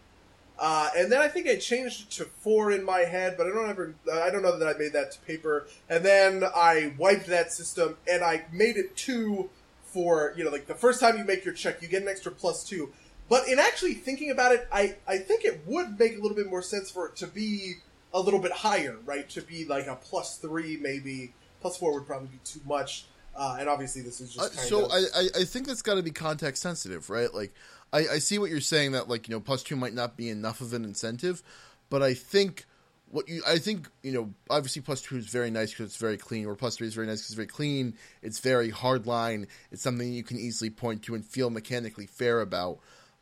uh, 0.57 0.89
and 0.97 1.11
then 1.11 1.21
I 1.21 1.27
think 1.27 1.47
I 1.47 1.57
changed 1.57 2.03
it 2.03 2.11
to 2.11 2.25
four 2.25 2.71
in 2.71 2.83
my 2.85 2.99
head. 2.99 3.35
But 3.37 3.47
I 3.47 3.49
don't 3.49 3.69
ever, 3.69 3.93
I 4.11 4.29
don't 4.29 4.41
know 4.41 4.57
that 4.57 4.67
I 4.73 4.77
made 4.77 4.93
that 4.93 5.11
to 5.11 5.19
paper. 5.21 5.67
And 5.89 6.05
then 6.05 6.43
I 6.43 6.93
wiped 6.97 7.27
that 7.27 7.51
system 7.51 7.97
and 8.09 8.23
I 8.23 8.45
made 8.53 8.77
it 8.77 8.95
two 8.95 9.49
for 9.83 10.33
you 10.37 10.43
know 10.43 10.51
like 10.51 10.67
the 10.67 10.75
first 10.75 10.99
time 10.99 11.17
you 11.17 11.25
make 11.25 11.43
your 11.43 11.53
check, 11.53 11.81
you 11.81 11.87
get 11.87 12.01
an 12.01 12.07
extra 12.07 12.31
plus 12.31 12.63
two. 12.63 12.91
But 13.29 13.47
in 13.47 13.59
actually 13.59 13.93
thinking 13.93 14.31
about 14.31 14.53
it, 14.53 14.67
I, 14.71 14.95
I 15.07 15.19
think 15.19 15.45
it 15.45 15.61
would 15.67 15.99
make 15.99 16.17
a 16.17 16.19
little 16.19 16.35
bit 16.35 16.49
more 16.49 16.63
sense 16.63 16.89
for 16.89 17.07
it 17.07 17.15
to 17.17 17.27
be 17.27 17.75
a 18.13 18.19
little 18.19 18.39
bit 18.39 18.51
higher, 18.51 18.97
right? 19.05 19.29
To 19.29 19.41
be 19.41 19.65
like 19.65 19.87
a 19.87 19.95
plus 19.95 20.37
three, 20.37 20.77
maybe. 20.77 21.33
Plus 21.61 21.77
four 21.77 21.93
would 21.93 22.07
probably 22.07 22.29
be 22.29 22.39
too 22.43 22.61
much. 22.65 23.05
Uh, 23.35 23.57
and 23.59 23.69
obviously, 23.69 24.01
this 24.01 24.19
is 24.19 24.33
just 24.33 24.57
Uh, 24.57 24.61
so 24.61 24.85
of... 24.85 24.91
I, 24.91 24.97
I 24.97 25.27
I 25.41 25.43
think 25.43 25.67
that's 25.67 25.81
got 25.81 25.95
to 25.95 26.03
be 26.03 26.11
context 26.11 26.63
sensitive, 26.63 27.09
right? 27.09 27.33
Like 27.33 27.53
I, 27.93 27.99
I 27.99 28.19
see 28.19 28.39
what 28.39 28.49
you're 28.49 28.61
saying 28.61 28.93
that 28.93 29.07
like 29.07 29.27
you 29.27 29.35
know 29.35 29.39
plus 29.39 29.63
two 29.63 29.75
might 29.75 29.93
not 29.93 30.17
be 30.17 30.29
enough 30.29 30.61
of 30.61 30.73
an 30.73 30.83
incentive, 30.83 31.43
but 31.89 32.01
I 32.01 32.15
think 32.15 32.65
what 33.11 33.29
you 33.29 33.41
I 33.47 33.59
think 33.59 33.89
you 34.01 34.11
know 34.11 34.33
obviously 34.49 34.81
plus 34.81 35.01
two 35.01 35.17
is 35.17 35.27
very 35.27 35.51
nice 35.51 35.69
because 35.71 35.87
it's 35.87 35.97
very 35.97 36.17
clean, 36.17 36.47
or 36.47 36.55
plus 36.55 36.77
three 36.77 36.87
is 36.87 36.95
very 36.95 37.07
nice 37.07 37.19
because 37.19 37.29
it's 37.29 37.35
very 37.35 37.47
clean. 37.47 37.93
It's 38.21 38.39
very 38.39 38.71
hard 38.71 39.05
line. 39.05 39.47
It's 39.71 39.83
something 39.83 40.11
you 40.11 40.23
can 40.23 40.37
easily 40.37 40.69
point 40.69 41.03
to 41.03 41.15
and 41.15 41.23
feel 41.23 41.49
mechanically 41.49 42.07
fair 42.07 42.41
about. 42.41 42.79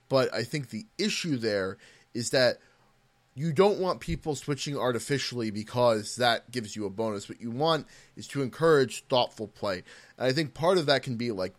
But 0.09 0.33
I 0.33 0.43
think 0.43 0.69
the 0.69 0.85
issue 0.97 1.37
there 1.37 1.77
is 2.13 2.29
that 2.31 2.57
you 3.35 3.53
don't 3.53 3.79
want 3.79 3.99
people 3.99 4.35
switching 4.35 4.75
artificially 4.75 5.51
because 5.51 6.15
that 6.15 6.49
gives 6.49 6.75
you 6.75 6.85
a 6.85 6.89
bonus. 6.89 7.29
What 7.29 7.39
you 7.39 7.51
want 7.51 7.85
is 8.15 8.27
to 8.29 8.41
encourage 8.41 9.05
thoughtful 9.05 9.47
play. 9.47 9.83
And 10.17 10.27
I 10.27 10.33
think 10.33 10.55
part 10.55 10.79
of 10.79 10.87
that 10.87 11.03
can 11.03 11.17
be 11.17 11.31
like 11.31 11.53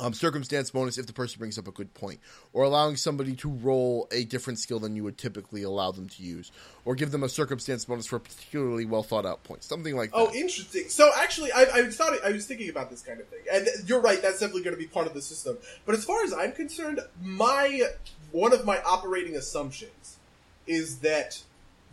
um, 0.00 0.12
circumstance 0.12 0.70
bonus 0.70 0.98
if 0.98 1.06
the 1.06 1.12
person 1.12 1.38
brings 1.38 1.58
up 1.58 1.68
a 1.68 1.72
good 1.72 1.92
point, 1.94 2.20
or 2.52 2.64
allowing 2.64 2.96
somebody 2.96 3.34
to 3.36 3.48
roll 3.48 4.08
a 4.12 4.24
different 4.24 4.58
skill 4.58 4.78
than 4.78 4.96
you 4.96 5.04
would 5.04 5.18
typically 5.18 5.62
allow 5.62 5.90
them 5.90 6.08
to 6.08 6.22
use, 6.22 6.50
or 6.84 6.94
give 6.94 7.10
them 7.10 7.22
a 7.22 7.28
circumstance 7.28 7.84
bonus 7.84 8.06
for 8.06 8.16
a 8.16 8.20
particularly 8.20 8.84
well 8.84 9.02
thought 9.02 9.26
out 9.26 9.42
point, 9.44 9.62
something 9.62 9.96
like 9.96 10.10
that. 10.10 10.16
Oh, 10.16 10.32
interesting. 10.34 10.88
So 10.88 11.10
actually, 11.16 11.52
I, 11.52 11.66
I 11.72 11.90
thought 11.90 12.14
I 12.24 12.30
was 12.30 12.46
thinking 12.46 12.70
about 12.70 12.90
this 12.90 13.02
kind 13.02 13.20
of 13.20 13.26
thing, 13.28 13.40
and 13.52 13.66
you're 13.86 14.00
right. 14.00 14.20
That's 14.20 14.40
definitely 14.40 14.62
going 14.62 14.76
to 14.76 14.80
be 14.80 14.88
part 14.88 15.06
of 15.06 15.14
the 15.14 15.22
system. 15.22 15.58
But 15.86 15.94
as 15.94 16.04
far 16.04 16.22
as 16.24 16.32
I'm 16.32 16.52
concerned, 16.52 17.00
my 17.22 17.82
one 18.32 18.52
of 18.52 18.64
my 18.64 18.80
operating 18.82 19.36
assumptions 19.36 20.16
is 20.66 20.98
that 20.98 21.42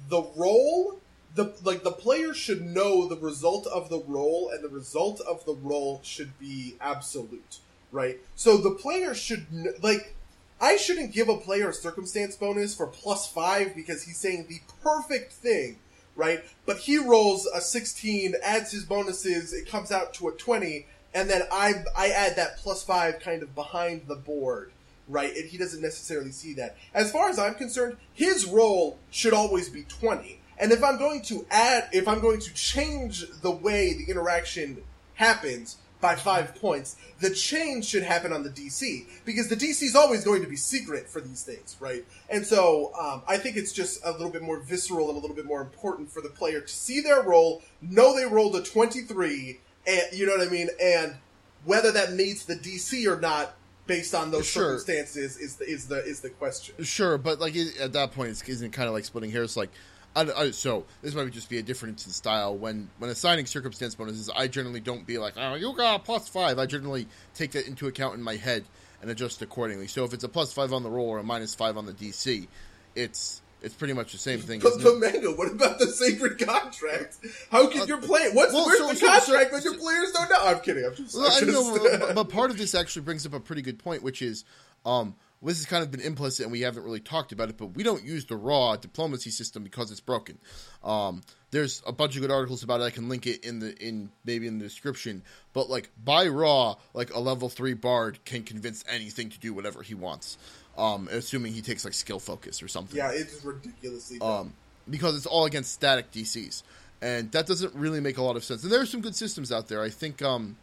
the 0.09 0.21
roll 0.35 0.99
the 1.35 1.53
like 1.63 1.83
the 1.83 1.91
player 1.91 2.33
should 2.33 2.61
know 2.61 3.07
the 3.07 3.17
result 3.17 3.67
of 3.67 3.89
the 3.89 4.01
roll, 4.07 4.49
and 4.49 4.63
the 4.63 4.69
result 4.69 5.21
of 5.21 5.45
the 5.45 5.53
roll 5.53 5.99
should 6.03 6.39
be 6.39 6.75
absolute, 6.81 7.59
right? 7.95 8.19
So 8.35 8.57
the 8.57 8.71
player 8.71 9.13
should 9.15 9.47
like. 9.81 10.13
I 10.61 10.77
shouldn't 10.77 11.11
give 11.11 11.27
a 11.27 11.35
player 11.35 11.69
a 11.69 11.73
circumstance 11.73 12.37
bonus 12.37 12.73
for 12.73 12.87
plus 12.87 13.29
five 13.29 13.75
because 13.75 14.03
he's 14.03 14.17
saying 14.17 14.45
the 14.47 14.61
perfect 14.81 15.33
thing 15.33 15.79
right? 16.15 16.43
But 16.65 16.77
he 16.77 16.97
rolls 16.97 17.45
a 17.45 17.61
16, 17.61 18.35
adds 18.43 18.71
his 18.71 18.85
bonuses, 18.85 19.53
it 19.53 19.69
comes 19.69 19.91
out 19.91 20.13
to 20.15 20.29
a 20.29 20.31
20, 20.31 20.85
and 21.13 21.29
then 21.29 21.43
I 21.51 21.83
I 21.95 22.09
add 22.09 22.35
that 22.35 22.57
plus 22.57 22.83
5 22.83 23.19
kind 23.19 23.43
of 23.43 23.55
behind 23.55 24.03
the 24.07 24.15
board, 24.15 24.71
right? 25.07 25.33
And 25.35 25.45
he 25.45 25.57
doesn't 25.57 25.81
necessarily 25.81 26.31
see 26.31 26.53
that. 26.55 26.75
As 26.93 27.11
far 27.11 27.29
as 27.29 27.39
I'm 27.39 27.55
concerned, 27.55 27.97
his 28.13 28.45
roll 28.45 28.99
should 29.11 29.33
always 29.33 29.69
be 29.69 29.83
20. 29.83 30.41
And 30.57 30.71
if 30.71 30.83
I'm 30.83 30.97
going 30.97 31.21
to 31.23 31.45
add 31.51 31.89
if 31.91 32.07
I'm 32.07 32.21
going 32.21 32.39
to 32.41 32.53
change 32.53 33.25
the 33.41 33.51
way 33.51 33.93
the 33.93 34.09
interaction 34.09 34.83
happens 35.15 35.77
by 36.05 36.15
5 36.15 36.53
points, 36.61 36.97
the 37.19 37.31
change 37.31 37.85
should 37.85 38.03
happen 38.03 38.31
on 38.31 38.43
the 38.43 38.49
DC 38.51 39.05
because 39.25 39.47
the 39.47 39.55
DC 39.55 39.81
is 39.81 39.95
always 39.95 40.23
going 40.23 40.43
to 40.43 40.47
be 40.47 40.55
secret 40.55 41.09
for 41.09 41.19
these 41.19 41.41
things, 41.41 41.75
right? 41.79 42.05
And 42.29 42.45
so 42.45 42.91
um, 42.99 43.23
I 43.27 43.37
think 43.37 43.57
it's 43.57 43.71
just 43.71 44.05
a 44.05 44.11
little 44.11 44.29
bit 44.29 44.43
more 44.43 44.59
visceral 44.59 45.09
and 45.09 45.17
a 45.17 45.19
little 45.19 45.35
bit 45.35 45.45
more 45.45 45.61
important 45.61 46.11
for 46.11 46.21
the 46.21 46.29
player 46.29 46.61
to 46.61 46.67
see 46.67 47.01
their 47.01 47.23
roll, 47.23 47.63
know 47.81 48.15
they 48.15 48.25
rolled 48.25 48.55
a 48.55 48.61
twenty-three, 48.61 49.59
and 49.87 50.03
you 50.13 50.27
know 50.27 50.37
what 50.37 50.47
I 50.47 50.51
mean, 50.51 50.69
and 50.79 51.15
whether 51.63 51.91
that 51.91 52.13
meets 52.13 52.45
the 52.45 52.55
DC 52.55 53.07
or 53.07 53.19
not 53.19 53.55
based 53.87 54.13
on 54.13 54.29
those 54.29 54.45
Sure. 54.45 54.77
circumstances 54.77 55.37
is 55.37 55.55
the 55.55 55.65
is 55.65 55.87
the 55.87 56.03
is 56.05 56.19
the 56.19 56.29
question. 56.29 56.75
Sure, 56.83 57.17
but 57.17 57.39
like 57.39 57.55
at 57.81 57.93
that 57.93 58.11
point, 58.11 58.29
it's, 58.29 58.43
isn't 58.47 58.67
it 58.67 58.73
kind 58.73 58.87
of 58.87 58.93
like 58.93 59.05
splitting 59.05 59.31
hairs? 59.31 59.57
Like, 59.57 59.71
I, 60.16 60.32
I, 60.32 60.51
so 60.51 60.86
this 61.01 61.13
might 61.13 61.30
just 61.32 61.49
be 61.49 61.57
a 61.57 61.63
difference 61.63 62.05
in 62.05 62.11
style. 62.13 62.55
When 62.55 62.89
when 62.99 63.09
assigning 63.09 63.45
circumstance 63.45 63.95
bonuses, 63.95 64.30
I 64.36 64.47
generally 64.47 64.80
don't 64.80 65.05
be 65.05 65.18
like, 65.18 65.34
oh, 65.38 65.55
you 65.55 65.74
got 65.76 65.99
a 65.99 66.03
plus 66.03 66.30
five. 66.30 66.57
I 66.57 66.66
generally 66.66 67.07
take 67.34 67.51
that 67.51 67.68
into 67.68 67.88
account 67.88 68.16
in 68.16 68.22
my 68.22 68.36
head 68.38 68.63
and 69.01 69.11
adjust 69.11 69.41
accordingly. 69.41 69.88
So 69.88 70.05
if 70.05 70.13
it's 70.13 70.24
a 70.24 70.30
plus 70.30 70.53
five 70.53 70.72
on 70.72 70.84
the 70.84 70.89
roll 70.89 71.09
or 71.09 71.18
a 71.20 71.24
minus 71.24 71.53
five 71.53 71.78
on 71.78 71.86
the 71.86 71.93
DC, 71.93 72.47
it's 72.95 73.41
it's 73.61 73.74
pretty 73.74 73.93
much 73.93 74.11
the 74.11 74.18
same 74.18 74.39
thing. 74.39 74.59
But, 74.59 74.74
but? 74.84 74.99
Mango, 74.99 75.36
what 75.36 75.51
about 75.51 75.80
the 75.80 75.88
sacred 75.88 76.38
contract? 76.39 77.18
How 77.51 77.68
can 77.68 77.88
your 77.88 77.97
play? 77.99 78.30
What's 78.32 78.53
well, 78.53 78.68
where's 78.68 78.80
so- 78.80 78.88
the 78.89 78.95
so- 78.95 79.07
contract 79.07 79.49
so- 79.49 79.53
when 79.53 79.63
your 79.63 79.78
players 79.78 80.11
don't 80.11 80.30
know? 80.30 80.38
I'm 80.45 80.59
kidding. 80.59 80.86
I'm 80.86 80.95
just. 80.95 81.16
Well, 81.16 81.30
I 81.30 81.39
I'm 81.39 81.47
know, 81.47 81.97
but, 81.99 82.16
but 82.16 82.30
part 82.30 82.51
of 82.51 82.57
this 82.57 82.74
actually 82.76 83.01
brings 83.01 83.26
up 83.26 83.34
a 83.34 83.39
pretty 83.39 83.61
good 83.61 83.80
point, 83.80 84.03
which 84.03 84.22
is 84.22 84.45
um, 84.86 85.16
this 85.41 85.57
has 85.57 85.65
kind 85.65 85.83
of 85.83 85.91
been 85.91 86.01
implicit 86.01 86.43
and 86.43 86.51
we 86.51 86.61
haven't 86.61 86.83
really 86.83 86.99
talked 86.99 87.31
about 87.31 87.49
it, 87.49 87.57
but 87.57 87.67
we 87.67 87.83
don't 87.83 88.03
use 88.03 88.25
the 88.25 88.36
raw 88.36 88.75
diplomacy 88.75 89.29
system 89.29 89.63
because 89.63 89.91
it's 89.91 89.99
broken. 89.99 90.38
Um, 90.83 91.21
there's 91.51 91.81
a 91.86 91.91
bunch 91.91 92.15
of 92.15 92.21
good 92.21 92.31
articles 92.31 92.63
about 92.63 92.81
it. 92.81 92.86
I 92.86 92.89
can 92.89 93.07
link 93.09 93.27
it 93.27 93.45
in 93.45 93.59
the 93.59 93.75
in 93.77 94.09
maybe 94.25 94.47
in 94.47 94.57
the 94.57 94.65
description. 94.65 95.23
But 95.53 95.69
like 95.69 95.89
by 96.03 96.27
raw, 96.27 96.75
like 96.93 97.13
a 97.13 97.19
level 97.19 97.49
three 97.49 97.73
bard 97.73 98.23
can 98.25 98.43
convince 98.43 98.83
anything 98.89 99.29
to 99.29 99.39
do 99.39 99.53
whatever 99.53 99.81
he 99.81 99.93
wants, 99.93 100.38
um, 100.77 101.07
assuming 101.11 101.53
he 101.53 101.61
takes 101.61 101.86
like 101.86 101.93
skill 101.93 102.19
focus 102.19 102.61
or 102.61 102.67
something 102.67 102.97
yeah, 102.97 103.11
it's 103.11 103.43
ridiculously. 103.43 104.19
um, 104.21 104.53
because 104.89 105.15
it's 105.15 105.25
all 105.25 105.45
against 105.45 105.71
static 105.71 106.11
DCs, 106.11 106.63
and 107.01 107.31
that 107.31 107.47
doesn't 107.47 107.73
really 107.73 108.01
make 108.01 108.17
a 108.17 108.21
lot 108.21 108.36
of 108.36 108.43
sense. 108.43 108.63
And 108.63 108.71
there 108.71 108.81
are 108.81 108.86
some 108.86 109.01
good 109.01 109.15
systems 109.15 109.51
out 109.51 109.67
there. 109.67 109.81
I 109.81 109.89
think, 109.89 110.21
um, 110.21 110.57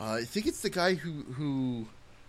uh, 0.00 0.18
I 0.20 0.24
think 0.24 0.46
it's 0.46 0.60
the 0.60 0.70
guy 0.70 0.94
who 0.94 1.10
who 1.32 1.86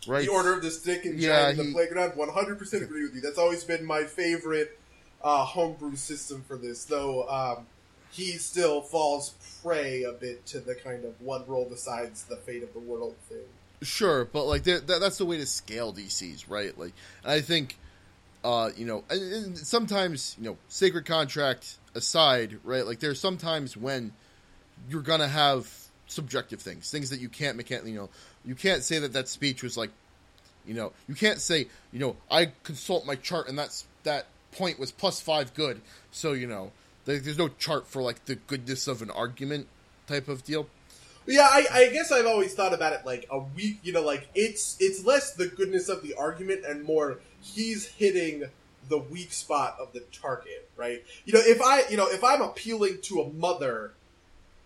writes 0.08 0.26
the 0.26 0.32
Order 0.32 0.54
of 0.54 0.62
the 0.64 0.72
Stick 0.72 1.06
and 1.06 1.20
Yeah, 1.20 1.30
Giant 1.44 1.60
in 1.60 1.66
he- 1.66 1.72
the 1.72 1.76
Playground. 1.76 2.16
One 2.18 2.30
hundred 2.30 2.60
percent 2.60 2.84
agree 2.84 3.04
with 3.04 3.16
you. 3.16 3.22
That's 3.22 3.38
always 3.38 3.64
been 3.64 3.86
my 3.86 4.04
favorite 4.04 4.80
uh, 5.24 5.44
homebrew 5.46 5.96
system 5.96 6.44
for 6.48 6.58
this, 6.58 6.86
though. 6.86 7.28
Um, 7.28 7.66
he 8.12 8.34
still 8.34 8.82
falls 8.82 9.34
prey 9.62 10.04
a 10.04 10.12
bit 10.14 10.46
to 10.48 10.60
the 10.60 10.76
kind 10.76 11.04
of 11.04 11.20
one 11.22 11.44
roll 11.48 11.68
decides 11.68 12.24
the 12.24 12.38
fate 12.38 12.64
of 12.64 12.72
the 12.74 12.80
world 12.80 13.16
thing. 13.28 13.40
Sure, 13.82 14.24
but 14.26 14.46
like 14.46 14.64
that, 14.64 14.88
that's 14.88 15.18
the 15.18 15.26
way 15.26 15.38
to 15.38 15.46
scale 15.46 15.92
DCs, 15.94 16.46
right? 16.50 16.78
Like, 16.78 16.94
and 17.24 17.32
I 17.34 17.42
think, 17.42 17.78
uh, 18.44 18.70
you 18.78 18.86
know, 18.86 19.04
and, 19.10 19.34
and 19.34 19.58
sometimes 19.58 20.36
you 20.40 20.46
know, 20.46 20.58
sacred 20.70 21.06
contract 21.06 21.78
aside, 21.94 22.58
right? 22.64 22.86
Like, 22.86 23.00
there's 23.00 23.20
sometimes 23.20 23.76
when 23.76 24.14
you're 24.90 25.02
gonna 25.02 25.28
have 25.28 25.70
subjective 26.08 26.62
things, 26.62 26.90
things 26.90 27.10
that 27.10 27.20
you 27.20 27.28
can't 27.30 27.58
mechanically, 27.58 27.92
you 27.92 27.98
know, 27.98 28.10
you 28.46 28.56
can't 28.56 28.84
say 28.84 29.00
that 29.00 29.14
that 29.14 29.28
speech 29.28 29.64
was 29.64 29.78
like, 29.78 29.92
you 30.66 30.74
know, 30.74 30.92
you 31.08 31.16
can't 31.16 31.40
say, 31.40 31.68
you 31.92 32.00
know, 32.00 32.16
I 32.30 32.52
consult 32.64 33.06
my 33.06 33.16
chart 33.16 33.48
and 33.48 33.58
that's 33.58 33.86
that 34.04 34.28
point 34.52 34.80
was 34.80 34.92
plus 34.92 35.22
five 35.22 35.54
good, 35.54 35.82
so 36.12 36.34
you 36.34 36.48
know, 36.48 36.72
there, 37.06 37.20
there's 37.20 37.38
no 37.38 37.50
chart 37.50 37.88
for 37.88 38.02
like 38.02 38.26
the 38.26 38.36
goodness 38.36 38.88
of 38.88 39.02
an 39.02 39.10
argument 39.10 39.68
type 40.08 40.28
of 40.28 40.44
deal. 40.44 40.68
Yeah, 41.28 41.48
I, 41.50 41.66
I 41.72 41.90
guess 41.90 42.12
I've 42.12 42.28
always 42.28 42.54
thought 42.54 42.74
about 42.74 42.94
it 42.94 43.06
like 43.06 43.28
a 43.32 43.40
weak, 43.40 43.80
you 43.84 43.94
know, 43.94 44.02
like 44.02 44.30
it's 44.36 44.78
it's 44.80 45.04
less 45.04 45.34
the 45.34 45.48
goodness 45.48 45.90
of 45.90 46.04
the 46.04 46.14
argument 46.16 46.66
and 46.66 46.84
more 46.84 47.20
he's 47.42 47.88
hitting 47.88 48.44
the 48.90 48.98
weak 48.98 49.32
spot 49.32 49.78
of 49.80 49.94
the 49.94 50.02
target, 50.12 50.70
right? 50.76 51.04
You 51.26 51.34
know, 51.34 51.42
if 51.44 51.62
I, 51.62 51.84
you 51.90 51.98
know, 51.98 52.08
if 52.08 52.24
I'm 52.24 52.42
appealing 52.42 53.00
to 53.04 53.22
a 53.22 53.34
mother, 53.34 53.94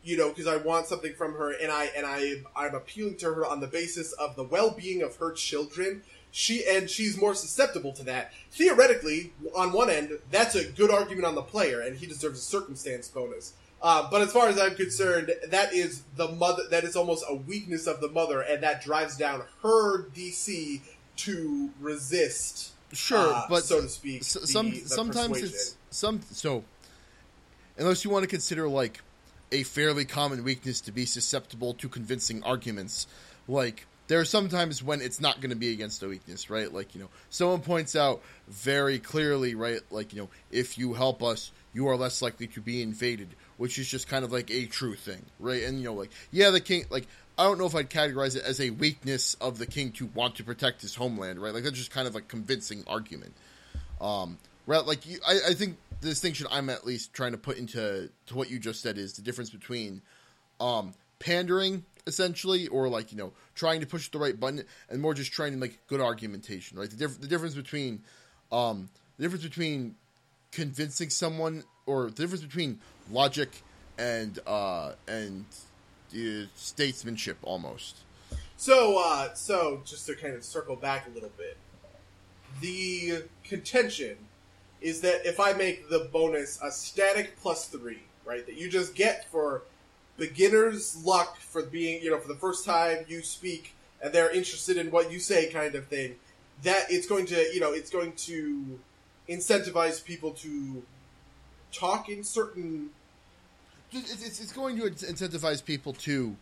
you 0.03 0.17
know, 0.17 0.29
because 0.29 0.47
I 0.47 0.57
want 0.57 0.85
something 0.87 1.13
from 1.13 1.33
her, 1.33 1.51
and 1.51 1.71
I 1.71 1.85
and 1.95 2.05
I 2.05 2.41
I'm 2.55 2.75
appealing 2.75 3.17
to 3.17 3.33
her 3.33 3.45
on 3.45 3.59
the 3.59 3.67
basis 3.67 4.13
of 4.13 4.35
the 4.35 4.43
well-being 4.43 5.01
of 5.01 5.15
her 5.17 5.31
children. 5.31 6.03
She 6.31 6.63
and 6.67 6.89
she's 6.89 7.17
more 7.17 7.33
susceptible 7.33 7.91
to 7.93 8.03
that. 8.03 8.31
Theoretically, 8.51 9.33
on 9.55 9.71
one 9.73 9.89
end, 9.89 10.11
that's 10.31 10.55
a 10.55 10.63
good 10.65 10.91
argument 10.91 11.25
on 11.25 11.35
the 11.35 11.41
player, 11.41 11.81
and 11.81 11.97
he 11.97 12.05
deserves 12.05 12.39
a 12.39 12.41
circumstance 12.43 13.07
bonus. 13.07 13.53
Uh, 13.81 14.07
but 14.11 14.21
as 14.21 14.31
far 14.31 14.47
as 14.49 14.59
I'm 14.59 14.75
concerned, 14.75 15.31
that 15.47 15.73
is 15.73 16.03
the 16.17 16.27
mother. 16.27 16.63
That 16.69 16.83
is 16.83 16.95
almost 16.95 17.23
a 17.29 17.33
weakness 17.35 17.87
of 17.87 17.99
the 18.01 18.09
mother, 18.09 18.41
and 18.41 18.61
that 18.61 18.83
drives 18.83 19.17
down 19.17 19.41
her 19.63 20.03
DC 20.09 20.81
to 21.17 21.69
resist. 21.81 22.71
Sure, 22.93 23.33
uh, 23.33 23.45
but 23.49 23.63
so 23.63 23.81
to 23.81 23.89
speak, 23.89 24.21
s- 24.21 24.33
the- 24.33 24.47
some 24.47 24.71
the 24.71 24.79
sometimes 24.81 25.29
persuasion. 25.29 25.49
it's 25.55 25.75
some 25.91 26.21
so 26.31 26.63
unless 27.77 28.03
you 28.03 28.09
want 28.09 28.23
to 28.23 28.27
consider 28.27 28.67
like 28.67 29.01
a 29.51 29.63
fairly 29.63 30.05
common 30.05 30.43
weakness 30.43 30.81
to 30.81 30.91
be 30.91 31.05
susceptible 31.05 31.73
to 31.73 31.89
convincing 31.89 32.43
arguments 32.43 33.07
like 33.47 33.85
there 34.07 34.19
are 34.19 34.25
sometimes 34.25 34.83
when 34.83 35.01
it's 35.01 35.21
not 35.21 35.39
going 35.39 35.51
to 35.51 35.55
be 35.55 35.71
against 35.71 36.03
a 36.03 36.07
weakness 36.07 36.49
right 36.49 36.73
like 36.73 36.95
you 36.95 37.01
know 37.01 37.09
someone 37.29 37.61
points 37.61 37.95
out 37.95 38.21
very 38.47 38.99
clearly 38.99 39.55
right 39.55 39.81
like 39.91 40.13
you 40.13 40.21
know 40.21 40.29
if 40.51 40.77
you 40.77 40.93
help 40.93 41.23
us 41.23 41.51
you 41.73 41.87
are 41.87 41.95
less 41.95 42.21
likely 42.21 42.47
to 42.47 42.61
be 42.61 42.81
invaded 42.81 43.29
which 43.57 43.77
is 43.77 43.87
just 43.87 44.07
kind 44.07 44.25
of 44.25 44.31
like 44.31 44.49
a 44.51 44.65
true 44.65 44.95
thing 44.95 45.23
right 45.39 45.63
and 45.63 45.79
you 45.79 45.85
know 45.85 45.93
like 45.93 46.11
yeah 46.31 46.49
the 46.49 46.61
king 46.61 46.85
like 46.89 47.07
I 47.39 47.43
don't 47.43 47.57
know 47.57 47.65
if 47.65 47.73
I'd 47.73 47.89
categorize 47.89 48.35
it 48.35 48.43
as 48.43 48.59
a 48.59 48.69
weakness 48.69 49.35
of 49.35 49.59
the 49.59 49.65
king 49.65 49.93
to 49.93 50.07
want 50.07 50.35
to 50.35 50.43
protect 50.43 50.81
his 50.81 50.93
homeland, 50.93 51.41
right? 51.41 51.53
Like 51.53 51.63
that's 51.63 51.77
just 51.77 51.89
kind 51.89 52.05
of 52.05 52.17
a 52.17 52.19
convincing 52.19 52.83
argument. 52.85 53.33
Um, 54.01 54.37
right? 54.67 54.85
Like 54.85 55.05
you, 55.05 55.19
I, 55.25 55.39
I 55.47 55.53
think 55.53 55.77
the 56.01 56.09
distinction 56.09 56.47
I'm 56.51 56.69
at 56.69 56.85
least 56.85 57.13
trying 57.13 57.31
to 57.31 57.37
put 57.37 57.57
into 57.57 58.09
to 58.27 58.35
what 58.35 58.49
you 58.49 58.59
just 58.59 58.81
said 58.81 58.97
is 58.97 59.13
the 59.13 59.21
difference 59.21 59.49
between 59.49 60.01
um, 60.59 60.93
pandering 61.19 61.83
essentially, 62.07 62.67
or 62.67 62.89
like 62.89 63.11
you 63.11 63.17
know 63.17 63.33
trying 63.55 63.79
to 63.81 63.87
push 63.87 64.09
the 64.09 64.17
right 64.17 64.39
button, 64.39 64.63
and 64.89 65.01
more 65.01 65.13
just 65.13 65.31
trying 65.31 65.51
to 65.51 65.57
make 65.57 65.85
good 65.87 66.01
argumentation, 66.01 66.77
right? 66.77 66.89
The, 66.89 66.95
diff- 66.95 67.21
the 67.21 67.27
difference 67.27 67.55
between 67.55 68.01
um, 68.51 68.89
the 69.17 69.23
difference 69.23 69.43
between 69.43 69.95
convincing 70.51 71.09
someone, 71.09 71.63
or 71.85 72.05
the 72.05 72.21
difference 72.21 72.43
between 72.43 72.79
logic 73.11 73.61
and 73.97 74.39
uh, 74.47 74.93
and 75.07 75.45
uh, 76.13 76.45
statesmanship, 76.55 77.37
almost. 77.43 77.97
So, 78.57 79.01
uh, 79.01 79.33
so 79.35 79.81
just 79.85 80.05
to 80.07 80.15
kind 80.15 80.35
of 80.35 80.43
circle 80.43 80.75
back 80.75 81.07
a 81.07 81.11
little 81.11 81.31
bit, 81.37 81.57
the 82.59 83.23
contention 83.43 84.17
is 84.81 85.01
that 85.01 85.25
if 85.25 85.39
I 85.39 85.53
make 85.53 85.89
the 85.89 86.09
bonus 86.11 86.59
a 86.63 86.71
static 86.71 87.35
plus 87.41 87.67
three, 87.67 88.03
right, 88.25 88.45
that 88.45 88.55
you 88.55 88.69
just 88.69 88.95
get 88.95 89.29
for 89.31 89.63
beginner's 90.17 91.03
luck 91.05 91.37
for 91.39 91.63
being, 91.63 92.01
you 92.01 92.11
know, 92.11 92.19
for 92.19 92.27
the 92.27 92.35
first 92.35 92.65
time 92.65 93.05
you 93.07 93.21
speak 93.21 93.73
and 94.01 94.13
they're 94.13 94.31
interested 94.31 94.77
in 94.77 94.91
what 94.91 95.11
you 95.11 95.19
say, 95.19 95.49
kind 95.51 95.75
of 95.75 95.87
thing, 95.87 96.15
that 96.63 96.85
it's 96.89 97.07
going 97.07 97.25
to, 97.25 97.35
you 97.53 97.59
know, 97.59 97.73
it's 97.73 97.89
going 97.89 98.13
to 98.13 98.79
incentivize 99.29 100.03
people 100.03 100.31
to 100.31 100.83
talk 101.71 102.09
in 102.09 102.23
certain 102.23 102.89
It's, 103.91 104.25
it's, 104.25 104.39
it's 104.41 104.51
going 104.51 104.77
to 104.77 104.83
incentivize 104.83 105.63
people 105.63 105.93
to. 105.93 106.35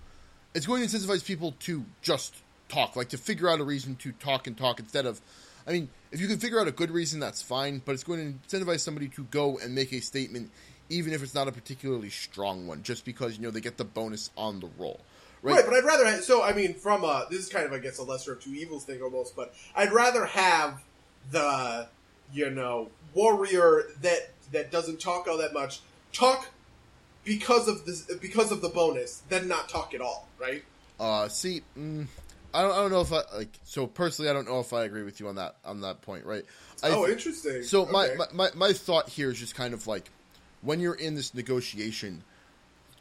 It's 0.53 0.65
going 0.65 0.87
to 0.87 0.97
incentivize 0.97 1.23
people 1.23 1.53
to 1.61 1.85
just 2.01 2.35
talk, 2.69 2.95
like 2.95 3.09
to 3.09 3.17
figure 3.17 3.49
out 3.49 3.59
a 3.59 3.63
reason 3.63 3.95
to 3.97 4.11
talk 4.13 4.47
and 4.47 4.57
talk 4.57 4.79
instead 4.79 5.05
of. 5.05 5.21
I 5.67 5.71
mean, 5.71 5.89
if 6.11 6.21
you 6.21 6.27
can 6.27 6.39
figure 6.39 6.59
out 6.59 6.67
a 6.67 6.71
good 6.71 6.91
reason, 6.91 7.19
that's 7.19 7.41
fine, 7.41 7.81
but 7.83 7.91
it's 7.93 8.03
going 8.03 8.39
to 8.39 8.57
incentivize 8.57 8.79
somebody 8.79 9.09
to 9.09 9.23
go 9.25 9.57
and 9.57 9.75
make 9.75 9.91
a 9.91 9.99
statement, 9.99 10.49
even 10.89 11.13
if 11.13 11.21
it's 11.21 11.35
not 11.35 11.47
a 11.47 11.51
particularly 11.51 12.09
strong 12.09 12.67
one, 12.67 12.83
just 12.83 13.03
because 13.03 13.37
you 13.37 13.43
know 13.43 13.51
they 13.51 13.59
get 13.59 13.77
the 13.77 13.83
bonus 13.83 14.31
on 14.37 14.59
the 14.59 14.69
roll, 14.77 14.99
right? 15.41 15.55
Right, 15.55 15.65
but 15.65 15.73
I'd 15.73 15.83
rather. 15.83 16.05
Have, 16.05 16.23
so 16.23 16.41
I 16.41 16.53
mean, 16.53 16.73
from 16.73 17.03
a 17.03 17.25
this 17.29 17.41
is 17.41 17.49
kind 17.49 17.65
of 17.65 17.73
I 17.73 17.79
guess 17.79 17.97
a 17.97 18.03
lesser 18.03 18.33
of 18.33 18.41
two 18.41 18.51
evils 18.51 18.85
thing 18.85 19.01
almost, 19.01 19.35
but 19.35 19.53
I'd 19.75 19.91
rather 19.91 20.25
have 20.25 20.81
the 21.31 21.87
you 22.31 22.49
know 22.49 22.89
warrior 23.13 23.83
that 24.01 24.31
that 24.53 24.71
doesn't 24.71 25.01
talk 25.01 25.27
all 25.27 25.37
that 25.37 25.53
much 25.53 25.81
talk 26.13 26.47
because 27.25 27.67
of 27.67 27.85
this 27.85 28.03
because 28.21 28.53
of 28.53 28.61
the 28.61 28.69
bonus 28.69 29.21
than 29.27 29.49
not 29.49 29.67
talk 29.67 29.93
at 29.93 29.99
all, 29.99 30.27
right? 30.39 30.63
Uh, 30.99 31.27
see, 31.27 31.61
mm, 31.77 32.07
I 32.57 32.61
don't, 32.63 32.71
I 32.71 32.75
don't 32.77 32.91
know 32.91 33.01
if 33.01 33.13
I 33.13 33.21
like. 33.35 33.59
So 33.63 33.85
personally, 33.85 34.29
I 34.31 34.33
don't 34.33 34.47
know 34.47 34.59
if 34.59 34.73
I 34.73 34.83
agree 34.83 35.03
with 35.03 35.19
you 35.19 35.27
on 35.27 35.35
that 35.35 35.57
on 35.63 35.81
that 35.81 36.01
point, 36.01 36.25
right? 36.25 36.43
I, 36.81 36.89
oh, 36.89 37.07
interesting. 37.07 37.61
So 37.61 37.85
my, 37.85 38.05
Okay. 38.05 38.15
my, 38.17 38.25
my 38.33 38.49
my 38.55 38.73
thought 38.73 39.09
here 39.09 39.29
is 39.29 39.37
just 39.39 39.53
kind 39.55 39.73
of 39.75 39.85
like 39.85 40.09
when 40.61 40.79
you're 40.79 40.95
in 40.95 41.13
this 41.13 41.35
negotiation, 41.35 42.23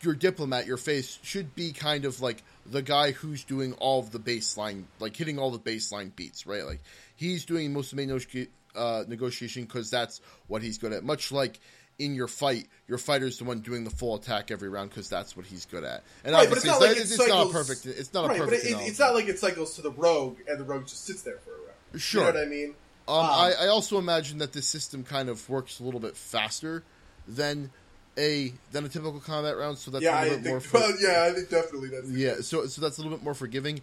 your 0.03 0.15
diplomat, 0.15 0.67
your 0.67 0.77
face 0.77 1.19
should 1.23 1.55
be 1.55 1.73
kind 1.73 2.05
of 2.05 2.21
like 2.21 2.43
the 2.67 2.83
guy 2.83 3.13
who's 3.13 3.45
doing 3.45 3.73
all 3.75 4.01
of 4.01 4.11
the 4.11 4.19
baseline, 4.19 4.85
like 5.01 5.17
hitting 5.17 5.39
all 5.39 5.51
the 5.51 5.59
baseline 5.59 6.15
beats, 6.15 6.47
right? 6.47 6.67
Like 6.67 6.83
he's 7.17 7.47
doing 7.47 7.73
most 7.73 7.93
of 7.93 7.99
the 7.99 8.07
nego- 8.07 8.51
uh, 8.75 9.05
negotiation 9.09 9.63
because 9.65 9.91
that's 9.91 10.21
what 10.49 10.63
he's 10.63 10.77
good 10.77 10.93
at. 10.93 11.03
Much 11.03 11.33
like 11.33 11.59
in 11.99 12.15
your 12.15 12.29
fight, 12.29 12.67
your 12.89 12.99
fighter 12.99 13.27
is 13.27 13.39
the 13.39 13.45
one 13.45 13.61
doing 13.61 13.85
the 13.85 13.91
full 13.91 14.15
attack 14.17 14.51
every 14.51 14.69
round 14.69 14.91
because 14.91 15.09
that's 15.09 15.37
what 15.37 15.47
he's 15.47 15.65
good 15.67 15.83
at. 15.85 16.03
And 16.25 16.35
Right, 16.35 16.49
but 16.49 16.59
it's 16.59 16.69
obviously, 16.69 16.71
not 16.71 16.81
like 16.81 16.91
it's, 17.03 17.11
it 17.13 17.21
it's 17.21 17.29
not 17.29 17.47
a 17.47 17.51
perfect. 17.51 17.87
It's 17.87 18.13
not 18.15 18.25
a 18.25 18.29
right, 18.29 18.39
but 18.39 18.49
perfect. 18.51 18.65
it, 18.67 18.71
it- 18.73 18.89
it's 18.89 18.99
not 18.99 19.15
like 19.15 19.29
it 19.29 19.39
cycles 19.39 19.77
to 19.77 19.83
the 19.83 19.91
rogue 19.93 20.37
and 20.49 20.59
the 20.61 20.65
rogue 20.65 20.87
just 20.87 21.05
sits 21.07 21.23
there 21.23 21.39
for 21.39 21.51
a 21.51 21.55
round. 21.55 22.03
Sure. 22.03 22.27
You 22.27 22.33
know 22.33 22.39
what 22.41 22.47
I 22.47 22.51
mean? 22.51 22.75
Um, 23.09 23.15
Um, 23.19 23.25
I, 23.27 23.53
I 23.63 23.67
also 23.69 23.99
imagine 23.99 24.39
that 24.39 24.53
this 24.53 24.67
system 24.67 25.05
kind 25.05 25.29
of 25.29 25.49
works 25.49 25.79
a 25.81 25.85
little 25.85 26.01
bit 26.01 26.17
faster 26.17 26.83
than 27.29 27.71
a 28.19 28.53
than 28.73 28.85
a 28.85 28.89
typical 28.89 29.21
combat 29.21 29.57
round, 29.57 29.79
so 29.79 29.91
that's 29.91 30.03
yeah, 30.05 30.17
a 30.17 30.21
I 30.21 30.23
little 30.25 30.39
bit 30.39 30.49
more. 30.51 30.61
think. 30.61 30.71
For, 30.73 30.79
Well, 30.81 30.93
yeah, 31.01 31.29
I 31.31 31.35
think 31.35 31.49
definitely 31.49 31.89
that's. 31.91 32.11
yeah, 32.11 32.35
so 32.41 32.67
so 32.67 32.81
that's 32.81 32.99
a 32.99 33.03
little 33.03 33.17
bit 33.17 33.25
more 33.25 33.35
forgiving. 33.35 33.81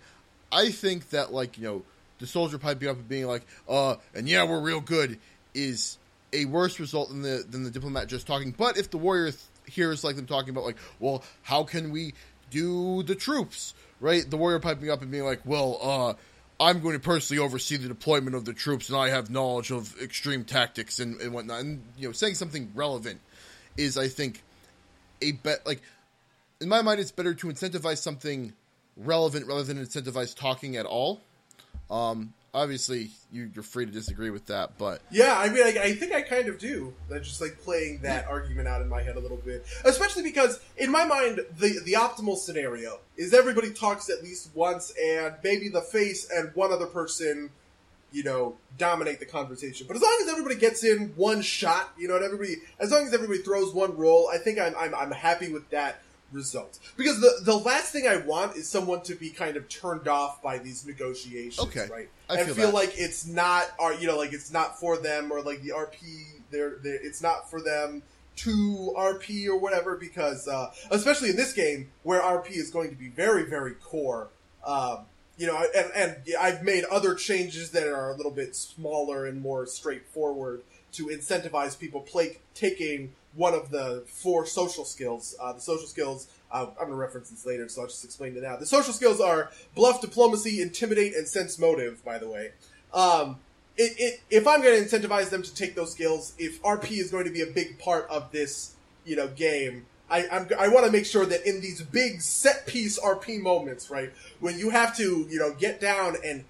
I 0.51 0.69
think 0.69 1.09
that 1.11 1.31
like 1.33 1.57
you 1.57 1.63
know 1.63 1.83
the 2.19 2.27
soldier 2.27 2.57
piping 2.57 2.89
up 2.89 2.97
and 2.97 3.07
being 3.07 3.25
like, 3.27 3.43
uh, 3.69 3.95
and 4.13 4.27
yeah, 4.29 4.43
we're 4.43 4.59
real 4.61 4.81
good 4.81 5.17
is 5.53 5.97
a 6.33 6.45
worse 6.45 6.79
result 6.79 7.09
than 7.09 7.21
the 7.21 7.45
than 7.47 7.63
the 7.63 7.71
diplomat 7.71 8.07
just 8.07 8.27
talking. 8.27 8.51
But 8.51 8.77
if 8.77 8.89
the 8.89 8.97
warrior 8.97 9.31
th- 9.31 9.41
hears 9.65 10.03
like 10.03 10.15
them 10.15 10.25
talking 10.25 10.49
about 10.49 10.65
like, 10.65 10.77
well, 10.99 11.23
how 11.43 11.63
can 11.63 11.91
we 11.91 12.13
do 12.49 13.03
the 13.03 13.15
troops? 13.15 13.73
Right, 14.01 14.29
the 14.29 14.35
warrior 14.35 14.59
piping 14.59 14.89
up 14.89 15.01
and 15.01 15.11
being 15.11 15.25
like, 15.25 15.41
well, 15.45 15.79
uh. 15.81 16.13
I'm 16.59 16.81
going 16.81 16.93
to 16.93 16.99
personally 16.99 17.43
oversee 17.43 17.77
the 17.77 17.87
deployment 17.87 18.35
of 18.35 18.45
the 18.45 18.53
troops, 18.53 18.87
and 18.87 18.97
I 18.97 19.09
have 19.09 19.29
knowledge 19.29 19.71
of 19.71 19.99
extreme 20.01 20.45
tactics 20.45 20.99
and, 20.99 21.19
and 21.19 21.33
whatnot. 21.33 21.61
And 21.61 21.81
you 21.97 22.07
know, 22.07 22.13
saying 22.13 22.35
something 22.35 22.71
relevant 22.75 23.19
is, 23.75 23.97
I 23.97 24.07
think, 24.07 24.41
a 25.21 25.31
bet. 25.31 25.65
Like 25.65 25.81
in 26.61 26.69
my 26.69 26.81
mind, 26.81 26.99
it's 26.99 27.11
better 27.11 27.33
to 27.33 27.47
incentivize 27.47 27.97
something 27.97 28.53
relevant 28.95 29.47
rather 29.47 29.63
than 29.63 29.77
incentivize 29.77 30.35
talking 30.35 30.77
at 30.77 30.85
all. 30.85 31.21
Um, 31.91 32.33
obviously, 32.53 33.11
you, 33.31 33.49
you're 33.53 33.63
free 33.63 33.85
to 33.85 33.91
disagree 33.91 34.29
with 34.29 34.45
that, 34.47 34.77
but 34.77 35.01
Yeah, 35.11 35.35
I 35.37 35.49
mean, 35.49 35.63
I, 35.63 35.81
I 35.81 35.93
think 35.93 36.13
I 36.13 36.21
kind 36.21 36.47
of 36.47 36.59
do. 36.59 36.93
I 37.13 37.19
just 37.19 37.41
like 37.41 37.59
playing 37.61 37.99
that 38.03 38.27
argument 38.27 38.67
out 38.67 38.81
in 38.81 38.89
my 38.89 39.01
head 39.01 39.15
a 39.15 39.19
little 39.19 39.37
bit, 39.37 39.65
especially 39.85 40.23
because 40.23 40.59
in 40.77 40.91
my 40.91 41.05
mind, 41.05 41.41
the 41.57 41.79
the 41.85 41.93
optimal 41.93 42.37
scenario 42.37 42.99
is 43.17 43.33
everybody 43.33 43.71
talks 43.71 44.09
at 44.09 44.23
least 44.23 44.49
once, 44.53 44.93
and 45.01 45.35
maybe 45.43 45.69
the 45.69 45.81
face 45.81 46.29
and 46.29 46.53
one 46.55 46.71
other 46.71 46.85
person, 46.87 47.49
you 48.11 48.23
know, 48.23 48.55
dominate 48.77 49.19
the 49.19 49.25
conversation. 49.25 49.87
But 49.87 49.95
as 49.95 50.01
long 50.01 50.17
as 50.21 50.29
everybody 50.29 50.55
gets 50.55 50.83
in 50.83 51.13
one 51.15 51.41
shot, 51.41 51.91
you 51.97 52.07
know, 52.07 52.15
and 52.15 52.23
everybody, 52.23 52.57
as 52.79 52.91
long 52.91 53.07
as 53.07 53.13
everybody 53.13 53.39
throws 53.39 53.73
one 53.73 53.97
roll, 53.97 54.29
I 54.31 54.37
think 54.37 54.59
I'm 54.59 54.75
I'm, 54.77 54.93
I'm 54.93 55.11
happy 55.11 55.51
with 55.51 55.69
that 55.71 56.01
result. 56.33 56.79
Because 56.97 57.21
the 57.21 57.39
the 57.43 57.55
last 57.57 57.91
thing 57.91 58.07
I 58.07 58.17
want 58.17 58.57
is 58.57 58.67
someone 58.69 59.01
to 59.03 59.15
be 59.15 59.29
kind 59.29 59.55
of 59.55 59.69
turned 59.69 60.07
off 60.07 60.41
by 60.41 60.57
these 60.57 60.85
negotiations, 60.85 61.59
Okay. 61.59 61.87
right? 61.91 62.09
I 62.29 62.37
and 62.37 62.45
feel 62.47 62.55
feel 62.55 62.71
like 62.71 62.93
it's 62.97 63.25
not, 63.25 63.65
or 63.79 63.93
you 63.93 64.07
know, 64.07 64.17
like 64.17 64.33
it's 64.33 64.51
not 64.51 64.79
for 64.79 64.97
them, 64.97 65.31
or 65.31 65.41
like 65.41 65.61
the 65.61 65.69
RP, 65.69 66.41
they're, 66.51 66.77
they're 66.83 66.99
it's 67.01 67.21
not 67.21 67.49
for 67.49 67.61
them 67.61 68.03
to 68.35 68.93
RP 68.97 69.47
or 69.47 69.57
whatever, 69.57 69.95
because 69.95 70.47
uh, 70.47 70.71
especially 70.89 71.29
in 71.29 71.35
this 71.35 71.53
game 71.53 71.89
where 72.03 72.21
RP 72.21 72.51
is 72.51 72.71
going 72.71 72.89
to 72.89 72.95
be 72.95 73.09
very, 73.09 73.43
very 73.43 73.75
core. 73.75 74.29
Um, 74.65 74.99
you 75.37 75.47
know, 75.47 75.63
and, 75.75 75.91
and 75.95 76.15
I've 76.39 76.63
made 76.63 76.83
other 76.85 77.15
changes 77.15 77.71
that 77.71 77.87
are 77.87 78.11
a 78.11 78.15
little 78.15 78.31
bit 78.31 78.55
smaller 78.55 79.25
and 79.25 79.41
more 79.41 79.65
straightforward 79.65 80.61
to 80.93 81.07
incentivize 81.07 81.77
people 81.77 82.01
play 82.01 82.37
taking 82.53 83.13
one 83.35 83.53
of 83.53 83.69
the 83.71 84.03
four 84.07 84.45
social 84.45 84.85
skills. 84.85 85.35
Uh, 85.41 85.53
the 85.53 85.61
social 85.61 85.87
skills, 85.87 86.27
uh, 86.51 86.67
I'm 86.69 86.75
going 86.75 86.89
to 86.89 86.95
reference 86.95 87.29
this 87.29 87.45
later, 87.45 87.67
so 87.67 87.81
I'll 87.81 87.87
just 87.87 88.03
explain 88.03 88.35
it 88.35 88.43
now. 88.43 88.57
The 88.57 88.65
social 88.65 88.93
skills 88.93 89.19
are 89.19 89.51
bluff, 89.75 90.01
diplomacy, 90.01 90.61
intimidate, 90.61 91.15
and 91.15 91.27
sense 91.27 91.57
motive. 91.57 92.03
By 92.05 92.17
the 92.19 92.29
way, 92.29 92.51
um, 92.93 93.37
it, 93.75 93.93
it, 93.97 94.21
if 94.29 94.47
I'm 94.47 94.61
going 94.61 94.83
to 94.83 94.87
incentivize 94.87 95.29
them 95.29 95.41
to 95.41 95.53
take 95.53 95.75
those 95.75 95.91
skills, 95.91 96.33
if 96.37 96.61
RP 96.61 96.91
is 96.99 97.09
going 97.09 97.25
to 97.25 97.31
be 97.31 97.41
a 97.41 97.47
big 97.47 97.79
part 97.79 98.07
of 98.09 98.31
this, 98.31 98.75
you 99.05 99.15
know, 99.15 99.27
game, 99.27 99.85
I, 100.09 100.45
I 100.59 100.67
want 100.67 100.85
to 100.85 100.91
make 100.91 101.07
sure 101.07 101.25
that 101.25 101.47
in 101.47 101.59
these 101.59 101.81
big 101.81 102.21
set 102.21 102.67
piece 102.67 102.99
RP 102.99 103.41
moments, 103.41 103.89
right, 103.89 104.11
when 104.39 104.59
you 104.59 104.69
have 104.69 104.95
to, 104.97 105.27
you 105.27 105.39
know, 105.39 105.53
get 105.53 105.81
down 105.81 106.17
and 106.23 106.43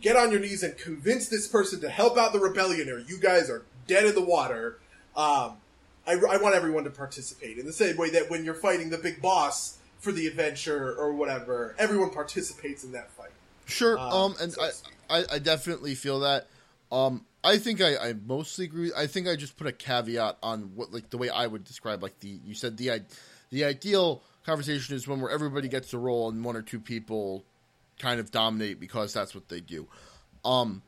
get 0.00 0.16
on 0.16 0.30
your 0.30 0.40
knees 0.40 0.62
and 0.62 0.78
convince 0.78 1.28
this 1.28 1.46
person 1.46 1.80
to 1.80 1.90
help 1.90 2.16
out 2.16 2.32
the 2.32 2.38
rebellion, 2.38 2.88
or 2.88 2.98
you 3.00 3.18
guys 3.20 3.50
are 3.50 3.64
dead 3.86 4.06
in 4.06 4.14
the 4.14 4.24
water. 4.24 4.78
Um, 5.14 5.58
I, 6.06 6.12
I 6.12 6.36
want 6.36 6.54
everyone 6.54 6.84
to 6.84 6.90
participate 6.90 7.58
in 7.58 7.66
the 7.66 7.72
same 7.72 7.96
way 7.96 8.10
that 8.10 8.30
when 8.30 8.44
you're 8.44 8.54
fighting 8.54 8.90
the 8.90 8.98
big 8.98 9.20
boss 9.20 9.78
for 9.98 10.12
the 10.12 10.26
adventure 10.26 10.94
or 10.94 11.12
whatever, 11.12 11.74
everyone 11.78 12.10
participates 12.10 12.84
in 12.84 12.92
that 12.92 13.10
fight. 13.10 13.30
sure. 13.66 13.98
Um, 13.98 14.12
Um, 14.12 14.36
and 14.40 14.52
so 14.52 14.62
I. 14.62 14.70
I, 15.08 15.24
I 15.34 15.38
definitely 15.38 15.94
feel 15.94 16.20
that. 16.20 16.48
Um, 16.90 17.24
I 17.42 17.58
think 17.58 17.80
I, 17.80 17.96
I 17.96 18.14
mostly 18.26 18.64
agree. 18.64 18.92
I 18.96 19.06
think 19.06 19.28
I 19.28 19.36
just 19.36 19.56
put 19.56 19.66
a 19.66 19.72
caveat 19.72 20.36
on 20.42 20.72
what 20.74 20.92
like 20.92 21.10
the 21.10 21.18
way 21.18 21.28
I 21.28 21.46
would 21.46 21.64
describe 21.64 22.02
like 22.02 22.18
the 22.20 22.40
you 22.44 22.54
said 22.54 22.76
the 22.76 23.02
the 23.50 23.64
ideal 23.64 24.22
conversation 24.44 24.96
is 24.96 25.06
one 25.06 25.20
where 25.20 25.30
everybody 25.30 25.68
gets 25.68 25.92
a 25.92 25.98
roll 25.98 26.28
and 26.28 26.44
one 26.44 26.56
or 26.56 26.62
two 26.62 26.80
people 26.80 27.44
kind 27.98 28.20
of 28.20 28.30
dominate 28.30 28.80
because 28.80 29.12
that's 29.12 29.34
what 29.34 29.48
they 29.48 29.60
do. 29.60 29.86
Um, 30.44 30.82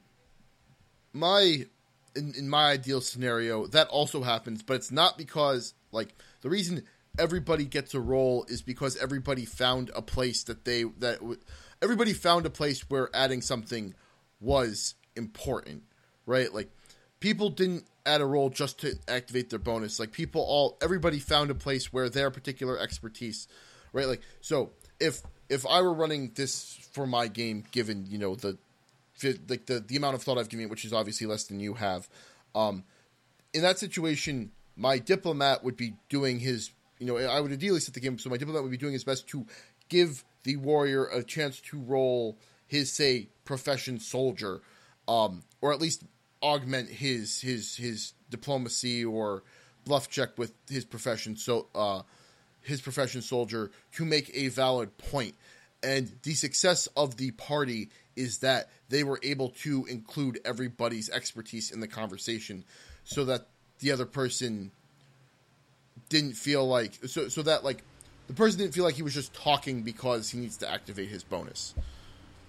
my 1.13 1.67
in, 2.19 2.35
in 2.37 2.49
my 2.49 2.71
ideal 2.71 3.01
scenario 3.01 3.67
that 3.69 3.89
also 3.89 4.23
happens, 4.23 4.63
but 4.63 4.75
it's 4.75 4.91
not 4.91 5.17
because 5.17 5.75
like 5.93 6.15
the 6.43 6.51
reason 6.51 6.83
everybody 7.19 7.65
gets 7.65 7.95
a 7.95 8.01
roll 8.01 8.45
is 8.49 8.63
because 8.63 8.97
everybody 8.97 9.45
found 9.45 9.91
a 9.95 10.03
place 10.03 10.45
that 10.45 10.65
they 10.65 10.85
that 10.99 11.19
everybody 11.81 12.13
found 12.13 12.45
a 12.47 12.51
place 12.51 12.89
where 12.91 13.09
adding 13.15 13.41
something 13.41 13.95
was 14.41 14.95
important, 15.17 15.83
right? 16.27 16.53
Like 16.53 16.71
people 17.21 17.51
didn't 17.51 17.85
add 18.05 18.21
a 18.21 18.27
roll 18.27 18.51
just 18.51 18.81
to 18.81 18.97
activate 19.07 19.51
their 19.51 19.59
bonus. 19.59 19.99
Like 19.99 20.13
people 20.13 20.43
all 20.43 20.77
everybody 20.83 21.19
found 21.19 21.51
a 21.51 21.55
place 21.55 21.93
where 21.93 22.09
their 22.09 22.31
particular 22.31 22.79
expertise, 22.79 23.49
right? 23.93 24.07
Like 24.07 24.23
so 24.41 24.73
if 25.01 25.23
if 25.49 25.67
I 25.67 25.81
were 25.81 25.95
running 25.95 26.33
this 26.35 26.79
for 26.93 27.07
my 27.07 27.29
game, 27.29 27.65
given 27.71 28.07
you 28.09 28.19
know 28.19 28.35
the 28.35 28.59
like 29.49 29.67
the 29.67 29.81
the 29.81 29.97
amount 29.97 30.15
of 30.15 30.23
thought 30.23 30.39
I've 30.39 30.49
given 30.49 30.69
which 30.69 30.85
is 30.85 30.93
obviously 30.93 31.27
less 31.27 31.45
than 31.45 31.61
you 31.61 31.75
have, 31.75 32.09
um, 32.55 32.85
in 33.53 33.63
that 33.63 33.79
situation, 33.79 34.53
my 34.77 34.99
diplomat 34.99 35.65
would 35.65 35.77
be 35.77 35.95
doing 36.09 36.39
his 36.41 36.71
you 36.99 37.07
know 37.07 37.17
I 37.17 37.41
would 37.41 37.53
ideally 37.53 37.81
set 37.81 37.95
the 37.95 38.01
game 38.01 38.19
so 38.19 38.31
my 38.31 38.37
diplomat 38.37 38.63
would 38.63 38.71
be 38.71 38.77
doing 38.77 38.93
his 38.93 39.05
best 39.05 39.29
to 39.29 39.47
give 39.89 40.25
the 40.45 40.57
warrior 40.57 41.05
a 41.07 41.23
chance 41.23 41.61
to 41.61 41.79
roll 41.79 42.39
his 42.67 42.93
say 42.93 43.29
profession 43.45 43.99
soldier, 43.99 44.61
um, 45.07 45.43
or 45.61 45.73
at 45.73 45.81
least 45.81 46.05
augment 46.43 46.89
his 46.89 47.41
his 47.41 47.77
his 47.77 48.13
diplomacy 48.31 49.05
or 49.05 49.43
bluff 49.85 50.09
check 50.09 50.37
with 50.37 50.53
his 50.69 50.85
profession 50.85 51.37
so 51.37 51.67
uh, 51.75 52.03
his 52.61 52.81
profession 52.81 53.23
soldier 53.23 53.71
to 53.93 54.05
make 54.05 54.31
a 54.35 54.49
valid 54.49 54.97
point. 54.99 55.35
And 55.83 56.13
the 56.23 56.35
success 56.35 56.89
of 56.97 57.17
the 57.17 57.31
party 57.33 57.91
is 58.19 58.39
that 58.39 58.69
they 58.89 59.05
were 59.05 59.21
able 59.23 59.51
to 59.51 59.87
include 59.87 60.41
everybody's 60.45 61.09
expertise 61.09 61.71
in 61.71 61.81
the 61.81 61.89
conversation 61.89 62.65
so 63.05 63.25
that 63.25 63.47
the 63.79 63.93
other 63.93 64.05
person 64.05 64.73
didn't 66.09 66.35
feel 66.35 66.67
like 66.67 66.95
so 67.07 67.29
so 67.29 67.43
that 67.43 67.65
like 67.65 67.83
the 68.27 68.35
person 68.35 68.59
didn't 68.59 68.75
feel 68.75 68.85
like 68.85 68.95
he 68.95 69.03
was 69.03 69.15
just 69.15 69.33
talking 69.33 69.83
because 69.83 70.31
he 70.31 70.39
needs 70.39 70.57
to 70.59 70.71
activate 70.71 71.09
his 71.09 71.23
bonus. 71.23 71.75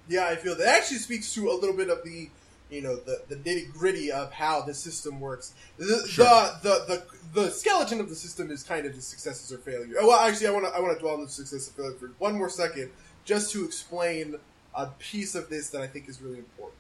Yeah, 0.08 0.28
I 0.28 0.36
feel 0.36 0.56
that 0.56 0.68
actually 0.68 0.98
speaks 0.98 1.34
to 1.36 1.50
a 1.50 1.54
little 1.54 1.76
bit 1.76 1.90
of 1.90 2.04
the 2.04 2.30
you 2.70 2.82
know 2.82 2.96
the, 2.96 3.22
the 3.28 3.36
nitty 3.36 3.72
gritty 3.72 4.12
of 4.12 4.32
how 4.32 4.62
the 4.62 4.74
system 4.74 5.20
works. 5.20 5.54
The, 5.78 6.06
sure. 6.08 6.26
the, 6.26 6.58
the 6.64 7.04
the 7.34 7.42
the 7.42 7.52
skeleton 7.52 8.00
of 8.00 8.10
the 8.10 8.16
system 8.16 8.50
is 8.50 8.64
kind 8.64 8.86
of 8.86 8.96
the 8.96 9.02
successes 9.02 9.52
or 9.52 9.60
failures. 9.60 9.96
Oh, 10.00 10.08
well, 10.08 10.20
actually, 10.20 10.48
I 10.48 10.52
want 10.52 10.66
to 10.66 10.72
I 10.72 10.80
want 10.80 10.98
to 10.98 11.00
dwell 11.00 11.16
on 11.16 11.24
the 11.24 11.30
success 11.30 11.70
or 11.70 11.72
failure 11.72 11.98
for 11.98 12.08
one 12.18 12.38
more 12.38 12.50
second, 12.50 12.92
just 13.24 13.52
to 13.54 13.66
explain 13.66 14.36
a 14.84 14.94
piece 15.00 15.36
of 15.36 15.50
this 15.50 15.70
that 15.70 15.82
I 15.82 15.88
think 15.88 16.08
is 16.08 16.22
really 16.22 16.38
important. 16.38 16.78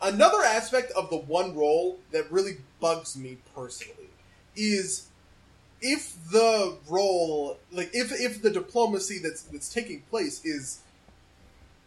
Another 0.00 0.42
aspect 0.44 0.92
of 0.92 1.10
the 1.10 1.16
one 1.16 1.56
roll 1.56 1.98
that 2.12 2.30
really 2.30 2.58
bugs 2.80 3.16
me 3.16 3.38
personally 3.54 4.10
is 4.54 5.06
if 5.80 6.14
the 6.30 6.76
roll, 6.88 7.58
like 7.72 7.90
if 7.92 8.12
if 8.12 8.42
the 8.42 8.50
diplomacy 8.50 9.18
that's 9.18 9.42
that's 9.42 9.72
taking 9.72 10.00
place 10.10 10.44
is, 10.44 10.80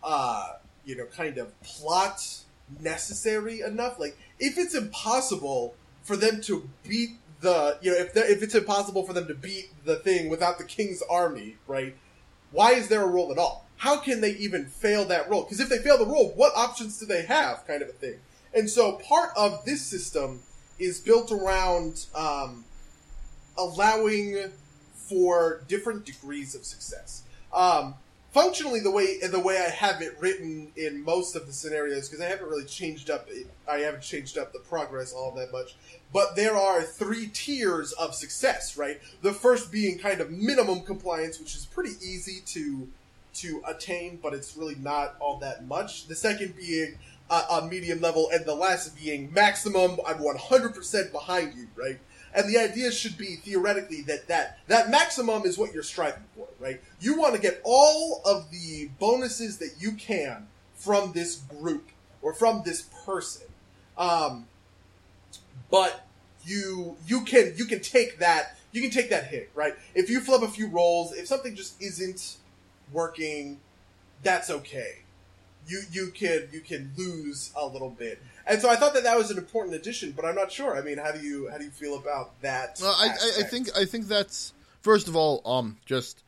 uh, 0.04 0.54
you 0.86 0.96
know, 0.96 1.06
kind 1.06 1.38
of 1.38 1.60
plot 1.62 2.44
necessary 2.80 3.62
enough. 3.62 4.00
Like 4.00 4.18
if 4.40 4.58
it's 4.58 4.76
impossible 4.76 5.76
for 6.04 6.16
them 6.16 6.42
to 6.42 6.68
beat 6.88 7.18
the, 7.42 7.78
you 7.82 7.92
know, 7.92 7.98
if 7.98 8.16
if 8.16 8.42
it's 8.42 8.56
impossible 8.56 9.04
for 9.04 9.14
them 9.14 9.28
to 9.28 9.36
beat 9.36 9.70
the 9.86 9.98
thing 9.98 10.30
without 10.30 10.58
the 10.58 10.64
king's 10.64 11.02
army, 11.10 11.58
right? 11.68 11.96
Why 12.52 12.74
is 12.74 12.88
there 12.88 13.04
a 13.04 13.08
roll 13.08 13.32
at 13.32 13.38
all? 13.38 13.67
How 13.78 13.98
can 13.98 14.22
they 14.22 14.32
even 14.32 14.66
fail 14.66 15.06
that 15.06 15.30
roll? 15.30 15.44
Because 15.44 15.60
if 15.60 15.70
they 15.70 15.78
fail 15.78 15.98
the 15.98 16.06
roll, 16.06 16.32
what 16.36 16.54
options 16.56 17.00
do 17.00 17.06
they 17.06 17.24
have? 17.24 17.66
Kind 17.68 17.82
of 17.82 17.90
a 17.90 17.94
thing. 17.94 18.16
And 18.54 18.70
so 18.70 18.94
part 18.94 19.32
of 19.38 19.64
this 19.66 19.86
system 19.86 20.42
is 20.80 21.00
built 21.00 21.32
around 21.32 22.06
um, 22.16 22.66
allowing 23.58 24.52
for 24.94 25.62
different 25.68 26.06
degrees 26.06 26.56
of 26.56 26.66
success. 26.66 27.24
Um, 27.54 27.96
functionally 28.32 28.80
the 28.80 28.92
way 28.92 29.20
the 29.20 29.40
way 29.40 29.58
I 29.58 29.70
have 29.70 30.02
it 30.02 30.16
written 30.20 30.72
in 30.76 31.04
most 31.04 31.36
of 31.36 31.48
the 31.48 31.54
scenarios 31.54 32.08
because 32.08 32.24
I 32.24 32.28
haven't 32.28 32.48
really 32.48 32.66
changed 32.66 33.10
up 33.10 33.28
I 33.68 33.78
haven't 33.78 34.04
changed 34.04 34.38
up 34.38 34.54
the 34.54 34.60
progress 34.60 35.14
all 35.14 35.32
that 35.32 35.52
much. 35.52 35.76
But 36.14 36.36
there 36.36 36.56
are 36.56 36.84
three 36.84 37.28
tiers 37.28 37.94
of 37.94 38.16
success, 38.16 38.78
right? 38.78 39.00
The 39.22 39.34
first 39.34 39.72
being 39.72 39.98
kind 39.98 40.22
of 40.22 40.32
minimum 40.32 40.82
compliance, 40.82 41.40
which 41.40 41.56
is 41.56 41.66
pretty 41.66 41.94
easy 42.02 42.42
to 42.48 42.88
to 43.38 43.62
attain, 43.68 44.20
but 44.22 44.34
it's 44.34 44.58
really 44.58 44.76
not 44.76 45.16
all 45.20 45.38
that 45.40 45.68
much. 45.68 46.08
The 46.08 46.16
second 46.16 46.56
being 46.56 46.98
a, 47.30 47.44
a 47.52 47.68
medium 47.68 48.02
level, 48.02 48.30
and 48.32 48.46
the 48.46 48.56
last 48.56 48.98
being 48.98 49.32
maximum. 49.34 49.98
I'm 50.06 50.20
100% 50.20 51.12
behind 51.12 51.54
you, 51.56 51.68
right? 51.76 52.00
And 52.34 52.48
the 52.54 52.58
idea 52.58 52.92
should 52.92 53.18
be 53.18 53.38
theoretically 53.38 54.02
that 54.04 54.28
that, 54.28 54.60
that 54.68 54.90
maximum 54.90 55.44
is 55.44 55.58
what 55.58 55.74
you're 55.74 55.84
striving 55.84 56.24
for, 56.36 56.48
right? 56.60 56.82
You 57.00 57.18
want 57.18 57.36
to 57.36 57.42
get 57.42 57.62
all 57.64 58.22
of 58.26 58.52
the 58.52 58.90
bonuses 59.00 59.58
that 59.58 59.72
you 59.80 59.94
can 59.94 60.48
from 60.76 61.14
this 61.14 61.38
group 61.38 61.90
or 62.22 62.34
from 62.34 62.62
this 62.64 62.84
person. 63.06 63.48
Um, 63.98 64.46
but 65.72 66.08
you 66.44 66.96
you 67.06 67.22
can 67.22 67.54
you 67.58 67.66
can 67.66 67.82
take 67.82 68.20
that 68.20 68.58
you 68.72 68.82
can 68.82 68.92
take 68.92 69.10
that 69.10 69.26
hit, 69.26 69.50
right? 69.56 69.74
If 69.96 70.10
you 70.10 70.20
flub 70.22 70.44
a 70.44 70.48
few 70.48 70.68
rolls, 70.68 71.14
if 71.14 71.28
something 71.28 71.56
just 71.56 71.82
isn't 71.82 72.38
working, 72.92 73.60
that's 74.24 74.50
okay. 74.50 75.00
You 75.68 75.82
you 75.92 76.12
can 76.14 76.48
you 76.52 76.62
can 76.62 76.94
lose 76.98 77.52
a 77.56 77.66
little 77.66 77.90
bit. 77.90 78.22
And 78.46 78.62
so 78.62 78.70
I 78.70 78.78
thought 78.78 78.94
that 78.94 79.04
that 79.04 79.18
was 79.18 79.32
an 79.32 79.38
important 79.38 79.76
addition, 79.76 80.12
but 80.12 80.24
I'm 80.24 80.36
not 80.36 80.52
sure. 80.52 80.78
I 80.78 80.82
mean, 80.82 80.98
how 80.98 81.12
do 81.12 81.20
you 81.20 81.50
how 81.50 81.58
do 81.58 81.66
you 81.66 81.72
feel 81.72 81.98
about 81.98 82.42
that? 82.42 82.80
Well, 82.82 82.96
I, 82.98 83.08
I, 83.08 83.40
I 83.40 83.44
think 83.44 83.68
I 83.78 83.86
think 83.86 84.08
that's 84.08 84.54
first 84.82 85.08
of 85.10 85.16
all, 85.16 85.42
um, 85.46 85.78
just 85.86 86.24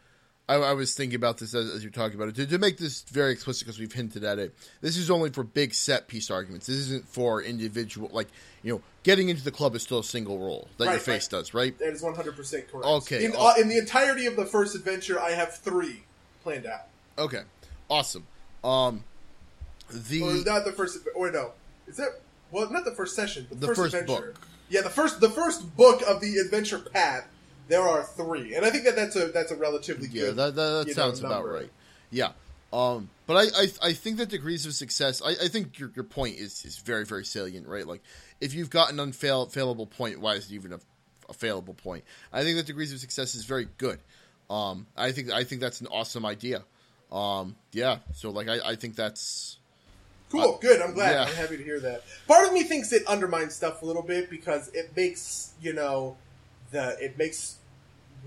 I, 0.50 0.56
I 0.56 0.74
was 0.74 0.96
thinking 0.96 1.16
about 1.16 1.38
this 1.38 1.54
as, 1.54 1.70
as, 1.70 1.84
you're 1.84 1.92
talking 1.92 2.16
about 2.16 2.30
it 2.30 2.36
to, 2.36 2.48
to 2.48 2.58
make 2.58 2.78
this 2.78 3.04
very 3.04 3.32
explicit 3.32 3.68
because 3.68 3.80
we've 3.80 3.94
hinted 3.94 4.24
at 4.24 4.40
it. 4.40 4.56
This 4.82 4.98
is 4.98 5.12
only 5.12 5.30
for 5.30 5.44
big 5.44 5.76
set 5.76 6.08
piece 6.08 6.32
arguments. 6.32 6.66
This 6.66 6.78
isn't 6.78 7.08
for 7.08 7.44
individual 7.44 8.10
like 8.12 8.28
you 8.64 8.74
know 8.74 8.82
getting 9.04 9.30
into 9.30 9.44
the 9.44 9.52
club 9.52 9.76
is 9.76 9.84
still 9.84 10.00
a 10.00 10.04
single 10.04 10.40
roll 10.40 10.68
that 10.78 10.88
right, 10.88 10.94
your 10.94 11.00
face 11.00 11.32
right. 11.32 11.40
does, 11.40 11.54
right? 11.54 11.78
That 11.78 11.94
is 11.94 12.02
100 12.02 12.36
percent 12.36 12.68
correct. 12.70 12.86
Okay, 12.86 13.26
in, 13.26 13.34
uh, 13.38 13.54
in 13.60 13.70
the 13.70 13.78
entirety 13.78 14.26
of 14.26 14.36
the 14.36 14.46
first 14.46 14.76
adventure, 14.76 15.20
I 15.20 15.32
have 15.32 15.56
three 15.56 16.04
planned 16.44 16.66
out. 16.66 16.88
Okay, 17.18 17.42
awesome. 17.90 18.26
Um, 18.64 19.04
the 19.92 20.22
or 20.22 20.34
not 20.46 20.66
the 20.66 20.72
first 20.72 21.00
or 21.16 21.32
no, 21.32 21.52
is 21.88 21.98
that 21.98 22.10
well 22.52 22.70
not 22.72 22.86
the 22.86 22.92
first 22.92 23.16
session, 23.16 23.48
the, 23.50 23.56
the 23.56 23.68
first, 23.68 23.80
first 23.80 23.96
adventure. 23.96 24.34
book. 24.34 24.42
Yeah, 24.70 24.82
the 24.82 24.90
first 24.90 25.20
the 25.20 25.30
first 25.30 25.76
book 25.76 26.02
of 26.08 26.22
the 26.22 26.38
adventure 26.38 26.80
path. 26.80 27.28
There 27.68 27.82
are 27.82 28.04
three, 28.04 28.56
and 28.56 28.66
I 28.66 28.72
think 28.72 28.86
that 28.86 28.96
that's 28.96 29.16
a 29.16 29.28
that's 29.28 29.52
a 29.52 29.56
relatively 29.56 30.08
yeah, 30.08 30.22
good. 30.22 30.36
that 30.38 30.56
that, 30.56 30.86
that 30.88 30.96
sounds 30.96 31.22
know, 31.22 31.28
about 31.28 31.48
right. 31.48 31.70
Yeah, 32.10 32.32
um, 32.74 33.10
but 33.28 33.36
I, 33.36 33.62
I 33.62 33.90
I 33.90 33.94
think 33.94 34.18
that 34.18 34.30
degrees 34.30 34.66
of 34.66 34.74
success. 34.74 35.22
I, 35.24 35.30
I 35.30 35.48
think 35.48 35.78
your 35.80 35.92
your 35.96 36.04
point 36.04 36.38
is 36.38 36.66
is 36.66 36.78
very 36.80 37.06
very 37.06 37.26
salient, 37.26 37.68
right? 37.68 37.86
Like 37.86 38.02
if 38.42 38.54
you've 38.54 38.70
got 38.70 38.92
an 38.92 38.98
unfailable 38.98 39.90
point, 39.90 40.20
why 40.20 40.34
is 40.34 40.52
it 40.52 40.56
even 40.56 40.74
a, 40.74 40.80
a 41.30 41.34
failable 41.34 41.78
point? 41.78 42.04
I 42.34 42.44
think 42.44 42.58
that 42.58 42.66
degrees 42.66 42.92
of 42.94 43.00
success 43.00 43.36
is 43.36 43.46
very 43.46 43.68
good. 43.78 44.00
Um, 44.50 44.88
I 44.98 45.12
think 45.12 45.32
I 45.32 45.44
think 45.44 45.62
that's 45.62 45.82
an 45.82 45.88
awesome 45.88 46.26
idea. 46.26 46.64
Um, 47.12 47.56
yeah, 47.72 48.00
so 48.14 48.32
like 48.32 48.48
I, 48.48 48.60
I 48.72 48.76
think 48.76 48.96
that's 48.96 49.60
Cool, 50.30 50.60
good. 50.62 50.82
I'm 50.82 50.94
glad. 50.94 51.12
Yeah. 51.12 51.24
I'm 51.24 51.36
happy 51.36 51.58
to 51.58 51.64
hear 51.64 51.80
that. 51.80 52.04
Part 52.28 52.48
of 52.48 52.54
me 52.54 52.64
thinks 52.64 52.94
it 52.94 53.06
undermines 53.08 53.56
stuff 53.56 53.82
a 53.82 53.86
little 53.86 54.04
bit 54.04 54.30
because 54.30 54.70
it 54.70 54.96
makes 54.96 55.54
you 55.62 55.74
know 55.74 56.18
the 56.72 56.98
it 57.04 57.18
makes 57.18 57.58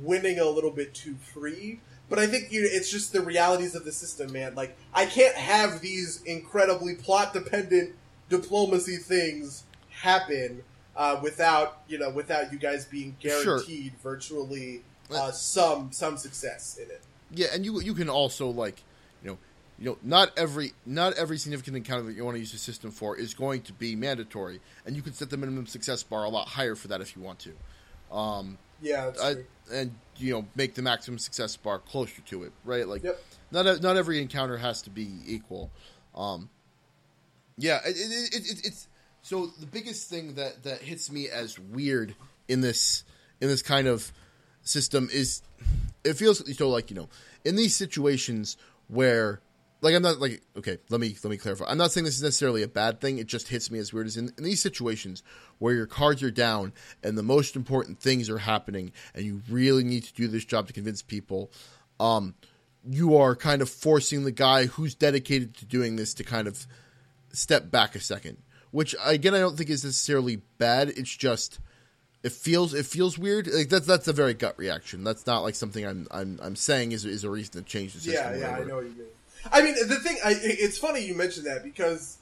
winning 0.01 0.39
a 0.39 0.45
little 0.45 0.71
bit 0.71 0.95
too 0.95 1.17
free. 1.33 1.81
But 2.09 2.19
I 2.19 2.27
think 2.27 2.51
you 2.51 2.69
it's 2.71 2.91
just 2.91 3.13
the 3.13 3.21
realities 3.21 3.75
of 3.75 3.85
the 3.85 3.93
system, 3.93 4.33
man. 4.33 4.55
Like 4.55 4.77
I 4.93 5.07
can't 5.07 5.37
have 5.37 5.81
these 5.81 6.23
incredibly 6.25 6.97
plot 6.97 7.33
dependent 7.33 7.95
diplomacy 8.29 8.97
things 8.97 9.63
happen 9.91 10.65
uh, 10.97 11.21
without 11.23 11.83
you 11.87 11.99
know 11.99 12.11
without 12.11 12.53
you 12.53 12.59
guys 12.59 12.85
being 12.85 13.17
guaranteed 13.21 13.93
sure. 13.93 14.13
virtually 14.13 14.83
uh, 15.15 15.33
some 15.33 15.93
some 15.93 16.17
success 16.17 16.79
in 16.83 16.91
it. 16.91 17.03
Yeah, 17.31 17.49
and 17.53 17.65
you 17.65 17.81
you 17.81 17.95
can 17.95 18.09
also 18.09 18.49
like 18.49 18.83
you 19.23 19.31
know 19.31 19.39
you 19.79 19.87
know, 19.87 19.99
not 20.03 20.31
every 20.37 20.73
not 20.87 21.15
every 21.15 21.39
significant 21.39 21.77
encounter 21.77 22.05
that 22.05 22.13
you 22.13 22.25
want 22.25 22.37
to 22.37 22.41
use 22.41 22.53
the 22.53 22.59
system 22.59 22.93
for 22.93 23.17
is 23.17 23.35
going 23.35 23.63
to 23.63 23.73
be 23.73 23.97
mandatory, 23.97 24.61
and 24.87 24.95
you 24.95 25.03
can 25.03 25.13
set 25.13 25.29
the 25.31 25.37
minimum 25.37 25.67
success 25.67 26.03
bar 26.03 26.25
a 26.25 26.29
lot 26.29 26.47
higher 26.47 26.77
for 26.77 26.89
that 26.89 27.01
if 27.01 27.17
you 27.17 27.23
want 27.23 27.41
to. 27.41 28.17
Um, 28.17 28.59
yeah, 28.81 29.11
I, 29.21 29.37
and 29.73 29.93
you 30.19 30.35
know, 30.35 30.47
make 30.55 30.75
the 30.75 30.83
maximum 30.83 31.19
success 31.19 31.57
bar 31.57 31.79
closer 31.79 32.21
to 32.23 32.45
it, 32.45 32.53
right? 32.65 32.87
Like, 32.87 33.03
yep. 33.03 33.21
not 33.51 33.83
not 33.83 33.97
every 33.97 34.21
encounter 34.23 34.57
has 34.57 34.83
to 34.83 34.91
be 34.91 35.09
equal. 35.27 35.71
Um, 36.15 36.49
yeah, 37.57 37.81
it, 37.85 37.97
it, 37.97 38.35
it, 38.35 38.67
it's 38.67 38.89
So 39.23 39.47
the 39.47 39.67
biggest 39.67 40.09
thing 40.09 40.35
that 40.35 40.63
that 40.65 40.83
hits 40.83 41.11
me 41.11 41.29
as 41.29 41.59
weird 41.59 42.15
in 42.49 42.61
this 42.61 43.05
in 43.41 43.49
this 43.49 43.63
kind 43.63 43.89
of 43.89 44.13
system 44.63 45.09
is 45.13 45.43
it 46.05 46.15
feels 46.15 46.57
so 46.57 46.69
like 46.69 46.91
you 46.91 46.97
know 46.97 47.09
in 47.45 47.57
these 47.57 47.75
situations 47.75 48.57
where 48.89 49.41
like 49.81 49.95
I'm 49.95 50.03
not 50.03 50.21
like 50.21 50.43
okay 50.57 50.79
let 50.91 51.01
me 51.01 51.17
let 51.23 51.31
me 51.31 51.37
clarify. 51.37 51.67
I'm 51.67 51.79
not 51.79 51.93
saying 51.93 52.05
this 52.05 52.17
is 52.17 52.23
necessarily 52.23 52.63
a 52.63 52.69
bad 52.69 53.01
thing. 53.01 53.19
It 53.19 53.27
just 53.27 53.49
hits 53.49 53.71
me 53.71 53.79
as 53.79 53.93
weird 53.93 54.07
as 54.07 54.17
in, 54.17 54.33
in 54.39 54.45
these 54.45 54.63
situations 54.63 55.23
where 55.59 55.75
your 55.75 55.87
cards 55.87 56.23
are 56.23 56.31
down 56.31 56.73
and 57.03 57.17
the 57.19 57.23
most 57.23 57.57
important 57.57 58.01
things 58.01 58.31
are 58.31 58.39
happening 58.39 58.93
and 59.15 59.25
you 59.25 59.43
really 59.49 59.85
need 59.85 60.05
to 60.05 60.15
do 60.15 60.29
this 60.29 60.45
job 60.45 60.67
to 60.69 60.73
convince 60.73 61.03
people 61.03 61.51
um 62.01 62.35
you 62.85 63.17
are 63.17 63.37
kind 63.37 63.63
of 63.63 63.71
forcing 63.71 64.25
the 64.25 64.33
guy 64.33 64.67
who's 64.67 64.95
dedicated 64.95 65.57
to 65.57 65.65
doing 65.65 65.95
this 65.95 66.15
to 66.15 66.25
kind 66.25 66.49
of 66.49 66.67
step 67.33 67.71
back 67.71 67.95
a 67.95 68.01
second 68.01 68.37
which 68.73 68.97
again 69.05 69.35
I 69.35 69.39
don't 69.39 69.57
think 69.57 69.71
is 69.71 69.85
necessarily 69.85 70.37
bad. 70.59 70.89
It's 70.89 71.15
just 71.15 71.61
it 72.23 72.33
feels 72.33 72.73
it 72.75 72.87
feels 72.87 73.19
weird. 73.19 73.49
Like 73.49 73.69
that's 73.69 73.87
that's 73.87 74.09
a 74.09 74.13
very 74.13 74.35
gut 74.35 74.57
reaction. 74.57 75.03
That's 75.05 75.27
not 75.27 75.43
like 75.43 75.55
something 75.55 75.85
I'm 75.85 76.07
I'm 76.11 76.39
I'm 76.43 76.57
saying 76.57 76.93
is 76.93 77.05
is 77.05 77.25
a 77.25 77.31
reason 77.31 77.55
to 77.55 77.63
change 77.63 77.95
the 77.95 78.01
system. 78.01 78.39
Yeah, 78.39 78.39
yeah, 78.39 78.57
I 78.57 78.65
know 78.65 78.77
what 78.77 78.85
you 78.85 78.91
mean. 78.91 79.07
I 79.53 79.61
mean, 79.63 79.75
the 79.75 79.97
thing, 79.97 80.19
I, 80.25 80.37
it's 80.41 80.79
funny 80.79 81.05
you 81.05 81.17
mentioned 81.17 81.47
that 81.47 81.65
because 81.65 82.19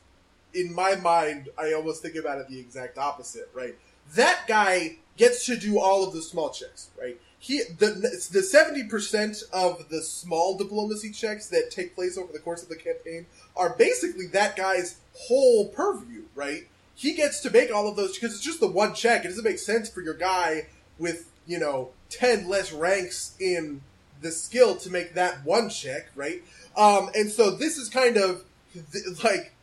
in 0.54 0.74
my 0.74 0.94
mind, 0.94 1.50
I 1.58 1.74
almost 1.74 2.00
think 2.00 2.14
about 2.14 2.38
it 2.38 2.48
the 2.48 2.58
exact 2.58 2.96
opposite. 2.96 3.50
Right, 3.52 3.74
that 4.14 4.44
guy 4.48 4.96
gets 5.18 5.44
to 5.46 5.56
do 5.56 5.78
all 5.78 6.06
of 6.06 6.14
the 6.14 6.22
small 6.22 6.48
checks. 6.48 6.88
Right, 6.98 7.20
he 7.38 7.62
the 7.78 7.90
the 8.32 8.42
seventy 8.42 8.84
percent 8.84 9.42
of 9.52 9.90
the 9.90 10.00
small 10.00 10.56
diplomacy 10.56 11.10
checks 11.10 11.48
that 11.48 11.70
take 11.70 11.94
place 11.94 12.16
over 12.16 12.32
the 12.32 12.38
course 12.38 12.62
of 12.62 12.70
the 12.70 12.76
campaign 12.76 13.26
are 13.54 13.74
basically 13.76 14.28
that 14.28 14.56
guy's 14.56 14.96
whole 15.14 15.68
purview. 15.68 16.22
Right 16.34 16.68
he 17.00 17.14
gets 17.14 17.40
to 17.40 17.50
make 17.50 17.72
all 17.74 17.88
of 17.88 17.96
those 17.96 18.14
because 18.18 18.34
it's 18.34 18.44
just 18.44 18.60
the 18.60 18.66
one 18.66 18.92
check. 18.94 19.24
It 19.24 19.28
doesn't 19.28 19.42
make 19.44 19.58
sense 19.58 19.88
for 19.88 20.02
your 20.02 20.12
guy 20.14 20.66
with 20.98 21.30
you 21.46 21.58
know 21.58 21.90
ten 22.10 22.46
less 22.46 22.72
ranks 22.72 23.34
in 23.40 23.80
the 24.20 24.30
skill 24.30 24.76
to 24.76 24.90
make 24.90 25.14
that 25.14 25.42
one 25.44 25.70
check, 25.70 26.08
right? 26.14 26.42
Um, 26.76 27.08
and 27.14 27.30
so 27.30 27.50
this 27.52 27.78
is 27.78 27.88
kind 27.88 28.18
of 28.18 28.44
th- 28.92 29.24
like 29.24 29.54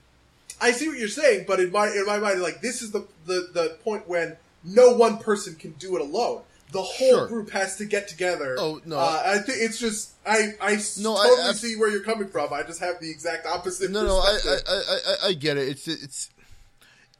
I 0.59 0.71
see 0.71 0.87
what 0.89 0.97
you're 0.97 1.07
saying, 1.09 1.45
but 1.47 1.59
in 1.59 1.71
my 1.71 1.87
in 1.89 2.05
my 2.07 2.17
mind, 2.17 2.41
like 2.41 2.61
this 2.61 2.81
is 2.81 2.91
the 2.91 3.05
the, 3.27 3.49
the 3.53 3.77
point 3.83 4.07
when 4.07 4.35
no 4.63 4.93
one 4.95 5.19
person 5.19 5.53
can 5.55 5.73
do 5.73 5.95
it 5.95 6.01
alone. 6.01 6.41
The 6.71 6.81
whole 6.81 7.09
Sure. 7.19 7.27
group 7.27 7.51
has 7.51 7.77
to 7.77 7.85
get 7.85 8.09
together. 8.09 8.57
Oh, 8.59 8.81
no. 8.83 8.97
Uh, 8.97 9.23
I 9.25 9.37
think 9.37 9.59
it's 9.61 9.79
just 9.79 10.13
I 10.25 10.53
I 10.59 10.71
No, 10.99 11.15
totally 11.15 11.49
I- 11.49 11.53
see 11.53 11.75
where 11.77 11.89
you're 11.89 12.03
coming 12.03 12.27
from. 12.29 12.51
I 12.51 12.63
just 12.63 12.79
have 12.81 12.99
the 12.99 13.11
exact 13.11 13.45
opposite. 13.45 13.91
No, 13.91 14.03
no, 14.05 14.17
I, 14.17 14.37
I, 14.45 14.57
I, 14.67 15.27
I 15.29 15.33
get 15.33 15.55
it. 15.57 15.67
It's 15.69 15.87
it's 15.87 16.29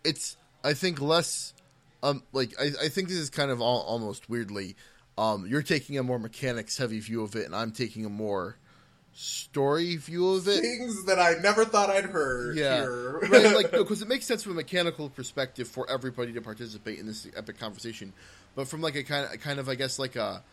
it's 0.04 0.38
I 0.64 0.74
think 0.74 1.02
less 1.02 1.54
um 2.04 2.24
like 2.34 2.54
I, 2.60 2.72
I 2.86 2.90
think 2.90 3.10
this 3.10 3.18
is 3.18 3.30
kind 3.30 3.52
of 3.52 3.62
all, 3.62 3.82
almost 3.82 4.30
weirdly 4.30 4.76
um 5.18 5.46
you're 5.48 5.64
taking 5.64 5.98
a 5.98 6.04
more 6.04 6.20
mechanics 6.20 6.78
heavy 6.78 7.00
view 7.00 7.24
of 7.24 7.36
it 7.36 7.46
and 7.46 7.56
I'm 7.56 7.72
taking 7.72 8.06
a 8.06 8.10
more 8.10 8.58
story 9.14 9.96
view 9.96 10.36
of 10.36 10.48
it. 10.48 10.62
things 10.62 11.06
that 11.06 11.18
I 11.20 11.42
never 11.42 11.66
thought 11.66 11.90
I'd 11.90 12.06
heard 12.06 12.56
Yeah, 12.56 12.82
here. 12.84 13.20
right. 13.32 13.56
Like 13.56 13.72
because 13.72 14.02
it 14.02 14.08
makes 14.08 14.26
sense 14.26 14.44
from 14.44 14.52
a 14.54 14.56
mechanical 14.56 15.10
perspective 15.10 15.68
for 15.68 15.90
everybody 15.90 16.34
to 16.34 16.42
participate 16.42 17.00
in 17.00 17.08
this 17.08 17.28
epic 17.36 17.60
conversation, 17.60 18.14
but 18.56 18.68
from 18.68 18.82
like 18.82 18.96
a 18.96 19.04
kind 19.04 19.26
of 19.34 19.40
kind 19.42 19.60
of 19.60 19.70
I 19.70 19.76
guess 19.76 19.98
like 19.98 20.16
a 20.16 20.44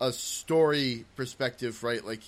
a 0.00 0.12
story 0.12 1.04
perspective, 1.16 1.82
right? 1.82 2.04
Like 2.04 2.20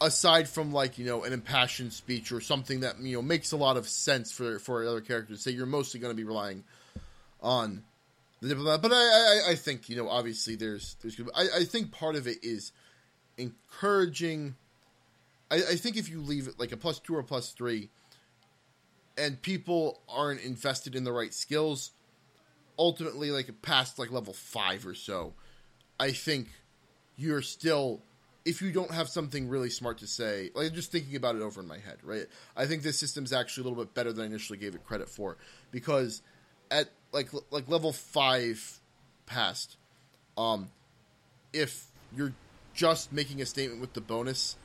aside 0.00 0.48
from 0.48 0.72
like 0.72 0.98
you 0.98 1.06
know 1.06 1.24
an 1.24 1.32
impassioned 1.32 1.92
speech 1.92 2.32
or 2.32 2.40
something 2.40 2.80
that 2.80 3.00
you 3.00 3.16
know 3.16 3.22
makes 3.22 3.52
a 3.52 3.56
lot 3.56 3.76
of 3.76 3.88
sense 3.88 4.32
for 4.32 4.58
for 4.58 4.86
other 4.86 5.00
characters, 5.00 5.42
say 5.42 5.50
you're 5.50 5.66
mostly 5.66 6.00
going 6.00 6.10
to 6.10 6.16
be 6.16 6.24
relying 6.24 6.64
on 7.42 7.82
the 8.40 8.48
diplomat. 8.48 8.82
But 8.82 8.92
I, 8.92 8.96
I 8.96 9.50
I 9.50 9.54
think 9.54 9.88
you 9.88 9.96
know 9.96 10.08
obviously 10.08 10.56
there's 10.56 10.96
there's 11.02 11.20
I 11.34 11.60
I 11.60 11.64
think 11.64 11.92
part 11.92 12.16
of 12.16 12.26
it 12.26 12.38
is 12.42 12.72
encouraging. 13.38 14.56
I, 15.50 15.56
I 15.56 15.76
think 15.76 15.96
if 15.96 16.08
you 16.08 16.20
leave 16.20 16.48
it 16.48 16.58
like 16.58 16.72
a 16.72 16.76
plus 16.76 16.98
two 16.98 17.16
or 17.16 17.22
plus 17.22 17.50
three, 17.50 17.90
and 19.16 19.40
people 19.40 20.00
aren't 20.08 20.40
invested 20.40 20.94
in 20.94 21.04
the 21.04 21.12
right 21.12 21.32
skills, 21.32 21.92
ultimately 22.78 23.30
like 23.30 23.50
past 23.62 23.98
like 23.98 24.10
level 24.10 24.32
five 24.32 24.86
or 24.86 24.94
so, 24.94 25.34
I 26.00 26.12
think 26.12 26.48
you're 27.16 27.42
still 27.42 28.02
if 28.44 28.60
you 28.60 28.72
don't 28.72 28.90
have 28.90 29.08
something 29.08 29.48
really 29.48 29.70
smart 29.70 29.98
to 29.98 30.06
say, 30.06 30.50
like 30.54 30.72
just 30.74 30.92
thinking 30.92 31.16
about 31.16 31.34
it 31.36 31.42
over 31.42 31.60
in 31.60 31.66
my 31.66 31.78
head, 31.78 31.96
right? 32.02 32.26
I 32.56 32.66
think 32.66 32.82
this 32.82 32.98
system's 32.98 33.32
actually 33.32 33.62
a 33.62 33.70
little 33.70 33.84
bit 33.84 33.94
better 33.94 34.12
than 34.12 34.24
I 34.24 34.26
initially 34.26 34.58
gave 34.58 34.74
it 34.74 34.84
credit 34.84 35.08
for 35.08 35.36
because 35.70 36.20
at 36.70 36.88
like 37.12 37.28
like 37.50 37.68
level 37.68 37.92
five 37.92 38.80
past, 39.26 39.76
um, 40.36 40.68
if 41.52 41.86
you're 42.14 42.32
just 42.74 43.12
making 43.12 43.40
a 43.40 43.46
statement 43.46 43.80
with 43.80 43.92
the 43.94 44.00
bonus, 44.00 44.56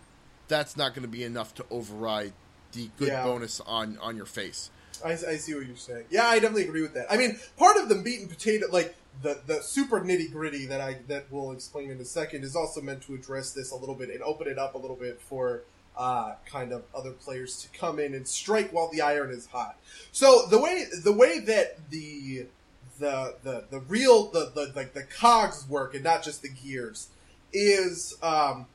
that's 0.48 0.76
not 0.76 0.94
going 0.94 1.04
to 1.04 1.08
be 1.08 1.24
enough 1.24 1.54
to 1.56 1.66
override 1.72 2.34
the 2.74 2.90
good 2.98 3.08
Yeah. 3.10 3.24
bonus 3.24 3.62
on 3.62 3.98
on 4.00 4.16
your 4.18 4.26
face. 4.26 4.72
I, 5.04 5.12
I 5.12 5.38
see 5.38 5.54
what 5.56 5.66
you're 5.66 5.76
saying. 5.76 6.06
Yeah, 6.10 6.26
I 6.26 6.40
definitely 6.40 6.64
agree 6.64 6.82
with 6.82 6.94
that. 6.94 7.12
I 7.12 7.18
mean, 7.18 7.40
part 7.58 7.78
of 7.78 7.90
the 7.90 7.96
meat 7.96 8.20
and 8.20 8.30
potato, 8.30 8.68
like 8.72 8.96
the 9.22 9.40
the 9.46 9.62
super 9.62 10.02
nitty 10.02 10.32
gritty 10.32 10.66
that 10.68 10.82
I 10.82 10.98
that 11.08 11.26
we'll 11.30 11.52
explain 11.52 11.92
in 11.92 12.00
a 12.00 12.06
second, 12.06 12.44
is 12.44 12.56
also 12.56 12.82
meant 12.82 13.02
to 13.04 13.14
address 13.14 13.52
this 13.52 13.72
a 13.72 13.76
little 13.76 13.96
bit 13.96 14.10
and 14.10 14.22
open 14.22 14.48
it 14.48 14.58
up 14.58 14.76
a 14.76 14.78
little 14.78 14.96
bit 14.96 15.22
for 15.22 15.64
uh, 15.98 16.36
kind 16.46 16.72
of 16.72 16.84
other 16.96 17.12
players 17.12 17.62
to 17.62 17.78
come 17.78 18.00
in 18.00 18.14
and 18.14 18.28
strike 18.28 18.72
while 18.72 18.90
the 18.92 19.02
iron 19.02 19.32
is 19.32 19.48
hot. 19.48 19.78
So 20.12 20.46
the 20.50 20.60
way 20.60 20.86
the 21.04 21.14
way 21.14 21.40
that 21.40 21.90
the 21.90 22.46
the 23.00 23.36
the 23.44 23.66
the 23.70 23.80
real 23.82 24.30
the 24.32 24.52
the 24.54 24.72
like 24.76 24.94
the 24.94 25.04
cogs 25.04 25.68
work 25.68 25.94
and 25.96 26.04
not 26.04 26.24
just 26.24 26.42
the 26.42 26.50
gears 26.50 27.10
is 27.52 28.18
um 28.22 28.68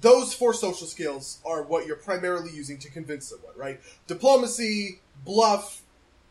those 0.00 0.32
four 0.32 0.54
social 0.54 0.86
skills 0.86 1.38
are 1.44 1.62
what 1.62 1.86
you're 1.86 1.96
primarily 1.96 2.50
using 2.50 2.78
to 2.78 2.90
convince 2.90 3.26
someone, 3.26 3.52
right? 3.56 3.80
Diplomacy, 4.06 5.00
bluff, 5.24 5.82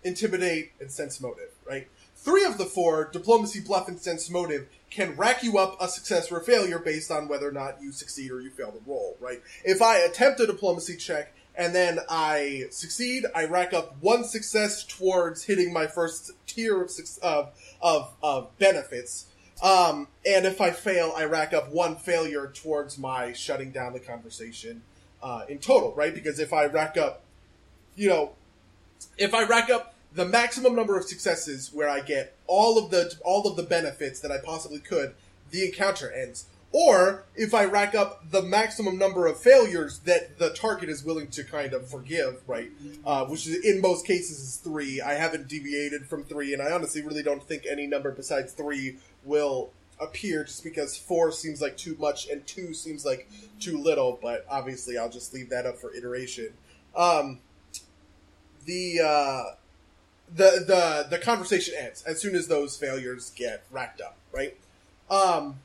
intimidate, 0.04 0.72
and 0.80 0.92
sense 0.92 1.20
motive, 1.22 1.52
right? 1.66 1.88
Three 2.16 2.44
of 2.44 2.58
the 2.58 2.66
four, 2.66 3.10
diplomacy, 3.12 3.62
bluff, 3.62 3.88
and 3.88 4.00
sense 4.00 4.30
motive, 4.30 4.68
can 4.90 5.16
rack 5.16 5.44
you 5.44 5.58
up 5.58 5.78
a 5.82 5.88
success 5.88 6.32
or 6.32 6.40
a 6.40 6.44
failure 6.44 6.80
based 6.80 7.12
on 7.12 7.28
whether 7.28 7.48
or 7.48 7.52
not 7.52 7.82
you 7.82 7.92
succeed 7.92 8.32
or 8.32 8.42
you 8.42 8.50
fail 8.50 8.72
the 8.72 8.82
roll, 8.86 9.16
right? 9.20 9.42
If 9.64 9.82
I 9.82 9.98
attempt 9.98 10.40
a 10.40 10.48
diplomacy 10.48 10.98
check 10.98 11.34
and 11.56 11.74
then 11.74 12.00
I 12.10 12.66
succeed, 12.72 13.26
I 13.36 13.46
rack 13.46 13.74
up 13.74 13.96
one 14.02 14.24
success 14.24 14.84
towards 14.84 15.44
hitting 15.44 15.72
my 15.72 15.88
first 15.88 16.32
tier 16.48 16.82
of 16.82 16.92
of 17.22 17.52
of, 17.82 18.14
of 18.24 18.58
benefits. 18.58 19.28
Um, 19.62 20.08
and 20.26 20.46
if 20.46 20.62
I 20.62 20.72
fail, 20.72 21.14
I 21.16 21.26
rack 21.26 21.54
up 21.54 21.70
one 21.72 21.98
failure 21.98 22.52
towards 22.54 22.98
my 22.98 23.34
shutting 23.34 23.72
down 23.72 23.94
the 23.94 24.00
conversation 24.00 24.82
uh, 25.22 25.44
in 25.50 25.60
total, 25.60 25.94
right? 25.96 26.14
Because 26.14 26.40
if 26.40 26.54
I 26.54 26.66
rack 26.66 26.98
up, 26.98 27.24
you 27.96 28.08
know, 28.08 28.32
if 29.18 29.34
I 29.34 29.43
rack 29.43 29.70
up 29.70 29.95
the 30.14 30.26
maximum 30.26 30.76
number 30.76 30.97
of 30.97 31.06
successes 31.06 31.72
where 31.74 31.89
I 31.89 32.02
get 32.02 32.36
all 32.47 32.78
of 32.78 32.89
the 32.89 33.14
all 33.24 33.47
of 33.47 33.56
the 33.56 33.64
benefits 33.64 34.20
that 34.22 34.32
I 34.32 34.38
possibly 34.38 34.80
could, 34.80 35.14
the 35.52 35.66
encounter 35.66 36.12
ends. 36.12 36.45
Or 36.72 37.24
if 37.36 37.56
I 37.56 37.66
rack 37.66 37.95
up 37.95 38.30
the 38.30 38.43
maximum 38.43 39.00
number 39.00 39.26
of 39.26 39.39
failures 39.39 40.00
that 40.00 40.38
the 40.38 40.52
target 40.52 40.88
is 40.88 41.04
willing 41.04 41.28
to 41.30 41.43
kind 41.43 41.74
of 41.74 41.89
forgive, 41.89 42.41
right? 42.47 42.70
Uh, 43.04 43.26
which 43.26 43.47
is 43.47 43.66
in 43.66 43.82
most 43.82 44.06
cases 44.06 44.39
is 44.39 44.58
three. 44.58 45.02
I 45.02 45.14
haven't 45.14 45.47
deviated 45.47 46.06
from 46.06 46.24
three, 46.26 46.54
and 46.54 46.62
I 46.62 46.72
honestly 46.72 47.02
really 47.02 47.24
don't 47.24 47.41
think 47.41 47.64
any 47.66 47.88
number 47.88 48.12
besides 48.12 48.54
three 48.54 48.97
will 49.24 49.72
appear 50.00 50.43
just 50.43 50.64
because 50.64 50.95
four 50.95 51.32
seems 51.32 51.60
like 51.60 51.76
too 51.76 51.95
much 52.00 52.28
and 52.30 52.45
two 52.45 52.74
seems 52.74 53.04
like 53.04 53.28
too 53.60 53.78
little, 53.78 54.20
but 54.22 54.45
obviously 54.50 54.97
I'll 54.97 55.10
just 55.10 55.34
leave 55.34 55.50
that 55.50 55.66
up 55.66 55.78
for 55.78 55.93
iteration. 55.93 56.54
Um, 56.95 57.39
the 58.66 58.99
uh, 59.01 59.43
the 60.34 60.64
the 60.68 61.07
the 61.10 61.18
conversation 61.24 61.74
ends 61.80 62.03
as 62.03 62.20
soon 62.22 62.36
as 62.36 62.47
those 62.47 62.78
failures 62.78 63.32
get 63.36 63.64
racked 63.72 64.01
up, 64.01 64.18
right? 64.32 64.55
Um, 65.10 65.60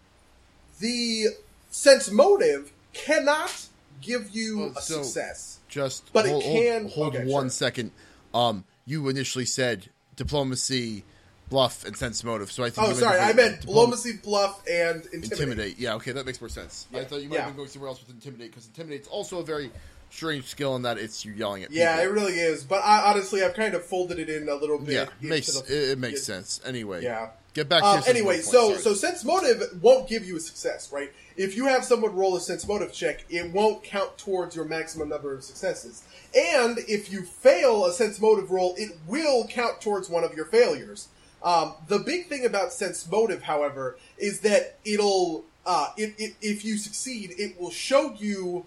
the 0.80 1.26
sense 1.70 2.11
motive 2.11 2.72
cannot 2.92 3.66
give 4.01 4.30
you 4.30 4.59
Well, 4.59 4.72
a 4.76 4.80
so- 4.82 5.03
success. 5.03 5.59
Just 5.68 6.12
But 6.12 6.26
it 6.26 6.30
hold, 6.30 6.45
hold- 6.45 6.57
can- 6.62 6.88
hold, 6.88 7.16
okay, 7.16 7.24
one 7.26 7.45
sure. 7.47 7.51
second. 7.51 7.90
Um, 8.32 8.64
you 8.86 9.09
initially 9.09 9.45
said 9.45 9.88
diplomacy, 10.14 11.03
bluff, 11.49 11.84
and 11.84 11.97
sense 11.97 12.22
motive. 12.22 12.53
So 12.53 12.62
I 12.62 12.70
think. 12.70 12.88
Oh, 12.88 12.92
sorry, 12.92 13.18
I 13.18 13.32
meant 13.32 13.57
diplom- 13.57 13.61
diplomacy, 13.66 14.12
bluff, 14.22 14.62
and 14.70 15.03
intimidate. 15.07 15.32
Intimidate. 15.32 15.78
Yeah, 15.78 15.95
okay, 15.95 16.12
that 16.12 16.26
makes 16.26 16.40
more 16.40 16.49
sense. 16.49 16.86
I 16.95 17.03
thought 17.05 17.22
you 17.22 17.28
might 17.28 17.36
yeah. 17.36 17.40
have 17.42 17.51
been 17.51 17.57
going 17.57 17.68
somewhere 17.68 17.88
else 17.88 18.01
with 18.01 18.11
intimidate 18.14 18.51
because 18.53 18.66
intimidate's 18.66 19.09
also 19.09 19.38
a 19.40 19.45
very 19.45 19.70
strange 20.11 20.44
skill 20.46 20.76
in 20.76 20.82
that 20.82 20.98
it's 20.98 21.24
you 21.24 21.32
yelling 21.32 21.62
at 21.62 21.70
me. 21.70 21.76
Yeah, 21.78 22.00
it 22.00 22.07
really 22.07 22.34
is. 22.34 22.64
But 22.64 22.82
I, 22.84 23.11
honestly, 23.11 23.42
I've 23.42 23.55
kind 23.55 23.74
of 23.74 23.84
folded 23.84 24.18
it 24.18 24.28
in 24.28 24.48
a 24.48 24.55
little 24.55 24.78
bit. 24.78 24.94
yeah, 24.94 25.02
into 25.20 25.28
makes 25.28 25.52
the- 25.61 25.64
it, 25.74 25.90
it 25.90 25.98
makes 25.98 26.22
sense. 26.22 26.61
Anyway, 26.64 27.02
Yeah. 27.02 27.30
get 27.52 27.68
back 27.68 27.82
to 27.82 27.86
Um, 27.88 28.02
anyway, 28.07 28.40
so 28.40 28.70
point, 28.70 28.80
so 28.80 28.94
sense 28.94 29.24
motive 29.24 29.62
won't 29.82 30.09
give 30.09 30.24
you 30.24 30.36
a 30.36 30.40
success, 30.40 30.90
right? 30.92 31.12
If 31.36 31.57
you 31.57 31.66
have 31.66 31.84
someone 31.84 32.14
roll 32.14 32.36
a 32.36 32.40
sense 32.40 32.66
motive 32.66 32.92
check, 32.92 33.24
it 33.28 33.50
won't 33.50 33.82
count 33.82 34.16
towards 34.18 34.55
your 34.55 34.64
maximum 34.64 35.09
number 35.09 35.34
of 35.34 35.42
successes. 35.42 36.02
And 36.36 36.78
if 36.88 37.11
you 37.12 37.22
fail 37.22 37.84
a 37.86 37.92
sense 37.92 38.20
motive 38.20 38.50
roll, 38.50 38.74
it 38.78 38.96
will 39.09 39.46
count 39.48 39.80
towards 39.80 40.09
one 40.09 40.22
of 40.24 40.34
your 40.34 40.44
failures. 40.46 41.09
Um, 41.42 41.74
the 41.88 41.98
big 41.98 42.28
thing 42.28 42.44
about 42.46 42.72
sense 42.72 43.07
motive, 43.11 43.42
however, 43.42 43.98
is 44.16 44.40
that 44.40 44.78
it'll 44.84 45.44
uh, 45.66 45.88
it, 45.96 46.14
it, 46.18 46.34
if 46.42 46.62
you 46.64 46.76
succeed, 46.76 47.32
it 47.38 47.59
will 47.59 47.70
show 47.70 48.14
you 48.18 48.66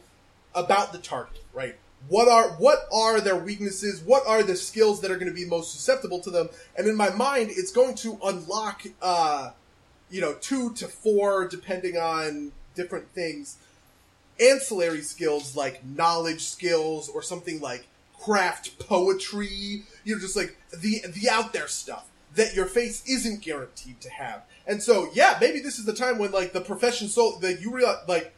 about 0.58 0.92
the 0.92 0.98
target, 0.98 1.44
right? 1.54 1.76
What 2.10 2.28
are 2.28 2.50
what 2.58 2.88
are 2.92 3.22
their 3.22 3.36
weaknesses? 3.36 4.02
What 4.02 4.26
are 4.28 4.44
the 4.44 4.56
skills 4.56 5.02
that 5.02 5.12
are 5.12 5.16
going 5.16 5.28
to 5.28 5.34
be 5.34 5.46
most 5.46 5.72
susceptible 5.72 6.20
to 6.22 6.30
them? 6.30 6.50
And 6.78 6.88
in 6.88 6.96
my 6.96 7.10
mind, 7.12 7.52
it's 7.52 7.72
going 7.72 7.96
to 7.96 8.20
unlock, 8.24 8.84
uh, 9.02 9.52
you 10.10 10.22
know, 10.22 10.34
two 10.34 10.74
to 10.76 10.88
four, 10.88 11.48
depending 11.48 11.98
on 11.98 12.52
different 12.76 13.10
things, 13.14 13.58
ancillary 14.40 15.02
skills 15.02 15.56
like 15.56 15.84
knowledge 15.86 16.42
skills 16.42 17.10
or 17.10 17.22
something 17.22 17.60
like 17.60 17.88
craft 18.20 18.80
poetry. 18.80 19.84
You 20.04 20.16
know, 20.16 20.22
just 20.22 20.36
like 20.36 20.58
the 20.72 21.04
the 21.08 21.30
out 21.30 21.54
there 21.54 21.68
stuff 21.68 22.08
that 22.36 22.56
your 22.56 22.68
face 22.68 23.04
isn't 23.08 23.42
guaranteed 23.42 24.00
to 24.02 24.10
have. 24.10 24.44
And 24.68 24.82
so, 24.82 25.10
yeah, 25.14 25.38
maybe 25.42 25.60
this 25.60 25.80
is 25.80 25.86
the 25.86 25.94
time 25.94 26.18
when 26.18 26.32
like 26.32 26.54
the 26.54 26.62
profession 26.62 27.08
soul 27.10 27.40
that 27.40 27.60
you 27.60 27.72
realize 27.72 27.98
like 28.08 28.34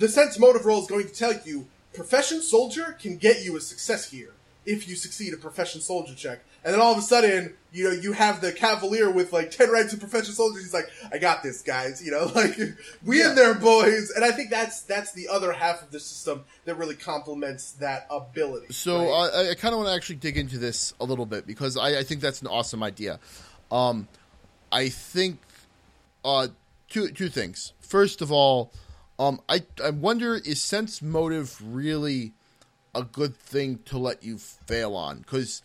the 0.00 0.08
sense 0.08 0.38
motive 0.38 0.64
roll 0.66 0.80
is 0.82 0.88
going 0.88 1.06
to 1.06 1.14
tell 1.14 1.34
you 1.44 1.68
profession 1.94 2.40
soldier 2.42 2.96
can 3.00 3.16
get 3.16 3.44
you 3.44 3.56
a 3.56 3.60
success 3.60 4.10
here 4.10 4.32
if 4.66 4.88
you 4.88 4.96
succeed 4.96 5.32
a 5.32 5.36
profession 5.36 5.80
soldier 5.80 6.14
check. 6.14 6.40
And 6.64 6.74
then 6.74 6.80
all 6.80 6.92
of 6.92 6.98
a 6.98 7.02
sudden, 7.02 7.54
you 7.72 7.84
know, 7.84 7.90
you 7.90 8.12
have 8.12 8.40
the 8.42 8.52
cavalier 8.52 9.10
with 9.10 9.32
like 9.32 9.50
10 9.50 9.70
ranks 9.70 9.92
of 9.94 10.00
profession 10.00 10.34
soldiers. 10.34 10.62
He's 10.62 10.74
like, 10.74 10.90
I 11.10 11.16
got 11.16 11.42
this, 11.42 11.62
guys. 11.62 12.04
You 12.04 12.10
know, 12.12 12.30
like, 12.34 12.58
we 13.04 13.20
Yeah. 13.20 13.30
in 13.30 13.34
there, 13.36 13.54
boys. 13.54 14.10
And 14.10 14.22
I 14.24 14.30
think 14.32 14.50
that's, 14.50 14.82
that's 14.82 15.12
the 15.12 15.28
other 15.28 15.52
half 15.52 15.82
of 15.82 15.90
the 15.90 15.98
system 16.00 16.44
that 16.66 16.74
really 16.76 16.94
complements 16.96 17.72
that 17.72 18.06
ability. 18.10 18.72
So 18.74 19.04
right? 19.10 19.30
I, 19.34 19.50
I 19.52 19.54
kind 19.54 19.72
of 19.72 19.78
want 19.78 19.88
to 19.88 19.94
actually 19.94 20.16
dig 20.16 20.36
into 20.36 20.58
this 20.58 20.92
a 21.00 21.04
little 21.04 21.26
bit 21.26 21.46
because 21.46 21.78
I, 21.78 22.00
I 22.00 22.02
think 22.04 22.20
that's 22.20 22.42
an 22.42 22.46
awesome 22.48 22.82
idea. 22.82 23.18
Um, 23.72 24.06
I 24.70 24.88
think 24.90 25.38
uh, 26.24 26.48
two 26.90 27.08
two 27.08 27.28
things. 27.30 27.72
First 27.80 28.20
of 28.20 28.30
all, 28.30 28.70
um, 29.20 29.40
I 29.50 29.62
I 29.84 29.90
wonder 29.90 30.34
is 30.34 30.62
sense 30.62 31.02
motive 31.02 31.60
really 31.62 32.32
a 32.94 33.02
good 33.02 33.36
thing 33.36 33.80
to 33.84 33.98
let 33.98 34.24
you 34.24 34.38
fail 34.38 34.96
on? 34.96 35.18
Because 35.18 35.60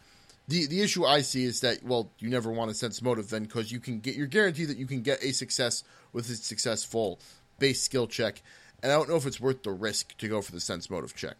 the 0.49 0.67
the 0.67 0.81
issue 0.81 1.05
I 1.05 1.21
see 1.21 1.45
is 1.45 1.61
that 1.61 1.81
well, 1.81 2.11
you 2.19 2.29
never 2.29 2.51
want 2.51 2.69
a 2.69 2.73
sense 2.73 3.01
motive 3.01 3.29
then 3.29 3.43
because 3.43 3.71
you 3.71 3.79
can 3.79 4.01
get 4.01 4.15
you're 4.15 4.27
guaranteed 4.27 4.67
that 4.67 4.77
you 4.77 4.85
can 4.85 5.01
get 5.01 5.23
a 5.23 5.31
success 5.31 5.85
with 6.11 6.29
a 6.29 6.35
successful 6.35 7.17
base 7.57 7.81
skill 7.81 8.07
check, 8.07 8.41
and 8.83 8.91
I 8.91 8.95
don't 8.95 9.07
know 9.07 9.15
if 9.15 9.25
it's 9.25 9.39
worth 9.39 9.63
the 9.63 9.71
risk 9.71 10.17
to 10.17 10.27
go 10.27 10.41
for 10.41 10.51
the 10.51 10.59
sense 10.59 10.89
motive 10.89 11.15
check. 11.15 11.37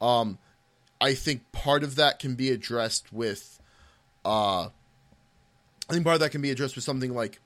Um, 0.00 0.38
I 1.02 1.12
think 1.12 1.52
part 1.52 1.84
of 1.84 1.96
that 1.96 2.18
can 2.18 2.34
be 2.34 2.50
addressed 2.50 3.12
with, 3.12 3.60
uh, 4.24 4.68
I 5.90 5.92
think 5.92 6.04
part 6.04 6.14
of 6.14 6.20
that 6.20 6.30
can 6.30 6.40
be 6.40 6.50
addressed 6.50 6.76
with 6.76 6.84
something 6.84 7.12
like 7.14 7.41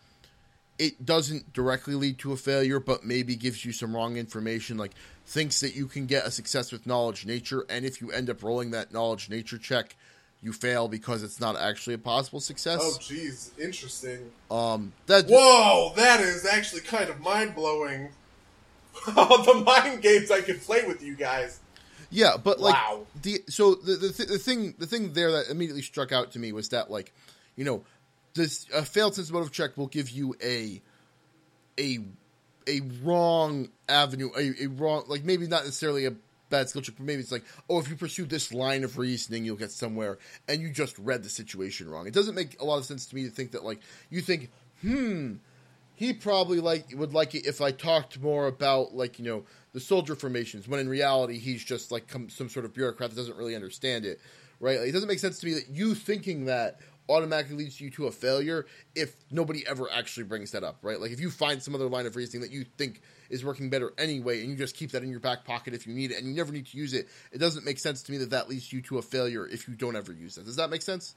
it 0.78 1.04
doesn't 1.04 1.52
directly 1.52 1.94
lead 1.94 2.18
to 2.18 2.32
a 2.32 2.36
failure, 2.36 2.80
but 2.80 3.04
maybe 3.04 3.34
gives 3.36 3.64
you 3.64 3.72
some 3.72 3.94
wrong 3.94 4.16
information, 4.16 4.76
like 4.76 4.92
thinks 5.26 5.60
that 5.60 5.74
you 5.74 5.86
can 5.86 6.06
get 6.06 6.26
a 6.26 6.30
success 6.30 6.70
with 6.72 6.86
knowledge 6.86 7.26
nature, 7.26 7.64
and 7.68 7.84
if 7.84 8.00
you 8.00 8.10
end 8.12 8.28
up 8.30 8.42
rolling 8.42 8.70
that 8.72 8.92
knowledge 8.92 9.28
nature 9.30 9.58
check, 9.58 9.96
you 10.42 10.52
fail 10.52 10.86
because 10.86 11.22
it's 11.22 11.40
not 11.40 11.56
actually 11.56 11.94
a 11.94 11.98
possible 11.98 12.40
success. 12.40 12.78
oh, 12.82 12.98
geez. 13.00 13.50
Interesting. 13.58 14.30
Um, 14.50 14.92
that 15.06 15.26
Whoa, 15.26 15.92
that 15.96 16.20
is 16.20 16.44
actually 16.46 16.82
kind 16.82 17.08
of 17.08 17.20
mind 17.20 17.54
blowing. 17.54 18.10
All 19.16 19.42
the 19.42 19.54
mind 19.54 20.02
games 20.02 20.30
I 20.30 20.40
can 20.42 20.58
play 20.58 20.84
with 20.86 21.02
you 21.02 21.14
guys. 21.16 21.60
Yeah, 22.10 22.36
but 22.42 22.60
like 22.60 22.74
Wow. 22.74 23.06
the 23.20 23.42
so 23.48 23.74
the 23.74 23.96
the, 23.96 24.12
th- 24.12 24.28
the 24.28 24.38
thing 24.38 24.74
the 24.78 24.86
thing 24.86 25.12
there 25.12 25.32
that 25.32 25.48
immediately 25.48 25.82
struck 25.82 26.12
out 26.12 26.32
to 26.32 26.38
me 26.38 26.52
was 26.52 26.68
that 26.68 26.90
like 26.90 27.12
you 27.56 27.64
know 27.64 27.82
this 28.36 28.66
a 28.74 28.84
failed 28.84 29.14
sense 29.14 29.28
of 29.28 29.34
motive 29.34 29.52
check 29.52 29.76
will 29.76 29.86
give 29.86 30.10
you 30.10 30.34
a 30.42 30.80
a 31.78 31.98
a 32.68 32.80
wrong 33.02 33.68
avenue 33.88 34.30
a, 34.36 34.64
a 34.64 34.66
wrong 34.68 35.04
like 35.08 35.24
maybe 35.24 35.46
not 35.46 35.64
necessarily 35.64 36.06
a 36.06 36.14
bad 36.48 36.68
skill 36.68 36.80
check 36.80 36.94
but 36.96 37.04
maybe 37.04 37.20
it's 37.20 37.32
like 37.32 37.44
oh 37.68 37.80
if 37.80 37.88
you 37.88 37.96
pursue 37.96 38.24
this 38.24 38.54
line 38.54 38.84
of 38.84 38.98
reasoning 38.98 39.44
you'll 39.44 39.56
get 39.56 39.72
somewhere 39.72 40.18
and 40.48 40.60
you 40.60 40.70
just 40.70 40.96
read 40.98 41.22
the 41.24 41.28
situation 41.28 41.90
wrong 41.90 42.06
it 42.06 42.14
doesn't 42.14 42.36
make 42.36 42.60
a 42.60 42.64
lot 42.64 42.78
of 42.78 42.84
sense 42.84 43.06
to 43.06 43.16
me 43.16 43.24
to 43.24 43.30
think 43.30 43.50
that 43.50 43.64
like 43.64 43.80
you 44.10 44.20
think 44.20 44.50
hmm 44.80 45.34
he 45.96 46.12
probably 46.12 46.60
like 46.60 46.92
would 46.94 47.12
like 47.14 47.34
it 47.34 47.46
if 47.46 47.60
I 47.60 47.72
talked 47.72 48.20
more 48.20 48.46
about 48.46 48.94
like 48.94 49.18
you 49.18 49.24
know 49.24 49.44
the 49.72 49.80
soldier 49.80 50.14
formations. 50.14 50.68
When 50.68 50.78
in 50.78 50.88
reality, 50.88 51.38
he's 51.38 51.64
just 51.64 51.90
like 51.90 52.10
some 52.28 52.48
sort 52.48 52.64
of 52.64 52.72
bureaucrat 52.72 53.10
that 53.10 53.16
doesn't 53.16 53.36
really 53.36 53.56
understand 53.56 54.04
it, 54.04 54.20
right? 54.60 54.78
Like, 54.78 54.88
it 54.90 54.92
doesn't 54.92 55.08
make 55.08 55.18
sense 55.18 55.38
to 55.40 55.46
me 55.46 55.54
that 55.54 55.68
you 55.70 55.94
thinking 55.94 56.44
that 56.44 56.80
automatically 57.08 57.56
leads 57.56 57.80
you 57.80 57.90
to 57.90 58.06
a 58.06 58.10
failure 58.10 58.66
if 58.94 59.16
nobody 59.30 59.66
ever 59.66 59.88
actually 59.92 60.24
brings 60.24 60.50
that 60.52 60.64
up, 60.64 60.78
right? 60.82 61.00
Like 61.00 61.10
if 61.10 61.20
you 61.20 61.30
find 61.30 61.62
some 61.62 61.74
other 61.74 61.88
line 61.88 62.06
of 62.06 62.16
reasoning 62.16 62.42
that 62.42 62.50
you 62.50 62.64
think 62.76 63.00
is 63.30 63.44
working 63.44 63.70
better 63.70 63.92
anyway, 63.98 64.40
and 64.40 64.50
you 64.50 64.56
just 64.56 64.76
keep 64.76 64.90
that 64.92 65.02
in 65.02 65.10
your 65.10 65.20
back 65.20 65.44
pocket 65.44 65.74
if 65.74 65.86
you 65.86 65.94
need 65.94 66.10
it, 66.10 66.18
and 66.18 66.26
you 66.26 66.34
never 66.34 66.52
need 66.52 66.66
to 66.66 66.76
use 66.76 66.94
it, 66.94 67.08
it 67.32 67.38
doesn't 67.38 67.64
make 67.64 67.78
sense 67.78 68.02
to 68.04 68.12
me 68.12 68.18
that 68.18 68.30
that 68.30 68.48
leads 68.48 68.72
you 68.72 68.80
to 68.82 68.98
a 68.98 69.02
failure 69.02 69.46
if 69.46 69.68
you 69.68 69.74
don't 69.74 69.96
ever 69.96 70.12
use 70.12 70.38
it. 70.38 70.44
Does 70.44 70.56
that 70.56 70.70
make 70.70 70.82
sense? 70.82 71.14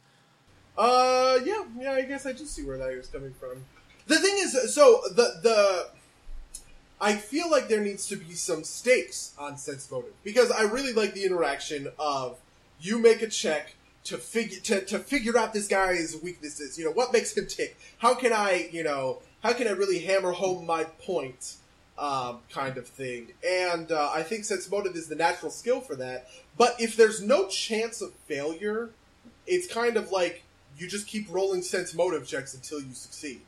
Uh, 0.78 1.40
yeah, 1.44 1.64
yeah. 1.78 1.92
I 1.94 2.04
guess 2.04 2.26
I 2.26 2.32
do 2.32 2.46
see 2.46 2.64
where 2.64 2.78
that 2.78 2.90
is 2.90 3.08
coming 3.08 3.34
from. 3.34 3.66
The 4.08 4.18
thing 4.18 4.36
is, 4.38 4.74
so 4.74 5.02
the 5.10 5.40
the 5.44 5.90
I 7.02 7.16
feel 7.16 7.50
like 7.50 7.68
there 7.68 7.82
needs 7.82 8.08
to 8.08 8.16
be 8.16 8.34
some 8.34 8.64
stakes 8.64 9.34
on 9.38 9.58
sense 9.58 9.90
motive 9.90 10.14
because 10.24 10.52
I 10.52 10.64
really 10.64 10.94
like 10.94 11.14
the 11.14 11.26
interaction 11.26 11.90
of 11.98 12.40
you 12.80 13.00
make 13.00 13.22
a 13.22 13.28
check 13.28 13.76
to 14.06 14.18
figure 14.18 14.60
to, 14.62 14.86
to 14.86 15.00
figure 15.00 15.38
out 15.38 15.54
this 15.54 15.68
guy's 15.68 16.18
weaknesses. 16.22 16.78
You 16.78 16.86
know 16.86 16.92
what 16.92 17.14
makes 17.14 17.36
him 17.36 17.48
tick. 17.48 17.78
How 18.00 18.14
can 18.14 18.34
I, 18.34 18.70
you 18.72 18.84
know, 18.84 19.20
how 19.44 19.54
can 19.54 19.68
I 19.68 19.72
really 19.72 20.00
hammer 20.00 20.32
home 20.32 20.66
my 20.66 20.84
point? 20.84 21.56
Um, 21.98 22.40
kind 22.50 22.78
of 22.78 22.88
thing, 22.88 23.34
and 23.46 23.92
uh, 23.92 24.10
I 24.14 24.24
think 24.24 24.46
sense 24.46 24.72
motive 24.72 24.96
is 24.96 25.10
the 25.10 25.18
natural 25.18 25.52
skill 25.52 25.82
for 25.82 25.98
that. 25.98 26.30
But 26.58 26.80
if 26.80 26.96
there's 26.96 27.22
no 27.22 27.50
chance 27.50 28.02
of 28.02 28.14
failure, 28.14 28.92
it's 29.46 29.68
kind 29.68 29.98
of 29.98 30.10
like 30.10 30.44
you 30.78 30.88
just 30.88 31.08
keep 31.08 31.28
rolling 31.30 31.62
sense 31.62 31.94
motive 31.94 32.26
checks 32.26 32.54
until 32.54 32.80
you 32.80 32.94
succeed. 32.94 33.42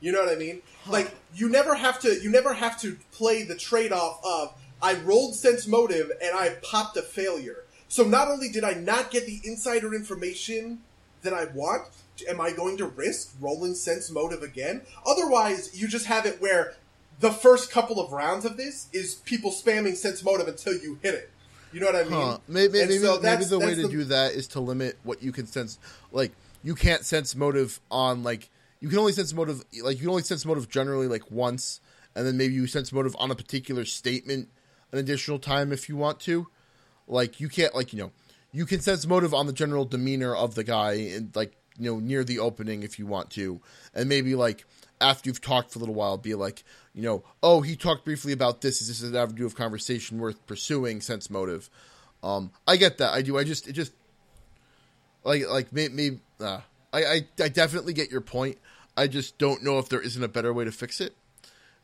You 0.00 0.12
know 0.12 0.20
what 0.20 0.32
I 0.32 0.36
mean? 0.36 0.62
Like 0.86 1.14
you 1.34 1.48
never 1.48 1.74
have 1.74 2.00
to 2.00 2.20
you 2.20 2.30
never 2.30 2.54
have 2.54 2.80
to 2.80 2.96
play 3.12 3.42
the 3.42 3.56
trade 3.56 3.92
off 3.92 4.20
of 4.24 4.54
I 4.80 4.94
rolled 4.94 5.34
sense 5.34 5.66
motive 5.66 6.12
and 6.22 6.36
I 6.36 6.56
popped 6.62 6.96
a 6.96 7.02
failure. 7.02 7.64
So 7.88 8.04
not 8.04 8.28
only 8.28 8.50
did 8.50 8.64
I 8.64 8.74
not 8.74 9.10
get 9.10 9.26
the 9.26 9.40
insider 9.44 9.94
information 9.94 10.80
that 11.22 11.32
I 11.32 11.46
want, 11.46 11.84
am 12.28 12.40
I 12.40 12.52
going 12.52 12.76
to 12.78 12.86
risk 12.86 13.34
rolling 13.40 13.74
sense 13.74 14.10
motive 14.10 14.42
again? 14.42 14.82
Otherwise, 15.06 15.78
you 15.78 15.88
just 15.88 16.06
have 16.06 16.26
it 16.26 16.40
where 16.40 16.74
the 17.20 17.30
first 17.30 17.70
couple 17.70 18.00
of 18.00 18.12
rounds 18.12 18.44
of 18.44 18.56
this 18.56 18.88
is 18.92 19.16
people 19.16 19.50
spamming 19.50 19.96
sense 19.96 20.22
motive 20.22 20.48
until 20.48 20.74
you 20.74 20.98
hit 21.02 21.14
it. 21.14 21.30
You 21.72 21.80
know 21.80 21.86
what 21.86 21.96
I 21.96 22.04
mean? 22.04 22.12
Huh. 22.12 22.38
Maybe 22.46 22.78
maybe, 22.78 22.98
so 22.98 23.20
maybe 23.20 23.44
the 23.44 23.58
way 23.58 23.74
to 23.74 23.88
do 23.88 24.04
that 24.04 24.32
is 24.32 24.46
to 24.48 24.60
limit 24.60 24.96
what 25.02 25.22
you 25.22 25.32
can 25.32 25.46
sense. 25.46 25.78
Like 26.12 26.32
you 26.62 26.74
can't 26.74 27.04
sense 27.04 27.36
motive 27.36 27.80
on 27.90 28.22
like 28.22 28.48
you 28.80 28.88
can 28.88 28.98
only 28.98 29.12
sense 29.12 29.34
motive 29.34 29.62
like 29.82 29.96
you 29.96 30.02
can 30.02 30.10
only 30.10 30.22
sense 30.22 30.46
motive 30.46 30.68
generally 30.70 31.08
like 31.08 31.30
once, 31.30 31.80
and 32.14 32.26
then 32.26 32.38
maybe 32.38 32.54
you 32.54 32.66
sense 32.66 32.90
motive 32.92 33.14
on 33.18 33.30
a 33.30 33.34
particular 33.34 33.84
statement 33.84 34.48
an 34.92 34.98
additional 34.98 35.38
time 35.38 35.72
if 35.72 35.88
you 35.88 35.96
want 35.96 36.20
to. 36.20 36.48
Like 37.08 37.40
you 37.40 37.48
can't 37.48 37.74
like 37.74 37.92
you 37.92 37.98
know 37.98 38.12
you 38.52 38.66
can 38.66 38.80
sense 38.80 39.06
motive 39.06 39.34
on 39.34 39.46
the 39.46 39.52
general 39.52 39.84
demeanor 39.84 40.34
of 40.34 40.54
the 40.54 40.64
guy 40.64 40.92
and 40.92 41.34
like 41.34 41.56
you 41.78 41.90
know 41.90 41.98
near 41.98 42.22
the 42.22 42.38
opening 42.38 42.82
if 42.84 42.98
you 42.98 43.06
want 43.06 43.30
to, 43.30 43.60
and 43.94 44.08
maybe 44.08 44.34
like 44.34 44.64
after 45.00 45.28
you've 45.28 45.40
talked 45.40 45.72
for 45.72 45.78
a 45.78 45.80
little 45.80 45.94
while, 45.94 46.16
be 46.18 46.34
like, 46.34 46.64
you 46.92 47.02
know, 47.02 47.22
oh, 47.42 47.60
he 47.60 47.76
talked 47.76 48.04
briefly 48.04 48.32
about 48.32 48.60
this. 48.60 48.82
Is 48.82 48.88
this 48.88 49.02
an 49.02 49.14
avenue 49.14 49.46
of 49.46 49.54
conversation 49.54 50.18
worth 50.18 50.44
pursuing? 50.46 51.00
Sense 51.00 51.30
motive. 51.30 51.70
Um, 52.22 52.50
I 52.66 52.76
get 52.76 52.98
that. 52.98 53.12
I 53.12 53.22
do. 53.22 53.38
I 53.38 53.44
just, 53.44 53.68
it 53.68 53.74
just, 53.74 53.92
like, 55.22 55.48
like 55.48 55.72
maybe, 55.72 56.18
uh, 56.40 56.60
I, 56.92 57.04
I, 57.04 57.20
I 57.40 57.48
definitely 57.48 57.92
get 57.92 58.10
your 58.10 58.20
point. 58.20 58.58
I 58.96 59.06
just 59.06 59.38
don't 59.38 59.62
know 59.62 59.78
if 59.78 59.88
there 59.88 60.00
isn't 60.00 60.22
a 60.22 60.28
better 60.28 60.52
way 60.52 60.64
to 60.64 60.72
fix 60.72 61.00
it 61.00 61.14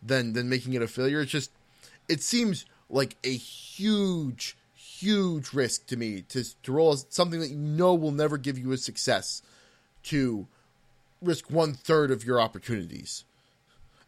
than 0.02 0.32
than 0.32 0.48
making 0.48 0.72
it 0.72 0.82
a 0.82 0.88
failure. 0.88 1.20
It's 1.20 1.30
just, 1.30 1.52
it 2.08 2.20
seems 2.20 2.66
like 2.90 3.16
a 3.22 3.36
huge, 3.36 4.56
huge 5.04 5.52
risk 5.52 5.86
to 5.86 5.96
me 5.96 6.22
to 6.22 6.44
to 6.62 6.72
roll 6.72 6.96
something 6.96 7.40
that 7.40 7.50
you 7.50 7.56
know 7.56 7.94
will 7.94 8.10
never 8.10 8.38
give 8.38 8.58
you 8.58 8.72
a 8.72 8.76
success 8.76 9.42
to 10.04 10.46
risk 11.22 11.50
one 11.50 11.74
third 11.74 12.10
of 12.10 12.24
your 12.24 12.40
opportunities. 12.40 13.24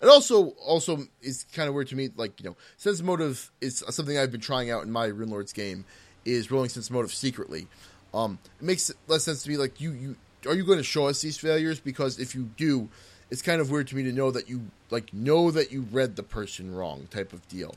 It 0.00 0.08
also 0.08 0.50
also 0.64 1.06
is 1.22 1.44
kind 1.54 1.68
of 1.68 1.74
weird 1.74 1.88
to 1.88 1.96
me, 1.96 2.10
like 2.16 2.40
you 2.40 2.48
know, 2.48 2.56
sense 2.76 3.02
motive 3.02 3.50
is 3.60 3.82
something 3.90 4.18
I've 4.18 4.32
been 4.32 4.40
trying 4.40 4.70
out 4.70 4.84
in 4.84 4.92
my 4.92 5.08
Runelords 5.08 5.54
game. 5.54 5.84
Is 6.24 6.50
rolling 6.50 6.70
sense 6.70 6.90
motive 6.90 7.14
secretly. 7.14 7.68
Um, 8.12 8.38
it 8.60 8.64
makes 8.64 8.90
less 9.06 9.22
sense 9.22 9.44
to 9.44 9.48
me. 9.48 9.56
Like 9.56 9.80
you, 9.80 9.92
you 9.92 10.16
are 10.48 10.54
you 10.54 10.64
going 10.64 10.78
to 10.78 10.84
show 10.84 11.06
us 11.06 11.22
these 11.22 11.38
failures? 11.38 11.78
Because 11.78 12.18
if 12.18 12.34
you 12.34 12.50
do, 12.56 12.88
it's 13.30 13.42
kind 13.42 13.60
of 13.60 13.70
weird 13.70 13.86
to 13.88 13.96
me 13.96 14.02
to 14.02 14.12
know 14.12 14.32
that 14.32 14.48
you 14.48 14.62
like 14.90 15.14
know 15.14 15.52
that 15.52 15.70
you 15.70 15.82
read 15.92 16.16
the 16.16 16.24
person 16.24 16.74
wrong 16.74 17.06
type 17.10 17.32
of 17.32 17.46
deal. 17.48 17.76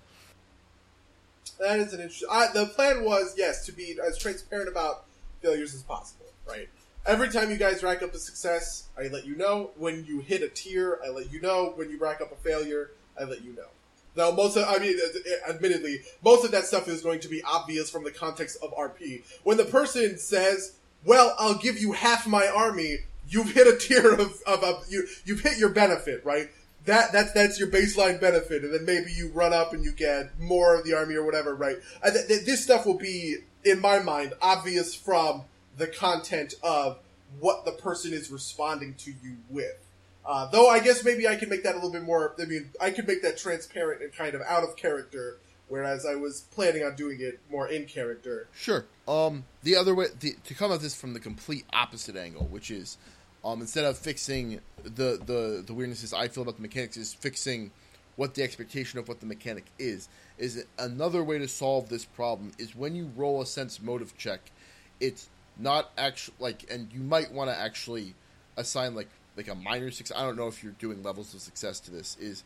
That 1.59 1.79
is 1.79 1.93
an 1.93 1.99
interesting. 1.99 2.29
I, 2.31 2.47
the 2.53 2.67
plan 2.67 3.03
was 3.03 3.35
yes 3.37 3.65
to 3.65 3.71
be 3.71 3.97
as 4.05 4.17
transparent 4.17 4.69
about 4.69 5.05
failures 5.41 5.75
as 5.75 5.83
possible. 5.83 6.25
Right. 6.47 6.69
Every 7.05 7.29
time 7.29 7.49
you 7.49 7.57
guys 7.57 7.83
rack 7.83 8.01
up 8.03 8.13
a 8.13 8.17
success, 8.17 8.87
I 8.97 9.07
let 9.07 9.25
you 9.25 9.35
know. 9.35 9.71
When 9.77 10.05
you 10.05 10.19
hit 10.19 10.41
a 10.41 10.49
tier, 10.49 10.99
I 11.05 11.09
let 11.09 11.31
you 11.31 11.41
know. 11.41 11.73
When 11.75 11.89
you 11.89 11.97
rack 11.97 12.21
up 12.21 12.31
a 12.31 12.35
failure, 12.35 12.91
I 13.19 13.23
let 13.23 13.43
you 13.43 13.53
know. 13.53 13.67
Now, 14.15 14.31
most 14.31 14.57
of, 14.57 14.65
I 14.67 14.79
mean, 14.79 14.97
uh, 14.99 15.49
uh, 15.49 15.53
admittedly, 15.53 16.01
most 16.23 16.43
of 16.43 16.51
that 16.51 16.65
stuff 16.65 16.87
is 16.87 17.01
going 17.01 17.19
to 17.21 17.27
be 17.27 17.41
obvious 17.43 17.89
from 17.89 18.03
the 18.03 18.11
context 18.11 18.57
of 18.61 18.75
RP. 18.75 19.23
When 19.43 19.57
the 19.57 19.65
person 19.65 20.17
says, 20.17 20.73
well, 21.05 21.35
I'll 21.39 21.57
give 21.57 21.79
you 21.79 21.93
half 21.93 22.27
my 22.27 22.47
army, 22.47 22.97
you've 23.29 23.51
hit 23.51 23.67
a 23.67 23.77
tier 23.77 24.13
of, 24.13 24.41
of, 24.45 24.63
of 24.63 24.85
you, 24.89 25.07
you've 25.25 25.41
hit 25.41 25.57
your 25.57 25.69
benefit, 25.69 26.25
right? 26.25 26.49
That, 26.89 27.11
that's, 27.11 27.31
that's 27.33 27.59
your 27.59 27.69
baseline 27.69 28.19
benefit, 28.19 28.63
and 28.63 28.73
then 28.73 28.83
maybe 28.83 29.11
you 29.11 29.29
run 29.29 29.53
up 29.53 29.73
and 29.73 29.83
you 29.83 29.91
get 29.91 30.39
more 30.39 30.75
of 30.75 30.83
the 30.85 30.95
army 30.95 31.13
or 31.13 31.23
whatever, 31.23 31.53
right? 31.53 31.77
Th- 32.03 32.27
th- 32.27 32.45
this 32.45 32.63
stuff 32.63 32.87
will 32.87 32.97
be, 32.97 33.37
in 33.63 33.79
my 33.79 33.99
mind, 33.99 34.33
obvious 34.41 34.95
from 34.95 35.43
the 35.77 35.85
content 35.85 36.55
of 36.63 36.97
what 37.39 37.63
the 37.63 37.73
person 37.73 38.11
is 38.11 38.31
responding 38.31 38.95
to 38.95 39.11
you 39.11 39.37
with. 39.51 39.77
Uh, 40.25 40.47
though 40.49 40.67
I 40.67 40.79
guess 40.79 41.05
maybe 41.05 41.27
I 41.27 41.35
can 41.35 41.47
make 41.47 41.61
that 41.61 41.73
a 41.73 41.77
little 41.77 41.91
bit 41.91 42.03
more. 42.03 42.33
I 42.39 42.45
mean, 42.45 42.71
I 42.81 42.89
could 42.89 43.07
make 43.07 43.21
that 43.21 43.37
transparent 43.37 44.01
and 44.01 44.11
kind 44.11 44.33
of 44.33 44.41
out 44.41 44.63
of 44.63 44.75
character, 44.75 45.37
whereas 45.67 46.07
I 46.07 46.15
was 46.15 46.41
planning 46.51 46.83
on 46.83 46.95
doing 46.95 47.19
it 47.21 47.39
more 47.51 47.67
in 47.67 47.85
character. 47.85 48.47
Sure. 48.55 48.85
Um, 49.07 49.45
the 49.61 49.75
other 49.75 49.93
way 49.93 50.07
the, 50.19 50.35
to 50.45 50.53
come 50.55 50.71
at 50.71 50.81
this 50.81 50.95
from 50.95 51.13
the 51.13 51.19
complete 51.19 51.65
opposite 51.71 52.15
angle, 52.15 52.47
which 52.47 52.71
is, 52.71 52.97
um, 53.43 53.61
instead 53.61 53.85
of 53.85 53.97
fixing 53.97 54.59
the 54.83 55.19
the 55.25 55.63
the 55.65 55.73
weirdnesses 55.73 56.13
I 56.13 56.27
feel 56.27 56.43
about 56.43 56.57
the 56.57 56.61
mechanics, 56.61 56.97
is 56.97 57.13
fixing 57.13 57.71
what 58.15 58.33
the 58.33 58.43
expectation 58.43 58.99
of 58.99 59.07
what 59.07 59.21
the 59.21 59.25
mechanic 59.25 59.65
is. 59.77 60.09
Is 60.37 60.65
another 60.77 61.23
way 61.23 61.37
to 61.39 61.47
solve 61.47 61.89
this 61.89 62.05
problem 62.05 62.51
is 62.57 62.75
when 62.75 62.95
you 62.95 63.11
roll 63.15 63.41
a 63.41 63.45
sense 63.45 63.81
motive 63.81 64.17
check, 64.17 64.51
it's 64.99 65.29
not 65.57 65.91
actually 65.97 66.35
like, 66.39 66.65
and 66.69 66.91
you 66.93 67.01
might 67.01 67.31
want 67.31 67.49
to 67.49 67.57
actually 67.57 68.13
assign 68.57 68.95
like 68.95 69.09
like 69.37 69.47
a 69.47 69.55
minor 69.55 69.89
success. 69.91 70.17
I 70.17 70.23
don't 70.23 70.35
know 70.35 70.47
if 70.47 70.63
you're 70.63 70.73
doing 70.73 71.01
levels 71.01 71.33
of 71.33 71.41
success 71.41 71.79
to 71.81 71.91
this. 71.91 72.17
Is 72.19 72.43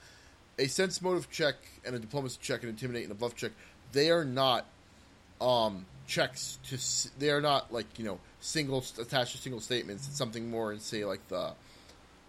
a 0.59 0.67
sense 0.67 1.01
motive 1.01 1.29
check 1.31 1.55
and 1.83 1.95
a 1.95 1.99
diplomacy 1.99 2.37
check 2.41 2.61
and 2.61 2.69
intimidate 2.69 3.03
and 3.03 3.11
a 3.11 3.15
bluff 3.15 3.35
check. 3.35 3.51
They 3.91 4.11
are 4.11 4.25
not 4.25 4.65
um, 5.41 5.85
checks 6.07 6.59
to. 6.69 6.77
They 7.19 7.29
are 7.29 7.41
not 7.41 7.73
like 7.73 7.85
you 7.97 8.05
know 8.05 8.19
single 8.39 8.83
attached 8.99 9.33
to 9.33 9.37
single 9.37 9.61
statements. 9.61 10.07
It's 10.07 10.17
something 10.17 10.49
more 10.49 10.71
and 10.71 10.81
say 10.81 11.05
like 11.05 11.27
the 11.29 11.53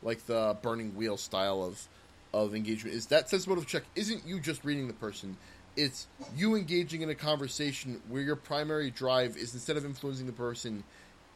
like 0.02 0.26
the 0.26 0.56
burning 0.62 0.94
wheel 0.94 1.16
style 1.16 1.62
of 1.62 1.86
of 2.32 2.54
engagement. 2.54 2.96
Is 2.96 3.06
that 3.06 3.28
sense 3.28 3.46
motive 3.46 3.66
check 3.66 3.84
isn't 3.94 4.26
you 4.26 4.40
just 4.40 4.64
reading 4.64 4.88
the 4.88 4.94
person. 4.94 5.36
It's 5.76 6.06
you 6.36 6.54
engaging 6.54 7.02
in 7.02 7.10
a 7.10 7.14
conversation 7.14 8.00
where 8.08 8.22
your 8.22 8.36
primary 8.36 8.90
drive 8.90 9.36
is 9.36 9.54
instead 9.54 9.76
of 9.76 9.84
influencing 9.84 10.26
the 10.26 10.32
person 10.32 10.84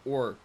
or 0.05 0.36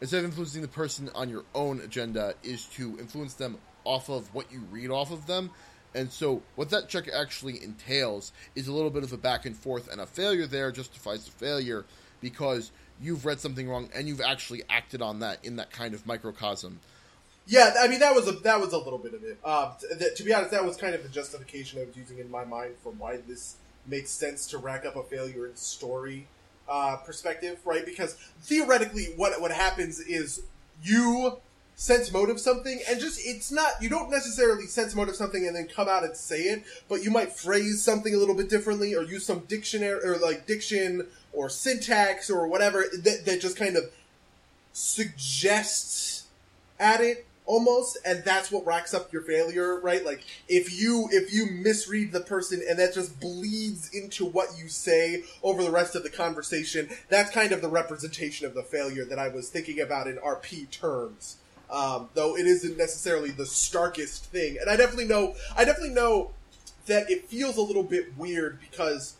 instead 0.00 0.18
of 0.18 0.24
influencing 0.24 0.62
the 0.62 0.68
person 0.68 1.10
on 1.14 1.28
your 1.28 1.44
own 1.54 1.80
agenda, 1.80 2.34
is 2.42 2.64
to 2.66 2.98
influence 2.98 3.34
them 3.34 3.58
off 3.84 4.08
of 4.08 4.32
what 4.34 4.50
you 4.52 4.60
read 4.70 4.90
off 4.90 5.10
of 5.10 5.26
them. 5.26 5.50
And 5.94 6.12
so, 6.12 6.42
what 6.54 6.70
that 6.70 6.88
check 6.88 7.08
actually 7.12 7.62
entails 7.62 8.32
is 8.54 8.68
a 8.68 8.72
little 8.72 8.90
bit 8.90 9.02
of 9.02 9.12
a 9.12 9.16
back 9.16 9.44
and 9.44 9.56
forth, 9.56 9.88
and 9.90 10.00
a 10.00 10.06
failure 10.06 10.46
there 10.46 10.70
justifies 10.70 11.24
the 11.24 11.32
failure 11.32 11.84
because 12.20 12.70
you've 13.02 13.24
read 13.24 13.40
something 13.40 13.68
wrong 13.68 13.88
and 13.94 14.06
you've 14.06 14.20
actually 14.20 14.62
acted 14.68 15.02
on 15.02 15.20
that 15.20 15.44
in 15.44 15.56
that 15.56 15.70
kind 15.70 15.94
of 15.94 16.06
microcosm. 16.06 16.78
Yeah, 17.46 17.74
I 17.80 17.88
mean 17.88 18.00
that 18.00 18.14
was 18.14 18.28
a 18.28 18.32
that 18.32 18.60
was 18.60 18.72
a 18.72 18.78
little 18.78 18.98
bit 18.98 19.14
of 19.14 19.24
it. 19.24 19.38
Uh, 19.42 19.72
to, 20.16 20.22
be 20.22 20.32
honest, 20.32 20.52
that 20.52 20.64
was 20.64 20.76
kind 20.76 20.94
of 20.94 21.02
the 21.02 21.08
justification 21.08 21.80
I 21.80 21.84
was 21.84 21.96
using 21.96 22.18
in 22.18 22.30
my 22.30 22.44
mind 22.44 22.74
for 22.82 22.92
why 22.92 23.16
this 23.26 23.56
makes 23.86 24.10
sense 24.10 24.46
to 24.48 24.58
rack 24.58 24.84
up 24.84 24.94
a 24.96 25.02
failure 25.02 25.46
in 25.46 25.56
story 25.56 26.28
uh, 26.68 26.96
perspective, 26.98 27.58
right? 27.64 27.84
Because 27.84 28.14
theoretically, 28.42 29.06
what 29.16 29.40
what 29.40 29.50
happens 29.50 29.98
is 29.98 30.42
you 30.82 31.38
sense 31.80 32.12
motive 32.12 32.38
something 32.38 32.78
and 32.90 33.00
just 33.00 33.18
it's 33.24 33.50
not 33.50 33.70
you 33.80 33.88
don't 33.88 34.10
necessarily 34.10 34.66
sense 34.66 34.94
motive 34.94 35.16
something 35.16 35.46
and 35.46 35.56
then 35.56 35.66
come 35.66 35.88
out 35.88 36.04
and 36.04 36.14
say 36.14 36.42
it 36.42 36.62
but 36.90 37.02
you 37.02 37.10
might 37.10 37.32
phrase 37.32 37.82
something 37.82 38.14
a 38.14 38.18
little 38.18 38.34
bit 38.34 38.50
differently 38.50 38.94
or 38.94 39.02
use 39.02 39.24
some 39.24 39.38
dictionary 39.48 39.98
or 40.04 40.18
like 40.18 40.46
diction 40.46 41.06
or 41.32 41.48
syntax 41.48 42.28
or 42.28 42.46
whatever 42.46 42.84
that, 43.02 43.24
that 43.24 43.40
just 43.40 43.56
kind 43.56 43.78
of 43.78 43.84
suggests 44.74 46.26
at 46.78 47.00
it 47.00 47.26
almost 47.46 47.96
and 48.04 48.22
that's 48.26 48.52
what 48.52 48.66
racks 48.66 48.92
up 48.92 49.10
your 49.10 49.22
failure 49.22 49.80
right? 49.80 50.04
Like 50.04 50.22
if 50.50 50.78
you 50.78 51.08
if 51.10 51.32
you 51.32 51.46
misread 51.46 52.12
the 52.12 52.20
person 52.20 52.62
and 52.68 52.78
that 52.78 52.92
just 52.92 53.18
bleeds 53.18 53.88
into 53.94 54.26
what 54.26 54.48
you 54.58 54.68
say 54.68 55.24
over 55.42 55.62
the 55.62 55.70
rest 55.70 55.96
of 55.96 56.02
the 56.02 56.10
conversation 56.10 56.90
that's 57.08 57.30
kind 57.30 57.52
of 57.52 57.62
the 57.62 57.70
representation 57.70 58.46
of 58.46 58.52
the 58.52 58.62
failure 58.62 59.04
that 59.04 59.18
i 59.18 59.28
was 59.28 59.48
thinking 59.48 59.80
about 59.80 60.06
in 60.06 60.16
rp 60.18 60.70
terms 60.70 61.38
um, 61.70 62.08
though 62.14 62.36
it 62.36 62.46
isn't 62.46 62.76
necessarily 62.76 63.30
the 63.30 63.46
starkest 63.46 64.26
thing 64.26 64.56
and 64.60 64.70
i 64.70 64.76
definitely 64.76 65.06
know 65.06 65.34
i 65.56 65.64
definitely 65.64 65.94
know 65.94 66.30
that 66.86 67.10
it 67.10 67.26
feels 67.26 67.56
a 67.56 67.62
little 67.62 67.82
bit 67.82 68.16
weird 68.16 68.58
because 68.60 69.14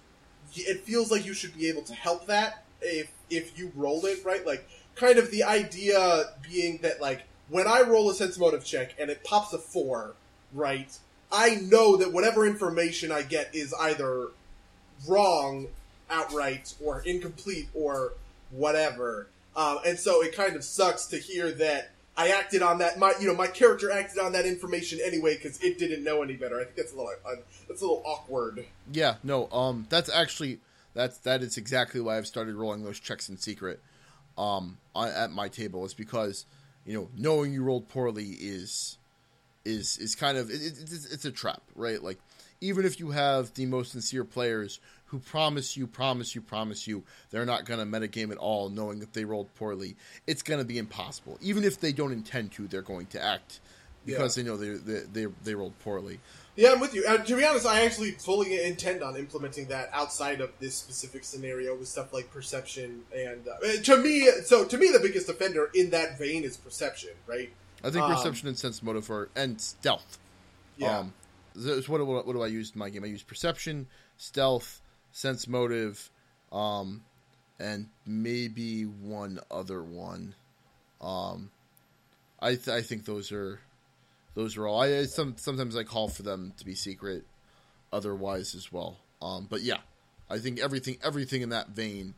it 0.54 0.80
feels 0.80 1.10
like 1.10 1.24
you 1.24 1.32
should 1.32 1.56
be 1.56 1.68
able 1.68 1.82
to 1.82 1.94
help 1.94 2.26
that 2.26 2.64
if 2.80 3.12
if 3.28 3.58
you 3.58 3.70
roll 3.76 4.04
it 4.06 4.24
right 4.24 4.44
like 4.46 4.68
kind 4.96 5.18
of 5.18 5.30
the 5.30 5.42
idea 5.42 6.24
being 6.48 6.78
that 6.78 7.00
like 7.00 7.22
when 7.50 7.66
I 7.66 7.82
roll 7.82 8.08
a 8.10 8.14
sense 8.14 8.38
motive 8.38 8.64
check 8.64 8.94
and 8.98 9.10
it 9.10 9.24
pops 9.24 9.52
a 9.52 9.58
four, 9.58 10.12
right, 10.52 10.96
I 11.32 11.56
know 11.56 11.96
that 11.96 12.12
whatever 12.12 12.46
information 12.46 13.10
I 13.10 13.22
get 13.22 13.54
is 13.54 13.74
either 13.74 14.28
wrong 15.06 15.66
outright 16.08 16.74
or 16.82 17.02
incomplete 17.04 17.68
or 17.74 18.12
whatever. 18.50 19.26
Um, 19.56 19.78
and 19.84 19.98
so 19.98 20.22
it 20.22 20.34
kind 20.34 20.54
of 20.54 20.64
sucks 20.64 21.06
to 21.06 21.18
hear 21.18 21.50
that 21.52 21.90
I 22.20 22.28
acted 22.28 22.60
on 22.60 22.78
that. 22.78 22.98
My, 22.98 23.14
you 23.18 23.26
know, 23.26 23.34
my 23.34 23.46
character 23.46 23.90
acted 23.90 24.18
on 24.18 24.32
that 24.32 24.44
information 24.44 24.98
anyway 25.02 25.36
because 25.36 25.58
it 25.62 25.78
didn't 25.78 26.04
know 26.04 26.22
any 26.22 26.34
better. 26.34 26.60
I 26.60 26.64
think 26.64 26.76
that's 26.76 26.92
a 26.92 26.96
little, 26.96 27.12
uh, 27.24 27.36
that's 27.66 27.80
a 27.80 27.84
little 27.84 28.02
awkward. 28.04 28.66
Yeah, 28.92 29.14
no, 29.22 29.50
um, 29.50 29.86
that's 29.88 30.10
actually 30.10 30.60
that's 30.92 31.18
that 31.18 31.42
is 31.42 31.56
exactly 31.56 32.00
why 32.00 32.18
I've 32.18 32.26
started 32.26 32.54
rolling 32.56 32.84
those 32.84 33.00
checks 33.00 33.30
in 33.30 33.38
secret, 33.38 33.80
um, 34.36 34.76
at 34.94 35.30
my 35.30 35.48
table 35.48 35.84
is 35.86 35.94
because 35.94 36.44
you 36.84 36.94
know, 36.94 37.08
knowing 37.16 37.54
you 37.54 37.62
rolled 37.62 37.88
poorly 37.88 38.26
is 38.28 38.98
is 39.64 39.96
is 39.98 40.14
kind 40.14 40.36
of 40.36 40.50
it, 40.50 40.60
it, 40.60 40.78
it's, 40.80 41.12
it's 41.12 41.24
a 41.24 41.30
trap, 41.30 41.62
right? 41.74 42.02
Like 42.02 42.18
even 42.60 42.84
if 42.84 43.00
you 43.00 43.12
have 43.12 43.54
the 43.54 43.64
most 43.64 43.92
sincere 43.92 44.24
players 44.24 44.78
who 45.10 45.18
promise 45.18 45.76
you, 45.76 45.88
promise 45.88 46.34
you, 46.36 46.40
promise 46.40 46.86
you, 46.86 47.02
they're 47.30 47.44
not 47.44 47.64
going 47.64 47.80
to 47.80 47.86
metagame 47.86 48.30
at 48.30 48.38
all, 48.38 48.68
knowing 48.68 49.00
that 49.00 49.12
they 49.12 49.24
rolled 49.24 49.52
poorly. 49.56 49.96
It's 50.28 50.42
going 50.42 50.60
to 50.60 50.64
be 50.64 50.78
impossible. 50.78 51.36
Even 51.40 51.64
if 51.64 51.80
they 51.80 51.92
don't 51.92 52.12
intend 52.12 52.52
to, 52.52 52.68
they're 52.68 52.80
going 52.80 53.06
to 53.06 53.22
act 53.22 53.58
because 54.06 54.36
yeah. 54.36 54.44
they 54.44 54.48
know 54.48 54.56
they, 54.56 54.68
they 54.68 55.00
they 55.12 55.32
they 55.42 55.54
rolled 55.54 55.78
poorly. 55.80 56.20
Yeah, 56.54 56.72
I'm 56.72 56.80
with 56.80 56.94
you. 56.94 57.04
Uh, 57.08 57.18
to 57.18 57.36
be 57.36 57.44
honest, 57.44 57.66
I 57.66 57.84
actually 57.84 58.12
fully 58.12 58.62
intend 58.62 59.02
on 59.02 59.16
implementing 59.16 59.66
that 59.68 59.90
outside 59.92 60.40
of 60.40 60.50
this 60.60 60.76
specific 60.76 61.24
scenario 61.24 61.74
with 61.76 61.88
stuff 61.88 62.12
like 62.12 62.30
perception 62.30 63.02
and 63.16 63.48
uh, 63.48 63.82
to 63.82 63.96
me. 63.96 64.28
So 64.44 64.64
to 64.64 64.78
me, 64.78 64.90
the 64.92 65.00
biggest 65.00 65.28
offender 65.28 65.70
in 65.74 65.90
that 65.90 66.18
vein 66.18 66.44
is 66.44 66.56
perception, 66.56 67.10
right? 67.26 67.50
I 67.82 67.90
think 67.90 68.04
um, 68.04 68.14
perception 68.14 68.46
and 68.46 68.56
sense 68.56 68.80
motive 68.82 69.10
are 69.10 69.28
and 69.34 69.60
stealth. 69.60 70.18
Yeah. 70.76 70.98
Um, 70.98 71.14
what, 71.88 72.06
what, 72.06 72.26
what, 72.26 72.32
do 72.32 72.42
I 72.42 72.46
use 72.46 72.72
in 72.74 72.78
my 72.78 72.90
game? 72.90 73.02
I 73.02 73.08
use 73.08 73.24
perception, 73.24 73.88
stealth, 74.16 74.80
sense 75.12 75.48
motive, 75.48 76.10
um, 76.52 77.02
and 77.58 77.88
maybe 78.06 78.82
one 78.82 79.40
other 79.50 79.82
one. 79.82 80.34
Um, 81.00 81.50
I 82.40 82.54
th- 82.54 82.68
I 82.68 82.82
think 82.82 83.04
those 83.04 83.32
are 83.32 83.60
those 84.34 84.56
are 84.56 84.66
all. 84.66 84.80
I 84.80 85.04
some 85.04 85.34
sometimes 85.36 85.76
I 85.76 85.84
call 85.84 86.08
for 86.08 86.22
them 86.22 86.52
to 86.58 86.64
be 86.64 86.74
secret, 86.74 87.24
otherwise 87.92 88.54
as 88.54 88.72
well. 88.72 88.98
Um, 89.22 89.46
but 89.50 89.62
yeah, 89.62 89.78
I 90.30 90.38
think 90.38 90.60
everything 90.60 90.98
everything 91.02 91.42
in 91.42 91.50
that 91.50 91.70
vein 91.70 92.14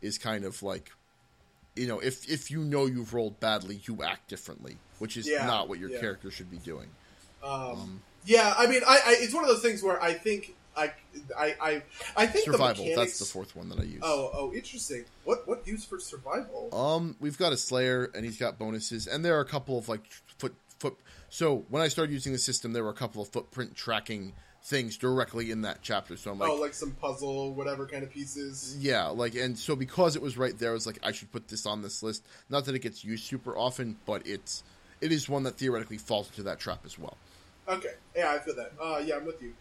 is 0.00 0.18
kind 0.18 0.44
of 0.44 0.62
like, 0.62 0.90
you 1.76 1.86
know, 1.86 2.00
if 2.00 2.28
if 2.30 2.50
you 2.50 2.64
know 2.64 2.86
you've 2.86 3.14
rolled 3.14 3.40
badly, 3.40 3.80
you 3.84 4.02
act 4.02 4.28
differently, 4.28 4.76
which 4.98 5.16
is 5.16 5.28
yeah, 5.28 5.46
not 5.46 5.68
what 5.68 5.78
your 5.78 5.90
yeah. 5.90 6.00
character 6.00 6.30
should 6.30 6.50
be 6.50 6.58
doing. 6.58 6.88
Um, 7.42 7.52
um, 7.52 8.02
yeah, 8.24 8.54
I 8.56 8.66
mean, 8.66 8.82
I, 8.86 8.94
I, 8.94 9.16
it's 9.18 9.34
one 9.34 9.42
of 9.42 9.50
those 9.50 9.62
things 9.62 9.82
where 9.82 10.00
I 10.02 10.12
think 10.12 10.54
I, 10.76 10.92
I, 11.38 11.54
I, 11.60 11.82
I 12.16 12.26
think 12.26 12.46
survival. 12.46 12.84
Mechanics... 12.84 12.96
That's 12.96 13.18
the 13.18 13.24
fourth 13.26 13.54
one 13.54 13.68
that 13.68 13.78
I 13.78 13.84
use. 13.84 14.00
Oh, 14.02 14.30
oh, 14.32 14.52
interesting. 14.52 15.04
What 15.24 15.46
what 15.46 15.66
use 15.66 15.84
for 15.84 15.98
survival? 15.98 16.74
Um, 16.74 17.16
we've 17.20 17.38
got 17.38 17.52
a 17.52 17.56
Slayer, 17.56 18.10
and 18.14 18.24
he's 18.24 18.38
got 18.38 18.58
bonuses, 18.58 19.06
and 19.06 19.24
there 19.24 19.36
are 19.36 19.40
a 19.40 19.46
couple 19.46 19.78
of 19.78 19.88
like 19.88 20.04
foot 20.38 20.54
foot 20.78 20.96
so 21.32 21.64
when 21.70 21.82
I 21.82 21.88
started 21.88 22.12
using 22.12 22.32
the 22.32 22.38
system, 22.38 22.74
there 22.74 22.84
were 22.84 22.90
a 22.90 22.94
couple 22.94 23.22
of 23.22 23.28
footprint 23.28 23.74
tracking 23.74 24.34
things 24.64 24.98
directly 24.98 25.50
in 25.50 25.62
that 25.62 25.78
chapter. 25.80 26.14
So 26.16 26.30
I'm 26.30 26.38
like, 26.38 26.50
oh, 26.50 26.56
like 26.56 26.74
some 26.74 26.90
puzzle, 26.92 27.54
whatever 27.54 27.86
kind 27.86 28.02
of 28.02 28.10
pieces. 28.10 28.76
Yeah, 28.78 29.06
like, 29.06 29.34
and 29.34 29.58
so 29.58 29.74
because 29.74 30.14
it 30.14 30.20
was 30.20 30.36
right 30.36 30.56
there, 30.58 30.70
I 30.70 30.74
was 30.74 30.86
like, 30.86 30.98
I 31.02 31.12
should 31.12 31.32
put 31.32 31.48
this 31.48 31.64
on 31.64 31.80
this 31.80 32.02
list. 32.02 32.26
Not 32.50 32.66
that 32.66 32.74
it 32.74 32.80
gets 32.80 33.02
used 33.02 33.24
super 33.24 33.56
often, 33.56 33.96
but 34.04 34.26
it's 34.26 34.62
it 35.00 35.10
is 35.10 35.26
one 35.26 35.44
that 35.44 35.56
theoretically 35.56 35.96
falls 35.96 36.28
into 36.28 36.42
that 36.42 36.60
trap 36.60 36.80
as 36.84 36.98
well. 36.98 37.16
Okay, 37.66 37.94
yeah, 38.14 38.32
I 38.32 38.38
feel 38.38 38.54
that. 38.56 38.72
Uh, 38.78 38.98
yeah, 38.98 39.16
I'm 39.16 39.24
with 39.24 39.40
you. 39.40 39.54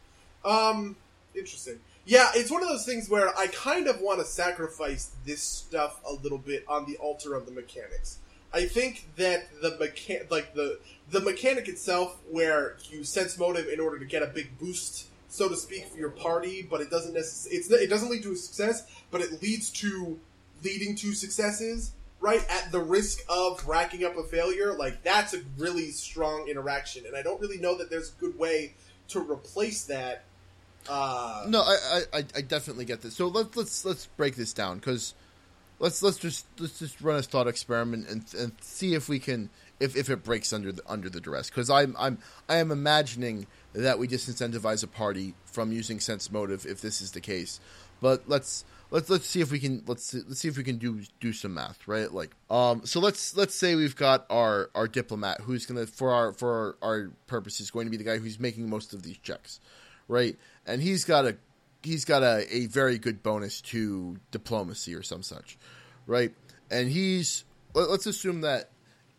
Um, 0.44 0.96
interesting. 1.36 1.80
Yeah, 2.06 2.32
it's 2.34 2.50
one 2.50 2.64
of 2.64 2.70
those 2.70 2.86
things 2.86 3.10
where 3.10 3.38
I 3.38 3.48
kind 3.48 3.88
of 3.88 4.02
want 4.02 4.20
to 4.20 4.26
sacrifice 4.26 5.12
this 5.26 5.42
stuff 5.42 6.02
a 6.06 6.14
little 6.14 6.40
bit 6.40 6.66
on 6.68 6.86
the 6.86 6.98
altar 6.98 7.36
of 7.36 7.46
the 7.46 7.52
mechanics. 7.52 8.18
I 8.54 8.66
think 8.66 9.08
that 9.18 9.48
the 9.62 9.72
mechan- 9.72 10.30
like 10.30 10.54
the 10.54 10.80
the 11.10 11.22
mechanic 11.22 11.68
itself, 11.68 12.18
where 12.30 12.78
you 12.90 13.04
sense 13.04 13.38
motive 13.38 13.68
in 13.68 13.80
order 13.80 14.00
to 14.00 14.06
get 14.06 14.24
a 14.24 14.28
big 14.28 14.58
boost, 14.60 15.08
so 15.30 15.48
to 15.48 15.56
speak, 15.56 15.88
for 15.88 15.98
your 15.98 16.10
party, 16.10 16.68
but 16.70 16.82
it 16.82 16.90
doesn't 16.90 17.14
necessarily 17.14 17.86
it 17.86 17.90
doesn't 17.90 18.10
lead 18.10 18.24
to 18.24 18.32
a 18.32 18.36
success, 18.36 18.84
but 19.10 19.22
it 19.22 19.42
leads 19.42 19.70
to 19.70 20.20
leading 20.64 20.96
to 20.96 21.14
successes, 21.14 21.92
right? 22.20 22.46
At 22.50 22.72
the 22.72 22.82
risk 22.82 23.20
of 23.30 23.66
racking 23.68 24.04
up 24.04 24.18
a 24.18 24.24
failure, 24.24 24.74
like 24.74 25.04
that's 25.04 25.34
a 25.34 25.42
really 25.58 25.92
strong 25.92 26.48
interaction, 26.50 27.06
and 27.06 27.16
I 27.16 27.22
don't 27.22 27.40
really 27.40 27.60
know 27.60 27.78
that 27.78 27.90
there's 27.90 28.10
a 28.10 28.20
good 28.20 28.38
way 28.38 28.74
to 29.10 29.20
replace 29.20 29.86
that. 29.86 30.24
Uh, 30.90 31.46
No, 31.48 31.62
I, 31.62 32.02
I, 32.14 32.18
I 32.36 32.42
definitely 32.42 32.86
get 32.86 33.02
this. 33.02 33.16
So 33.16 33.28
let's 33.28 33.56
let's 33.56 33.86
let's 33.86 34.08
break 34.18 34.36
this 34.36 34.54
down 34.54 34.80
because 34.80 35.14
let's 35.80 36.02
let's 36.04 36.18
just 36.18 36.46
let's 36.60 36.80
just 36.80 37.02
run 37.02 37.18
a 37.18 37.22
thought 37.22 37.48
experiment 37.48 38.08
and 38.10 38.24
and 38.38 38.54
see 38.62 38.94
if 38.94 39.10
we 39.10 39.20
can 39.20 39.50
if, 39.80 39.96
if 39.96 40.10
it 40.10 40.24
breaks 40.24 40.54
under 40.54 40.72
the 40.72 40.82
under 40.88 41.10
the 41.10 41.20
duress 41.20 41.50
because 41.50 41.70
I'm 41.70 41.96
I'm 42.00 42.20
I 42.48 42.58
am 42.58 42.72
imagining 42.72 43.48
that 43.74 44.00
we 44.00 44.08
disincentivize 44.08 44.84
a 44.84 44.88
party 44.88 45.34
from 45.46 45.72
using 45.72 46.00
sense 46.00 46.32
motive 46.32 46.66
if 46.66 46.82
this 46.82 47.02
is 47.02 47.12
the 47.12 47.22
case. 47.22 47.60
But 48.00 48.24
let's 48.28 48.66
let's 48.92 49.10
let's 49.10 49.28
see 49.28 49.42
if 49.42 49.52
we 49.52 49.60
can 49.60 49.84
let's 49.88 50.04
see, 50.06 50.20
let's 50.28 50.40
see 50.40 50.48
if 50.48 50.58
we 50.58 50.64
can 50.64 50.78
do 50.78 51.02
do 51.20 51.34
some 51.34 51.54
math, 51.56 51.88
right? 51.88 52.12
Like 52.12 52.32
um 52.50 52.86
so 52.86 53.00
let's 53.00 53.36
let's 53.36 53.56
say 53.56 53.76
we've 53.76 53.96
got 53.96 54.26
our 54.30 54.70
our 54.76 54.88
diplomat 54.88 55.42
who's 55.42 55.66
going 55.66 55.84
to 55.86 55.92
for 55.92 56.12
our 56.12 56.34
for 56.34 56.78
our, 56.82 56.90
our 56.90 57.12
purposes 57.28 57.72
going 57.72 57.86
to 57.88 57.92
be 57.92 57.98
the 57.98 58.04
guy 58.04 58.18
who's 58.18 58.40
making 58.40 58.70
most 58.70 58.94
of 58.94 59.04
these 59.04 59.18
checks, 59.18 59.60
right? 60.08 60.38
And 60.66 60.82
he's 60.82 61.06
got 61.06 61.26
a 61.26 61.38
he's 61.84 62.06
got 62.06 62.24
a, 62.24 62.46
a 62.56 62.68
very 62.68 62.98
good 62.98 63.24
bonus 63.24 63.62
to 63.62 64.18
diplomacy 64.32 64.94
or 64.94 65.02
some 65.04 65.24
such, 65.24 65.58
right? 66.06 66.32
And 66.70 66.90
he's 66.90 67.44
let, 67.74 67.90
us 67.90 68.06
assume 68.06 68.42
that 68.42 68.70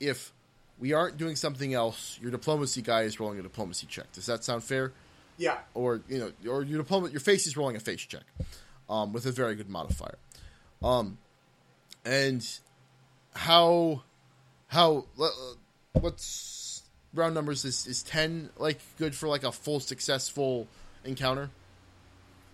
if 0.01 0.33
we 0.79 0.93
aren't 0.93 1.17
doing 1.17 1.37
something 1.37 1.75
else, 1.75 2.19
your 2.23 2.31
diplomacy 2.31 2.83
guy 2.83 3.03
is 3.03 3.19
rolling 3.21 3.39
a 3.39 3.43
diplomacy 3.43 3.87
check. 3.87 4.11
Does 4.13 4.27
that 4.27 4.45
sound 4.45 4.63
fair? 4.65 4.93
yeah, 5.39 5.59
Or 5.75 6.01
you 6.09 6.19
know, 6.19 6.51
or 6.51 6.63
your 6.63 6.79
diploma, 6.79 7.09
your 7.09 7.21
face 7.21 7.47
is 7.47 7.57
rolling 7.57 7.75
a 7.77 7.81
face 7.81 8.01
check, 8.03 8.25
um, 8.89 9.13
with 9.13 9.27
a 9.27 9.33
very 9.33 9.55
good 9.55 9.69
modifier. 9.69 10.19
Um, 10.83 11.19
and 12.05 12.47
how 13.35 14.03
how 14.69 15.07
uh, 15.21 15.29
what's 15.93 16.83
round 17.15 17.35
numbers 17.35 17.65
is 17.65 17.87
is 17.87 18.03
ten 18.03 18.51
like 18.59 18.79
good 18.99 19.15
for 19.15 19.29
like 19.29 19.45
a 19.45 19.53
full 19.53 19.81
successful 19.81 20.69
encounter? 21.05 21.51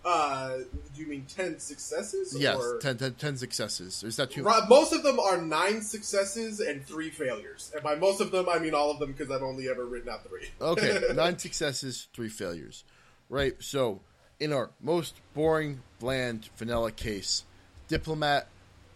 Uh, 0.03 0.59
do 0.95 1.01
you 1.01 1.07
mean 1.07 1.25
ten 1.27 1.59
successes? 1.59 2.35
Yes, 2.37 2.57
or... 2.57 2.79
10, 2.79 2.97
10, 2.97 3.13
10 3.15 3.37
successes. 3.37 4.01
Is 4.03 4.15
that 4.15 4.31
too? 4.31 4.43
Right, 4.43 4.67
most 4.69 4.93
of 4.93 5.03
them 5.03 5.19
are 5.19 5.41
nine 5.41 5.81
successes 5.81 6.61
and 6.61 6.85
three 6.85 7.09
failures, 7.09 7.71
and 7.73 7.83
by 7.83 7.95
most 7.95 8.21
of 8.21 8.31
them 8.31 8.47
I 8.47 8.59
mean 8.59 8.73
all 8.73 8.91
of 8.91 8.99
them 8.99 9.11
because 9.11 9.29
I've 9.29 9.43
only 9.43 9.67
ever 9.69 9.85
written 9.85 10.09
out 10.09 10.23
three. 10.27 10.47
Okay, 10.61 11.01
nine 11.13 11.37
successes, 11.37 12.07
three 12.13 12.29
failures. 12.29 12.85
Right. 13.29 13.55
So, 13.59 13.99
in 14.39 14.53
our 14.53 14.69
most 14.81 15.15
boring, 15.33 15.81
bland, 15.99 16.49
vanilla 16.57 16.91
case, 16.91 17.43
diplomat 17.89 18.47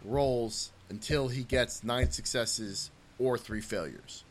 rolls 0.05 0.71
until 0.89 1.27
he 1.27 1.43
gets 1.43 1.83
nine 1.83 2.11
successes 2.11 2.91
or 3.19 3.37
three 3.37 3.61
failures. 3.61 4.23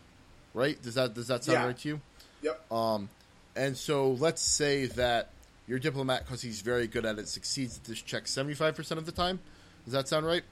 Right? 0.54 0.80
Does 0.80 0.94
that 0.94 1.12
does 1.12 1.28
that 1.28 1.44
sound 1.44 1.58
Yeah. 1.58 1.66
right 1.66 1.78
to 1.78 1.88
you? 1.88 2.00
Yep. 2.42 2.72
Um, 2.72 3.08
and 3.56 3.76
so 3.76 4.12
let's 4.12 4.42
say 4.42 4.86
that 4.86 5.30
your 5.66 5.78
diplomat, 5.78 6.24
because 6.24 6.42
he's 6.42 6.60
very 6.60 6.86
good 6.86 7.04
at 7.04 7.18
it, 7.18 7.28
succeeds 7.28 7.78
at 7.78 7.84
this 7.84 8.02
check 8.02 8.26
seventy 8.26 8.54
five 8.54 8.74
percent 8.74 8.98
of 8.98 9.06
the 9.06 9.12
time. 9.12 9.40
Does 9.84 9.92
that 9.92 10.08
sound 10.08 10.26
right? 10.26 10.42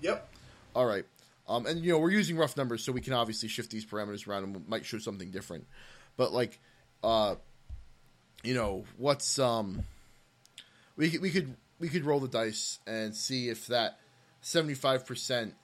Yep. 0.00 0.28
All 0.74 0.86
right. 0.86 1.04
Um, 1.48 1.66
and 1.66 1.80
you 1.84 1.92
know 1.92 1.98
we're 1.98 2.10
using 2.10 2.36
rough 2.36 2.56
numbers, 2.56 2.82
so 2.82 2.92
we 2.92 3.00
can 3.00 3.12
obviously 3.12 3.48
shift 3.48 3.70
these 3.70 3.84
parameters 3.84 4.26
around 4.26 4.44
and 4.44 4.68
might 4.68 4.84
show 4.84 4.98
something 4.98 5.30
different. 5.30 5.66
But 6.16 6.32
like, 6.32 6.58
uh, 7.04 7.36
you 8.42 8.54
know, 8.54 8.84
what's 8.96 9.38
um, 9.38 9.84
we 10.96 11.10
could, 11.10 11.20
we 11.20 11.30
could 11.30 11.54
we 11.78 11.88
could 11.88 12.04
roll 12.04 12.20
the 12.20 12.28
dice 12.28 12.80
and 12.86 13.14
see 13.14 13.48
if 13.48 13.68
that 13.68 13.98
seventy 14.40 14.74
five 14.74 15.06
percent. 15.06 15.54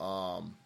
Um, 0.00 0.56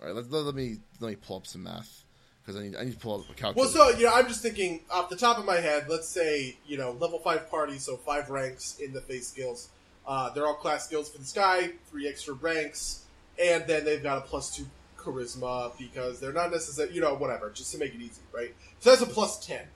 all 0.00 0.06
right, 0.06 0.14
let, 0.14 0.30
let, 0.30 0.44
let 0.44 0.54
me 0.54 0.78
let 1.00 1.10
me 1.10 1.16
pull 1.16 1.36
up 1.36 1.46
some 1.46 1.64
math 1.64 2.04
because 2.48 2.62
I 2.62 2.64
need 2.64 2.76
I 2.76 2.84
need 2.84 2.92
to 2.92 2.98
pull 2.98 3.20
up 3.20 3.40
a 3.42 3.52
Well, 3.52 3.68
so 3.68 3.90
you 3.90 4.06
know, 4.06 4.14
I'm 4.14 4.26
just 4.26 4.40
thinking 4.40 4.80
off 4.90 5.10
the 5.10 5.16
top 5.16 5.36
of 5.36 5.44
my 5.44 5.56
head. 5.56 5.84
Let's 5.86 6.08
say 6.08 6.56
you 6.66 6.78
know 6.78 6.92
level 6.92 7.18
five 7.18 7.50
party, 7.50 7.76
so 7.78 7.98
five 7.98 8.30
ranks 8.30 8.78
in 8.80 8.94
the 8.94 9.02
face 9.02 9.28
skills. 9.28 9.68
Uh, 10.06 10.30
they're 10.30 10.46
all 10.46 10.54
class 10.54 10.86
skills 10.86 11.10
for 11.10 11.18
this 11.18 11.32
guy, 11.32 11.72
three 11.90 12.08
extra 12.08 12.32
ranks, 12.32 13.04
and 13.38 13.66
then 13.66 13.84
they've 13.84 14.02
got 14.02 14.16
a 14.16 14.22
plus 14.22 14.56
two 14.56 14.64
charisma 14.96 15.76
because 15.76 16.20
they're 16.20 16.32
not 16.32 16.50
necessarily 16.50 16.94
you 16.94 17.02
know 17.02 17.14
whatever, 17.14 17.50
just 17.50 17.70
to 17.72 17.78
make 17.78 17.94
it 17.94 18.00
easy, 18.00 18.22
right? 18.32 18.54
So 18.80 18.90
that's 18.90 19.02
a 19.02 19.06
plus 19.06 19.44
ten. 19.44 19.66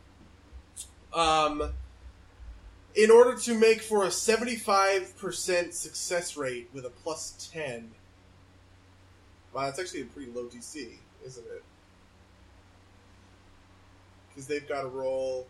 Um, 1.12 1.74
in 2.94 3.10
order 3.10 3.38
to 3.40 3.54
make 3.54 3.82
for 3.82 4.06
a 4.06 4.10
seventy-five 4.10 5.18
percent 5.18 5.74
success 5.74 6.38
rate 6.38 6.70
with 6.72 6.86
a 6.86 6.90
plus 6.90 7.50
ten. 7.52 7.90
Wow, 9.52 9.66
that's 9.66 9.78
actually 9.78 10.00
a 10.00 10.06
pretty 10.06 10.32
low 10.32 10.44
DC, 10.44 10.88
isn't 11.26 11.44
it? 11.44 11.62
Because 14.32 14.46
they've 14.46 14.66
got 14.68 14.82
to 14.82 14.88
roll. 14.88 15.46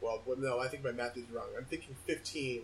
Well, 0.00 0.20
no, 0.38 0.58
I 0.58 0.68
think 0.68 0.84
my 0.84 0.90
math 0.90 1.16
is 1.16 1.24
wrong. 1.32 1.46
I'm 1.56 1.64
thinking 1.64 1.94
15. 2.06 2.62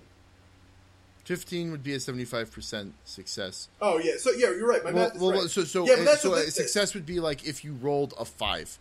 Fifteen 1.25 1.71
would 1.71 1.83
be 1.83 1.93
a 1.93 2.01
seventy 2.01 2.25
five 2.25 2.51
percent 2.51 2.95
success. 3.05 3.69
Oh 3.83 3.99
yeah, 3.99 4.13
so 4.17 4.31
yeah, 4.31 4.49
you're 4.49 4.67
right. 4.67 4.83
My 4.83 4.93
well, 4.93 5.05
math 5.09 5.15
is 5.17 5.21
well, 5.21 5.33
right. 5.33 5.51
so 5.51 5.65
so 5.65 5.85
Yeah, 5.85 5.97
but 5.97 6.01
uh, 6.01 6.05
that's 6.05 6.23
so 6.23 6.31
what 6.31 6.39
a 6.39 6.47
is. 6.47 6.55
success 6.55 6.95
would 6.95 7.05
be 7.05 7.21
like 7.21 7.47
if 7.47 7.63
you 7.63 7.75
rolled 7.75 8.15
a 8.19 8.25
five, 8.25 8.79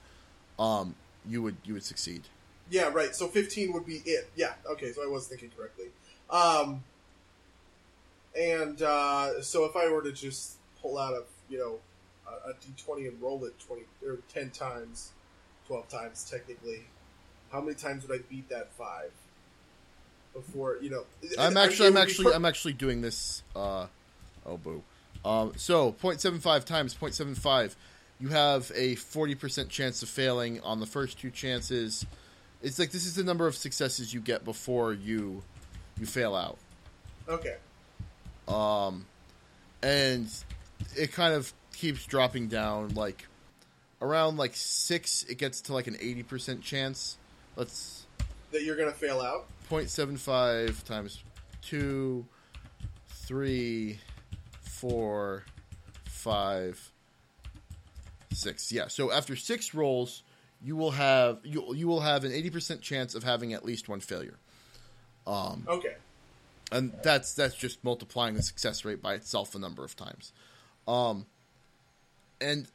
um, 0.58 0.96
you 1.28 1.42
would 1.42 1.58
you 1.66 1.74
would 1.74 1.84
succeed. 1.84 2.22
Yeah, 2.70 2.90
right. 2.94 3.14
So 3.14 3.28
15 3.28 3.74
would 3.74 3.86
be 3.86 4.02
it. 4.06 4.30
Yeah. 4.38 4.54
Okay. 4.72 4.94
So 4.94 5.04
I 5.04 5.08
was 5.08 5.28
thinking 5.28 5.52
correctly. 5.58 5.88
Um, 6.30 6.84
and 8.40 8.82
uh, 8.82 9.42
so 9.42 9.66
if 9.66 9.76
I 9.76 9.90
were 9.92 10.02
to 10.04 10.14
just 10.14 10.54
pull 10.82 10.98
out 10.98 11.16
of, 11.16 11.26
you 11.50 11.58
know 11.58 11.80
a, 12.28 12.52
a 12.52 12.54
d20 12.54 13.08
and 13.08 13.22
roll 13.22 13.44
it 13.46 13.58
20 13.60 13.84
or 14.06 14.20
10 14.30 14.50
times, 14.52 15.12
12 15.68 15.88
times 15.90 16.30
technically, 16.30 16.82
how 17.52 17.62
many 17.62 17.76
times 17.76 18.08
would 18.08 18.20
I 18.20 18.24
beat 18.30 18.50
that 18.50 18.72
five? 18.74 19.12
Before 20.34 20.78
you 20.82 20.90
know, 20.90 21.04
I'm 21.40 21.58
I- 21.58 21.66
actually 21.66 21.88
it 21.88 21.92
I'm 21.92 21.98
actually 21.98 22.26
per- 22.26 22.34
I'm 22.36 22.46
actually 22.46 22.74
doing 22.74 23.02
this. 23.02 23.42
Uh, 23.56 23.88
oh 24.46 24.58
boo. 24.58 24.84
Um, 25.26 25.54
so 25.58 25.94
0.75 25.94 26.64
times 26.64 26.94
0.75, 26.96 27.76
you 28.20 28.30
have 28.30 28.72
a 28.76 28.96
40% 28.96 29.68
chance 29.68 30.02
of 30.04 30.10
failing 30.10 30.62
on 30.62 30.80
the 30.80 30.86
first 30.86 31.20
two 31.20 31.32
chances. 31.32 32.06
It's 32.62 32.78
like 32.80 32.92
this 32.92 33.06
is 33.06 33.16
the 33.16 33.24
number 33.24 33.48
of 33.48 33.56
successes 33.56 34.14
you 34.14 34.22
get 34.22 34.46
before 34.46 34.94
you 34.94 35.44
you 36.00 36.06
fail 36.06 36.36
out. 36.36 36.58
okay. 37.28 37.56
um, 38.48 39.06
and 39.82 40.30
it 40.96 41.12
kind 41.12 41.34
of 41.34 41.52
keeps 41.74 42.06
dropping 42.06 42.48
down. 42.48 42.90
Like 42.94 43.28
around 44.02 44.38
like 44.38 44.56
six, 44.56 45.24
it 45.24 45.38
gets 45.38 45.62
to 45.62 45.74
like 45.74 45.88
an 45.88 45.98
eighty 46.00 46.24
percent 46.24 46.62
chance. 46.62 47.18
Let's 47.56 48.06
That 48.52 48.64
you're 48.64 48.76
gonna 48.76 48.92
fail 48.92 49.20
out. 49.22 49.48
0.75 49.70 50.84
times 50.84 51.22
two, 51.62 52.26
three, 53.10 54.00
four, 54.62 55.44
five, 56.06 56.92
six. 58.32 58.72
Yeah. 58.72 58.88
So 58.88 59.12
after 59.12 59.36
six 59.36 59.74
rolls, 59.74 60.24
you 60.62 60.76
will 60.76 60.92
have 60.92 61.40
you 61.44 61.74
you 61.76 61.88
will 61.88 62.02
have 62.02 62.24
an 62.24 62.32
eighty 62.32 62.50
percent 62.50 62.82
chance 62.82 63.16
of 63.16 63.24
having 63.24 63.54
at 63.54 63.66
least 63.66 63.90
one 63.90 64.00
failure. 64.00 64.38
Um, 65.26 65.66
Okay. 65.68 65.96
and 66.72 66.94
that's 67.04 67.34
that's 67.34 67.56
just 67.56 67.84
multiplying 67.84 68.36
the 68.36 68.42
success 68.42 68.86
rate 68.86 69.02
by 69.02 69.14
itself 69.16 69.56
a 69.56 69.60
number 69.60 69.84
of 69.84 69.94
times 69.94 70.32
um 70.88 71.26
and 72.40 72.66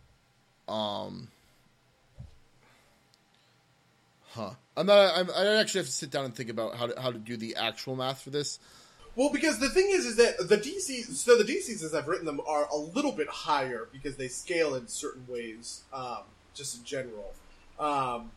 um 0.73 1.29
huh 4.31 4.51
i'm 4.77 4.87
not 4.87 5.17
I'm, 5.17 5.31
i 5.31 5.47
actually 5.61 5.81
have 5.81 5.87
to 5.87 5.93
sit 5.93 6.11
down 6.11 6.25
and 6.25 6.35
think 6.35 6.49
about 6.49 6.77
how 6.77 6.87
to 6.87 7.01
how 7.01 7.13
to 7.13 7.19
do 7.19 7.37
the 7.37 7.57
actual 7.57 7.95
math 7.95 8.23
for 8.23 8.31
this 8.31 8.59
Well, 9.15 9.31
because 9.31 9.59
the 9.59 9.69
thing 9.69 9.89
is, 9.91 10.07
is 10.07 10.17
that 10.17 10.49
the 10.49 10.57
DCs, 10.57 11.15
so 11.17 11.37
the 11.37 11.45
DCs 11.45 11.85
as 11.85 11.95
I've 11.95 12.09
written 12.09 12.25
them 12.25 12.41
are 12.47 12.67
a 12.73 12.77
little 12.77 13.13
bit 13.13 13.29
higher 13.29 13.87
because 13.93 14.17
they 14.17 14.29
scale 14.29 14.75
in 14.75 14.89
certain 14.89 15.27
ways, 15.29 15.83
um, 15.93 16.23
just 16.55 16.79
in 16.79 16.85
general. 16.85 17.35
Um, 17.79 18.31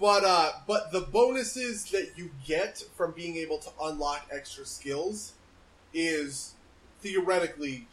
but 0.00 0.24
uh, 0.24 0.52
but 0.66 0.92
the 0.92 1.02
bonuses 1.02 1.84
that 1.90 2.12
you 2.16 2.30
get 2.46 2.82
from 2.96 3.12
being 3.12 3.36
able 3.36 3.58
to 3.58 3.70
unlock 3.82 4.26
extra 4.32 4.64
skills 4.64 5.34
is 5.92 6.54
theoretically 7.00 7.86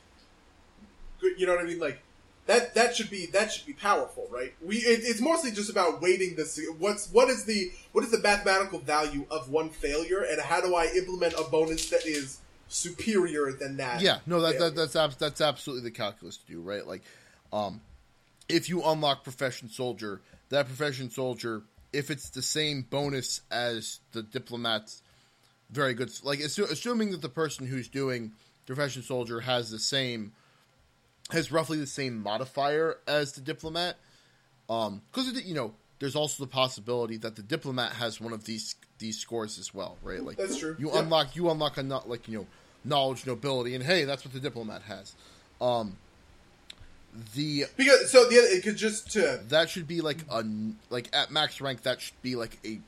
good. 1.20 1.38
You 1.38 1.48
know 1.48 1.56
what 1.56 1.66
I 1.66 1.68
mean? 1.68 1.80
Like 1.80 2.02
that 2.48 2.74
that 2.76 2.96
should 2.96 3.10
be 3.10 3.28
that 3.28 3.52
should 3.52 3.66
be 3.66 3.74
powerful, 3.74 4.28
right? 4.32 4.54
We 4.62 4.78
it, 4.78 5.02
it's 5.04 5.22
mostly 5.22 5.52
just 5.52 5.70
about 5.70 6.02
weighting 6.02 6.36
this. 6.36 6.60
What's 6.80 7.12
what 7.12 7.30
is 7.30 7.46
the 7.46 7.72
what 7.92 8.04
is 8.04 8.12
the 8.12 8.20
mathematical 8.20 8.80
value 8.80 9.26
of 9.30 9.50
one 9.50 9.70
failure, 9.70 10.22
and 10.22 10.42
how 10.42 10.62
do 10.62 10.76
I 10.76 10.88
implement 10.96 11.34
a 11.34 11.44
bonus 11.44 11.90
that 11.90 12.06
is 12.06 12.40
superior 12.68 13.52
than 13.52 13.78
that? 13.78 14.02
Yeah, 14.02 14.20
no, 14.26 14.42
that, 14.42 14.58
that 14.60 14.76
that's 14.76 14.96
abs- 14.96 15.18
that's 15.18 15.42
absolutely 15.42 15.84
the 15.90 15.96
calculus 15.96 16.38
to 16.38 16.46
do, 16.46 16.62
right? 16.62 16.86
Like, 16.86 17.04
um, 17.54 17.82
if 18.50 18.70
you 18.70 18.84
unlock 18.84 19.24
profession 19.24 19.70
soldier, 19.70 20.22
that 20.50 20.66
profession 20.68 21.10
soldier, 21.10 21.64
if 21.94 22.10
it's 22.10 22.30
the 22.30 22.42
same 22.42 22.84
bonus 22.90 23.42
as 23.52 24.00
the 24.14 24.24
diplomat's, 24.24 25.04
very 25.70 25.94
good. 25.94 26.12
Like, 26.24 26.40
assu- 26.40 26.70
assuming 26.70 27.12
that 27.12 27.22
the 27.22 27.30
person 27.30 27.68
who's 27.68 27.88
doing 27.88 28.32
profession 28.66 29.04
soldier 29.04 29.42
has 29.42 29.70
the 29.70 29.80
same, 29.80 30.34
has 31.32 31.52
roughly 31.52 31.78
the 31.78 31.88
same 31.88 32.22
modifier 32.22 32.98
as 33.08 33.34
the 33.34 33.42
diplomat, 33.42 33.98
um, 34.70 35.02
because 35.12 35.44
you 35.46 35.54
know, 35.54 35.74
there's 36.00 36.16
also 36.16 36.44
the 36.44 36.50
possibility 36.50 37.18
that 37.18 37.36
the 37.36 37.42
diplomat 37.42 37.94
has 37.94 38.20
one 38.20 38.34
of 38.34 38.46
these 38.46 38.76
these 39.00 39.18
scores 39.18 39.58
as 39.60 39.74
well, 39.74 39.98
right? 40.04 40.24
Like, 40.24 40.38
That's 40.38 40.58
true. 40.58 40.76
You 40.78 40.88
Yep. 40.94 41.04
unlock 41.04 41.36
you 41.36 41.50
unlock 41.50 41.78
a 41.78 41.84
not 41.84 42.10
like 42.10 42.28
you 42.28 42.40
know 42.40 42.48
knowledge 42.84 43.26
nobility, 43.26 43.76
and 43.76 43.84
hey, 43.84 44.06
that's 44.06 44.26
what 44.26 44.34
the 44.34 44.40
diplomat 44.40 44.84
has. 44.84 45.16
Um, 45.60 45.98
the 47.36 47.66
because 47.78 48.10
so 48.12 48.26
the 48.30 48.38
other, 48.40 48.48
it 48.48 48.64
could 48.64 48.78
just 48.78 49.12
to 49.12 49.42
that 49.50 49.70
should 49.70 49.88
be 49.88 50.02
like 50.02 50.20
a 50.30 50.46
like 50.90 51.10
at 51.14 51.30
max 51.30 51.60
rank 51.60 51.82
that 51.84 52.00
should 52.00 52.22
be 52.22 52.36
like 52.36 52.58
a 52.66 52.80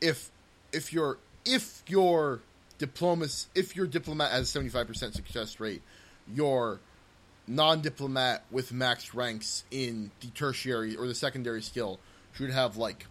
if 0.00 0.30
if 0.72 0.92
your 0.92 1.18
if 1.44 1.82
your 1.88 2.40
diplomas 2.78 3.46
if 3.54 3.74
your 3.76 3.86
diplomat 3.86 4.30
has 4.30 4.54
a 4.54 4.58
75% 4.58 5.14
success 5.14 5.58
rate 5.58 5.80
your 6.34 6.80
non-diplomat 7.46 8.44
with 8.50 8.72
max 8.72 9.14
ranks 9.14 9.64
in 9.70 10.10
the 10.20 10.28
tertiary 10.28 10.96
or 10.96 11.06
the 11.06 11.14
secondary 11.14 11.62
skill 11.62 11.98
should 12.32 12.50
have 12.50 12.76
like 12.76 13.06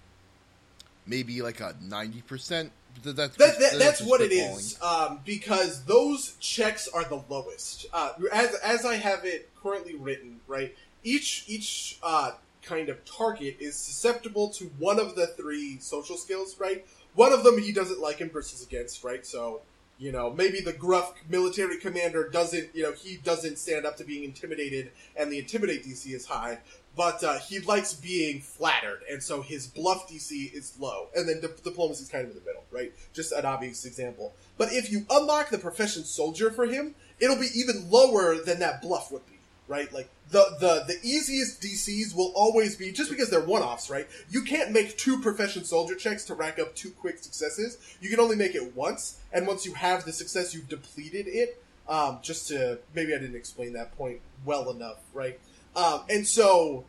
maybe 1.05 1.41
like 1.41 1.59
a 1.59 1.75
90% 1.83 2.71
Th- 3.01 3.15
that's 3.15 3.35
That, 3.37 3.59
that, 3.59 3.59
that's 3.59 3.77
that's 3.77 4.01
what 4.01 4.21
it 4.21 4.31
is 4.31 4.79
um, 4.81 5.19
because 5.25 5.83
those 5.85 6.35
checks 6.39 6.87
are 6.87 7.03
the 7.03 7.23
lowest. 7.29 7.87
Uh, 7.91 8.11
as 8.31 8.53
as 8.55 8.85
I 8.85 8.95
have 8.95 9.25
it 9.25 9.49
currently 9.61 9.95
written, 9.95 10.39
right? 10.47 10.75
Each 11.03 11.43
each 11.47 11.99
uh, 12.03 12.31
kind 12.61 12.89
of 12.89 13.03
target 13.05 13.57
is 13.59 13.75
susceptible 13.75 14.49
to 14.49 14.65
one 14.77 14.99
of 14.99 15.15
the 15.15 15.27
three 15.27 15.79
social 15.79 16.17
skills, 16.17 16.59
right? 16.59 16.85
One 17.15 17.33
of 17.33 17.43
them 17.43 17.59
he 17.59 17.71
doesn't 17.71 17.99
like 17.99 18.21
and 18.21 18.31
versus 18.31 18.63
against, 18.63 19.03
right? 19.03 19.25
So 19.25 19.61
you 19.97 20.11
know 20.11 20.31
maybe 20.31 20.61
the 20.61 20.73
gruff 20.73 21.13
military 21.29 21.77
commander 21.77 22.29
doesn't, 22.29 22.69
you 22.73 22.83
know, 22.83 22.93
he 22.93 23.17
doesn't 23.17 23.57
stand 23.57 23.85
up 23.85 23.97
to 23.97 24.03
being 24.03 24.23
intimidated, 24.23 24.91
and 25.15 25.31
the 25.31 25.39
intimidate 25.39 25.85
DC 25.85 26.13
is 26.13 26.25
high. 26.25 26.59
But 26.95 27.23
uh, 27.23 27.39
he 27.39 27.59
likes 27.59 27.93
being 27.93 28.39
flattered, 28.41 29.01
and 29.09 29.21
so 29.21 29.41
his 29.41 29.65
bluff 29.65 30.07
DC 30.07 30.53
is 30.53 30.77
low, 30.79 31.07
and 31.15 31.27
then 31.27 31.41
dip- 31.41 31.63
diplomacy 31.63 32.03
is 32.03 32.09
kind 32.09 32.23
of 32.23 32.31
in 32.31 32.37
the 32.37 32.45
middle, 32.45 32.63
right? 32.71 32.93
Just 33.13 33.31
an 33.31 33.45
obvious 33.45 33.85
example. 33.85 34.33
But 34.59 34.71
if 34.71 34.91
you 34.91 35.05
unlock 35.09 35.49
the 35.49 35.57
profession 35.57 36.03
soldier 36.03 36.51
for 36.51 36.67
him, 36.67 36.93
it'll 37.19 37.39
be 37.39 37.49
even 37.55 37.89
lower 37.89 38.35
than 38.35 38.59
that 38.59 38.83
bluff 38.83 39.11
would 39.11 39.25
be, 39.25 39.32
right? 39.67 39.91
Like 39.93 40.09
the 40.29 40.45
the 40.59 40.83
the 40.87 40.99
easiest 41.03 41.61
DCs 41.61 42.15
will 42.15 42.31
always 42.35 42.75
be 42.75 42.91
just 42.91 43.09
because 43.09 43.29
they're 43.29 43.41
one 43.41 43.61
offs, 43.61 43.89
right? 43.89 44.07
You 44.29 44.43
can't 44.43 44.71
make 44.71 44.97
two 44.97 45.19
profession 45.19 45.63
soldier 45.63 45.95
checks 45.95 46.25
to 46.25 46.33
rack 46.33 46.59
up 46.59 46.75
two 46.75 46.91
quick 46.91 47.19
successes. 47.19 47.77
You 48.01 48.09
can 48.09 48.19
only 48.19 48.35
make 48.35 48.55
it 48.55 48.75
once, 48.75 49.19
and 49.31 49.47
once 49.47 49.65
you 49.65 49.73
have 49.73 50.05
the 50.05 50.13
success, 50.13 50.53
you've 50.53 50.69
depleted 50.69 51.27
it. 51.27 51.61
Um, 51.87 52.19
just 52.21 52.47
to 52.47 52.79
maybe 52.93 53.13
I 53.13 53.17
didn't 53.17 53.35
explain 53.35 53.73
that 53.73 53.97
point 53.97 54.21
well 54.45 54.69
enough, 54.69 54.99
right? 55.13 55.39
Um, 55.75 56.01
and 56.09 56.25
so 56.25 56.85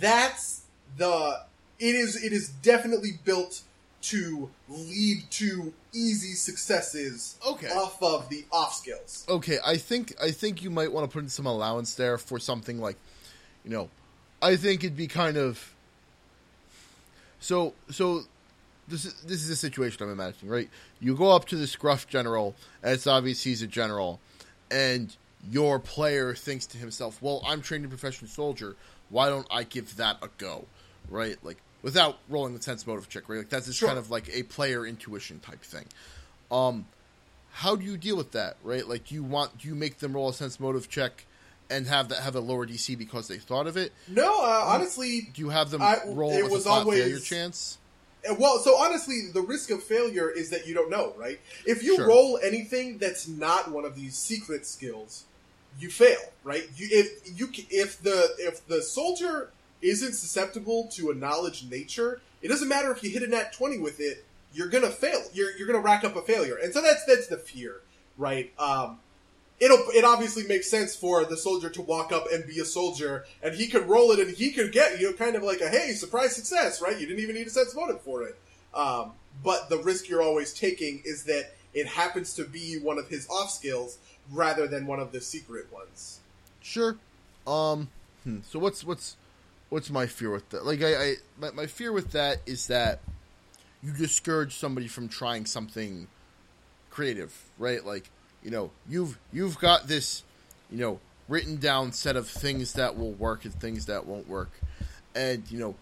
that's 0.00 0.62
the 0.96 1.42
it 1.78 1.94
is 1.94 2.22
it 2.22 2.32
is 2.32 2.48
definitely 2.48 3.12
built 3.24 3.62
to 4.04 4.50
lead 4.68 5.22
to 5.30 5.72
easy 5.92 6.34
successes 6.34 7.36
Okay. 7.46 7.68
off 7.68 8.02
of 8.02 8.28
the 8.28 8.44
off 8.52 8.74
skills. 8.74 9.24
okay 9.28 9.58
i 9.64 9.76
think 9.76 10.14
i 10.22 10.30
think 10.30 10.62
you 10.62 10.70
might 10.70 10.92
want 10.92 11.08
to 11.08 11.12
put 11.12 11.22
in 11.22 11.28
some 11.28 11.46
allowance 11.46 11.94
there 11.94 12.18
for 12.18 12.38
something 12.38 12.78
like 12.80 12.96
you 13.64 13.70
know 13.70 13.88
i 14.42 14.56
think 14.56 14.84
it'd 14.84 14.96
be 14.96 15.06
kind 15.06 15.36
of 15.36 15.74
so 17.40 17.72
so 17.90 18.22
this 18.88 19.04
is 19.04 19.14
this 19.22 19.42
is 19.42 19.50
a 19.50 19.56
situation 19.56 20.02
i'm 20.02 20.10
imagining 20.12 20.50
right 20.50 20.68
you 21.00 21.14
go 21.16 21.30
up 21.34 21.46
to 21.46 21.56
this 21.56 21.76
gruff 21.76 22.06
general 22.08 22.54
and 22.82 22.92
it's 22.92 23.06
obvious 23.06 23.42
he's 23.42 23.62
a 23.62 23.66
general 23.66 24.20
and 24.70 25.16
your 25.50 25.78
player 25.78 26.34
thinks 26.34 26.66
to 26.66 26.78
himself 26.78 27.20
well 27.22 27.42
i'm 27.46 27.60
trained 27.60 27.84
a 27.84 27.88
professional 27.88 28.28
soldier 28.30 28.76
why 29.10 29.28
don't 29.28 29.46
i 29.50 29.62
give 29.62 29.96
that 29.96 30.16
a 30.22 30.28
go 30.38 30.64
right 31.08 31.36
like 31.42 31.58
without 31.84 32.18
rolling 32.28 32.54
the 32.56 32.60
sense 32.62 32.84
motive 32.86 33.08
check 33.08 33.28
right 33.28 33.38
like 33.38 33.48
that's 33.50 33.66
just 33.66 33.78
Sure. 33.78 33.86
kind 33.88 33.98
of 34.00 34.10
like 34.10 34.28
a 34.34 34.42
player 34.44 34.84
intuition 34.84 35.38
type 35.38 35.62
thing 35.62 35.84
um 36.50 36.86
how 37.58 37.76
do 37.76 37.84
you 37.84 37.96
deal 37.96 38.16
with 38.16 38.32
that, 38.32 38.56
right? 38.64 38.84
Like, 38.88 39.04
do 39.06 39.14
you 39.14 39.22
want 39.22 39.58
do 39.58 39.68
you 39.68 39.76
make 39.76 39.98
them 39.98 40.12
roll 40.14 40.28
a 40.30 40.34
sense 40.34 40.58
motive 40.58 40.88
check 40.88 41.24
and 41.70 41.86
have 41.86 42.08
that 42.08 42.18
have 42.18 42.34
a 42.34 42.40
lower 42.40 42.66
DC 42.66 42.98
because 42.98 43.28
they 43.28 43.38
thought 43.38 43.68
of 43.68 43.76
it? 43.76 43.92
No, 44.08 44.42
uh, 44.42 44.64
honestly, 44.66 45.28
Do 45.32 45.40
you 45.40 45.50
have 45.50 45.70
them 45.70 45.80
I- 45.80 46.00
roll 46.04 46.32
it 46.32 46.42
with 46.42 46.50
was 46.50 46.66
always- 46.66 46.98
failure 47.00 47.20
chance? 47.20 47.78
Uh, 48.28 48.34
Well, 48.34 48.58
so 48.58 48.74
honestly, 48.76 49.28
the 49.32 49.40
risk 49.40 49.70
of 49.70 49.84
failure 49.84 50.28
is 50.28 50.50
that 50.50 50.66
you 50.66 50.74
don't 50.74 50.90
know, 50.90 51.14
right? 51.16 51.38
If 51.64 51.84
you 51.84 51.94
Sure. 51.94 52.08
roll 52.08 52.40
anything 52.42 52.98
that's 52.98 53.28
not 53.28 53.70
one 53.70 53.84
of 53.84 53.94
these 53.94 54.16
secret 54.16 54.66
skills, 54.66 55.22
you 55.78 55.90
fail, 55.90 56.32
right? 56.42 56.68
You, 56.76 56.88
if 56.90 57.38
you 57.38 57.48
if 57.70 58.02
the 58.02 58.34
if 58.40 58.66
the 58.66 58.82
soldier 58.82 59.50
isn't 59.84 60.14
susceptible 60.14 60.88
to 60.94 61.10
a 61.10 61.14
knowledge 61.14 61.64
nature, 61.70 62.20
it 62.42 62.48
doesn't 62.48 62.68
matter 62.68 62.90
if 62.92 63.02
you 63.02 63.10
hit 63.10 63.22
a 63.22 63.26
nat 63.28 63.52
twenty 63.52 63.78
with 63.78 64.00
it. 64.00 64.24
You're 64.52 64.68
gonna 64.68 64.90
fail. 64.90 65.22
You're 65.32 65.56
you're 65.56 65.66
gonna 65.66 65.80
rack 65.80 66.04
up 66.04 66.16
a 66.16 66.22
failure, 66.22 66.56
and 66.62 66.72
so 66.72 66.80
that's 66.80 67.04
that's 67.04 67.26
the 67.26 67.36
fear, 67.36 67.80
right? 68.16 68.52
Um, 68.58 69.00
it'll 69.60 69.84
it 69.94 70.04
obviously 70.04 70.44
makes 70.44 70.70
sense 70.70 70.94
for 70.94 71.24
the 71.24 71.36
soldier 71.36 71.70
to 71.70 71.82
walk 71.82 72.12
up 72.12 72.26
and 72.32 72.46
be 72.46 72.60
a 72.60 72.64
soldier, 72.64 73.24
and 73.42 73.54
he 73.54 73.66
could 73.66 73.88
roll 73.88 74.10
it, 74.12 74.20
and 74.20 74.36
he 74.36 74.52
could 74.52 74.72
get 74.72 75.00
you 75.00 75.10
know, 75.10 75.16
kind 75.16 75.36
of 75.36 75.42
like 75.42 75.60
a 75.60 75.68
hey 75.68 75.92
surprise 75.92 76.34
success, 76.36 76.80
right? 76.80 76.98
You 76.98 77.06
didn't 77.06 77.22
even 77.22 77.34
need 77.34 77.46
a 77.46 77.50
sense 77.50 77.74
motive 77.74 78.00
for 78.02 78.22
it. 78.22 78.38
Um, 78.74 79.12
but 79.42 79.68
the 79.68 79.78
risk 79.78 80.08
you're 80.08 80.22
always 80.22 80.52
taking 80.52 81.02
is 81.04 81.24
that 81.24 81.52
it 81.72 81.86
happens 81.86 82.34
to 82.34 82.44
be 82.44 82.78
one 82.78 82.98
of 82.98 83.08
his 83.08 83.28
off 83.28 83.50
skills 83.50 83.98
rather 84.32 84.66
than 84.68 84.86
one 84.86 85.00
of 85.00 85.10
the 85.12 85.20
secret 85.20 85.72
ones. 85.72 86.20
Sure. 86.60 86.96
Um. 87.46 87.88
hmm, 88.22 88.38
So 88.48 88.58
what's 88.60 88.84
what's 88.84 89.16
what's 89.74 89.90
my 89.90 90.06
fear 90.06 90.30
with 90.30 90.48
that? 90.50 90.64
Like, 90.64 90.80
I, 90.84 90.94
I 90.94 91.14
my, 91.36 91.50
my 91.50 91.66
fear 91.66 91.90
with 91.90 92.12
that 92.12 92.38
is 92.46 92.68
that 92.68 93.00
you 93.82 93.92
discourage 93.92 94.54
somebody 94.54 94.86
from 94.86 95.08
trying 95.08 95.46
something 95.46 96.06
creative, 96.90 97.36
right? 97.58 97.84
Like, 97.84 98.08
you 98.44 98.52
know, 98.52 98.70
you've 98.88 99.18
you've 99.32 99.58
got 99.58 99.88
this, 99.88 100.22
you 100.70 100.78
know, 100.78 101.00
written 101.28 101.56
down 101.56 101.90
set 101.90 102.14
of 102.14 102.28
things 102.28 102.74
that 102.74 102.96
will 102.96 103.10
work 103.14 103.44
and 103.44 103.52
things 103.52 103.86
that 103.86 104.06
won't 104.06 104.28
work, 104.28 104.52
and 105.12 105.50
you 105.50 105.58
know, 105.58 105.74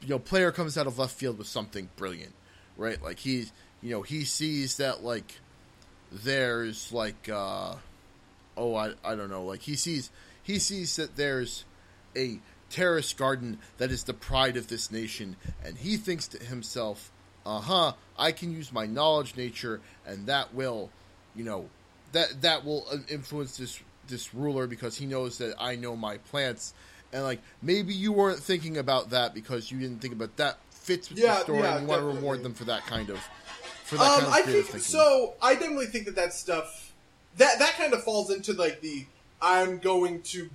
you 0.00 0.08
know, 0.08 0.18
player 0.18 0.50
comes 0.50 0.78
out 0.78 0.86
of 0.86 0.98
left 0.98 1.14
field 1.14 1.36
with 1.36 1.46
something 1.46 1.90
brilliant, 1.96 2.32
right? 2.78 3.02
Like 3.02 3.18
he's, 3.18 3.52
you 3.82 3.90
know, 3.90 4.00
he 4.00 4.24
sees 4.24 4.78
that 4.78 5.04
like 5.04 5.40
there's 6.10 6.90
like, 6.90 7.28
uh 7.30 7.74
oh, 8.56 8.74
I 8.74 8.94
I 9.04 9.14
don't 9.14 9.28
know, 9.28 9.44
like 9.44 9.60
he 9.60 9.74
sees 9.74 10.10
he 10.42 10.58
sees 10.58 10.96
that 10.96 11.16
there's 11.16 11.66
a 12.16 12.40
terrace 12.70 13.12
garden 13.12 13.58
that 13.78 13.90
is 13.90 14.04
the 14.04 14.14
pride 14.14 14.56
of 14.56 14.68
this 14.68 14.90
nation, 14.90 15.36
and 15.64 15.76
he 15.78 15.96
thinks 15.96 16.28
to 16.28 16.44
himself, 16.44 17.10
uh 17.44 17.60
huh, 17.60 17.92
I 18.18 18.32
can 18.32 18.52
use 18.52 18.72
my 18.72 18.86
knowledge 18.86 19.36
nature, 19.36 19.80
and 20.06 20.26
that 20.26 20.54
will, 20.54 20.90
you 21.34 21.44
know, 21.44 21.68
that 22.12 22.42
that 22.42 22.64
will 22.64 22.86
uh, 22.90 22.96
influence 23.08 23.56
this 23.56 23.80
this 24.08 24.34
ruler 24.34 24.66
because 24.66 24.96
he 24.96 25.06
knows 25.06 25.38
that 25.38 25.54
I 25.60 25.76
know 25.76 25.96
my 25.96 26.18
plants, 26.18 26.74
and 27.12 27.22
like 27.24 27.40
maybe 27.62 27.94
you 27.94 28.12
weren't 28.12 28.40
thinking 28.40 28.76
about 28.78 29.10
that 29.10 29.34
because 29.34 29.70
you 29.70 29.78
didn't 29.78 30.00
think 30.00 30.14
about 30.14 30.36
that 30.36 30.58
fits 30.70 31.08
with 31.10 31.18
Yeah, 31.18 31.34
the 31.36 31.40
story, 31.42 31.58
yeah, 31.60 31.76
and 31.76 31.82
you 31.82 31.88
want 31.88 32.00
to 32.00 32.06
reward 32.06 32.42
them 32.42 32.54
for 32.54 32.64
that 32.64 32.84
kind 32.86 33.10
of 33.10 33.18
for 33.84 33.96
that 33.96 34.04
Um, 34.04 34.10
kind 34.20 34.26
of 34.26 34.32
I 34.32 34.42
think 34.42 34.64
thinking. 34.64 34.80
so. 34.80 35.34
I 35.42 35.54
definitely 35.54 35.86
think 35.86 36.06
that 36.06 36.16
that 36.16 36.32
stuff 36.32 36.92
that 37.36 37.58
that 37.58 37.74
kind 37.74 37.92
of 37.94 38.02
falls 38.04 38.30
into 38.30 38.52
like 38.52 38.80
the 38.80 39.06
I'm 39.40 39.78
going 39.78 40.20
to 40.22 40.50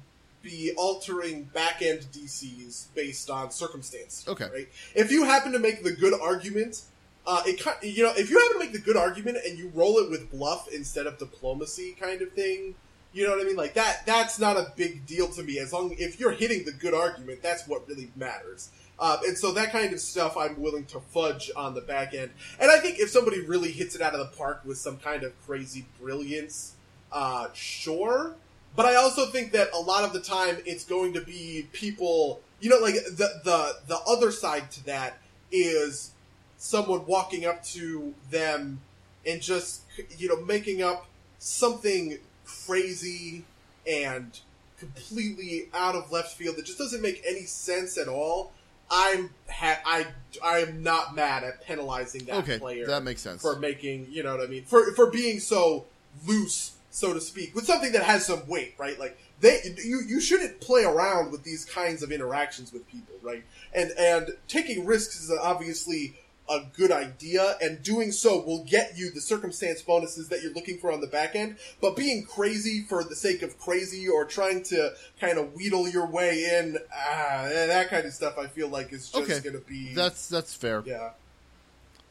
be 0.46 0.72
altering 0.78 1.44
back 1.46 1.82
end 1.82 2.02
DCs 2.14 2.94
based 2.94 3.30
on 3.30 3.52
circumstance. 3.52 4.24
Okay. 4.28 4.48
right. 4.54 4.70
If 4.94 5.12
you 5.12 5.26
happen 5.26 5.52
to 5.52 5.60
make 5.60 5.84
the 5.84 5.92
good 5.92 6.14
argument, 6.14 6.84
uh, 7.28 7.42
it 7.46 7.60
you 7.84 8.04
know 8.04 8.14
if 8.16 8.30
you 8.30 8.40
happen 8.40 8.54
to 8.54 8.60
make 8.60 8.72
the 8.72 8.80
good 8.80 8.96
argument 8.96 9.40
and 9.46 9.58
you 9.58 9.72
roll 9.74 9.98
it 9.98 10.10
with 10.10 10.32
bluff 10.32 10.68
instead 10.72 11.08
of 11.08 11.18
diplomacy 11.18 11.98
kind 12.00 12.22
of 12.22 12.32
thing. 12.32 12.76
You 13.12 13.24
know 13.24 13.32
what 13.32 13.42
I 13.42 13.44
mean? 13.46 13.56
Like 13.56 13.74
that. 13.74 14.06
That's 14.06 14.40
not 14.40 14.58
a 14.58 14.72
big 14.76 15.06
deal 15.06 15.28
to 15.30 15.44
me. 15.44 15.58
As 15.58 15.74
long 15.74 15.96
if 15.98 16.20
you're 16.20 16.32
hitting 16.32 16.66
the 16.66 16.74
good 16.74 16.94
argument, 16.94 17.42
that's 17.42 17.68
what 17.68 17.88
really 17.88 18.12
matters. 18.16 18.70
Um, 19.00 19.18
and 19.26 19.38
so 19.38 19.52
that 19.54 19.72
kind 19.72 19.94
of 19.94 20.00
stuff 20.00 20.38
I'm 20.38 20.62
willing 20.62 20.86
to 20.86 21.00
fudge 21.00 21.52
on 21.56 21.74
the 21.74 21.82
back 21.82 22.14
end. 22.14 22.32
And 22.60 22.72
I 22.72 22.80
think 22.80 23.00
if 23.00 23.10
somebody 23.10 23.42
really 23.42 23.72
hits 23.72 23.96
it 23.96 24.02
out 24.02 24.14
of 24.14 24.20
the 24.20 24.38
park 24.38 24.62
with 24.64 24.78
some 24.78 24.98
kind 24.98 25.24
of 25.24 25.34
crazy 25.46 25.86
brilliance, 26.00 26.76
uh, 27.12 27.48
sure. 27.54 28.36
But 28.76 28.86
I 28.86 28.96
also 28.96 29.28
think 29.28 29.52
that 29.54 29.70
a 29.74 29.80
lot 29.80 30.04
of 30.04 30.14
the 30.14 30.20
time 30.20 30.58
it's 30.66 30.84
going 30.84 31.14
to 31.14 31.22
be 31.22 31.68
people. 31.72 32.42
You 32.60 32.70
know, 32.70 32.78
like 32.78 32.96
the 32.96 33.42
the 33.44 33.74
the 33.88 33.98
other 34.08 34.32
side 34.32 34.72
to 34.72 34.86
that 34.86 35.18
is 35.52 36.12
someone 36.58 37.06
walking 37.06 37.46
up 37.46 37.64
to 37.64 38.14
them 38.32 38.82
and 39.26 39.42
just 39.42 39.82
you 40.18 40.28
know 40.28 40.42
making 40.46 40.82
up 40.82 41.08
something 41.40 42.18
crazy 42.46 43.44
and 43.88 44.40
completely 44.80 45.68
out 45.74 45.96
of 45.96 46.12
left 46.12 46.36
field 46.38 46.56
that 46.58 46.66
just 46.66 46.78
doesn't 46.78 47.02
make 47.02 47.22
any 47.28 47.44
sense 47.44 47.98
at 47.98 48.08
all. 48.08 48.52
I'm 48.90 49.32
ha- 49.50 49.82
I 49.86 50.08
I 50.44 50.60
am 50.60 50.84
not 50.84 51.16
mad 51.16 51.44
at 51.44 51.66
penalizing 51.66 52.26
that 52.26 52.36
Okay, 52.38 52.60
player 52.60 52.86
that 52.88 53.04
makes 53.04 53.22
sense. 53.22 53.42
for 53.42 53.58
making 53.58 54.08
you 54.12 54.22
know 54.24 54.36
what 54.38 54.46
I 54.46 54.48
mean 54.48 54.64
for 54.64 54.94
for 54.94 55.10
being 55.10 55.40
so 55.40 55.86
loose 56.28 56.74
so 56.96 57.14
to 57.14 57.20
speak 57.20 57.54
with 57.54 57.66
something 57.66 57.92
that 57.92 58.04
has 58.04 58.26
some 58.26 58.48
weight 58.48 58.74
right 58.78 58.98
like 58.98 59.18
they 59.42 59.60
you 59.84 60.02
you 60.08 60.22
shouldn't 60.22 60.62
play 60.62 60.86
around 60.86 61.30
with 61.30 61.44
these 61.44 61.66
kinds 61.66 62.02
of 62.02 62.10
interactions 62.10 62.72
with 62.72 62.88
people 62.88 63.14
right 63.22 63.44
and 63.74 63.92
and 64.00 64.30
taking 64.48 64.86
risks 64.86 65.20
is 65.22 65.30
obviously 65.42 66.16
a 66.48 66.60
good 66.78 66.92
idea 66.92 67.58
and 67.60 67.84
doing 67.84 68.12
so 68.14 68.40
will 68.46 68.64
get 68.64 68.96
you 68.96 69.12
the 69.12 69.20
circumstance 69.20 69.82
bonuses 69.82 70.30
that 70.30 70.42
you're 70.42 70.54
looking 70.54 70.78
for 70.78 70.90
on 70.90 71.02
the 71.02 71.08
back 71.08 71.36
end 71.36 71.58
but 71.82 71.98
being 71.98 72.24
crazy 72.24 72.82
for 72.88 73.04
the 73.04 73.16
sake 73.16 73.42
of 73.42 73.58
crazy 73.60 74.08
or 74.08 74.24
trying 74.24 74.64
to 74.64 74.94
kind 75.20 75.38
of 75.38 75.54
wheedle 75.54 75.90
your 75.92 76.06
way 76.06 76.46
in 76.60 76.78
ah, 76.96 77.46
that 77.52 77.90
kind 77.90 78.06
of 78.06 78.14
stuff 78.14 78.38
i 78.38 78.48
feel 78.48 78.70
like 78.70 78.94
is 78.94 79.10
just 79.10 79.30
Okay. 79.30 79.40
going 79.42 79.60
to 79.60 79.68
be 79.68 79.94
That's 79.94 80.30
that's 80.30 80.54
fair. 80.54 80.82
yeah 80.86 81.10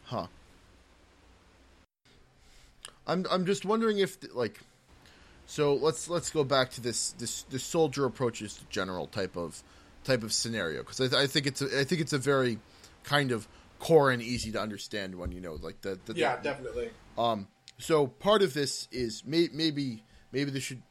Huh. 0.06 0.26
I'm 3.06 3.24
I'm 3.30 3.46
just 3.46 3.64
wondering 3.64 3.98
if 3.98 4.18
like 4.34 4.60
so 5.46 5.74
let's 5.74 6.08
let's 6.08 6.30
go 6.30 6.44
back 6.44 6.70
to 6.72 6.80
this 6.80 7.12
this 7.12 7.42
this 7.50 7.62
soldier 7.62 8.04
approaches 8.04 8.54
to 8.54 8.64
general 8.70 9.06
type 9.06 9.36
of 9.36 9.62
type 10.04 10.22
of 10.22 10.32
scenario 10.32 10.80
because 10.80 11.00
I, 11.00 11.08
th- 11.08 11.22
I 11.22 11.26
think 11.26 11.46
it's 11.46 11.62
a, 11.62 11.80
I 11.80 11.84
think 11.84 12.00
it's 12.00 12.12
a 12.12 12.18
very 12.18 12.58
kind 13.02 13.32
of 13.32 13.48
core 13.78 14.10
and 14.10 14.22
easy 14.22 14.52
to 14.52 14.60
understand 14.60 15.14
one 15.14 15.32
you 15.32 15.40
know 15.40 15.58
like 15.60 15.80
the, 15.82 15.98
the 16.06 16.14
yeah 16.14 16.36
the, 16.36 16.42
definitely 16.42 16.90
um, 17.18 17.46
so 17.78 18.06
part 18.06 18.42
of 18.42 18.54
this 18.54 18.88
is 18.92 19.24
may, 19.24 19.48
maybe 19.52 20.02
maybe 20.32 20.50
this 20.50 20.62
should. 20.62 20.82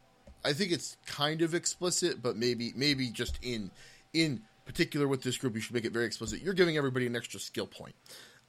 I 0.45 0.53
think 0.53 0.71
it's 0.71 0.97
kind 1.05 1.41
of 1.41 1.53
explicit, 1.53 2.21
but 2.21 2.35
maybe 2.35 2.73
maybe 2.75 3.09
just 3.09 3.39
in 3.41 3.71
in 4.13 4.41
particular 4.65 5.07
with 5.07 5.23
this 5.23 5.37
group, 5.37 5.55
you 5.55 5.61
should 5.61 5.73
make 5.73 5.85
it 5.85 5.91
very 5.91 6.05
explicit. 6.05 6.41
You're 6.41 6.53
giving 6.53 6.77
everybody 6.77 7.05
an 7.07 7.15
extra 7.15 7.39
skill 7.39 7.67
point, 7.67 7.95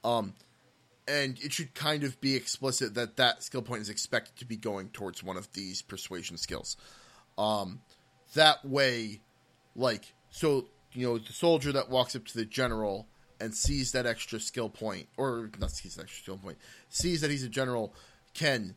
um, 0.03 0.33
and 1.07 1.37
it 1.39 1.53
should 1.53 1.73
kind 1.73 2.03
of 2.03 2.19
be 2.19 2.35
explicit 2.35 2.95
that 2.95 3.17
that 3.17 3.43
skill 3.43 3.61
point 3.61 3.81
is 3.81 3.89
expected 3.89 4.35
to 4.37 4.45
be 4.45 4.57
going 4.57 4.89
towards 4.89 5.23
one 5.23 5.37
of 5.37 5.51
these 5.53 5.81
persuasion 5.81 6.37
skills. 6.37 6.77
Um, 7.37 7.81
that 8.33 8.65
way, 8.65 9.21
like 9.75 10.13
so, 10.31 10.67
you 10.93 11.05
know, 11.05 11.17
the 11.17 11.33
soldier 11.33 11.71
that 11.73 11.89
walks 11.89 12.15
up 12.15 12.25
to 12.25 12.37
the 12.37 12.45
general 12.45 13.07
and 13.39 13.53
sees 13.53 13.91
that 13.91 14.05
extra 14.05 14.39
skill 14.39 14.69
point, 14.69 15.07
or 15.17 15.49
not 15.59 15.71
sees 15.71 15.95
that 15.95 16.03
extra 16.03 16.23
skill 16.23 16.37
point, 16.37 16.57
sees 16.89 17.21
that 17.21 17.29
he's 17.29 17.43
a 17.43 17.49
general, 17.49 17.93
can 18.33 18.75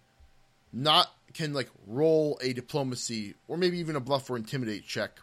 not 0.72 1.08
can 1.32 1.52
like 1.52 1.70
roll 1.86 2.38
a 2.42 2.52
diplomacy 2.52 3.34
or 3.48 3.56
maybe 3.56 3.78
even 3.78 3.96
a 3.96 4.00
bluff 4.00 4.28
or 4.30 4.36
intimidate 4.36 4.86
check 4.86 5.20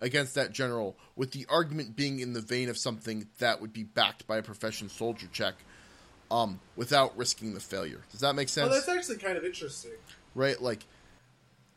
against 0.00 0.34
that 0.34 0.52
general, 0.52 0.96
with 1.16 1.32
the 1.32 1.46
argument 1.48 1.96
being 1.96 2.20
in 2.20 2.34
the 2.34 2.40
vein 2.40 2.68
of 2.68 2.76
something 2.76 3.26
that 3.38 3.60
would 3.60 3.72
be 3.72 3.84
backed 3.84 4.26
by 4.26 4.36
a 4.36 4.42
profession 4.42 4.88
soldier 4.88 5.26
check, 5.32 5.54
um, 6.30 6.60
without 6.76 7.16
risking 7.16 7.54
the 7.54 7.60
failure. 7.60 8.00
Does 8.10 8.20
that 8.20 8.34
make 8.34 8.48
sense? 8.48 8.68
well 8.68 8.74
that's 8.74 8.88
actually 8.88 9.16
kind 9.16 9.36
of 9.36 9.44
interesting 9.44 9.92
right? 10.34 10.60
Like 10.60 10.84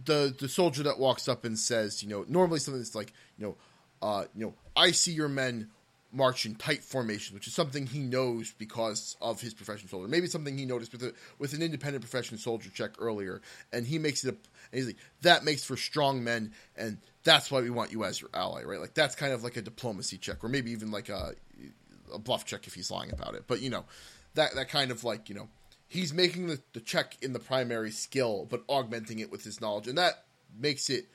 the 0.04 0.36
the 0.38 0.50
soldier 0.50 0.84
that 0.84 1.00
walks 1.00 1.28
up 1.28 1.46
and 1.46 1.58
says, 1.58 2.04
you 2.04 2.10
know, 2.10 2.26
normally 2.28 2.60
something 2.60 2.82
that's 2.82 2.96
like, 2.96 3.14
you 3.38 3.46
know, 3.46 3.56
uh, 4.02 4.26
you 4.36 4.46
know, 4.46 4.54
I 4.76 4.92
see 4.92 5.12
your 5.12 5.30
men 5.30 5.70
march 6.14 6.46
in 6.46 6.56
tight 6.56 6.84
formation, 6.84 7.36
which 7.36 7.48
is 7.48 7.54
something 7.54 7.86
he 7.86 8.00
knows 8.00 8.54
because 8.58 9.18
of 9.22 9.42
his 9.42 9.54
profession 9.54 9.90
soldier. 9.90 10.08
Maybe 10.08 10.28
something 10.28 10.58
he 10.58 10.66
noticed 10.66 10.94
with 10.94 11.04
a, 11.04 11.14
with 11.38 11.54
an 11.54 11.62
independent 11.62 12.02
profession 12.02 12.38
soldier 12.38 12.70
check 12.70 12.92
earlier, 13.00 13.42
and 13.72 13.86
he 13.86 14.00
makes 14.00 14.24
it. 14.24 14.30
A, 14.30 14.38
and 14.72 14.80
he's 14.80 14.88
like, 14.88 14.98
that 15.22 15.44
makes 15.46 15.64
for 15.64 15.78
strong 15.78 16.24
men, 16.24 16.52
and 16.76 16.98
that's 17.24 17.50
why 17.50 17.62
we 17.62 17.70
want 17.70 17.92
you 17.92 18.04
as 18.04 18.20
your 18.20 18.30
ally, 18.34 18.64
right? 18.64 18.80
Like 18.80 18.94
that's 18.94 19.16
kind 19.16 19.34
of 19.34 19.44
like 19.44 19.58
a 19.58 19.62
diplomacy 19.62 20.18
check, 20.18 20.44
or 20.44 20.50
maybe 20.50 20.72
even 20.72 20.92
like 20.92 21.10
a 21.10 21.34
a 22.14 22.20
bluff 22.20 22.46
check 22.46 22.68
if 22.68 22.74
he's 22.74 22.90
lying 22.90 23.12
about 23.12 23.36
it. 23.36 23.44
But 23.48 23.62
you 23.62 23.70
know, 23.70 23.86
that 24.38 24.56
that 24.56 24.70
kind 24.70 24.90
of 24.90 25.04
like 25.04 25.30
you 25.30 25.36
know, 25.36 25.50
he's 25.88 26.14
making 26.14 26.48
the, 26.48 26.60
the 26.74 26.80
check 26.80 27.18
in 27.22 27.34
the 27.34 27.40
primary 27.40 27.92
skill, 27.92 28.48
but 28.50 28.64
augmenting 28.68 29.20
it 29.20 29.32
with 29.32 29.44
his 29.44 29.60
knowledge, 29.60 29.88
and 29.88 29.98
that 29.98 30.24
makes 30.58 30.90
it 30.90 31.06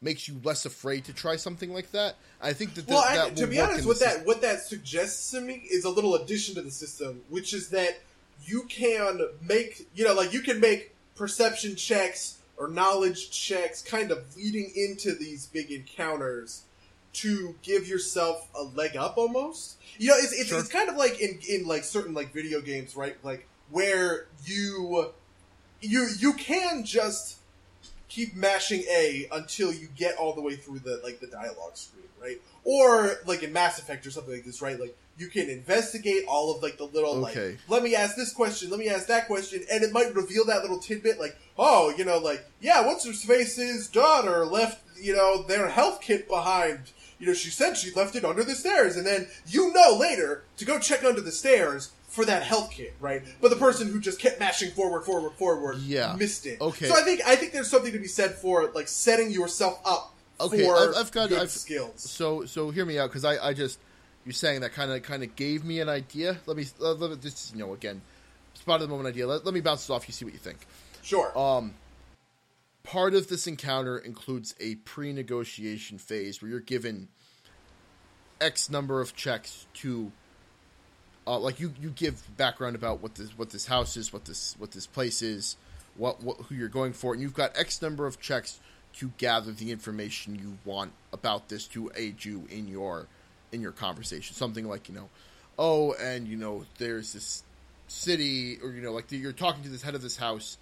makes 0.00 0.28
you 0.28 0.40
less 0.44 0.64
afraid 0.64 1.04
to 1.04 1.12
try 1.12 1.36
something 1.36 1.72
like 1.72 1.90
that. 1.90 2.14
I 2.40 2.52
think 2.52 2.74
that, 2.74 2.86
well, 2.86 3.02
that 3.02 3.26
I, 3.26 3.30
to 3.30 3.46
be 3.46 3.60
honest, 3.60 3.86
what 3.86 3.98
the 3.98 4.04
that 4.06 4.26
what 4.26 4.40
that 4.42 4.60
suggests 4.60 5.30
to 5.32 5.40
me 5.40 5.62
is 5.70 5.84
a 5.84 5.90
little 5.90 6.14
addition 6.14 6.54
to 6.54 6.62
the 6.62 6.70
system, 6.70 7.22
which 7.28 7.52
is 7.52 7.68
that 7.70 8.00
you 8.44 8.64
can 8.64 9.20
make 9.46 9.88
you 9.94 10.04
know 10.04 10.14
like 10.14 10.32
you 10.32 10.40
can 10.40 10.60
make 10.60 10.94
perception 11.14 11.76
checks 11.76 12.38
or 12.56 12.68
knowledge 12.68 13.30
checks, 13.30 13.82
kind 13.82 14.10
of 14.10 14.36
leading 14.36 14.72
into 14.74 15.14
these 15.14 15.46
big 15.46 15.70
encounters 15.70 16.62
to 17.14 17.54
give 17.62 17.88
yourself 17.88 18.48
a 18.54 18.62
leg 18.62 18.96
up 18.96 19.16
almost. 19.16 19.76
You 19.98 20.08
know, 20.08 20.16
it's 20.16 20.32
it's, 20.32 20.48
Sure. 20.48 20.60
it's 20.60 20.68
kind 20.68 20.88
of 20.88 20.96
like 20.96 21.20
in 21.20 21.40
in 21.48 21.66
like 21.66 21.84
certain 21.84 22.14
like 22.14 22.32
video 22.32 22.60
games, 22.60 22.94
right? 22.96 23.16
Like 23.24 23.46
where 23.70 24.26
you 24.44 25.12
you 25.80 26.08
you 26.18 26.32
can 26.34 26.84
just 26.84 27.36
keep 28.08 28.34
mashing 28.34 28.82
A 28.90 29.28
until 29.32 29.72
you 29.72 29.88
get 29.96 30.16
all 30.16 30.34
the 30.34 30.40
way 30.40 30.56
through 30.56 30.78
the 30.80 31.00
like 31.04 31.20
the 31.20 31.26
dialogue 31.26 31.76
screen, 31.76 32.04
right? 32.22 32.40
Or 32.64 33.16
like 33.26 33.42
in 33.42 33.52
Mass 33.52 33.78
Effect 33.78 34.06
or 34.06 34.10
something 34.10 34.32
like 34.34 34.44
this, 34.44 34.62
right? 34.62 34.78
Like 34.78 34.96
you 35.18 35.26
can 35.28 35.50
investigate 35.50 36.24
all 36.28 36.54
of 36.54 36.62
like 36.62 36.78
the 36.78 36.84
little 36.84 37.24
Okay. 37.26 37.50
like 37.50 37.58
let 37.68 37.82
me 37.82 37.94
ask 37.96 38.14
this 38.16 38.32
question, 38.32 38.70
let 38.70 38.78
me 38.78 38.88
ask 38.88 39.06
that 39.08 39.26
question, 39.26 39.64
and 39.70 39.82
it 39.82 39.92
might 39.92 40.14
reveal 40.14 40.44
that 40.46 40.62
little 40.62 40.78
tidbit 40.78 41.18
like, 41.18 41.36
oh, 41.58 41.92
you 41.98 42.04
know, 42.04 42.18
like, 42.18 42.44
yeah, 42.60 42.86
what's 42.86 43.04
her 43.04 43.12
face's 43.12 43.88
daughter 43.88 44.46
left, 44.46 44.80
you 45.00 45.14
know, 45.16 45.42
their 45.42 45.68
health 45.68 46.00
kit 46.00 46.28
behind. 46.28 46.92
You 47.18 47.26
know, 47.26 47.34
she 47.34 47.50
said 47.50 47.76
she 47.76 47.90
left 47.92 48.14
it 48.14 48.24
under 48.24 48.44
the 48.44 48.54
stairs, 48.54 48.96
and 48.96 49.06
then 49.06 49.26
you 49.46 49.72
know 49.72 49.96
later 49.98 50.44
to 50.56 50.64
go 50.64 50.78
check 50.78 51.02
under 51.04 51.20
the 51.20 51.32
stairs 51.32 51.90
for 52.08 52.24
that 52.24 52.42
health 52.42 52.70
kit, 52.70 52.94
right? 53.00 53.22
But 53.40 53.50
the 53.50 53.56
person 53.56 53.88
who 53.88 54.00
just 54.00 54.18
kept 54.20 54.38
mashing 54.40 54.70
forward, 54.70 55.04
forward, 55.04 55.32
forward, 55.32 55.78
Yeah. 55.78 56.14
missed 56.16 56.46
it. 56.46 56.60
Okay. 56.60 56.86
So 56.88 56.94
I 56.96 57.02
think 57.02 57.20
I 57.26 57.36
think 57.36 57.52
there's 57.52 57.68
something 57.70 57.92
to 57.92 57.98
be 57.98 58.08
said 58.08 58.34
for 58.36 58.70
like 58.74 58.88
setting 58.88 59.30
yourself 59.30 59.80
up 59.84 60.14
Okay, 60.40 60.64
for 60.64 60.76
I've- 60.76 60.94
I've 60.96 61.10
got- 61.12 61.28
good 61.28 61.38
I've- 61.40 61.48
skills. 61.50 61.92
So 61.96 62.44
so 62.46 62.70
hear 62.70 62.84
me 62.84 62.98
out 62.98 63.10
because 63.10 63.24
I, 63.24 63.48
I 63.48 63.52
just 63.52 63.78
you're 64.24 64.32
saying 64.32 64.60
that 64.60 64.72
kind 64.72 64.90
of 64.92 65.02
kind 65.02 65.22
of 65.24 65.34
gave 65.36 65.64
me 65.64 65.80
an 65.80 65.88
idea. 65.88 66.38
Let 66.46 66.56
me 66.56 66.66
let, 66.78 66.98
let 67.00 67.10
me 67.10 67.16
just 67.20 67.52
you 67.52 67.58
know 67.58 67.72
again 67.74 68.00
spot 68.54 68.76
of 68.80 68.88
the 68.88 68.94
moment 68.94 69.08
idea. 69.14 69.26
Let, 69.26 69.44
let 69.44 69.54
me 69.54 69.60
bounce 69.60 69.82
this 69.82 69.90
off. 69.90 70.06
You 70.08 70.12
see 70.12 70.24
what 70.24 70.34
you 70.34 70.40
think. 70.40 70.58
Sure. 71.02 71.36
Um, 71.38 71.74
part 72.88 73.12
of 73.12 73.28
this 73.28 73.46
encounter 73.46 73.98
includes 73.98 74.54
a 74.58 74.74
pre-negotiation 74.76 75.98
phase 75.98 76.40
where 76.40 76.50
you're 76.50 76.58
given 76.58 77.06
X 78.40 78.70
number 78.70 79.02
of 79.02 79.14
checks 79.14 79.66
to, 79.74 80.10
uh, 81.26 81.38
like 81.38 81.60
you 81.60 81.74
you 81.78 81.90
give 81.90 82.34
background 82.38 82.74
about 82.74 83.02
what 83.02 83.14
this 83.16 83.36
what 83.36 83.50
this 83.50 83.66
house 83.66 83.96
is, 83.98 84.10
what 84.10 84.24
this 84.24 84.56
what 84.58 84.70
this 84.70 84.86
place 84.86 85.20
is, 85.20 85.56
what, 85.96 86.22
what 86.22 86.38
who 86.42 86.54
you're 86.54 86.68
going 86.68 86.94
for, 86.94 87.12
and 87.12 87.20
you've 87.20 87.34
got 87.34 87.56
X 87.58 87.82
number 87.82 88.06
of 88.06 88.20
checks 88.20 88.58
to 88.94 89.12
gather 89.18 89.52
the 89.52 89.70
information 89.70 90.34
you 90.34 90.56
want 90.64 90.92
about 91.12 91.50
this 91.50 91.66
to 91.66 91.90
aid 91.94 92.24
you 92.24 92.46
in 92.50 92.68
your 92.68 93.06
in 93.52 93.60
your 93.60 93.72
conversation. 93.72 94.34
Something 94.34 94.66
like 94.66 94.88
you 94.88 94.94
know, 94.94 95.10
oh, 95.58 95.92
and 95.92 96.26
you 96.26 96.38
know, 96.38 96.64
there's 96.78 97.12
this 97.12 97.42
city, 97.86 98.58
or 98.62 98.70
you 98.70 98.80
know, 98.80 98.92
like 98.92 99.12
you're 99.12 99.32
talking 99.32 99.62
to 99.64 99.68
this 99.68 99.82
head 99.82 99.94
of 99.94 100.00
this 100.00 100.16
house, 100.16 100.56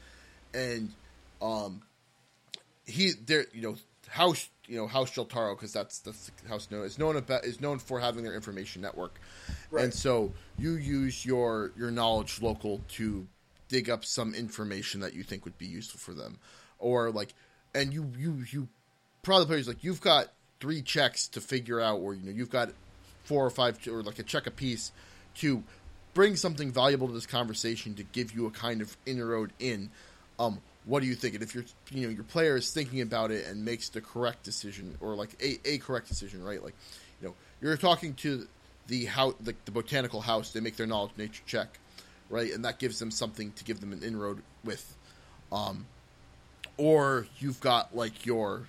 and 0.53 0.91
um, 1.41 1.83
he 2.87 3.13
there 3.27 3.47
you 3.53 3.63
know 3.63 3.77
house 4.09 4.49
you 4.67 4.77
know 4.77 4.87
house 4.87 5.11
Sheltaro 5.11 5.57
because 5.57 5.73
that's 5.73 5.99
that's 5.99 6.31
the 6.43 6.49
house 6.49 6.71
known 6.71 6.85
is 6.85 6.99
known 6.99 7.17
about 7.17 7.45
is 7.45 7.61
known 7.61 7.79
for 7.79 8.01
having 8.01 8.25
their 8.25 8.35
information 8.35 8.83
network, 8.83 9.21
Right. 9.71 9.85
and 9.85 9.95
so 9.95 10.33
you 10.59 10.73
use 10.75 11.25
your 11.27 11.73
your 11.77 11.91
knowledge 11.91 12.41
local 12.41 12.81
to 12.91 13.27
dig 13.69 13.91
up 13.91 14.05
some 14.05 14.35
information 14.35 15.01
that 15.01 15.13
you 15.15 15.23
think 15.25 15.45
would 15.45 15.59
be 15.59 15.67
useful 15.67 15.99
for 15.99 16.15
them, 16.15 16.39
or 16.79 17.11
like 17.11 17.35
and 17.75 17.93
you 17.93 18.11
you 18.17 18.45
you 18.51 18.69
probably 19.23 19.47
players 19.47 19.69
like 19.69 19.83
you've 19.83 20.01
got 20.01 20.29
three 20.61 20.83
checks 20.83 21.29
to 21.29 21.41
figure 21.41 21.81
out, 21.81 21.99
or 21.99 22.15
you 22.15 22.25
know 22.25 22.33
you've 22.33 22.51
got 22.51 22.71
four 23.25 23.45
or 23.45 23.51
five 23.51 23.79
or 23.89 24.03
like 24.03 24.19
a 24.19 24.23
check 24.23 24.47
a 24.47 24.51
piece 24.51 24.93
to 25.35 25.63
bring 26.15 26.37
something 26.37 26.73
valuable 26.73 27.09
to 27.09 27.13
this 27.13 27.27
conversation 27.27 27.95
to 27.95 28.03
give 28.05 28.33
you 28.33 28.47
a 28.47 28.51
kind 28.51 28.81
of 28.81 28.97
inroad 29.05 29.53
in. 29.59 29.91
Um, 30.39 30.61
what 30.87 31.01
do 31.01 31.07
you 31.07 31.15
think? 31.15 31.35
And 31.35 31.43
if 31.43 31.55
you're, 31.55 31.65
you 31.91 32.07
know, 32.07 32.15
your 32.15 32.25
player 32.25 32.57
is 32.57 32.73
thinking 32.73 33.01
about 33.01 33.31
it 33.31 33.47
and 33.47 33.65
makes 33.65 33.89
the 33.89 34.01
correct 34.01 34.45
decision, 34.45 34.97
or 35.01 35.15
like 35.15 35.31
a, 35.43 35.59
a 35.69 35.79
correct 35.79 36.09
decision, 36.09 36.43
right? 36.43 36.63
Like, 36.63 36.75
you 37.21 37.29
know, 37.29 37.35
you're 37.61 37.77
talking 37.77 38.15
to 38.15 38.47
the 38.87 39.07
house, 39.07 39.35
the, 39.41 39.55
the 39.65 39.73
botanical 39.73 40.21
house. 40.21 40.53
They 40.53 40.61
make 40.61 40.77
their 40.77 40.87
knowledge 40.87 41.11
nature 41.17 41.43
check, 41.45 41.79
right? 42.31 42.53
And 42.53 42.65
that 42.65 42.79
gives 42.79 42.99
them 43.01 43.11
something 43.11 43.53
to 43.53 43.65
give 43.65 43.81
them 43.81 43.93
an 43.93 44.03
inroad 44.03 44.43
with. 44.65 44.97
Um, 45.51 45.87
or 46.77 47.27
you've 47.39 47.61
got 47.61 47.95
like 47.97 48.25
your 48.25 48.67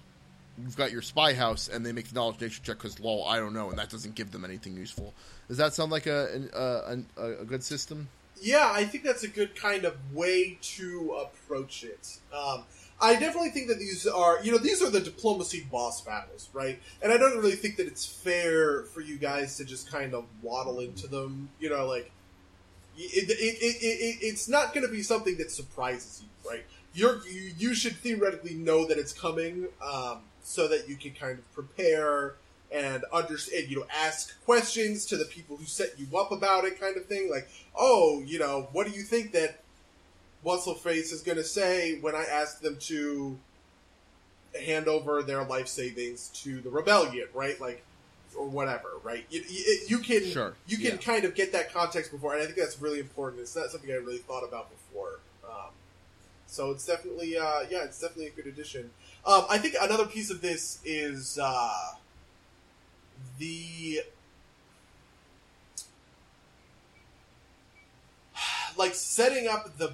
you've 0.57 0.77
got 0.77 0.91
your 0.91 1.03
spy 1.03 1.33
house 1.33 1.67
and 1.67 1.85
they 1.85 1.91
make 1.91 2.07
the 2.07 2.15
knowledge 2.15 2.41
nature 2.41 2.61
check 2.63 2.77
because 2.77 2.99
lol 2.99 3.25
I 3.25 3.37
don't 3.37 3.53
know 3.53 3.69
and 3.69 3.77
that 3.77 3.89
doesn't 3.89 4.15
give 4.15 4.31
them 4.31 4.45
anything 4.45 4.75
useful. 4.75 5.13
Does 5.47 5.57
that 5.57 5.73
sound 5.73 5.91
like 5.91 6.07
a 6.07 6.47
a, 6.53 7.21
a, 7.21 7.41
a 7.41 7.45
good 7.45 7.63
system? 7.63 8.07
Yeah, 8.41 8.69
I 8.71 8.85
think 8.85 9.03
that's 9.03 9.23
a 9.23 9.27
good 9.27 9.55
kind 9.55 9.85
of 9.85 9.95
way 10.13 10.57
to 10.61 11.17
approach 11.21 11.83
it. 11.83 12.19
Um, 12.33 12.63
I 12.99 13.13
definitely 13.13 13.49
think 13.49 13.67
that 13.67 13.79
these 13.79 14.07
are, 14.07 14.39
you 14.43 14.51
know, 14.51 14.57
these 14.57 14.81
are 14.81 14.89
the 14.89 14.99
diplomacy 14.99 15.67
boss 15.71 16.01
battles, 16.01 16.49
right? 16.53 16.79
And 17.01 17.11
I 17.11 17.17
don't 17.17 17.37
really 17.37 17.55
think 17.55 17.77
that 17.77 17.87
it's 17.87 18.05
fair 18.05 18.83
for 18.83 19.01
you 19.01 19.17
guys 19.17 19.57
to 19.57 19.65
just 19.65 19.91
kind 19.91 20.13
of 20.13 20.25
waddle 20.41 20.79
into 20.79 21.07
them. 21.07 21.49
You 21.59 21.69
know, 21.69 21.85
like 21.85 22.11
it, 22.97 23.29
it, 23.29 23.37
it, 23.39 23.75
it 23.81 24.17
it's 24.21 24.49
not 24.49 24.73
going 24.73 24.85
to 24.85 24.91
be 24.91 25.03
something 25.03 25.37
that 25.37 25.51
surprises 25.51 26.23
you, 26.23 26.49
right? 26.49 26.65
You're 26.93 27.21
you, 27.27 27.51
you 27.57 27.75
should 27.75 27.95
theoretically 27.97 28.55
know 28.55 28.87
that 28.87 28.97
it's 28.97 29.13
coming, 29.13 29.67
um, 29.83 30.21
so 30.41 30.67
that 30.67 30.89
you 30.89 30.95
can 30.95 31.11
kind 31.11 31.37
of 31.37 31.53
prepare 31.53 32.35
and 32.71 33.03
understand, 33.13 33.69
you 33.69 33.77
know, 33.77 33.85
ask 33.95 34.43
questions 34.43 35.05
to 35.05 35.17
the 35.17 35.25
people 35.25 35.57
who 35.57 35.65
set 35.65 35.97
you 35.97 36.17
up 36.17 36.31
about 36.31 36.65
it, 36.65 36.79
kind 36.79 36.97
of 36.97 37.05
thing. 37.05 37.29
Like, 37.29 37.47
oh, 37.75 38.21
you 38.25 38.39
know, 38.39 38.67
what 38.73 38.87
do 38.87 38.93
you 38.93 39.03
think 39.03 39.31
that 39.31 39.59
What's-Face 40.43 41.11
is 41.11 41.21
going 41.21 41.37
to 41.37 41.43
say 41.43 41.99
when 41.99 42.15
I 42.15 42.23
ask 42.23 42.61
them 42.61 42.77
to 42.81 43.37
hand 44.61 44.87
over 44.87 45.23
their 45.23 45.43
life 45.43 45.67
savings 45.67 46.29
to 46.43 46.61
the 46.61 46.69
rebellion, 46.69 47.27
right? 47.33 47.59
Like, 47.59 47.83
or 48.37 48.47
whatever, 48.47 48.89
right? 49.03 49.25
You, 49.29 49.43
you, 49.49 49.79
you 49.87 49.97
can 49.99 50.23
Sure, 50.23 50.53
you 50.67 50.77
can 50.77 50.85
yeah. 50.85 50.97
kind 50.97 51.25
of 51.25 51.35
get 51.35 51.51
that 51.53 51.73
context 51.73 52.11
before, 52.11 52.33
and 52.33 52.41
I 52.41 52.45
think 52.45 52.57
that's 52.57 52.81
really 52.81 52.99
important. 52.99 53.41
It's 53.41 53.55
not 53.55 53.71
something 53.71 53.89
I 53.91 53.95
really 53.95 54.19
thought 54.19 54.43
about 54.43 54.69
before. 54.69 55.19
Um, 55.49 55.71
so 56.45 56.71
it's 56.71 56.85
definitely, 56.85 57.37
uh, 57.37 57.61
yeah, 57.69 57.83
it's 57.83 57.99
definitely 57.99 58.27
a 58.27 58.31
good 58.31 58.47
addition. 58.47 58.91
Um, 59.25 59.45
I 59.49 59.57
think 59.57 59.75
another 59.81 60.05
piece 60.05 60.29
of 60.29 60.41
this 60.41 60.79
is 60.85 61.39
uh, 61.41 61.93
the 63.37 64.01
like 68.77 68.93
setting 68.93 69.47
up 69.47 69.77
the 69.77 69.93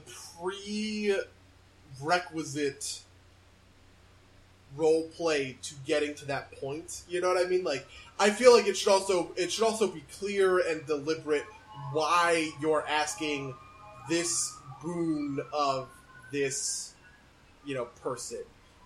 prerequisite 2.00 3.02
role 4.76 5.04
play 5.16 5.58
to 5.62 5.76
getting 5.86 6.16
to 6.16 6.26
that 6.26 6.52
point. 6.60 7.04
You 7.08 7.22
know 7.22 7.30
what 7.34 7.46
I 7.46 7.50
mean? 7.50 7.64
Like 7.64 7.88
I 8.20 8.30
feel 8.30 8.54
like 8.56 8.68
it 8.68 8.76
should 8.78 8.92
also 8.92 9.32
it 9.36 9.52
should 9.52 9.64
also 9.64 9.88
be 9.88 10.04
clear 10.20 10.60
and 10.60 10.86
deliberate 10.86 11.46
why 11.92 12.52
you're 12.62 12.86
asking 12.88 13.56
this 14.10 14.56
boon 14.84 15.40
of 15.54 15.88
this 16.32 16.94
you 17.66 17.76
know 17.76 17.86
person. 18.02 18.40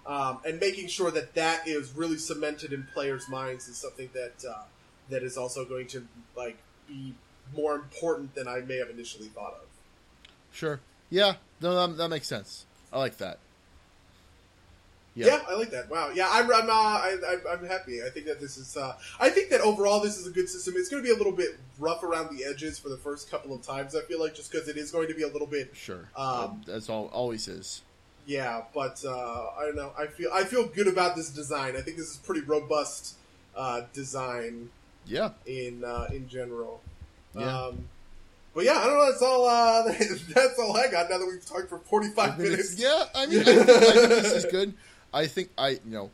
Um, 0.07 0.39
and 0.45 0.59
making 0.59 0.87
sure 0.87 1.11
that 1.11 1.35
that 1.35 1.67
is 1.67 1.93
really 1.93 2.17
cemented 2.17 2.71
in 2.71 2.87
players' 2.93 3.27
minds 3.27 3.67
is 3.67 3.75
something 3.75 4.09
that 4.13 4.49
uh, 4.49 4.63
that 5.09 5.21
is 5.21 5.37
also 5.37 5.65
going 5.65 5.87
to 5.87 6.07
like 6.35 6.57
be 6.87 7.13
more 7.55 7.75
important 7.75 8.33
than 8.33 8.47
I 8.47 8.61
may 8.61 8.77
have 8.77 8.89
initially 8.89 9.27
thought 9.27 9.53
of. 9.53 9.67
Sure. 10.51 10.79
Yeah. 11.09 11.33
No, 11.61 11.75
that, 11.75 11.97
that 11.97 12.09
makes 12.09 12.27
sense. 12.27 12.65
I 12.91 12.99
like 12.99 13.17
that. 13.17 13.39
Yeah. 15.13 15.41
I 15.49 15.55
like 15.55 15.71
that. 15.71 15.89
Wow. 15.89 16.11
Yeah, 16.13 16.29
I'm 16.31 16.45
I'm, 16.53 16.69
uh, 16.69 16.73
I, 16.73 17.17
I'm 17.27 17.41
I'm 17.49 17.67
happy. 17.67 18.03
I 18.03 18.09
think 18.09 18.27
that 18.27 18.39
this 18.39 18.55
is. 18.57 18.77
Uh, 18.77 18.95
I 19.19 19.29
think 19.29 19.49
that 19.49 19.61
overall 19.61 19.99
this 19.99 20.17
is 20.17 20.27
a 20.27 20.29
good 20.29 20.47
system. 20.47 20.75
It's 20.77 20.89
going 20.89 21.01
to 21.01 21.07
be 21.07 21.13
a 21.13 21.17
little 21.17 21.31
bit 21.33 21.57
rough 21.79 22.03
around 22.03 22.37
the 22.37 22.45
edges 22.45 22.77
for 22.77 22.89
the 22.89 22.97
first 22.97 23.29
couple 23.31 23.53
of 23.53 23.63
times. 23.63 23.95
I 23.95 24.01
feel 24.01 24.19
like 24.19 24.35
just 24.35 24.51
because 24.51 24.67
it 24.67 24.77
is 24.77 24.91
going 24.91 25.07
to 25.07 25.15
be 25.15 25.23
a 25.23 25.27
little 25.27 25.47
bit. 25.47 25.75
Sure. 25.75 26.07
Um, 26.15 26.61
That's 26.67 26.87
all. 26.87 27.07
Always 27.07 27.47
is. 27.47 27.81
Yeah, 28.27 28.63
but 28.75 29.01
uh, 29.05 29.09
I 29.57 29.65
don't 29.65 29.75
know. 29.77 29.91
I 29.97 30.05
feel 30.07 30.29
I 30.33 30.43
feel 30.43 30.67
good 30.67 30.87
about 30.87 31.15
this 31.15 31.29
design. 31.29 31.75
I 31.77 31.81
think 31.81 31.95
this 31.97 32.11
is 32.11 32.17
pretty 32.17 32.41
robust 32.41 33.15
uh, 33.55 33.81
design 33.93 34.69
Yeah. 35.05 35.29
in 35.45 35.83
uh, 35.83 36.07
in 36.11 36.27
general. 36.27 36.81
Yeah. 37.33 37.67
Um, 37.67 37.87
but 38.53 38.65
yeah, 38.65 38.73
I 38.79 38.85
don't 38.85 38.97
know. 38.97 39.09
That's 39.11 39.21
all. 39.23 39.45
Uh, 39.47 39.83
that's 40.35 40.59
all 40.59 40.75
I 40.75 40.91
got. 40.91 41.09
Now 41.09 41.19
that 41.19 41.25
we've 41.25 41.45
talked 41.45 41.69
for 41.69 41.79
forty 41.79 42.09
five 42.09 42.37
minutes. 42.37 42.77
Yeah. 42.77 43.05
I 43.15 43.27
mean, 43.27 43.39
I 43.39 43.43
think, 43.43 43.59
I 43.69 43.91
think 43.91 44.09
this 44.09 44.33
is 44.33 44.45
good. 44.51 44.73
I 45.13 45.25
think 45.27 45.49
I, 45.57 45.69
you 45.69 45.79
know, 45.85 46.11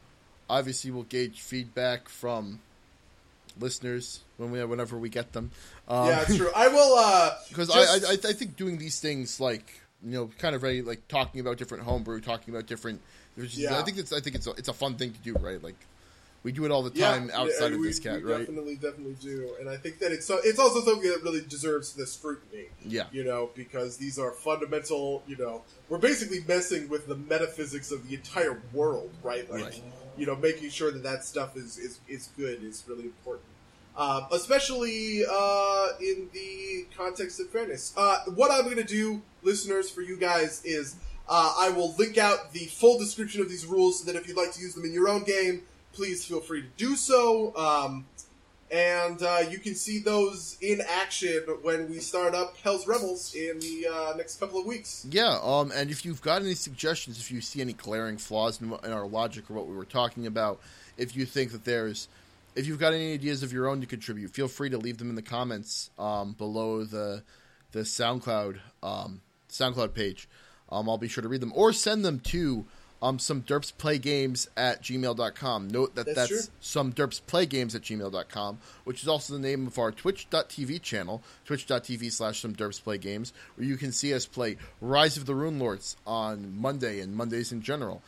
obviously 0.49 0.91
we'll 0.91 1.03
gauge 1.03 1.41
feedback 1.41 2.10
from 2.10 2.60
listeners 3.60 4.22
when 4.38 4.52
we 4.52 4.64
whenever 4.65 4.98
we 4.98 5.10
get 5.10 5.34
them. 5.34 5.52
Um, 5.88 6.07
yeah, 6.07 6.23
true. 6.26 6.49
I 6.56 6.68
will. 6.68 6.95
Uh, 6.95 7.31
because 7.49 7.69
just- 7.69 8.06
I, 8.06 8.11
I 8.11 8.14
I 8.30 8.34
think 8.34 8.56
doing 8.56 8.77
these 8.77 8.99
things 8.99 9.40
like 9.40 9.81
you 10.04 10.12
know 10.12 10.30
kind 10.38 10.56
of 10.56 10.62
very 10.62 10.82
like 10.82 11.08
talking 11.08 11.42
about 11.42 11.58
different 11.58 11.84
homebrew, 11.84 12.20
talking 12.22 12.54
about 12.54 12.68
different. 12.68 13.02
Yeah. 13.38 13.80
I 13.80 13.84
think 13.84 13.98
it's 13.98 14.14
I 14.14 14.20
think 14.20 14.36
it's 14.36 14.48
a, 14.48 14.52
it's 14.52 14.70
a 14.70 14.74
fun 14.74 14.96
thing 14.96 15.12
to 15.14 15.20
do, 15.20 15.34
right? 15.34 15.62
Like 15.64 15.76
we 16.44 16.52
do 16.52 16.66
it 16.66 16.72
all 16.72 16.84
the 16.84 16.92
yeah, 16.94 17.12
time 17.12 17.32
outside 17.34 17.68
yeah, 17.68 17.76
of 17.76 17.80
we, 17.80 17.88
this 17.88 18.00
cat, 18.00 18.16
we 18.22 18.32
right? 18.32 18.40
Definitely, 18.40 18.76
definitely 18.76 19.16
do, 19.22 19.56
and 19.60 19.70
I 19.70 19.78
think 19.78 20.00
that 20.00 20.12
it's 20.12 20.26
so, 20.26 20.40
it's 20.44 20.60
also 20.60 20.82
something 20.82 21.10
that 21.10 21.24
really 21.24 21.42
deserves 21.48 21.94
the 21.94 22.06
scrutiny. 22.06 22.66
Yeah, 22.86 23.06
You 23.12 23.24
know, 23.24 23.50
because 23.56 23.96
these 23.98 24.20
are 24.20 24.32
fundamental. 24.32 25.24
You 25.26 25.38
know, 25.38 25.64
we're 25.88 26.00
basically 26.00 26.42
messing 26.46 26.90
with 26.90 27.08
the 27.08 27.16
metaphysics 27.16 27.92
of 27.92 28.08
the 28.08 28.16
entire 28.16 28.62
world, 28.74 29.12
right? 29.24 29.50
Like, 29.50 29.64
Right. 29.64 29.82
you 30.18 30.26
know, 30.26 30.36
making 30.36 30.70
sure 30.70 30.92
that 30.92 31.04
that 31.04 31.24
stuff 31.24 31.56
is 31.56 31.78
is, 31.78 32.00
is 32.10 32.30
good 32.36 32.62
is 32.62 32.84
really 32.88 33.06
important. 33.06 33.48
Um, 33.95 34.26
especially 34.32 35.24
uh, 35.24 35.88
in 36.02 36.28
the 36.34 36.88
context 36.98 37.40
of 37.40 37.49
fairness. 37.49 37.94
Uh, 37.95 38.20
what 38.34 38.49
I'm 38.49 38.64
going 38.64 38.78
to 38.78 38.84
do, 38.84 39.22
listeners, 39.44 39.88
for 39.90 40.02
you 40.02 40.18
guys 40.18 40.65
is 40.65 40.95
uh, 41.30 41.53
I 41.60 41.70
will 41.70 41.94
link 41.98 42.18
out 42.18 42.53
the 42.53 42.65
full 42.65 42.98
description 42.98 43.41
of 43.41 43.49
these 43.49 43.65
rules 43.65 43.99
so 43.99 44.11
that 44.11 44.20
if 44.20 44.28
you'd 44.28 44.38
like 44.38 44.52
to 44.53 44.61
use 44.61 44.74
them 44.74 44.84
in 44.84 44.94
your 44.94 45.07
own 45.07 45.24
game, 45.24 45.61
please 45.94 46.26
feel 46.26 46.41
free 46.41 46.61
to 46.64 46.68
do 46.76 46.95
so. 46.95 47.56
Um, 47.56 48.06
and 48.72 49.22
uh, 49.22 49.44
you 49.49 49.60
can 49.60 49.76
see 49.76 49.99
those 49.99 50.57
in 50.60 50.82
action 50.82 51.44
when 51.61 51.88
we 51.88 51.99
start 51.99 52.34
up 52.34 52.57
Hell's 52.57 52.88
Rebels 52.88 53.36
in 53.36 53.60
the 53.60 53.88
uh, 53.88 54.18
next 54.18 54.40
couple 54.40 54.60
of 54.60 54.65
weeks. 54.65 55.06
yeah. 55.11 55.38
Um, 55.44 55.72
and 55.72 55.91
if 55.91 56.03
you've 56.03 56.24
got 56.24 56.41
any 56.41 56.56
suggestions, 56.56 57.20
if 57.20 57.32
you 57.32 57.40
see 57.40 57.61
any 57.61 57.74
glaring 57.74 58.18
flaws 58.18 58.60
in, 58.60 58.74
in 58.84 58.91
our 58.91 59.06
logic 59.06 59.52
or 59.52 59.53
what 59.53 59.68
we 59.68 59.76
were 59.76 59.86
talking 59.86 60.26
about, 60.26 60.60
if 60.98 61.15
you 61.15 61.26
think 61.26 61.52
that 61.52 61.65
there's 61.65 62.07
if 62.56 62.68
you've 62.68 62.80
got 62.80 62.94
any 62.94 63.14
ideas 63.14 63.44
of 63.44 63.54
your 63.54 63.68
own 63.68 63.82
to 63.82 63.88
contribute, 63.88 64.32
feel 64.32 64.48
free 64.48 64.70
to 64.70 64.78
leave 64.78 64.98
them 64.98 65.10
in 65.10 65.16
the 65.16 65.22
comments 65.22 65.90
um, 65.98 66.34
below 66.34 66.84
the 66.84 67.24
the 67.72 67.80
SoundCloud 67.80 68.60
um, 68.82 69.22
SoundCloud 69.50 69.94
page. 69.94 70.28
Um, 70.70 70.90
I'll 70.90 70.98
be 70.98 71.08
sure 71.08 71.22
to 71.22 71.28
read 71.28 71.42
them 71.42 71.54
or 71.56 71.74
send 71.74 72.04
them 72.06 72.20
to 72.22 72.66
um, 73.04 73.20
some 73.20 73.42
derps 73.42 73.78
play 73.78 73.98
games 73.98 74.48
at 74.56 74.82
gmail.com. 74.82 75.68
Note 75.68 75.94
that 75.96 76.06
That's 76.06 76.16
that's, 76.16 76.30
true. 76.30 76.54
some 76.62 76.94
derps 76.94 77.20
play 77.28 77.46
games 77.46 77.76
at 77.76 77.82
gmail.com, 77.82 78.60
which 78.86 79.02
is 79.02 79.10
also 79.10 79.34
the 79.34 79.40
name 79.40 79.68
of 79.68 79.78
our 79.78 79.92
twitch.tv 79.92 80.82
channel, 80.82 81.22
twitch.tv 81.44 82.12
slash 82.12 82.40
some 82.40 82.56
derps 82.56 82.82
play 82.82 82.98
games, 82.98 83.34
where 83.56 83.68
you 83.68 83.76
can 83.76 83.92
see 83.92 84.14
us 84.14 84.26
play 84.26 84.56
Rise 84.80 85.18
of 85.18 85.26
the 85.26 85.34
Runelords 85.34 85.98
on 86.08 86.58
Monday 86.58 87.02
and 87.02 87.14
Mondays 87.14 87.52
in 87.52 87.62
general. 87.62 88.02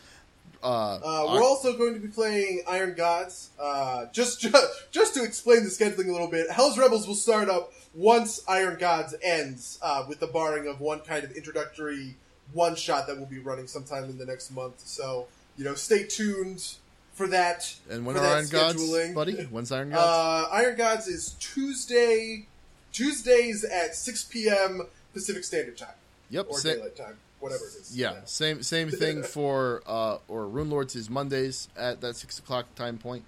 Uh, 0.64 0.96
Uh, 0.96 1.34
we're 1.34 1.44
also 1.44 1.78
going 1.78 1.94
to 1.94 2.00
be 2.00 2.08
playing 2.08 2.62
Iron 2.68 2.94
Gods. 2.96 3.50
Uh, 3.60 4.06
just, 4.12 4.40
just 4.42 4.66
just 4.92 5.14
to 5.16 5.24
explain 5.24 5.64
the 5.64 5.70
scheduling 5.70 6.10
a 6.10 6.12
little 6.12 6.30
bit, 6.30 6.50
Hell's 6.52 6.78
Rebels 6.78 7.08
will 7.08 7.16
start 7.16 7.50
up 7.50 7.72
once 7.94 8.42
Iron 8.48 8.78
Gods 8.80 9.16
ends, 9.22 9.80
uh, 9.82 10.06
with 10.08 10.20
the 10.20 10.28
barring 10.28 10.68
of 10.68 10.80
one 10.82 11.00
kind 11.00 11.24
of 11.24 11.32
introductory 11.32 12.16
one 12.54 12.76
shot 12.76 13.08
that 13.08 13.18
will 13.18 13.26
be 13.26 13.40
running 13.40 13.68
sometime 13.68 14.04
in 14.06 14.18
the 14.18 14.26
next 14.26 14.52
month. 14.52 14.80
So 14.82 15.28
you 15.58 15.64
know, 15.64 15.74
stay 15.76 16.04
tuned 16.04 16.76
for 17.14 17.28
that. 17.28 17.74
and 17.90 18.06
when 18.06 18.18
are 18.18 18.26
Iron 18.26 18.48
Gods, 18.48 18.82
scheduling. 18.82 19.14
buddy? 19.16 19.44
When's 19.46 19.72
Iron 19.72 19.92
Gods? 19.92 20.02
Uh, 20.02 20.50
Iron 20.54 20.76
Gods 20.76 21.08
is 21.08 21.36
Tuesday, 21.40 22.48
Tuesdays 22.92 23.64
at 23.64 23.96
six 23.96 24.24
p.m. 24.24 24.82
Pacific 25.14 25.44
Standard 25.46 25.78
Time 25.78 25.96
yep. 26.30 26.46
or 26.50 26.60
sa- 26.60 26.74
Daylight 26.74 26.96
Time, 26.98 27.18
whatever 27.46 27.64
it 27.64 27.76
is. 27.82 27.98
Yeah, 27.98 28.22
same 28.26 28.62
same 28.64 28.90
thing 28.90 29.24
for 29.24 29.82
uh, 29.88 30.18
or 30.28 30.46
Runelords 30.46 30.96
is 30.96 31.10
Mondays 31.10 31.68
at 31.78 32.02
that 32.02 32.16
six 32.16 32.40
o'clock 32.40 32.74
time 32.76 32.98
point. 32.98 33.24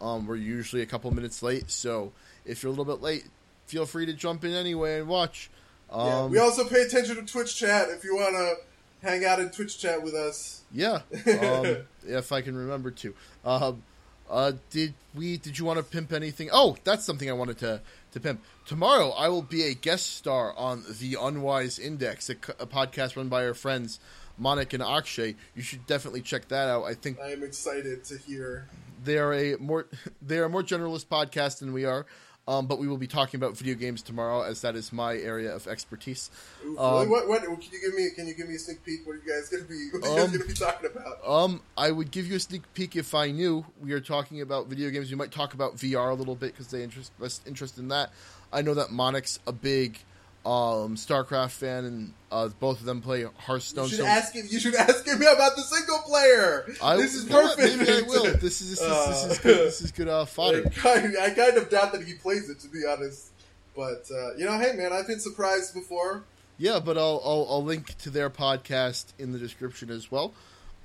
Um, 0.00 0.26
we're 0.26 0.36
usually 0.36 0.82
a 0.82 0.86
couple 0.86 1.10
minutes 1.10 1.42
late, 1.42 1.70
so 1.70 2.12
if 2.44 2.62
you're 2.62 2.68
a 2.68 2.74
little 2.76 2.84
bit 2.84 3.02
late, 3.02 3.24
feel 3.66 3.86
free 3.86 4.06
to 4.06 4.12
jump 4.12 4.44
in 4.44 4.52
anyway 4.52 4.98
and 5.00 5.08
watch. 5.08 5.50
Yeah, 5.90 5.96
Um, 6.22 6.30
we 6.30 6.38
also 6.38 6.64
pay 6.68 6.82
attention 6.82 7.16
to 7.16 7.22
Twitch 7.22 7.56
chat 7.56 7.88
if 7.90 8.04
you 8.04 8.14
want 8.16 8.34
to 8.34 9.06
hang 9.06 9.24
out 9.24 9.38
in 9.40 9.50
Twitch 9.50 9.78
chat 9.78 10.02
with 10.02 10.14
us. 10.14 10.62
yeah, 10.72 11.00
um, 11.40 11.78
if 12.06 12.32
I 12.32 12.40
can 12.42 12.56
remember 12.56 12.90
to. 12.90 13.14
Um, 13.44 13.82
uh, 14.30 14.52
did 14.70 14.94
we? 15.14 15.36
Did 15.36 15.58
you 15.58 15.64
want 15.64 15.78
to 15.78 15.84
pimp 15.84 16.12
anything? 16.12 16.48
Oh, 16.52 16.76
that's 16.84 17.04
something 17.04 17.28
I 17.28 17.32
wanted 17.32 17.58
to 17.58 17.80
to 18.12 18.20
pimp. 18.20 18.42
Tomorrow, 18.66 19.10
I 19.10 19.28
will 19.28 19.42
be 19.42 19.62
a 19.64 19.74
guest 19.74 20.16
star 20.16 20.54
on 20.56 20.84
the 21.00 21.16
Unwise 21.20 21.78
Index, 21.78 22.28
a, 22.30 22.34
a 22.58 22.66
podcast 22.66 23.16
run 23.16 23.28
by 23.28 23.44
our 23.46 23.54
friends 23.54 24.00
Monik 24.40 24.72
and 24.72 24.82
Akshay. 24.82 25.34
You 25.54 25.62
should 25.62 25.86
definitely 25.86 26.22
check 26.22 26.48
that 26.48 26.68
out. 26.68 26.84
I 26.84 26.94
think 26.94 27.18
I 27.20 27.30
am 27.30 27.42
excited 27.42 28.04
to 28.04 28.18
hear. 28.18 28.68
they 29.04 29.18
are 29.18 29.32
a 29.32 29.56
more 29.56 29.86
they 30.22 30.38
are 30.38 30.44
a 30.44 30.48
more 30.48 30.62
generalist 30.62 31.06
podcast 31.06 31.60
than 31.60 31.72
we 31.72 31.84
are. 31.84 32.06
Um, 32.48 32.66
but 32.66 32.78
we 32.78 32.86
will 32.86 32.96
be 32.96 33.08
talking 33.08 33.38
about 33.38 33.56
video 33.56 33.74
games 33.74 34.02
tomorrow, 34.02 34.42
as 34.42 34.60
that 34.60 34.76
is 34.76 34.92
my 34.92 35.16
area 35.16 35.52
of 35.52 35.66
expertise. 35.66 36.30
Ooh, 36.64 36.78
Um, 36.78 37.10
what, 37.10 37.26
what, 37.26 37.42
can 37.42 37.50
you 37.72 37.80
give 37.80 37.94
me? 37.94 38.08
Can 38.14 38.28
you 38.28 38.34
give 38.34 38.48
me 38.48 38.54
a 38.54 38.58
sneak 38.58 38.84
peek? 38.84 39.04
What 39.04 39.14
are 39.14 39.16
you 39.16 39.22
guys 39.28 39.48
gonna 39.48 39.64
be? 39.64 39.88
What 39.92 40.04
are 40.04 40.14
you 40.16 40.22
Um, 40.22 40.30
gonna 40.32 40.44
be 40.44 40.54
talking 40.54 40.90
about? 40.90 41.18
Um, 41.26 41.60
I 41.76 41.90
would 41.90 42.12
give 42.12 42.28
you 42.28 42.36
a 42.36 42.40
sneak 42.40 42.62
peek 42.72 42.94
if 42.94 43.16
I 43.16 43.32
knew 43.32 43.66
we 43.80 43.92
are 43.92 44.00
talking 44.00 44.40
about 44.42 44.68
video 44.68 44.90
games. 44.90 45.10
We 45.10 45.16
might 45.16 45.32
talk 45.32 45.54
about 45.54 45.76
VR 45.76 46.10
a 46.10 46.14
little 46.14 46.36
bit 46.36 46.52
because 46.52 46.68
they 46.68 46.84
interest 46.84 47.10
less 47.18 47.40
interest 47.46 47.78
in 47.78 47.88
that. 47.88 48.12
I 48.52 48.62
know 48.62 48.74
that 48.74 48.92
Monic's 48.92 49.40
a 49.48 49.52
big 49.52 49.98
um, 50.46 50.94
StarCraft 50.94 51.50
fan, 51.50 51.84
and 51.84 52.12
uh, 52.30 52.48
both 52.60 52.78
of 52.78 52.86
them 52.86 53.02
play 53.02 53.24
Hearthstone. 53.36 53.84
You 53.84 53.90
should 53.90 53.98
so 54.00 54.06
ask 54.06 54.32
him. 54.32 54.46
You 54.48 54.60
should 54.60 54.74
ask 54.76 55.04
him 55.06 55.16
about 55.20 55.56
the 55.56 55.62
single 55.62 55.98
player. 56.06 56.66
I, 56.82 56.96
this 56.96 57.14
is 57.14 57.24
perfect. 57.24 57.78
Maybe 57.78 57.90
I 57.90 58.02
will. 58.02 58.24
This 58.38 58.60
is 58.60 58.78
this 58.78 58.80
is, 58.80 58.80
this 58.80 59.24
is 59.24 59.38
Uh, 59.38 59.42
good. 59.42 59.66
This 59.66 59.80
is 59.82 59.90
good 59.92 60.08
uh, 60.08 60.22
I 60.22 60.24
fodder. 60.26 60.62
kind, 60.70 61.16
I 61.20 61.30
kind 61.30 61.56
of 61.56 61.68
doubt 61.68 61.92
that 61.92 62.04
he 62.04 62.14
plays 62.14 62.48
it, 62.48 62.60
to 62.60 62.68
be 62.68 62.82
honest. 62.88 63.30
But 63.74 64.08
uh, 64.10 64.34
you 64.36 64.44
know, 64.44 64.58
hey 64.58 64.72
man, 64.74 64.92
I've 64.92 65.06
been 65.08 65.20
surprised 65.20 65.74
before. 65.74 66.22
Yeah, 66.58 66.78
but 66.80 66.96
I'll, 66.96 67.20
I'll 67.24 67.46
I'll 67.50 67.64
link 67.64 67.98
to 67.98 68.10
their 68.10 68.30
podcast 68.30 69.06
in 69.18 69.32
the 69.32 69.38
description 69.38 69.90
as 69.90 70.10
well. 70.10 70.32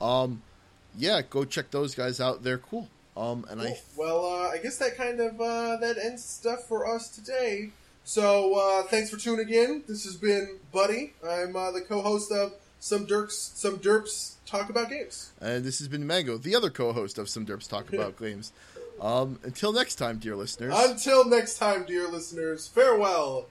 Um, 0.02 0.42
yeah, 0.98 1.22
go 1.22 1.46
check 1.46 1.72
those 1.72 1.94
guys 1.96 2.20
out. 2.20 2.44
They're 2.44 2.58
cool. 2.58 2.90
Um, 3.16 3.46
and 3.50 3.62
I 3.62 3.66
Cool. 3.66 3.78
Well, 3.96 4.26
uh, 4.26 4.50
I 4.50 4.58
guess 4.58 4.78
that 4.80 4.98
kind 4.98 5.20
of 5.20 5.40
uh, 5.40 5.78
that 5.78 5.98
ends 5.98 6.24
stuff 6.26 6.68
for 6.68 6.94
us 6.94 7.10
today. 7.10 7.70
So 8.04 8.56
uh, 8.56 8.84
thanks 8.88 9.10
for 9.10 9.18
tuning 9.18 9.50
in. 9.50 9.84
This 9.88 10.04
has 10.06 10.16
been 10.16 10.58
Buddy. 10.72 11.14
I'm 11.28 11.56
uh, 11.56 11.72
the 11.72 11.82
co-host 11.82 12.32
of 12.32 12.54
some 12.80 13.06
Dirks, 13.06 13.52
some 13.56 13.78
Derps 13.78 14.36
talk 14.46 14.70
about 14.70 14.90
games. 14.90 15.32
and 15.40 15.64
this 15.64 15.80
has 15.80 15.88
been 15.88 16.06
Mango, 16.06 16.38
the 16.38 16.56
other 16.56 16.70
co-host 16.70 17.18
of 17.18 17.30
Some 17.30 17.46
Derps 17.46 17.70
Talk 17.70 17.94
About 17.94 18.18
Games. 18.20 18.52
Um, 19.00 19.40
until 19.44 19.72
next 19.72 19.96
time, 19.96 20.18
dear 20.18 20.36
listeners. 20.36 20.74
Until 20.76 21.26
next 21.26 21.58
time, 21.58 21.86
dear 21.86 22.08
listeners. 22.08 22.68
Farewell. 22.68 23.48